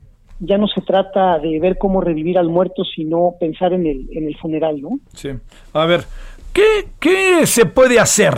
ya 0.40 0.58
no 0.58 0.66
se 0.66 0.80
trata 0.80 1.38
de 1.38 1.60
ver 1.60 1.78
cómo 1.78 2.00
revivir 2.00 2.38
al 2.38 2.48
muerto, 2.48 2.84
sino 2.84 3.34
pensar 3.38 3.72
en 3.72 3.86
el, 3.86 4.08
en 4.12 4.26
el 4.26 4.36
funeral, 4.36 4.80
¿no? 4.80 4.98
Sí. 5.12 5.30
A 5.72 5.86
ver, 5.86 6.02
¿Qué, 6.52 7.46
se 7.46 7.66
puede 7.66 7.98
hacer 7.98 8.34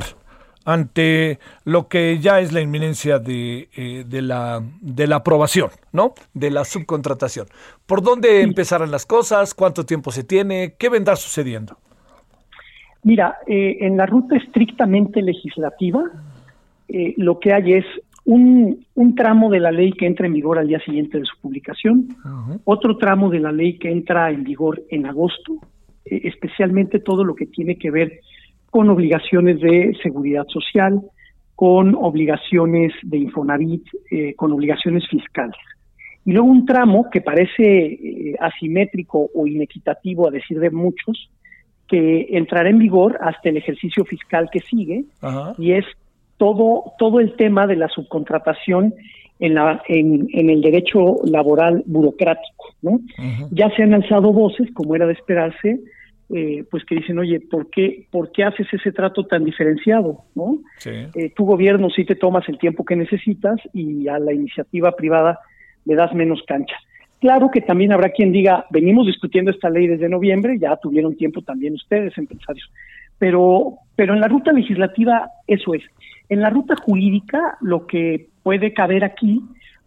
ante 0.65 1.39
lo 1.65 1.89
que 1.89 2.19
ya 2.21 2.41
es 2.41 2.53
la 2.53 2.61
inminencia 2.61 3.19
de, 3.19 3.69
eh, 3.77 4.05
de, 4.07 4.23
la, 4.23 4.63
de 4.81 5.07
la 5.07 5.17
aprobación, 5.17 5.71
¿no? 5.93 6.15
De 6.33 6.51
la 6.51 6.65
subcontratación. 6.65 7.47
¿Por 7.87 8.03
dónde 8.03 8.43
empezarán 8.43 8.91
las 8.91 9.05
cosas? 9.05 9.53
¿Cuánto 9.53 9.85
tiempo 9.85 10.11
se 10.11 10.25
tiene? 10.25 10.75
¿Qué 10.79 10.89
vendrá 10.89 11.17
sucediendo? 11.17 11.77
Mira, 13.03 13.39
eh, 13.47 13.79
en 13.81 13.97
la 13.97 14.07
ruta 14.07 14.37
estrictamente 14.37 15.21
legislativa, 15.21 16.05
eh, 16.89 17.15
lo 17.19 17.39
que 17.41 17.53
hay 17.53 17.75
es 17.75 17.85
un, 18.25 18.87
un, 18.95 19.15
tramo 19.15 19.51
de 19.51 19.61
la 19.61 19.71
ley 19.71 19.93
que 19.93 20.07
entra 20.07 20.27
en 20.27 20.33
vigor 20.33 20.59
al 20.59 20.69
día 20.69 20.81
siguiente 20.81 21.19
de 21.19 21.25
su 21.25 21.39
publicación, 21.41 22.09
otro 22.65 22.97
tramo 22.97 23.31
de 23.31 23.41
la 23.41 23.53
ley 23.53 23.79
que 23.79 23.91
entra 23.91 24.31
en 24.31 24.45
vigor 24.45 24.83
en 24.89 25.07
agosto, 25.07 25.59
eh, 26.05 26.23
especialmente 26.25 27.01
todo 27.01 27.25
lo 27.25 27.35
que 27.35 27.47
tiene 27.47 27.77
que 27.77 27.91
ver 27.91 28.21
con 28.71 28.89
obligaciones 28.89 29.61
de 29.61 29.97
seguridad 30.03 30.47
social, 30.49 31.01
con 31.55 31.95
obligaciones 31.95 32.93
de 33.03 33.19
Infonavit, 33.19 33.85
eh, 34.11 34.35
con 34.35 34.53
obligaciones 34.53 35.07
fiscales. 35.09 35.57
Y 36.25 36.33
luego 36.33 36.49
un 36.49 36.65
tramo 36.65 37.11
que 37.11 37.21
parece 37.21 37.63
eh, 37.63 38.35
asimétrico 38.41 39.29
o 39.35 39.47
inequitativo, 39.47 40.27
a 40.27 40.31
decir 40.31 40.59
de 40.59 40.71
muchos, 40.71 41.31
que 41.87 42.29
entrará 42.31 42.71
en 42.71 42.79
vigor 42.79 43.19
hasta 43.21 43.51
el 43.51 43.59
ejercicio 43.59 44.07
fiscal 44.07 44.49
que 44.51 44.61
sigue, 44.61 45.05
y 45.59 45.73
es 45.73 45.85
todo, 46.37 46.93
todo 46.99 47.21
el 47.21 47.37
tema 47.37 47.67
de 47.67 47.77
la 47.77 47.89
subcontratación 47.89 48.95
en, 49.41 49.55
la, 49.55 49.83
en, 49.89 50.29
en 50.33 50.51
el 50.51 50.61
derecho 50.61 51.17
laboral 51.25 51.83
burocrático. 51.87 52.75
¿no? 52.83 53.01
Ya 53.51 53.71
se 53.71 53.83
han 53.83 53.95
alzado 53.95 54.33
voces, 54.33 54.69
como 54.75 54.95
era 54.95 55.07
de 55.07 55.15
esperarse, 55.15 55.81
eh, 56.31 56.65
pues 56.71 56.85
que 56.85 56.97
dicen, 56.97 57.19
oye, 57.19 57.41
¿por 57.41 57.69
qué, 57.71 58.07
¿por 58.11 58.33
qué 58.33 58.45
haces 58.45 58.67
ese 58.73 58.93
trato 58.93 59.27
tan 59.27 59.45
diferenciado? 59.45 60.23
¿no? 60.35 60.59
Eh, 60.85 61.33
tu 61.35 61.45
gobierno 61.45 61.91
sí 61.91 62.05
te 62.05 62.15
tomas 62.15 62.49
el 62.49 62.59
tiempo 62.59 62.85
que 62.85 62.97
necesitas 62.97 63.57
y 63.73 64.09
a 64.09 64.19
la 64.19 64.33
iniciativa 64.33 64.93
privada 64.93 65.39
le 65.85 65.95
das 65.95 66.15
menos 66.15 66.43
cancha. 66.47 66.77
Claro 67.21 67.51
que 67.51 67.61
también 67.61 67.93
habrá 67.93 68.11
quien 68.11 68.33
diga, 68.33 68.67
venimos 68.71 69.07
discutiendo 69.07 69.51
esta 69.51 69.71
ley 69.71 69.87
desde 69.87 70.09
noviembre, 70.09 70.59
ya 70.59 70.77
tuvieron 70.77 71.17
tiempo 71.17 71.41
también 71.41 71.75
ustedes, 71.75 72.17
empresarios, 72.19 72.71
pero, 73.19 73.79
pero 73.97 74.15
en 74.15 74.21
la 74.21 74.29
ruta 74.29 74.53
legislativa 74.53 75.31
eso 75.47 75.75
es. 75.75 75.83
En 76.29 76.41
la 76.41 76.51
ruta 76.51 76.75
jurídica 76.77 77.59
lo 77.61 77.87
que 77.87 78.29
puede 78.43 78.73
caber 78.73 79.05
aquí 79.05 79.43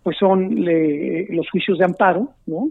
pues 0.08 0.16
son 0.20 0.64
los 0.64 1.50
juicios 1.50 1.80
de 1.80 1.84
amparo, 1.84 2.30
¿no? 2.46 2.70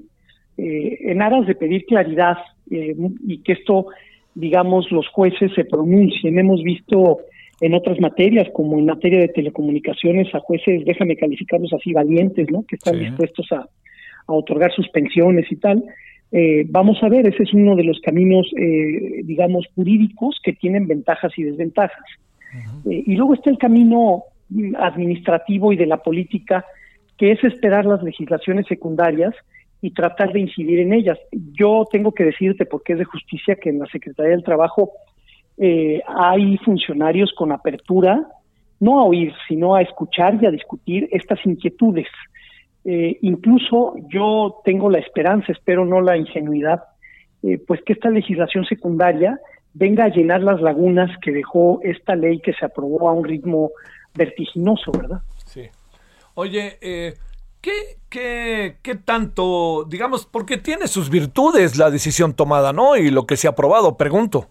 Eh, 0.56 1.10
en 1.10 1.20
aras 1.20 1.46
de 1.46 1.54
pedir 1.54 1.84
claridad 1.84 2.38
eh, 2.70 2.96
y 3.26 3.42
que 3.42 3.52
esto, 3.52 3.88
digamos, 4.34 4.90
los 4.90 5.06
jueces 5.08 5.52
se 5.54 5.66
pronuncien. 5.66 6.38
Hemos 6.38 6.62
visto 6.62 7.18
en 7.60 7.74
otras 7.74 8.00
materias, 8.00 8.48
como 8.54 8.78
en 8.78 8.86
materia 8.86 9.18
de 9.18 9.28
telecomunicaciones, 9.28 10.34
a 10.34 10.40
jueces, 10.40 10.86
déjame 10.86 11.14
calificarlos 11.14 11.74
así, 11.74 11.92
valientes, 11.92 12.50
¿no? 12.50 12.64
Que 12.66 12.76
están 12.76 12.98
dispuestos 12.98 13.52
a, 13.52 13.66
otorgar 14.28 14.72
suspensiones 14.72 15.44
y 15.52 15.56
tal. 15.56 15.84
Eh, 16.32 16.64
vamos 16.70 17.02
a 17.02 17.10
ver, 17.10 17.26
ese 17.26 17.42
es 17.42 17.52
uno 17.52 17.76
de 17.76 17.84
los 17.84 18.00
caminos, 18.00 18.50
digamos, 19.24 19.66
jurídicos 19.74 20.40
que 20.42 20.54
tienen 20.54 20.88
ventajas 20.88 21.32
y 21.36 21.42
desventajas. 21.42 22.02
Y 22.84 23.14
luego 23.16 23.34
está 23.34 23.50
el 23.50 23.58
camino 23.58 24.24
administrativo 24.78 25.72
y 25.72 25.76
de 25.76 25.86
la 25.86 25.98
política, 25.98 26.64
que 27.16 27.32
es 27.32 27.42
esperar 27.44 27.84
las 27.84 28.02
legislaciones 28.02 28.66
secundarias 28.66 29.34
y 29.80 29.90
tratar 29.90 30.32
de 30.32 30.40
incidir 30.40 30.80
en 30.80 30.92
ellas. 30.92 31.18
Yo 31.32 31.84
tengo 31.90 32.12
que 32.12 32.24
decirte, 32.24 32.66
porque 32.66 32.94
es 32.94 32.98
de 32.98 33.04
justicia, 33.04 33.56
que 33.56 33.70
en 33.70 33.78
la 33.78 33.86
Secretaría 33.86 34.32
del 34.32 34.44
Trabajo 34.44 34.92
eh, 35.58 36.00
hay 36.06 36.56
funcionarios 36.58 37.32
con 37.36 37.52
apertura, 37.52 38.26
no 38.80 39.00
a 39.00 39.04
oír, 39.04 39.32
sino 39.48 39.74
a 39.74 39.82
escuchar 39.82 40.38
y 40.40 40.46
a 40.46 40.50
discutir 40.50 41.08
estas 41.12 41.44
inquietudes. 41.44 42.08
Eh, 42.84 43.18
incluso 43.22 43.94
yo 44.08 44.60
tengo 44.64 44.90
la 44.90 44.98
esperanza, 44.98 45.52
espero 45.52 45.84
no 45.84 46.00
la 46.00 46.16
ingenuidad, 46.16 46.84
eh, 47.42 47.58
pues 47.66 47.82
que 47.82 47.94
esta 47.94 48.10
legislación 48.10 48.64
secundaria 48.64 49.40
venga 49.78 50.04
a 50.04 50.08
llenar 50.08 50.42
las 50.42 50.60
lagunas 50.62 51.10
que 51.20 51.32
dejó 51.32 51.80
esta 51.82 52.16
ley 52.16 52.40
que 52.40 52.54
se 52.54 52.64
aprobó 52.64 53.08
a 53.08 53.12
un 53.12 53.24
ritmo 53.24 53.72
vertiginoso, 54.14 54.90
¿verdad? 54.92 55.20
Sí. 55.44 55.62
Oye, 56.34 56.78
eh, 56.80 57.14
¿qué, 57.60 57.98
qué, 58.08 58.76
qué 58.82 58.94
tanto, 58.94 59.84
digamos, 59.84 60.24
porque 60.24 60.56
tiene 60.56 60.86
sus 60.86 61.10
virtudes 61.10 61.76
la 61.76 61.90
decisión 61.90 62.34
tomada, 62.34 62.72
¿no? 62.72 62.96
Y 62.96 63.10
lo 63.10 63.26
que 63.26 63.36
se 63.36 63.48
ha 63.48 63.50
aprobado, 63.50 63.98
pregunto. 63.98 64.46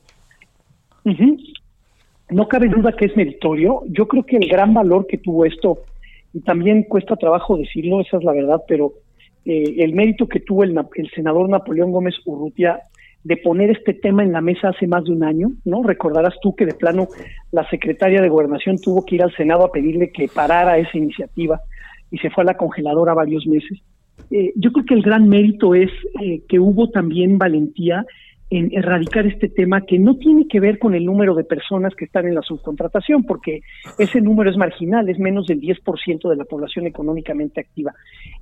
No 2.30 2.48
cabe 2.48 2.70
duda 2.70 2.92
que 2.92 3.06
es 3.06 3.18
meritorio. 3.18 3.82
Yo 3.88 4.08
creo 4.08 4.24
que 4.24 4.38
el 4.38 4.48
gran 4.48 4.76
valor 4.76 5.08
que 5.08 5.18
tuvo 5.18 5.46
esto, 5.46 5.80
y 6.34 6.42
también 6.42 6.84
cuesta 6.84 7.16
trabajo 7.16 7.58
decirlo, 7.58 8.02
esa 8.02 8.18
es 8.18 8.24
la 8.24 8.34
verdad, 8.34 8.62
pero 8.68 8.94
eh, 9.44 9.76
el 9.80 9.94
mérito 9.94 10.28
que 10.28 10.40
tuvo 10.40 10.64
el, 10.64 10.78
el 10.96 11.10
senador 11.12 11.50
Napoleón 11.50 11.92
Gómez 11.92 12.16
Urrutia 12.26 12.84
de 13.26 13.38
poner 13.38 13.72
este 13.72 13.96
tema 13.96 14.24
en 14.24 14.32
la 14.32 14.40
mesa 14.40 14.70
hace 14.70 14.86
más 14.86 15.04
de 15.04 15.12
un 15.12 15.24
año, 15.24 15.50
¿no? 15.66 15.82
Recordarás 15.82 16.36
tú 16.44 16.56
que 16.56 16.68
de 16.68 16.76
plano 16.76 17.08
la 17.52 17.68
secretaria 17.70 18.22
de 18.22 18.30
Gobernación 18.30 18.78
tuvo 18.78 19.04
que 19.04 19.16
ir 19.16 19.24
al 19.24 19.36
Senado 19.36 19.66
a 19.66 19.72
pedirle 19.72 20.12
que 20.12 20.28
parara 20.28 20.78
esa 20.78 20.96
iniciativa 20.96 21.60
y 22.12 22.20
se 22.20 22.30
fue 22.30 22.44
a 22.44 22.46
la 22.46 22.58
congeladora 22.58 23.16
varios 23.16 23.48
meses. 23.48 23.80
Eh, 24.30 24.54
yo 24.56 24.72
creo 24.72 24.86
que 24.86 24.94
el 24.94 25.02
gran 25.02 25.28
mérito 25.28 25.74
es 25.74 25.90
eh, 26.22 26.44
que 26.48 26.60
hubo 26.60 26.92
también 26.92 27.40
valentía 27.40 28.06
en 28.52 28.70
erradicar 28.72 29.26
este 29.26 29.50
tema 29.50 29.82
que 29.82 29.98
no 29.98 30.18
tiene 30.18 30.48
que 30.48 30.60
ver 30.60 30.78
con 30.78 30.94
el 30.94 31.04
número 31.04 31.34
de 31.34 31.44
personas 31.44 31.96
que 31.96 32.06
están 32.06 32.28
en 32.28 32.36
la 32.36 32.44
subcontratación, 32.44 33.24
porque 33.24 33.62
ese 33.98 34.22
número 34.22 34.52
es 34.52 34.58
marginal, 34.58 35.10
es 35.10 35.18
menos 35.18 35.48
del 35.48 35.60
10% 35.62 36.30
de 36.30 36.36
la 36.36 36.46
población 36.46 36.86
económicamente 36.86 37.60
activa. 37.60 37.96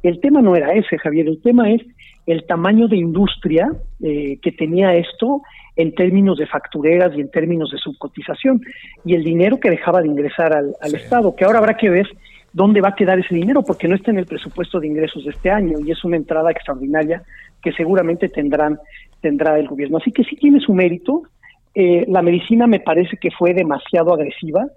El 0.03 0.19
tema 0.19 0.41
no 0.41 0.57
era 0.57 0.73
ese, 0.73 0.97
Javier, 0.97 1.27
el 1.27 1.41
tema 1.41 1.71
es 1.71 1.81
el 2.25 2.45
tamaño 2.45 2.87
de 2.87 2.97
industria 2.97 3.71
eh, 4.01 4.37
que 4.41 4.51
tenía 4.51 4.95
esto 4.95 5.41
en 5.75 5.93
términos 5.95 6.37
de 6.37 6.47
factureras 6.47 7.11
y 7.15 7.21
en 7.21 7.31
términos 7.31 7.71
de 7.71 7.77
subcotización 7.77 8.61
y 9.05 9.15
el 9.15 9.23
dinero 9.23 9.59
que 9.59 9.69
dejaba 9.69 10.01
de 10.01 10.07
ingresar 10.07 10.53
al, 10.53 10.95
Estado, 10.95 11.35
que 11.35 11.45
ahora 11.45 11.59
habrá 11.59 11.75
que 11.75 11.89
ver 11.89 12.07
dónde 12.53 12.81
va 12.81 12.89
a 12.89 12.95
quedar 12.95 13.19
ese 13.19 13.33
dinero, 13.33 13.63
porque 13.63 13.87
no 13.87 13.95
está 13.95 14.11
en 14.11 14.19
el 14.19 14.25
presupuesto 14.25 14.79
de 14.79 14.87
ingresos 14.87 15.25
de 15.25 15.31
este 15.31 15.49
año 15.49 15.79
y 15.79 15.91
es 15.91 16.03
una 16.03 16.17
entrada 16.17 16.51
extraordinaria 16.51 17.23
que 17.61 17.71
seguramente 17.73 18.29
tendrán 18.29 18.77
tendrá 19.21 19.57
el 19.57 19.67
gobierno. 19.67 19.97
Así 19.97 20.11
que 20.11 20.23
sí 20.25 20.35
tiene 20.35 20.59
su 20.59 20.73
mérito. 20.73 21.23
Eh, 21.73 22.05
la 22.07 22.21
medicina 22.21 22.67
me 22.67 22.81
parece 22.81 23.17
que 23.17 23.31
fue 23.31 23.53
demasiado 23.53 24.13
agresiva, 24.13 24.67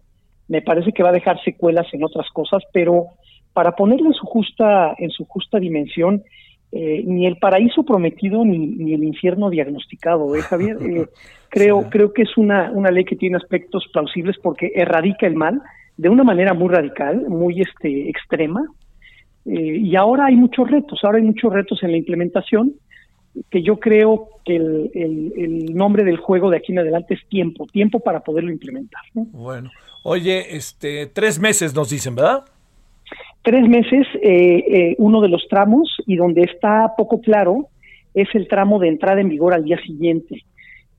me 0.48 0.62
parece 0.62 0.92
que 0.92 1.02
va 1.02 1.10
a 1.10 1.12
dejar 1.12 1.42
secuelas 1.42 1.86
en 1.92 2.04
otras 2.04 2.30
cosas, 2.30 2.62
pero 2.72 3.08
para 3.52 3.72
ponerlo 3.72 4.06
en 4.06 4.14
su 4.14 4.24
justa 4.24 4.94
en 4.98 5.10
su 5.10 5.24
justa 5.26 5.58
dimensión, 5.58 6.22
eh, 6.72 7.04
ni 7.06 7.26
el 7.26 7.36
paraíso 7.36 7.84
prometido 7.84 8.44
ni, 8.44 8.58
ni 8.58 8.92
el 8.92 9.04
infierno 9.04 9.50
diagnosticado, 9.50 10.34
¿eh, 10.34 10.42
Javier? 10.42 10.76
Eh, 10.86 11.06
creo, 11.48 11.88
creo 11.88 12.12
que 12.12 12.22
es 12.22 12.36
una, 12.36 12.70
una 12.72 12.90
ley 12.90 13.04
que 13.04 13.16
tiene 13.16 13.36
aspectos 13.36 13.86
plausibles 13.92 14.36
porque 14.42 14.72
erradica 14.74 15.26
el 15.26 15.36
mal 15.36 15.62
de 15.96 16.08
una 16.08 16.24
manera 16.24 16.52
muy 16.52 16.68
radical, 16.68 17.24
muy 17.28 17.62
este, 17.62 18.10
extrema. 18.10 18.62
y 19.44 19.94
ahora 19.96 20.26
hay 20.26 20.36
muchos 20.36 20.70
retos, 20.70 21.00
ahora 21.02 21.18
hay 21.18 21.24
muchos 21.24 21.50
retos 21.52 21.82
en 21.82 21.92
la 21.92 21.96
implementación, 21.96 22.74
que 23.50 23.62
yo 23.62 23.78
creo 23.78 24.28
que 24.44 24.56
el, 24.56 24.90
el, 24.94 25.74
nombre 25.74 26.04
del 26.04 26.18
juego 26.18 26.50
de 26.50 26.58
aquí 26.58 26.72
en 26.72 26.80
adelante 26.80 27.14
es 27.14 27.26
tiempo, 27.28 27.66
tiempo 27.66 28.00
para 28.00 28.20
poderlo 28.20 28.50
implementar. 28.50 29.02
Bueno, 29.14 29.70
oye, 30.02 30.56
este, 30.56 31.06
tres 31.06 31.38
meses 31.38 31.74
nos 31.74 31.88
dicen, 31.88 32.14
¿verdad? 32.16 32.44
Tres 33.46 33.68
meses, 33.68 34.08
eh, 34.24 34.64
eh, 34.66 34.96
uno 34.98 35.20
de 35.20 35.28
los 35.28 35.46
tramos, 35.48 35.88
y 36.04 36.16
donde 36.16 36.40
está 36.42 36.94
poco 36.96 37.20
claro, 37.20 37.68
es 38.12 38.26
el 38.34 38.48
tramo 38.48 38.80
de 38.80 38.88
entrada 38.88 39.20
en 39.20 39.28
vigor 39.28 39.54
al 39.54 39.62
día 39.62 39.78
siguiente. 39.86 40.42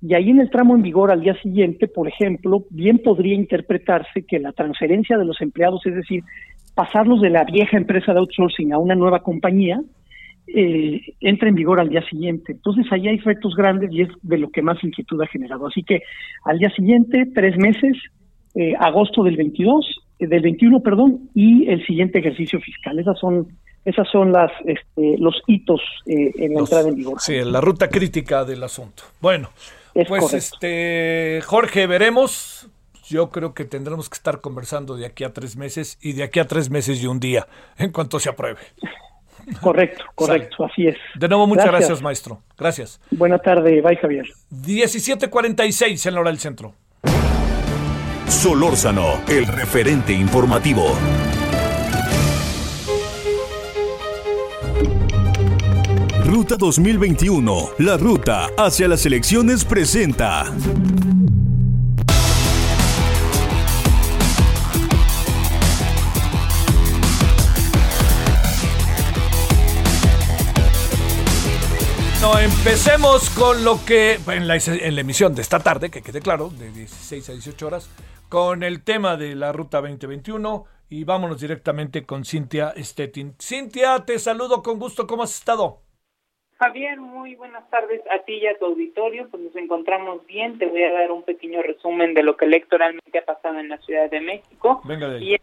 Y 0.01 0.13
ahí 0.13 0.29
en 0.29 0.39
el 0.39 0.49
tramo 0.49 0.73
en 0.73 0.81
vigor 0.81 1.11
al 1.11 1.19
día 1.19 1.35
siguiente, 1.41 1.89
por 1.89 2.07
ejemplo, 2.07 2.63
bien 2.69 2.99
podría 2.99 3.33
interpretarse 3.33 4.23
que 4.25 4.39
la 4.39 4.53
transferencia 4.53 5.17
de 5.17 5.25
los 5.25 5.41
empleados, 5.41 5.85
es 5.85 5.95
decir, 5.95 6.23
pasarlos 6.73 7.19
de 7.19 7.31
la 7.31 7.43
vieja 7.43 7.75
empresa 7.75 8.13
de 8.13 8.19
outsourcing 8.19 8.71
a 8.71 8.77
una 8.77 8.95
nueva 8.95 9.23
compañía, 9.23 9.81
eh, 10.47 11.01
entra 11.19 11.49
en 11.49 11.55
vigor 11.55 11.81
al 11.81 11.89
día 11.89 12.07
siguiente. 12.09 12.53
Entonces 12.53 12.85
ahí 12.91 13.09
hay 13.09 13.15
efectos 13.15 13.57
grandes 13.57 13.91
y 13.91 14.03
es 14.03 14.09
de 14.21 14.37
lo 14.37 14.51
que 14.51 14.61
más 14.61 14.81
inquietud 14.85 15.21
ha 15.21 15.27
generado. 15.27 15.67
Así 15.67 15.83
que 15.83 15.99
al 16.45 16.59
día 16.59 16.69
siguiente, 16.69 17.29
tres 17.35 17.57
meses, 17.57 17.97
eh, 18.55 18.73
agosto 18.79 19.21
del 19.25 19.35
22, 19.35 19.85
eh, 19.85 20.06
del 20.19 20.41
21, 20.41 20.81
perdón, 20.81 21.29
y 21.33 21.69
el 21.69 21.85
siguiente 21.85 22.19
ejercicio 22.19 22.59
fiscal. 22.59 22.97
Esas 22.99 23.19
son 23.19 23.47
esas 23.85 24.07
son 24.11 24.33
las 24.33 24.51
este, 24.65 25.17
los 25.17 25.41
hitos 25.47 25.79
eh, 26.05 26.31
en 26.35 26.55
la 26.55 26.59
entrada 26.59 26.89
en 26.89 26.95
vigor. 26.95 27.21
Sí, 27.21 27.39
la 27.43 27.61
ruta 27.61 27.87
crítica 27.87 28.43
del 28.43 28.61
asunto. 28.63 29.03
Bueno, 29.21 29.49
pues 30.07 30.33
este 30.33 31.41
Jorge, 31.45 31.87
veremos. 31.87 32.69
Yo 33.07 33.29
creo 33.29 33.53
que 33.53 33.63
tendremos 33.63 34.09
que 34.09 34.15
estar 34.15 34.41
conversando 34.41 34.97
de 34.97 35.05
aquí 35.05 35.23
a 35.23 35.31
tres 35.31 35.55
meses 35.55 35.97
y 36.01 36.11
de 36.11 36.23
aquí 36.23 36.39
a 36.41 36.45
tres 36.45 36.69
meses 36.69 37.01
y 37.01 37.07
un 37.07 37.21
día 37.21 37.47
en 37.77 37.93
cuanto 37.93 38.19
se 38.19 38.27
apruebe. 38.27 38.59
Correcto, 39.61 40.03
correcto, 40.15 40.65
así 40.65 40.87
es. 40.87 40.97
De 41.15 41.27
nuevo, 41.29 41.47
muchas 41.47 41.67
gracias. 41.67 42.01
maestro. 42.01 42.41
Gracias. 42.57 42.99
Buena 43.11 43.39
tarde, 43.39 43.81
bye 43.81 43.95
Javier. 43.95 44.25
17:46 44.51 46.05
en 46.05 46.13
la 46.13 46.19
hora 46.19 46.29
del 46.31 46.39
centro. 46.39 46.73
Solórzano, 48.27 49.21
el 49.27 49.47
referente 49.47 50.13
informativo. 50.13 50.93
Ruta 56.25 56.57
2021, 56.57 57.69
la 57.79 57.97
ruta 57.97 58.49
hacia 58.57 58.87
las 58.89 59.05
elecciones 59.05 59.63
presenta. 59.63 60.53
Empecemos 72.35 73.29
con 73.29 73.63
lo 73.63 73.77
que 73.85 74.15
en 74.27 74.47
la, 74.47 74.57
en 74.57 74.95
la, 74.95 75.01
emisión 75.01 75.33
de 75.33 75.41
esta 75.41 75.59
tarde, 75.59 75.89
que 75.89 76.01
quede 76.01 76.19
claro, 76.19 76.49
de 76.49 76.71
16 76.71 77.29
a 77.29 77.31
18 77.31 77.67
horas, 77.67 77.89
con 78.29 78.63
el 78.63 78.83
tema 78.83 79.15
de 79.15 79.35
la 79.35 79.51
Ruta 79.53 79.79
2021 79.81 80.65
y 80.89 81.03
vámonos 81.03 81.39
directamente 81.39 82.05
con 82.05 82.25
Cintia 82.25 82.73
Stettin. 82.77 83.35
Cintia, 83.39 84.03
te 84.05 84.19
saludo 84.19 84.61
con 84.61 84.79
gusto, 84.79 85.07
¿cómo 85.07 85.23
has 85.23 85.37
estado? 85.37 85.81
Javier, 86.59 86.99
muy 86.99 87.35
buenas 87.35 87.69
tardes 87.69 88.01
a 88.11 88.23
ti 88.23 88.33
y 88.33 88.47
a 88.47 88.57
tu 88.57 88.65
auditorio, 88.65 89.27
pues 89.29 89.43
nos 89.43 89.55
encontramos 89.55 90.25
bien, 90.25 90.57
te 90.57 90.65
voy 90.65 90.83
a 90.83 90.91
dar 90.91 91.11
un 91.11 91.23
pequeño 91.23 91.61
resumen 91.61 92.13
de 92.13 92.23
lo 92.23 92.35
que 92.35 92.45
electoralmente 92.45 93.19
ha 93.19 93.25
pasado 93.25 93.59
en 93.59 93.69
la 93.69 93.77
Ciudad 93.77 94.09
de 94.09 94.21
México. 94.21 94.81
Venga 94.83 95.07
de 95.07 95.17
ahí. 95.17 95.35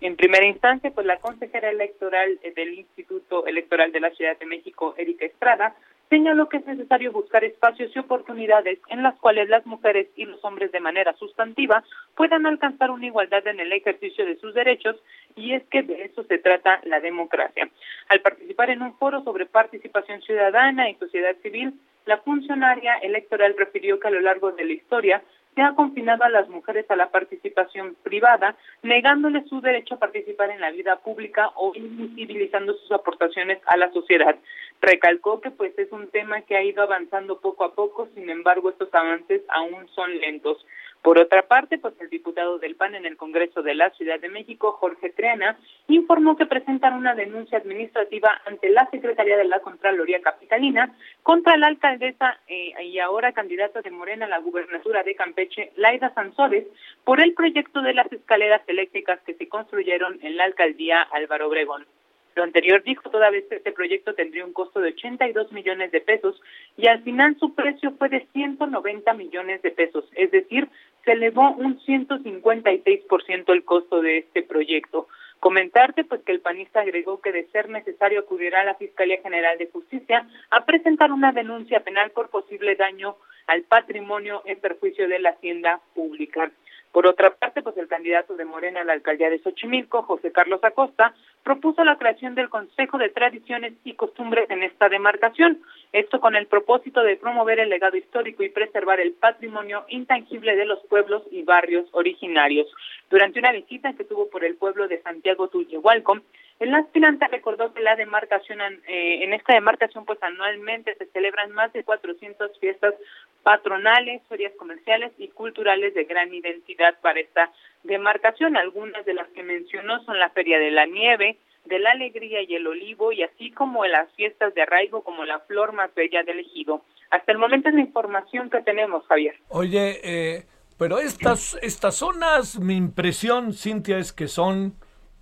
En 0.00 0.16
primera 0.16 0.46
instancia, 0.46 0.90
pues 0.90 1.06
la 1.06 1.18
consejera 1.18 1.70
electoral 1.70 2.38
del 2.56 2.74
Instituto 2.74 3.46
Electoral 3.46 3.92
de 3.92 4.00
la 4.00 4.10
Ciudad 4.10 4.36
de 4.38 4.46
México, 4.46 4.94
Erika 4.98 5.24
Estrada, 5.24 5.76
señaló 6.14 6.48
que 6.48 6.58
es 6.58 6.66
necesario 6.66 7.10
buscar 7.10 7.42
espacios 7.42 7.90
y 7.92 7.98
oportunidades 7.98 8.78
en 8.88 9.02
las 9.02 9.16
cuales 9.16 9.48
las 9.48 9.66
mujeres 9.66 10.06
y 10.14 10.26
los 10.26 10.44
hombres 10.44 10.70
de 10.70 10.78
manera 10.78 11.12
sustantiva 11.14 11.82
puedan 12.14 12.46
alcanzar 12.46 12.92
una 12.92 13.06
igualdad 13.06 13.44
en 13.48 13.58
el 13.58 13.72
ejercicio 13.72 14.24
de 14.24 14.36
sus 14.36 14.54
derechos 14.54 14.94
y 15.34 15.54
es 15.54 15.64
que 15.64 15.82
de 15.82 16.04
eso 16.04 16.22
se 16.22 16.38
trata 16.38 16.80
la 16.84 17.00
democracia. 17.00 17.68
Al 18.08 18.20
participar 18.20 18.70
en 18.70 18.82
un 18.82 18.96
foro 18.96 19.24
sobre 19.24 19.46
participación 19.46 20.22
ciudadana 20.22 20.88
y 20.88 20.94
sociedad 20.94 21.34
civil, 21.42 21.74
la 22.06 22.18
funcionaria 22.18 22.94
electoral 22.98 23.56
refirió 23.58 23.98
que 23.98 24.06
a 24.06 24.12
lo 24.12 24.20
largo 24.20 24.52
de 24.52 24.66
la 24.66 24.72
historia 24.72 25.20
se 25.54 25.62
ha 25.62 25.74
confinado 25.74 26.24
a 26.24 26.28
las 26.28 26.48
mujeres 26.48 26.84
a 26.90 26.96
la 26.96 27.10
participación 27.10 27.96
privada, 28.02 28.56
negándoles 28.82 29.48
su 29.48 29.60
derecho 29.60 29.94
a 29.94 29.98
participar 29.98 30.50
en 30.50 30.60
la 30.60 30.70
vida 30.70 30.96
pública 30.96 31.50
o 31.54 31.72
invisibilizando 31.74 32.74
sus 32.74 32.92
aportaciones 32.92 33.60
a 33.66 33.76
la 33.76 33.92
sociedad. 33.92 34.36
Recalcó 34.80 35.40
que 35.40 35.50
pues 35.50 35.78
es 35.78 35.90
un 35.92 36.08
tema 36.08 36.42
que 36.42 36.56
ha 36.56 36.62
ido 36.62 36.82
avanzando 36.82 37.40
poco 37.40 37.64
a 37.64 37.74
poco, 37.74 38.08
sin 38.14 38.28
embargo 38.28 38.70
estos 38.70 38.92
avances 38.92 39.42
aún 39.48 39.88
son 39.94 40.18
lentos. 40.18 40.64
Por 41.04 41.20
otra 41.20 41.42
parte, 41.42 41.76
pues 41.76 41.92
el 42.00 42.08
diputado 42.08 42.58
del 42.58 42.76
PAN 42.76 42.94
en 42.94 43.04
el 43.04 43.18
Congreso 43.18 43.60
de 43.60 43.74
la 43.74 43.90
Ciudad 43.90 44.18
de 44.18 44.30
México, 44.30 44.72
Jorge 44.72 45.10
Triana, 45.10 45.58
informó 45.86 46.34
que 46.34 46.46
presentan 46.46 46.94
una 46.94 47.14
denuncia 47.14 47.58
administrativa 47.58 48.40
ante 48.46 48.70
la 48.70 48.88
Secretaría 48.90 49.36
de 49.36 49.44
la 49.44 49.60
Contraloría 49.60 50.22
Capitalina 50.22 50.96
contra 51.22 51.58
la 51.58 51.66
alcaldesa 51.66 52.40
eh, 52.48 52.72
y 52.84 52.98
ahora 53.00 53.32
candidata 53.32 53.82
de 53.82 53.90
Morena 53.90 54.24
a 54.24 54.30
la 54.30 54.38
gubernatura 54.38 55.02
de 55.02 55.14
Campeche, 55.14 55.72
Laida 55.76 56.14
Sansores, 56.14 56.64
por 57.04 57.20
el 57.20 57.34
proyecto 57.34 57.82
de 57.82 57.92
las 57.92 58.10
escaleras 58.10 58.62
eléctricas 58.66 59.20
que 59.26 59.34
se 59.34 59.46
construyeron 59.46 60.18
en 60.22 60.38
la 60.38 60.44
alcaldía 60.44 61.02
Álvaro 61.02 61.48
Obregón. 61.48 61.84
Lo 62.34 62.42
anterior 62.42 62.82
dijo 62.82 63.08
toda 63.10 63.30
vez 63.30 63.44
que 63.48 63.56
este 63.56 63.72
proyecto 63.72 64.14
tendría 64.14 64.44
un 64.44 64.52
costo 64.52 64.80
de 64.80 64.88
82 64.88 65.52
millones 65.52 65.92
de 65.92 66.00
pesos 66.00 66.40
y 66.76 66.88
al 66.88 67.02
final 67.02 67.36
su 67.38 67.54
precio 67.54 67.92
fue 67.98 68.08
de 68.08 68.26
190 68.32 69.14
millones 69.14 69.62
de 69.62 69.70
pesos, 69.70 70.04
es 70.14 70.30
decir, 70.30 70.68
se 71.04 71.12
elevó 71.12 71.50
un 71.52 71.78
156% 71.80 73.52
el 73.52 73.64
costo 73.64 74.00
de 74.00 74.18
este 74.18 74.42
proyecto. 74.42 75.06
Comentarte 75.38 76.04
pues 76.04 76.22
que 76.22 76.32
el 76.32 76.40
panista 76.40 76.80
agregó 76.80 77.20
que 77.20 77.30
de 77.30 77.46
ser 77.48 77.68
necesario 77.68 78.20
acudirá 78.20 78.62
a 78.62 78.64
la 78.64 78.76
Fiscalía 78.76 79.20
General 79.22 79.58
de 79.58 79.66
Justicia 79.70 80.26
a 80.50 80.64
presentar 80.64 81.12
una 81.12 81.32
denuncia 81.32 81.80
penal 81.80 82.10
por 82.12 82.30
posible 82.30 82.76
daño 82.76 83.16
al 83.46 83.62
patrimonio 83.62 84.42
en 84.46 84.58
perjuicio 84.58 85.06
de 85.06 85.18
la 85.18 85.30
hacienda 85.30 85.80
pública. 85.94 86.50
Por 86.94 87.08
otra 87.08 87.34
parte, 87.34 87.60
pues 87.60 87.76
el 87.76 87.88
candidato 87.88 88.36
de 88.36 88.44
Morena 88.44 88.82
a 88.82 88.84
la 88.84 88.92
alcaldía 88.92 89.28
de 89.28 89.40
Xochimilco, 89.40 90.04
José 90.04 90.30
Carlos 90.30 90.62
Acosta, 90.62 91.12
propuso 91.42 91.82
la 91.82 91.98
creación 91.98 92.36
del 92.36 92.48
Consejo 92.48 92.98
de 92.98 93.08
Tradiciones 93.08 93.72
y 93.82 93.94
Costumbres 93.94 94.48
en 94.48 94.62
esta 94.62 94.88
demarcación, 94.88 95.60
esto 95.92 96.20
con 96.20 96.36
el 96.36 96.46
propósito 96.46 97.02
de 97.02 97.16
promover 97.16 97.58
el 97.58 97.68
legado 97.68 97.96
histórico 97.96 98.44
y 98.44 98.48
preservar 98.48 99.00
el 99.00 99.12
patrimonio 99.12 99.84
intangible 99.88 100.54
de 100.54 100.66
los 100.66 100.78
pueblos 100.86 101.24
y 101.32 101.42
barrios 101.42 101.84
originarios. 101.90 102.68
Durante 103.10 103.40
una 103.40 103.50
visita 103.50 103.92
que 103.94 104.04
tuvo 104.04 104.30
por 104.30 104.44
el 104.44 104.54
pueblo 104.54 104.86
de 104.86 105.02
Santiago 105.02 105.48
Tullehualco, 105.48 106.20
el 106.60 106.74
aspirante 106.74 107.26
recordó 107.28 107.74
que 107.74 107.82
la 107.82 107.96
demarcación, 107.96 108.60
eh, 108.86 109.24
en 109.24 109.32
esta 109.32 109.54
demarcación, 109.54 110.04
pues 110.04 110.22
anualmente 110.22 110.94
se 110.94 111.06
celebran 111.06 111.52
más 111.52 111.72
de 111.72 111.82
400 111.82 112.58
fiestas 112.60 112.94
patronales, 113.42 114.22
ferias 114.28 114.52
comerciales 114.56 115.12
y 115.18 115.28
culturales 115.28 115.94
de 115.94 116.04
gran 116.04 116.32
identidad 116.32 116.94
para 117.00 117.20
esta 117.20 117.50
demarcación. 117.82 118.56
Algunas 118.56 119.04
de 119.04 119.14
las 119.14 119.28
que 119.28 119.42
mencionó 119.42 120.02
son 120.04 120.18
la 120.18 120.30
Feria 120.30 120.58
de 120.58 120.70
la 120.70 120.86
Nieve, 120.86 121.38
de 121.64 121.78
la 121.78 121.90
Alegría 121.90 122.42
y 122.42 122.54
el 122.54 122.66
Olivo, 122.66 123.12
y 123.12 123.22
así 123.22 123.50
como 123.50 123.84
las 123.86 124.10
fiestas 124.12 124.54
de 124.54 124.62
arraigo 124.62 125.02
como 125.02 125.24
la 125.24 125.40
Flor 125.40 125.72
más 125.72 125.92
bella 125.94 126.22
del 126.22 126.40
Ejido. 126.40 126.82
Hasta 127.10 127.32
el 127.32 127.38
momento 127.38 127.68
es 127.68 127.74
la 127.74 127.80
información 127.80 128.48
que 128.48 128.62
tenemos, 128.62 129.04
Javier. 129.06 129.34
Oye, 129.48 130.00
eh, 130.04 130.46
pero 130.78 130.98
estas, 130.98 131.58
estas 131.62 131.96
zonas, 131.96 132.58
mi 132.58 132.76
impresión, 132.76 133.52
Cintia, 133.52 133.98
es 133.98 134.12
que 134.12 134.28
son 134.28 134.74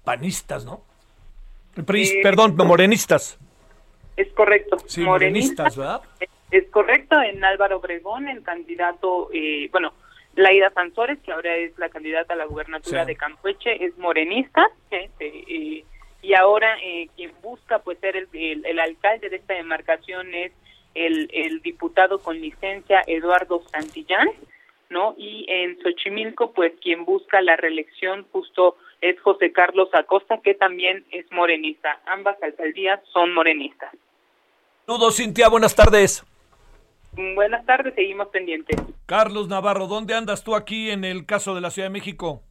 panistas, 0.05 0.65
¿no? 0.65 0.92
Eh, 1.77 2.21
perdón, 2.23 2.57
morenistas. 2.57 3.39
Es 4.17 4.29
correcto. 4.33 4.77
Sí, 4.87 5.03
morenistas, 5.03 5.77
¿verdad? 5.77 6.03
Es 6.51 6.69
correcto, 6.69 7.19
en 7.23 7.43
Álvaro 7.43 7.79
Obregón, 7.79 8.29
el 8.29 8.43
candidato, 8.43 9.31
eh, 9.33 9.71
bueno, 9.73 9.95
Laida 10.37 10.71
Sansores, 10.71 11.19
que 11.21 11.33
ahora 11.33 11.57
es 11.57 11.79
la 11.79 11.89
candidata 11.89 12.35
a 12.35 12.37
la 12.37 12.45
gubernatura 12.45 13.07
de 13.07 13.17
Campeche, 13.17 13.83
es 13.83 13.97
morenista, 13.97 14.69
eh, 14.91 15.83
y 16.23 16.35
ahora 16.35 16.77
eh, 16.83 17.09
quien 17.17 17.33
busca 17.43 17.81
pues 17.81 17.99
ser 17.99 18.17
el, 18.17 18.29
el, 18.33 18.79
alcalde 18.79 19.29
de 19.29 19.37
esta 19.37 19.55
demarcación 19.55 20.33
es 20.35 20.53
el, 20.95 21.29
el 21.33 21.61
diputado 21.63 22.21
con 22.21 22.41
licencia 22.41 23.03
Eduardo 23.07 23.63
Santillán, 23.73 24.29
¿no? 24.89 25.15
Y 25.19 25.47
en 25.49 25.81
Xochimilco, 25.83 26.53
pues 26.53 26.73
quien 26.81 27.05
busca 27.05 27.41
la 27.41 27.57
reelección 27.57 28.25
justo 28.31 28.77
es 29.03 29.21
José 29.21 29.53
Carlos 29.53 29.89
Acosta, 29.93 30.41
que 30.43 30.55
también 30.55 31.05
es 31.11 31.31
morenista. 31.33 32.01
Ambas 32.07 32.41
alcaldías 32.43 33.01
son 33.13 33.35
morenistas. 33.35 33.93
Saludos, 34.87 35.17
Cintia, 35.17 35.49
buenas 35.49 35.75
tardes. 35.75 36.25
Buenas 37.35 37.67
tardes, 37.67 37.95
seguimos 37.95 38.29
pendientes. 38.29 38.81
Carlos 39.05 39.49
Navarro, 39.49 39.87
¿dónde 39.87 40.15
andas 40.15 40.45
tú 40.45 40.55
aquí 40.55 40.91
en 40.91 41.05
el 41.05 41.27
caso 41.27 41.55
de 41.55 41.61
la 41.61 41.71
Ciudad 41.71 41.89
de 41.89 41.93
México? 41.93 42.43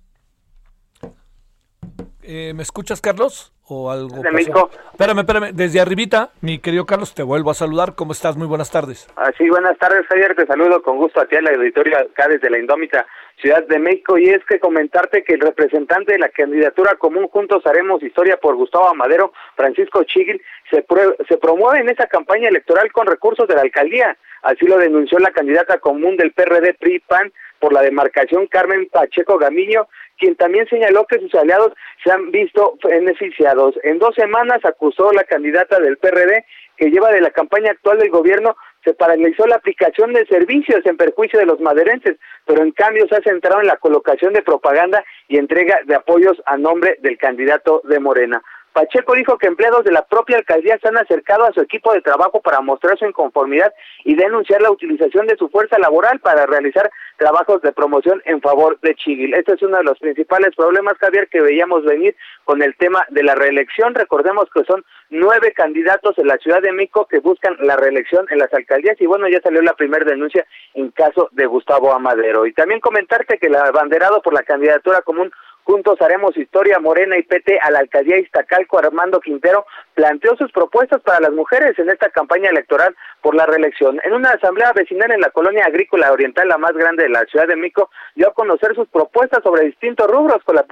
Eh, 2.21 2.53
¿Me 2.53 2.61
escuchas, 2.61 3.01
Carlos? 3.01 3.53
¿O 3.67 3.89
algo? 3.89 4.21
De 4.21 4.29
México. 4.31 4.69
Espérame, 4.91 5.19
espérame. 5.19 5.51
Desde 5.53 5.79
arribita, 5.79 6.31
mi 6.41 6.59
querido 6.59 6.85
Carlos, 6.85 7.15
te 7.15 7.23
vuelvo 7.23 7.49
a 7.49 7.53
saludar. 7.53 7.95
¿Cómo 7.95 8.11
estás? 8.11 8.35
Muy 8.35 8.45
buenas 8.45 8.69
tardes. 8.69 9.07
Ah, 9.15 9.31
sí, 9.37 9.49
buenas 9.49 9.77
tardes, 9.77 10.05
Javier. 10.07 10.35
Te 10.35 10.45
saludo 10.45 10.83
con 10.83 10.97
gusto 10.97 11.21
a 11.21 11.25
ti, 11.25 11.37
a 11.37 11.41
la 11.41 11.51
auditoría 11.51 11.99
acá 11.99 12.27
desde 12.27 12.49
la 12.49 12.59
Indómita 12.59 13.07
Ciudad 13.37 13.65
de 13.67 13.79
México. 13.79 14.17
Y 14.17 14.29
es 14.29 14.43
que 14.45 14.59
comentarte 14.59 15.23
que 15.23 15.33
el 15.33 15.41
representante 15.41 16.13
de 16.13 16.19
la 16.19 16.29
candidatura 16.29 16.95
común 16.95 17.27
Juntos 17.27 17.65
Haremos 17.65 18.03
Historia 18.03 18.37
por 18.37 18.55
Gustavo 18.55 18.87
Amadero, 18.87 19.33
Francisco 19.55 20.03
Chigil, 20.03 20.41
se, 20.69 20.85
se 21.27 21.37
promueve 21.37 21.79
en 21.79 21.89
esa 21.89 22.07
campaña 22.07 22.49
electoral 22.49 22.91
con 22.91 23.07
recursos 23.07 23.47
de 23.47 23.55
la 23.55 23.61
alcaldía. 23.61 24.17
Así 24.41 24.65
lo 24.65 24.77
denunció 24.77 25.19
la 25.19 25.31
candidata 25.31 25.79
común 25.79 26.17
del 26.17 26.31
PRD 26.31 26.73
PRI-PAN 26.73 27.31
por 27.59 27.73
la 27.73 27.83
demarcación 27.83 28.47
Carmen 28.47 28.89
Pacheco 28.91 29.37
Gamiño, 29.37 29.87
quien 30.17 30.35
también 30.35 30.67
señaló 30.67 31.05
que 31.05 31.19
sus 31.19 31.33
aliados 31.35 31.73
se 32.03 32.11
han 32.11 32.31
visto 32.31 32.77
beneficiados. 32.83 33.75
En 33.83 33.99
dos 33.99 34.15
semanas 34.15 34.65
acusó 34.65 35.11
la 35.13 35.23
candidata 35.23 35.79
del 35.79 35.97
PRD 35.97 36.43
que 36.75 36.89
lleva 36.89 37.11
de 37.11 37.21
la 37.21 37.29
campaña 37.29 37.71
actual 37.71 37.99
del 37.99 38.09
gobierno 38.09 38.55
se 38.83 38.93
paralizó 38.93 39.45
la 39.47 39.55
aplicación 39.55 40.13
de 40.13 40.25
servicios 40.25 40.85
en 40.85 40.97
perjuicio 40.97 41.39
de 41.39 41.45
los 41.45 41.59
maderenses, 41.59 42.17
pero 42.45 42.63
en 42.63 42.71
cambio 42.71 43.07
se 43.07 43.15
ha 43.15 43.21
centrado 43.21 43.61
en 43.61 43.67
la 43.67 43.77
colocación 43.77 44.33
de 44.33 44.41
propaganda 44.41 45.03
y 45.27 45.37
entrega 45.37 45.79
de 45.85 45.95
apoyos 45.95 46.41
a 46.45 46.57
nombre 46.57 46.97
del 47.01 47.17
candidato 47.17 47.81
de 47.85 47.99
Morena. 47.99 48.41
Pacheco 48.73 49.13
dijo 49.15 49.37
que 49.37 49.47
empleados 49.47 49.83
de 49.83 49.91
la 49.91 50.05
propia 50.05 50.37
alcaldía 50.37 50.77
se 50.81 50.87
han 50.87 50.97
acercado 50.97 51.45
a 51.45 51.51
su 51.51 51.61
equipo 51.61 51.91
de 51.93 52.01
trabajo 52.01 52.41
para 52.41 52.61
mostrar 52.61 52.97
su 52.97 53.05
inconformidad 53.05 53.73
y 54.05 54.15
denunciar 54.15 54.61
la 54.61 54.71
utilización 54.71 55.27
de 55.27 55.35
su 55.35 55.49
fuerza 55.49 55.77
laboral 55.77 56.19
para 56.19 56.45
realizar 56.45 56.89
trabajos 57.17 57.61
de 57.61 57.73
promoción 57.73 58.21
en 58.25 58.41
favor 58.41 58.79
de 58.81 58.95
Chigil. 58.95 59.33
Este 59.33 59.53
es 59.53 59.61
uno 59.61 59.77
de 59.77 59.83
los 59.83 59.99
principales 59.99 60.55
problemas, 60.55 60.97
Javier, 60.99 61.27
que 61.27 61.41
veíamos 61.41 61.83
venir 61.83 62.15
con 62.45 62.61
el 62.61 62.75
tema 62.77 63.05
de 63.09 63.23
la 63.23 63.35
reelección. 63.35 63.93
Recordemos 63.93 64.47
que 64.53 64.63
son 64.63 64.85
nueve 65.09 65.51
candidatos 65.53 66.17
en 66.17 66.27
la 66.27 66.37
Ciudad 66.37 66.61
de 66.61 66.71
México 66.71 67.07
que 67.09 67.19
buscan 67.19 67.57
la 67.59 67.75
reelección 67.75 68.25
en 68.29 68.39
las 68.39 68.53
alcaldías 68.53 68.99
y 69.01 69.05
bueno, 69.05 69.27
ya 69.27 69.41
salió 69.41 69.61
la 69.61 69.73
primera 69.73 70.05
denuncia 70.05 70.45
en 70.73 70.91
caso 70.91 71.29
de 71.33 71.45
Gustavo 71.45 71.91
Amadero. 71.91 72.45
Y 72.45 72.53
también 72.53 72.79
comentarte 72.79 73.37
que 73.37 73.47
el 73.47 73.55
abanderado 73.55 74.21
por 74.21 74.33
la 74.33 74.43
candidatura 74.43 75.01
común 75.01 75.31
Juntos 75.63 76.01
haremos 76.01 76.35
historia 76.37 76.79
Morena 76.79 77.17
y 77.17 77.23
PT 77.23 77.59
a 77.61 77.71
la 77.71 77.79
alcaldía 77.79 78.17
Iztacalco, 78.17 78.79
Armando 78.79 79.19
Quintero, 79.19 79.65
planteó 79.93 80.35
sus 80.35 80.51
propuestas 80.51 81.01
para 81.01 81.19
las 81.19 81.31
mujeres 81.31 81.77
en 81.77 81.89
esta 81.89 82.09
campaña 82.09 82.49
electoral 82.49 82.95
por 83.21 83.35
la 83.35 83.45
reelección. 83.45 83.99
En 84.03 84.13
una 84.13 84.31
asamblea 84.31 84.73
vecinal 84.73 85.11
en 85.11 85.21
la 85.21 85.29
colonia 85.29 85.65
agrícola 85.65 86.11
oriental, 86.11 86.47
la 86.47 86.57
más 86.57 86.73
grande 86.73 87.03
de 87.03 87.09
la 87.09 87.25
Ciudad 87.25 87.47
de 87.47 87.55
Mico, 87.55 87.89
dio 88.15 88.29
a 88.29 88.33
conocer 88.33 88.73
sus 88.75 88.87
propuestas 88.89 89.43
sobre 89.43 89.65
distintos 89.65 90.09
rubros 90.09 90.43
con 90.43 90.55
la, 90.55 90.65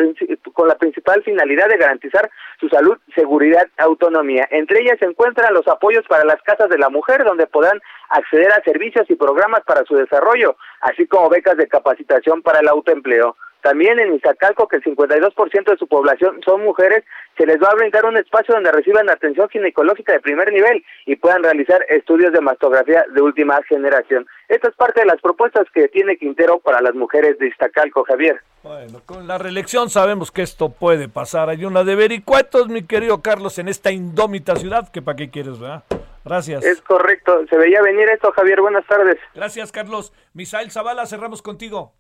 con 0.54 0.68
la 0.68 0.78
principal 0.78 1.24
finalidad 1.24 1.68
de 1.68 1.78
garantizar 1.78 2.30
su 2.60 2.68
salud, 2.70 2.98
seguridad, 3.14 3.68
autonomía. 3.78 4.48
Entre 4.52 4.82
ellas 4.82 4.98
se 5.00 5.06
encuentran 5.06 5.54
los 5.54 5.68
apoyos 5.68 6.06
para 6.08 6.26
las 6.26 6.42
casas 6.42 6.70
de 6.70 6.78
la 6.80 6.90
mujer, 6.90 7.24
donde 7.24 7.48
podrán 7.48 7.80
acceder 8.10 8.52
a 8.52 8.64
servicios 8.64 9.10
y 9.10 9.16
programas 9.16 9.62
para 9.66 9.86
su 9.86 9.96
desarrollo, 9.96 10.56
así 10.82 11.08
como 11.08 11.30
becas 11.30 11.58
de 11.58 11.68
capacitación 11.68 12.42
para 12.42 12.60
el 12.60 12.68
autoempleo. 12.68 13.36
También 13.62 14.00
en 14.00 14.16
Iztacalco, 14.16 14.68
que 14.68 14.78
el 14.78 14.84
52% 14.84 15.72
de 15.72 15.78
su 15.78 15.88
población 15.88 16.40
son 16.46 16.64
mujeres, 16.64 17.04
se 17.38 17.46
les 17.46 17.58
va 17.62 17.70
a 17.70 17.76
brindar 17.76 18.06
un 18.06 18.18
espacio 18.18 18.56
donde 18.56 18.72
reciban 18.72 19.10
atención 19.10 19.50
ginecológica 19.50 20.14
de 20.14 20.22
primer 20.22 20.52
nivel 20.52 20.84
y 21.06 21.18
puedan 21.18 21.44
realizar 21.44 21.86
estudios 21.90 22.32
de 22.32 22.42
mastografía 22.42 23.04
de 23.14 23.22
última 23.22 23.60
generación. 23.68 24.26
Esta 24.48 24.70
es 24.70 24.76
parte 24.76 25.02
de 25.02 25.08
las 25.08 25.20
propuestas 25.22 25.68
que 25.74 25.90
tiene 25.90 26.18
Quintero 26.18 26.60
para 26.60 26.82
las 26.82 26.96
mujeres 26.96 27.38
de 27.38 27.48
Iztacalco, 27.48 28.04
Javier. 28.04 28.42
Bueno, 28.64 29.02
con 29.06 29.28
la 29.28 29.38
reelección 29.38 29.90
sabemos 29.90 30.32
que 30.32 30.42
esto 30.42 30.70
puede 30.70 31.10
pasar. 31.10 31.50
Hay 31.50 31.66
una 31.66 31.84
de 31.84 31.96
vericuetos, 31.96 32.68
mi 32.70 32.84
querido 32.84 33.22
Carlos, 33.22 33.60
en 33.60 33.68
esta 33.68 33.92
indómita 33.92 34.56
ciudad, 34.56 34.90
que 34.92 35.02
para 35.02 35.18
qué 35.18 35.30
quieres, 35.30 35.60
¿verdad? 35.60 35.84
Gracias. 36.26 36.66
Es 36.66 36.82
correcto, 36.82 37.46
se 37.50 37.58
veía 37.58 37.82
venir 37.82 38.10
esto, 38.10 38.32
Javier. 38.32 38.62
Buenas 38.62 38.86
tardes. 38.86 39.18
Gracias, 39.34 39.72
Carlos. 39.72 40.14
Misael 40.34 40.72
Zavala, 40.72 41.06
cerramos 41.06 41.42
contigo. 41.42 41.94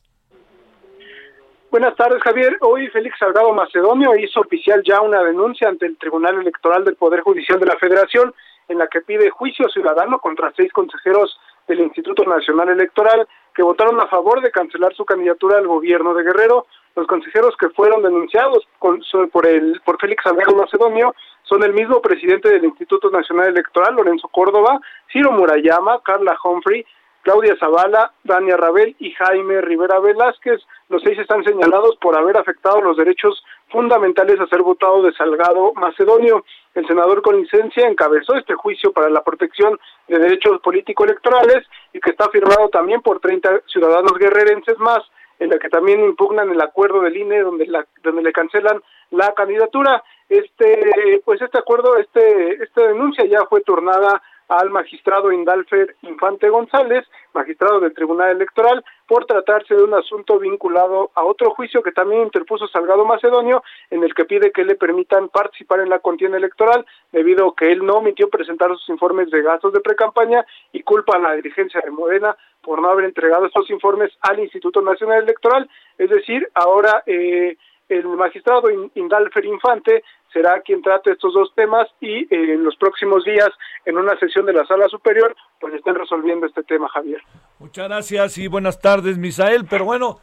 Buenas 1.71 1.95
tardes, 1.95 2.19
Javier. 2.23 2.57
Hoy 2.61 2.87
Félix 2.87 3.19
Salgado 3.19 3.53
Macedonio 3.53 4.15
hizo 4.17 4.39
oficial 4.39 4.81
ya 4.83 5.01
una 5.01 5.21
denuncia 5.21 5.69
ante 5.69 5.85
el 5.85 5.99
Tribunal 5.99 6.39
Electoral 6.39 6.83
del 6.83 6.95
Poder 6.95 7.21
Judicial 7.21 7.59
de 7.59 7.67
la 7.67 7.77
Federación 7.77 8.33
en 8.67 8.79
la 8.79 8.87
que 8.87 9.01
pide 9.01 9.29
juicio 9.29 9.69
ciudadano 9.69 10.17
contra 10.17 10.51
seis 10.57 10.73
consejeros 10.73 11.39
del 11.67 11.81
Instituto 11.81 12.23
Nacional 12.23 12.69
Electoral 12.69 13.27
que 13.53 13.61
votaron 13.61 14.01
a 14.01 14.07
favor 14.07 14.41
de 14.41 14.49
cancelar 14.49 14.95
su 14.95 15.05
candidatura 15.05 15.59
al 15.59 15.67
gobierno 15.67 16.15
de 16.15 16.23
Guerrero. 16.23 16.65
Los 16.95 17.05
consejeros 17.05 17.55
que 17.55 17.69
fueron 17.69 18.01
denunciados 18.01 18.67
por 18.79 19.45
el 19.45 19.79
por 19.85 20.01
Félix 20.01 20.23
Salgado 20.23 20.55
Macedonio 20.55 21.13
son 21.43 21.61
el 21.63 21.73
mismo 21.73 22.01
presidente 22.01 22.49
del 22.49 22.65
Instituto 22.65 23.11
Nacional 23.11 23.49
Electoral, 23.49 23.93
Lorenzo 23.93 24.27
Córdoba, 24.29 24.79
Ciro 25.11 25.31
Murayama, 25.33 26.01
Carla 26.01 26.35
Humphrey, 26.43 26.83
Claudia 27.21 27.55
Zavala, 27.59 28.11
Dania 28.23 28.57
Rabel 28.57 28.95
y 28.97 29.11
Jaime 29.11 29.61
Rivera 29.61 29.99
Velázquez. 29.99 30.61
Los 30.89 31.03
seis 31.03 31.19
están 31.19 31.43
señalados 31.43 31.97
por 31.97 32.17
haber 32.17 32.35
afectado 32.35 32.81
los 32.81 32.97
derechos 32.97 33.43
fundamentales 33.67 34.39
a 34.39 34.47
ser 34.47 34.63
votado 34.63 35.03
de 35.03 35.13
Salgado 35.13 35.71
Macedonio. 35.75 36.43
El 36.73 36.87
senador 36.87 37.21
con 37.21 37.39
licencia 37.39 37.87
encabezó 37.87 38.33
este 38.33 38.55
juicio 38.55 38.91
para 38.91 39.07
la 39.07 39.23
protección 39.23 39.79
de 40.07 40.17
derechos 40.17 40.59
político-electorales 40.61 41.67
y 41.93 41.99
que 41.99 42.09
está 42.09 42.27
firmado 42.29 42.69
también 42.69 43.03
por 43.03 43.19
30 43.19 43.61
ciudadanos 43.67 44.13
guerrerenses 44.17 44.79
más, 44.79 44.99
en 45.37 45.51
la 45.51 45.59
que 45.59 45.69
también 45.69 46.03
impugnan 46.03 46.49
el 46.49 46.59
acuerdo 46.59 47.01
del 47.01 47.17
INE 47.17 47.41
donde, 47.41 47.67
la, 47.67 47.85
donde 48.01 48.23
le 48.23 48.33
cancelan 48.33 48.81
la 49.11 49.31
candidatura. 49.33 50.03
Este, 50.27 51.21
pues 51.23 51.39
este 51.39 51.59
acuerdo, 51.59 51.97
este, 51.97 52.63
esta 52.63 52.87
denuncia 52.87 53.25
ya 53.25 53.45
fue 53.45 53.61
turnada 53.61 54.23
al 54.49 54.71
magistrado 54.71 55.31
Indalfer 55.31 55.95
Infante 56.01 56.49
González, 56.49 57.05
magistrado 57.34 57.80
del 57.80 57.93
Tribunal 57.93 58.31
Electoral, 58.31 58.84
por 59.07 59.26
tratarse 59.26 59.76
de 59.76 59.84
un 59.84 59.93
asunto 59.93 60.39
vinculado 60.39 61.11
a 61.15 61.23
otro 61.23 61.51
juicio 61.51 61.81
que 61.84 61.91
también 61.91 62.23
interpuso 62.23 62.67
Salgado 62.67 63.05
Macedonio, 63.05 63.63
en 63.89 64.03
el 64.03 64.13
que 64.13 64.26
pide 64.26 64.51
que 64.51 64.65
le 64.65 64.76
permitan 64.76 65.30
participar 65.30 65.80
en 65.80 65.89
la 65.89 65.99
contienda 65.99 66.38
electoral, 66.38 66.85
debido 67.11 67.49
a 67.49 67.55
que 67.55 67.71
él 67.71 67.85
no 67.85 67.97
omitió 67.97 68.30
presentar 68.30 68.69
sus 68.71 68.89
informes 68.89 69.30
de 69.30 69.43
gastos 69.43 69.71
de 69.71 69.81
precampaña 69.81 70.45
y 70.71 70.81
culpa 70.81 71.15
a 71.15 71.19
la 71.19 71.34
dirigencia 71.34 71.81
de 71.81 71.91
Morena 71.91 72.35
por 72.61 72.81
no 72.81 72.89
haber 72.89 73.05
entregado 73.05 73.45
estos 73.45 73.69
informes 73.69 74.11
al 74.21 74.39
Instituto 74.39 74.81
Nacional 74.81 75.23
Electoral. 75.23 75.69
Es 75.97 76.09
decir, 76.09 76.49
ahora 76.55 77.03
eh, 77.05 77.55
el 77.89 78.07
magistrado 78.07 78.69
Indalfer 78.95 79.45
Infante 79.45 80.03
será 80.31 80.61
quien 80.61 80.81
trate 80.81 81.11
estos 81.11 81.33
dos 81.33 81.51
temas 81.55 81.87
y 81.99 82.21
eh, 82.23 82.53
en 82.53 82.63
los 82.63 82.75
próximos 82.75 83.23
días, 83.25 83.49
en 83.85 83.97
una 83.97 84.17
sesión 84.19 84.45
de 84.45 84.53
la 84.53 84.65
Sala 84.65 84.87
Superior, 84.87 85.35
pues 85.59 85.73
estén 85.73 85.95
resolviendo 85.95 86.45
este 86.45 86.63
tema, 86.63 86.87
Javier. 86.89 87.21
Muchas 87.57 87.87
gracias 87.87 88.37
y 88.37 88.47
buenas 88.47 88.79
tardes, 88.79 89.17
Misael. 89.17 89.65
Pero 89.69 89.85
bueno, 89.85 90.19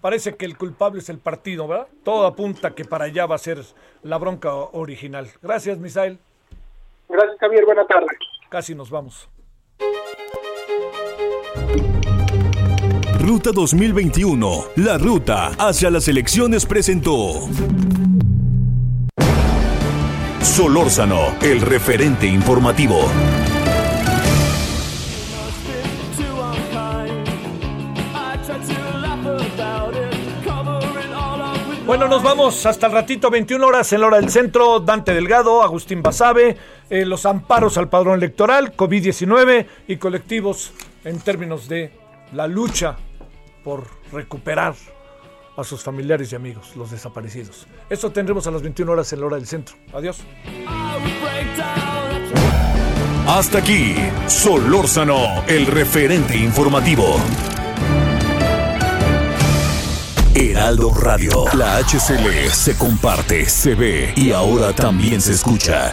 parece 0.00 0.36
que 0.36 0.44
el 0.44 0.56
culpable 0.56 1.00
es 1.00 1.08
el 1.08 1.18
partido, 1.18 1.66
¿verdad? 1.66 1.88
Todo 2.04 2.26
apunta 2.26 2.74
que 2.74 2.84
para 2.84 3.06
allá 3.06 3.26
va 3.26 3.36
a 3.36 3.38
ser 3.38 3.58
la 4.02 4.18
bronca 4.18 4.54
original. 4.54 5.26
Gracias, 5.42 5.78
Misael. 5.78 6.18
Gracias, 7.08 7.38
Javier. 7.38 7.64
Buenas 7.64 7.86
tardes. 7.86 8.18
Casi 8.48 8.74
nos 8.74 8.90
vamos. 8.90 9.28
Ruta 13.26 13.50
2021, 13.50 14.66
la 14.76 14.98
ruta 14.98 15.48
hacia 15.58 15.90
las 15.90 16.06
elecciones 16.06 16.64
presentó. 16.64 17.48
Solórzano, 20.40 21.34
el 21.42 21.60
referente 21.60 22.28
informativo. 22.28 23.00
Bueno, 31.84 32.06
nos 32.06 32.22
vamos 32.22 32.64
hasta 32.64 32.86
el 32.86 32.92
ratito, 32.92 33.28
21 33.28 33.66
horas 33.66 33.92
en 33.92 34.02
la 34.02 34.06
hora 34.06 34.20
del 34.20 34.30
centro. 34.30 34.78
Dante 34.78 35.12
Delgado, 35.12 35.64
Agustín 35.64 36.00
Basabe, 36.00 36.56
eh, 36.88 37.04
los 37.04 37.26
amparos 37.26 37.76
al 37.76 37.88
padrón 37.88 38.18
electoral, 38.18 38.76
COVID-19 38.76 39.66
y 39.88 39.96
colectivos 39.96 40.72
en 41.02 41.18
términos 41.18 41.68
de 41.68 41.90
la 42.32 42.46
lucha 42.46 42.96
por 43.66 43.84
recuperar 44.12 44.76
a 45.56 45.64
sus 45.64 45.82
familiares 45.82 46.30
y 46.30 46.36
amigos, 46.36 46.76
los 46.76 46.92
desaparecidos. 46.92 47.66
Esto 47.90 48.12
tendremos 48.12 48.46
a 48.46 48.52
las 48.52 48.62
21 48.62 48.92
horas 48.92 49.12
en 49.12 49.18
la 49.18 49.26
hora 49.26 49.36
del 49.38 49.46
centro. 49.48 49.74
Adiós. 49.92 50.20
Hasta 53.26 53.58
aquí, 53.58 53.96
Solórzano, 54.28 55.42
el 55.48 55.66
referente 55.66 56.36
informativo. 56.36 57.16
Heraldo 60.32 60.94
Radio, 60.94 61.46
la 61.54 61.78
HCL 61.78 62.50
se 62.52 62.76
comparte, 62.78 63.46
se 63.46 63.74
ve 63.74 64.12
y 64.14 64.30
ahora 64.30 64.72
también 64.74 65.20
se 65.20 65.32
escucha. 65.32 65.92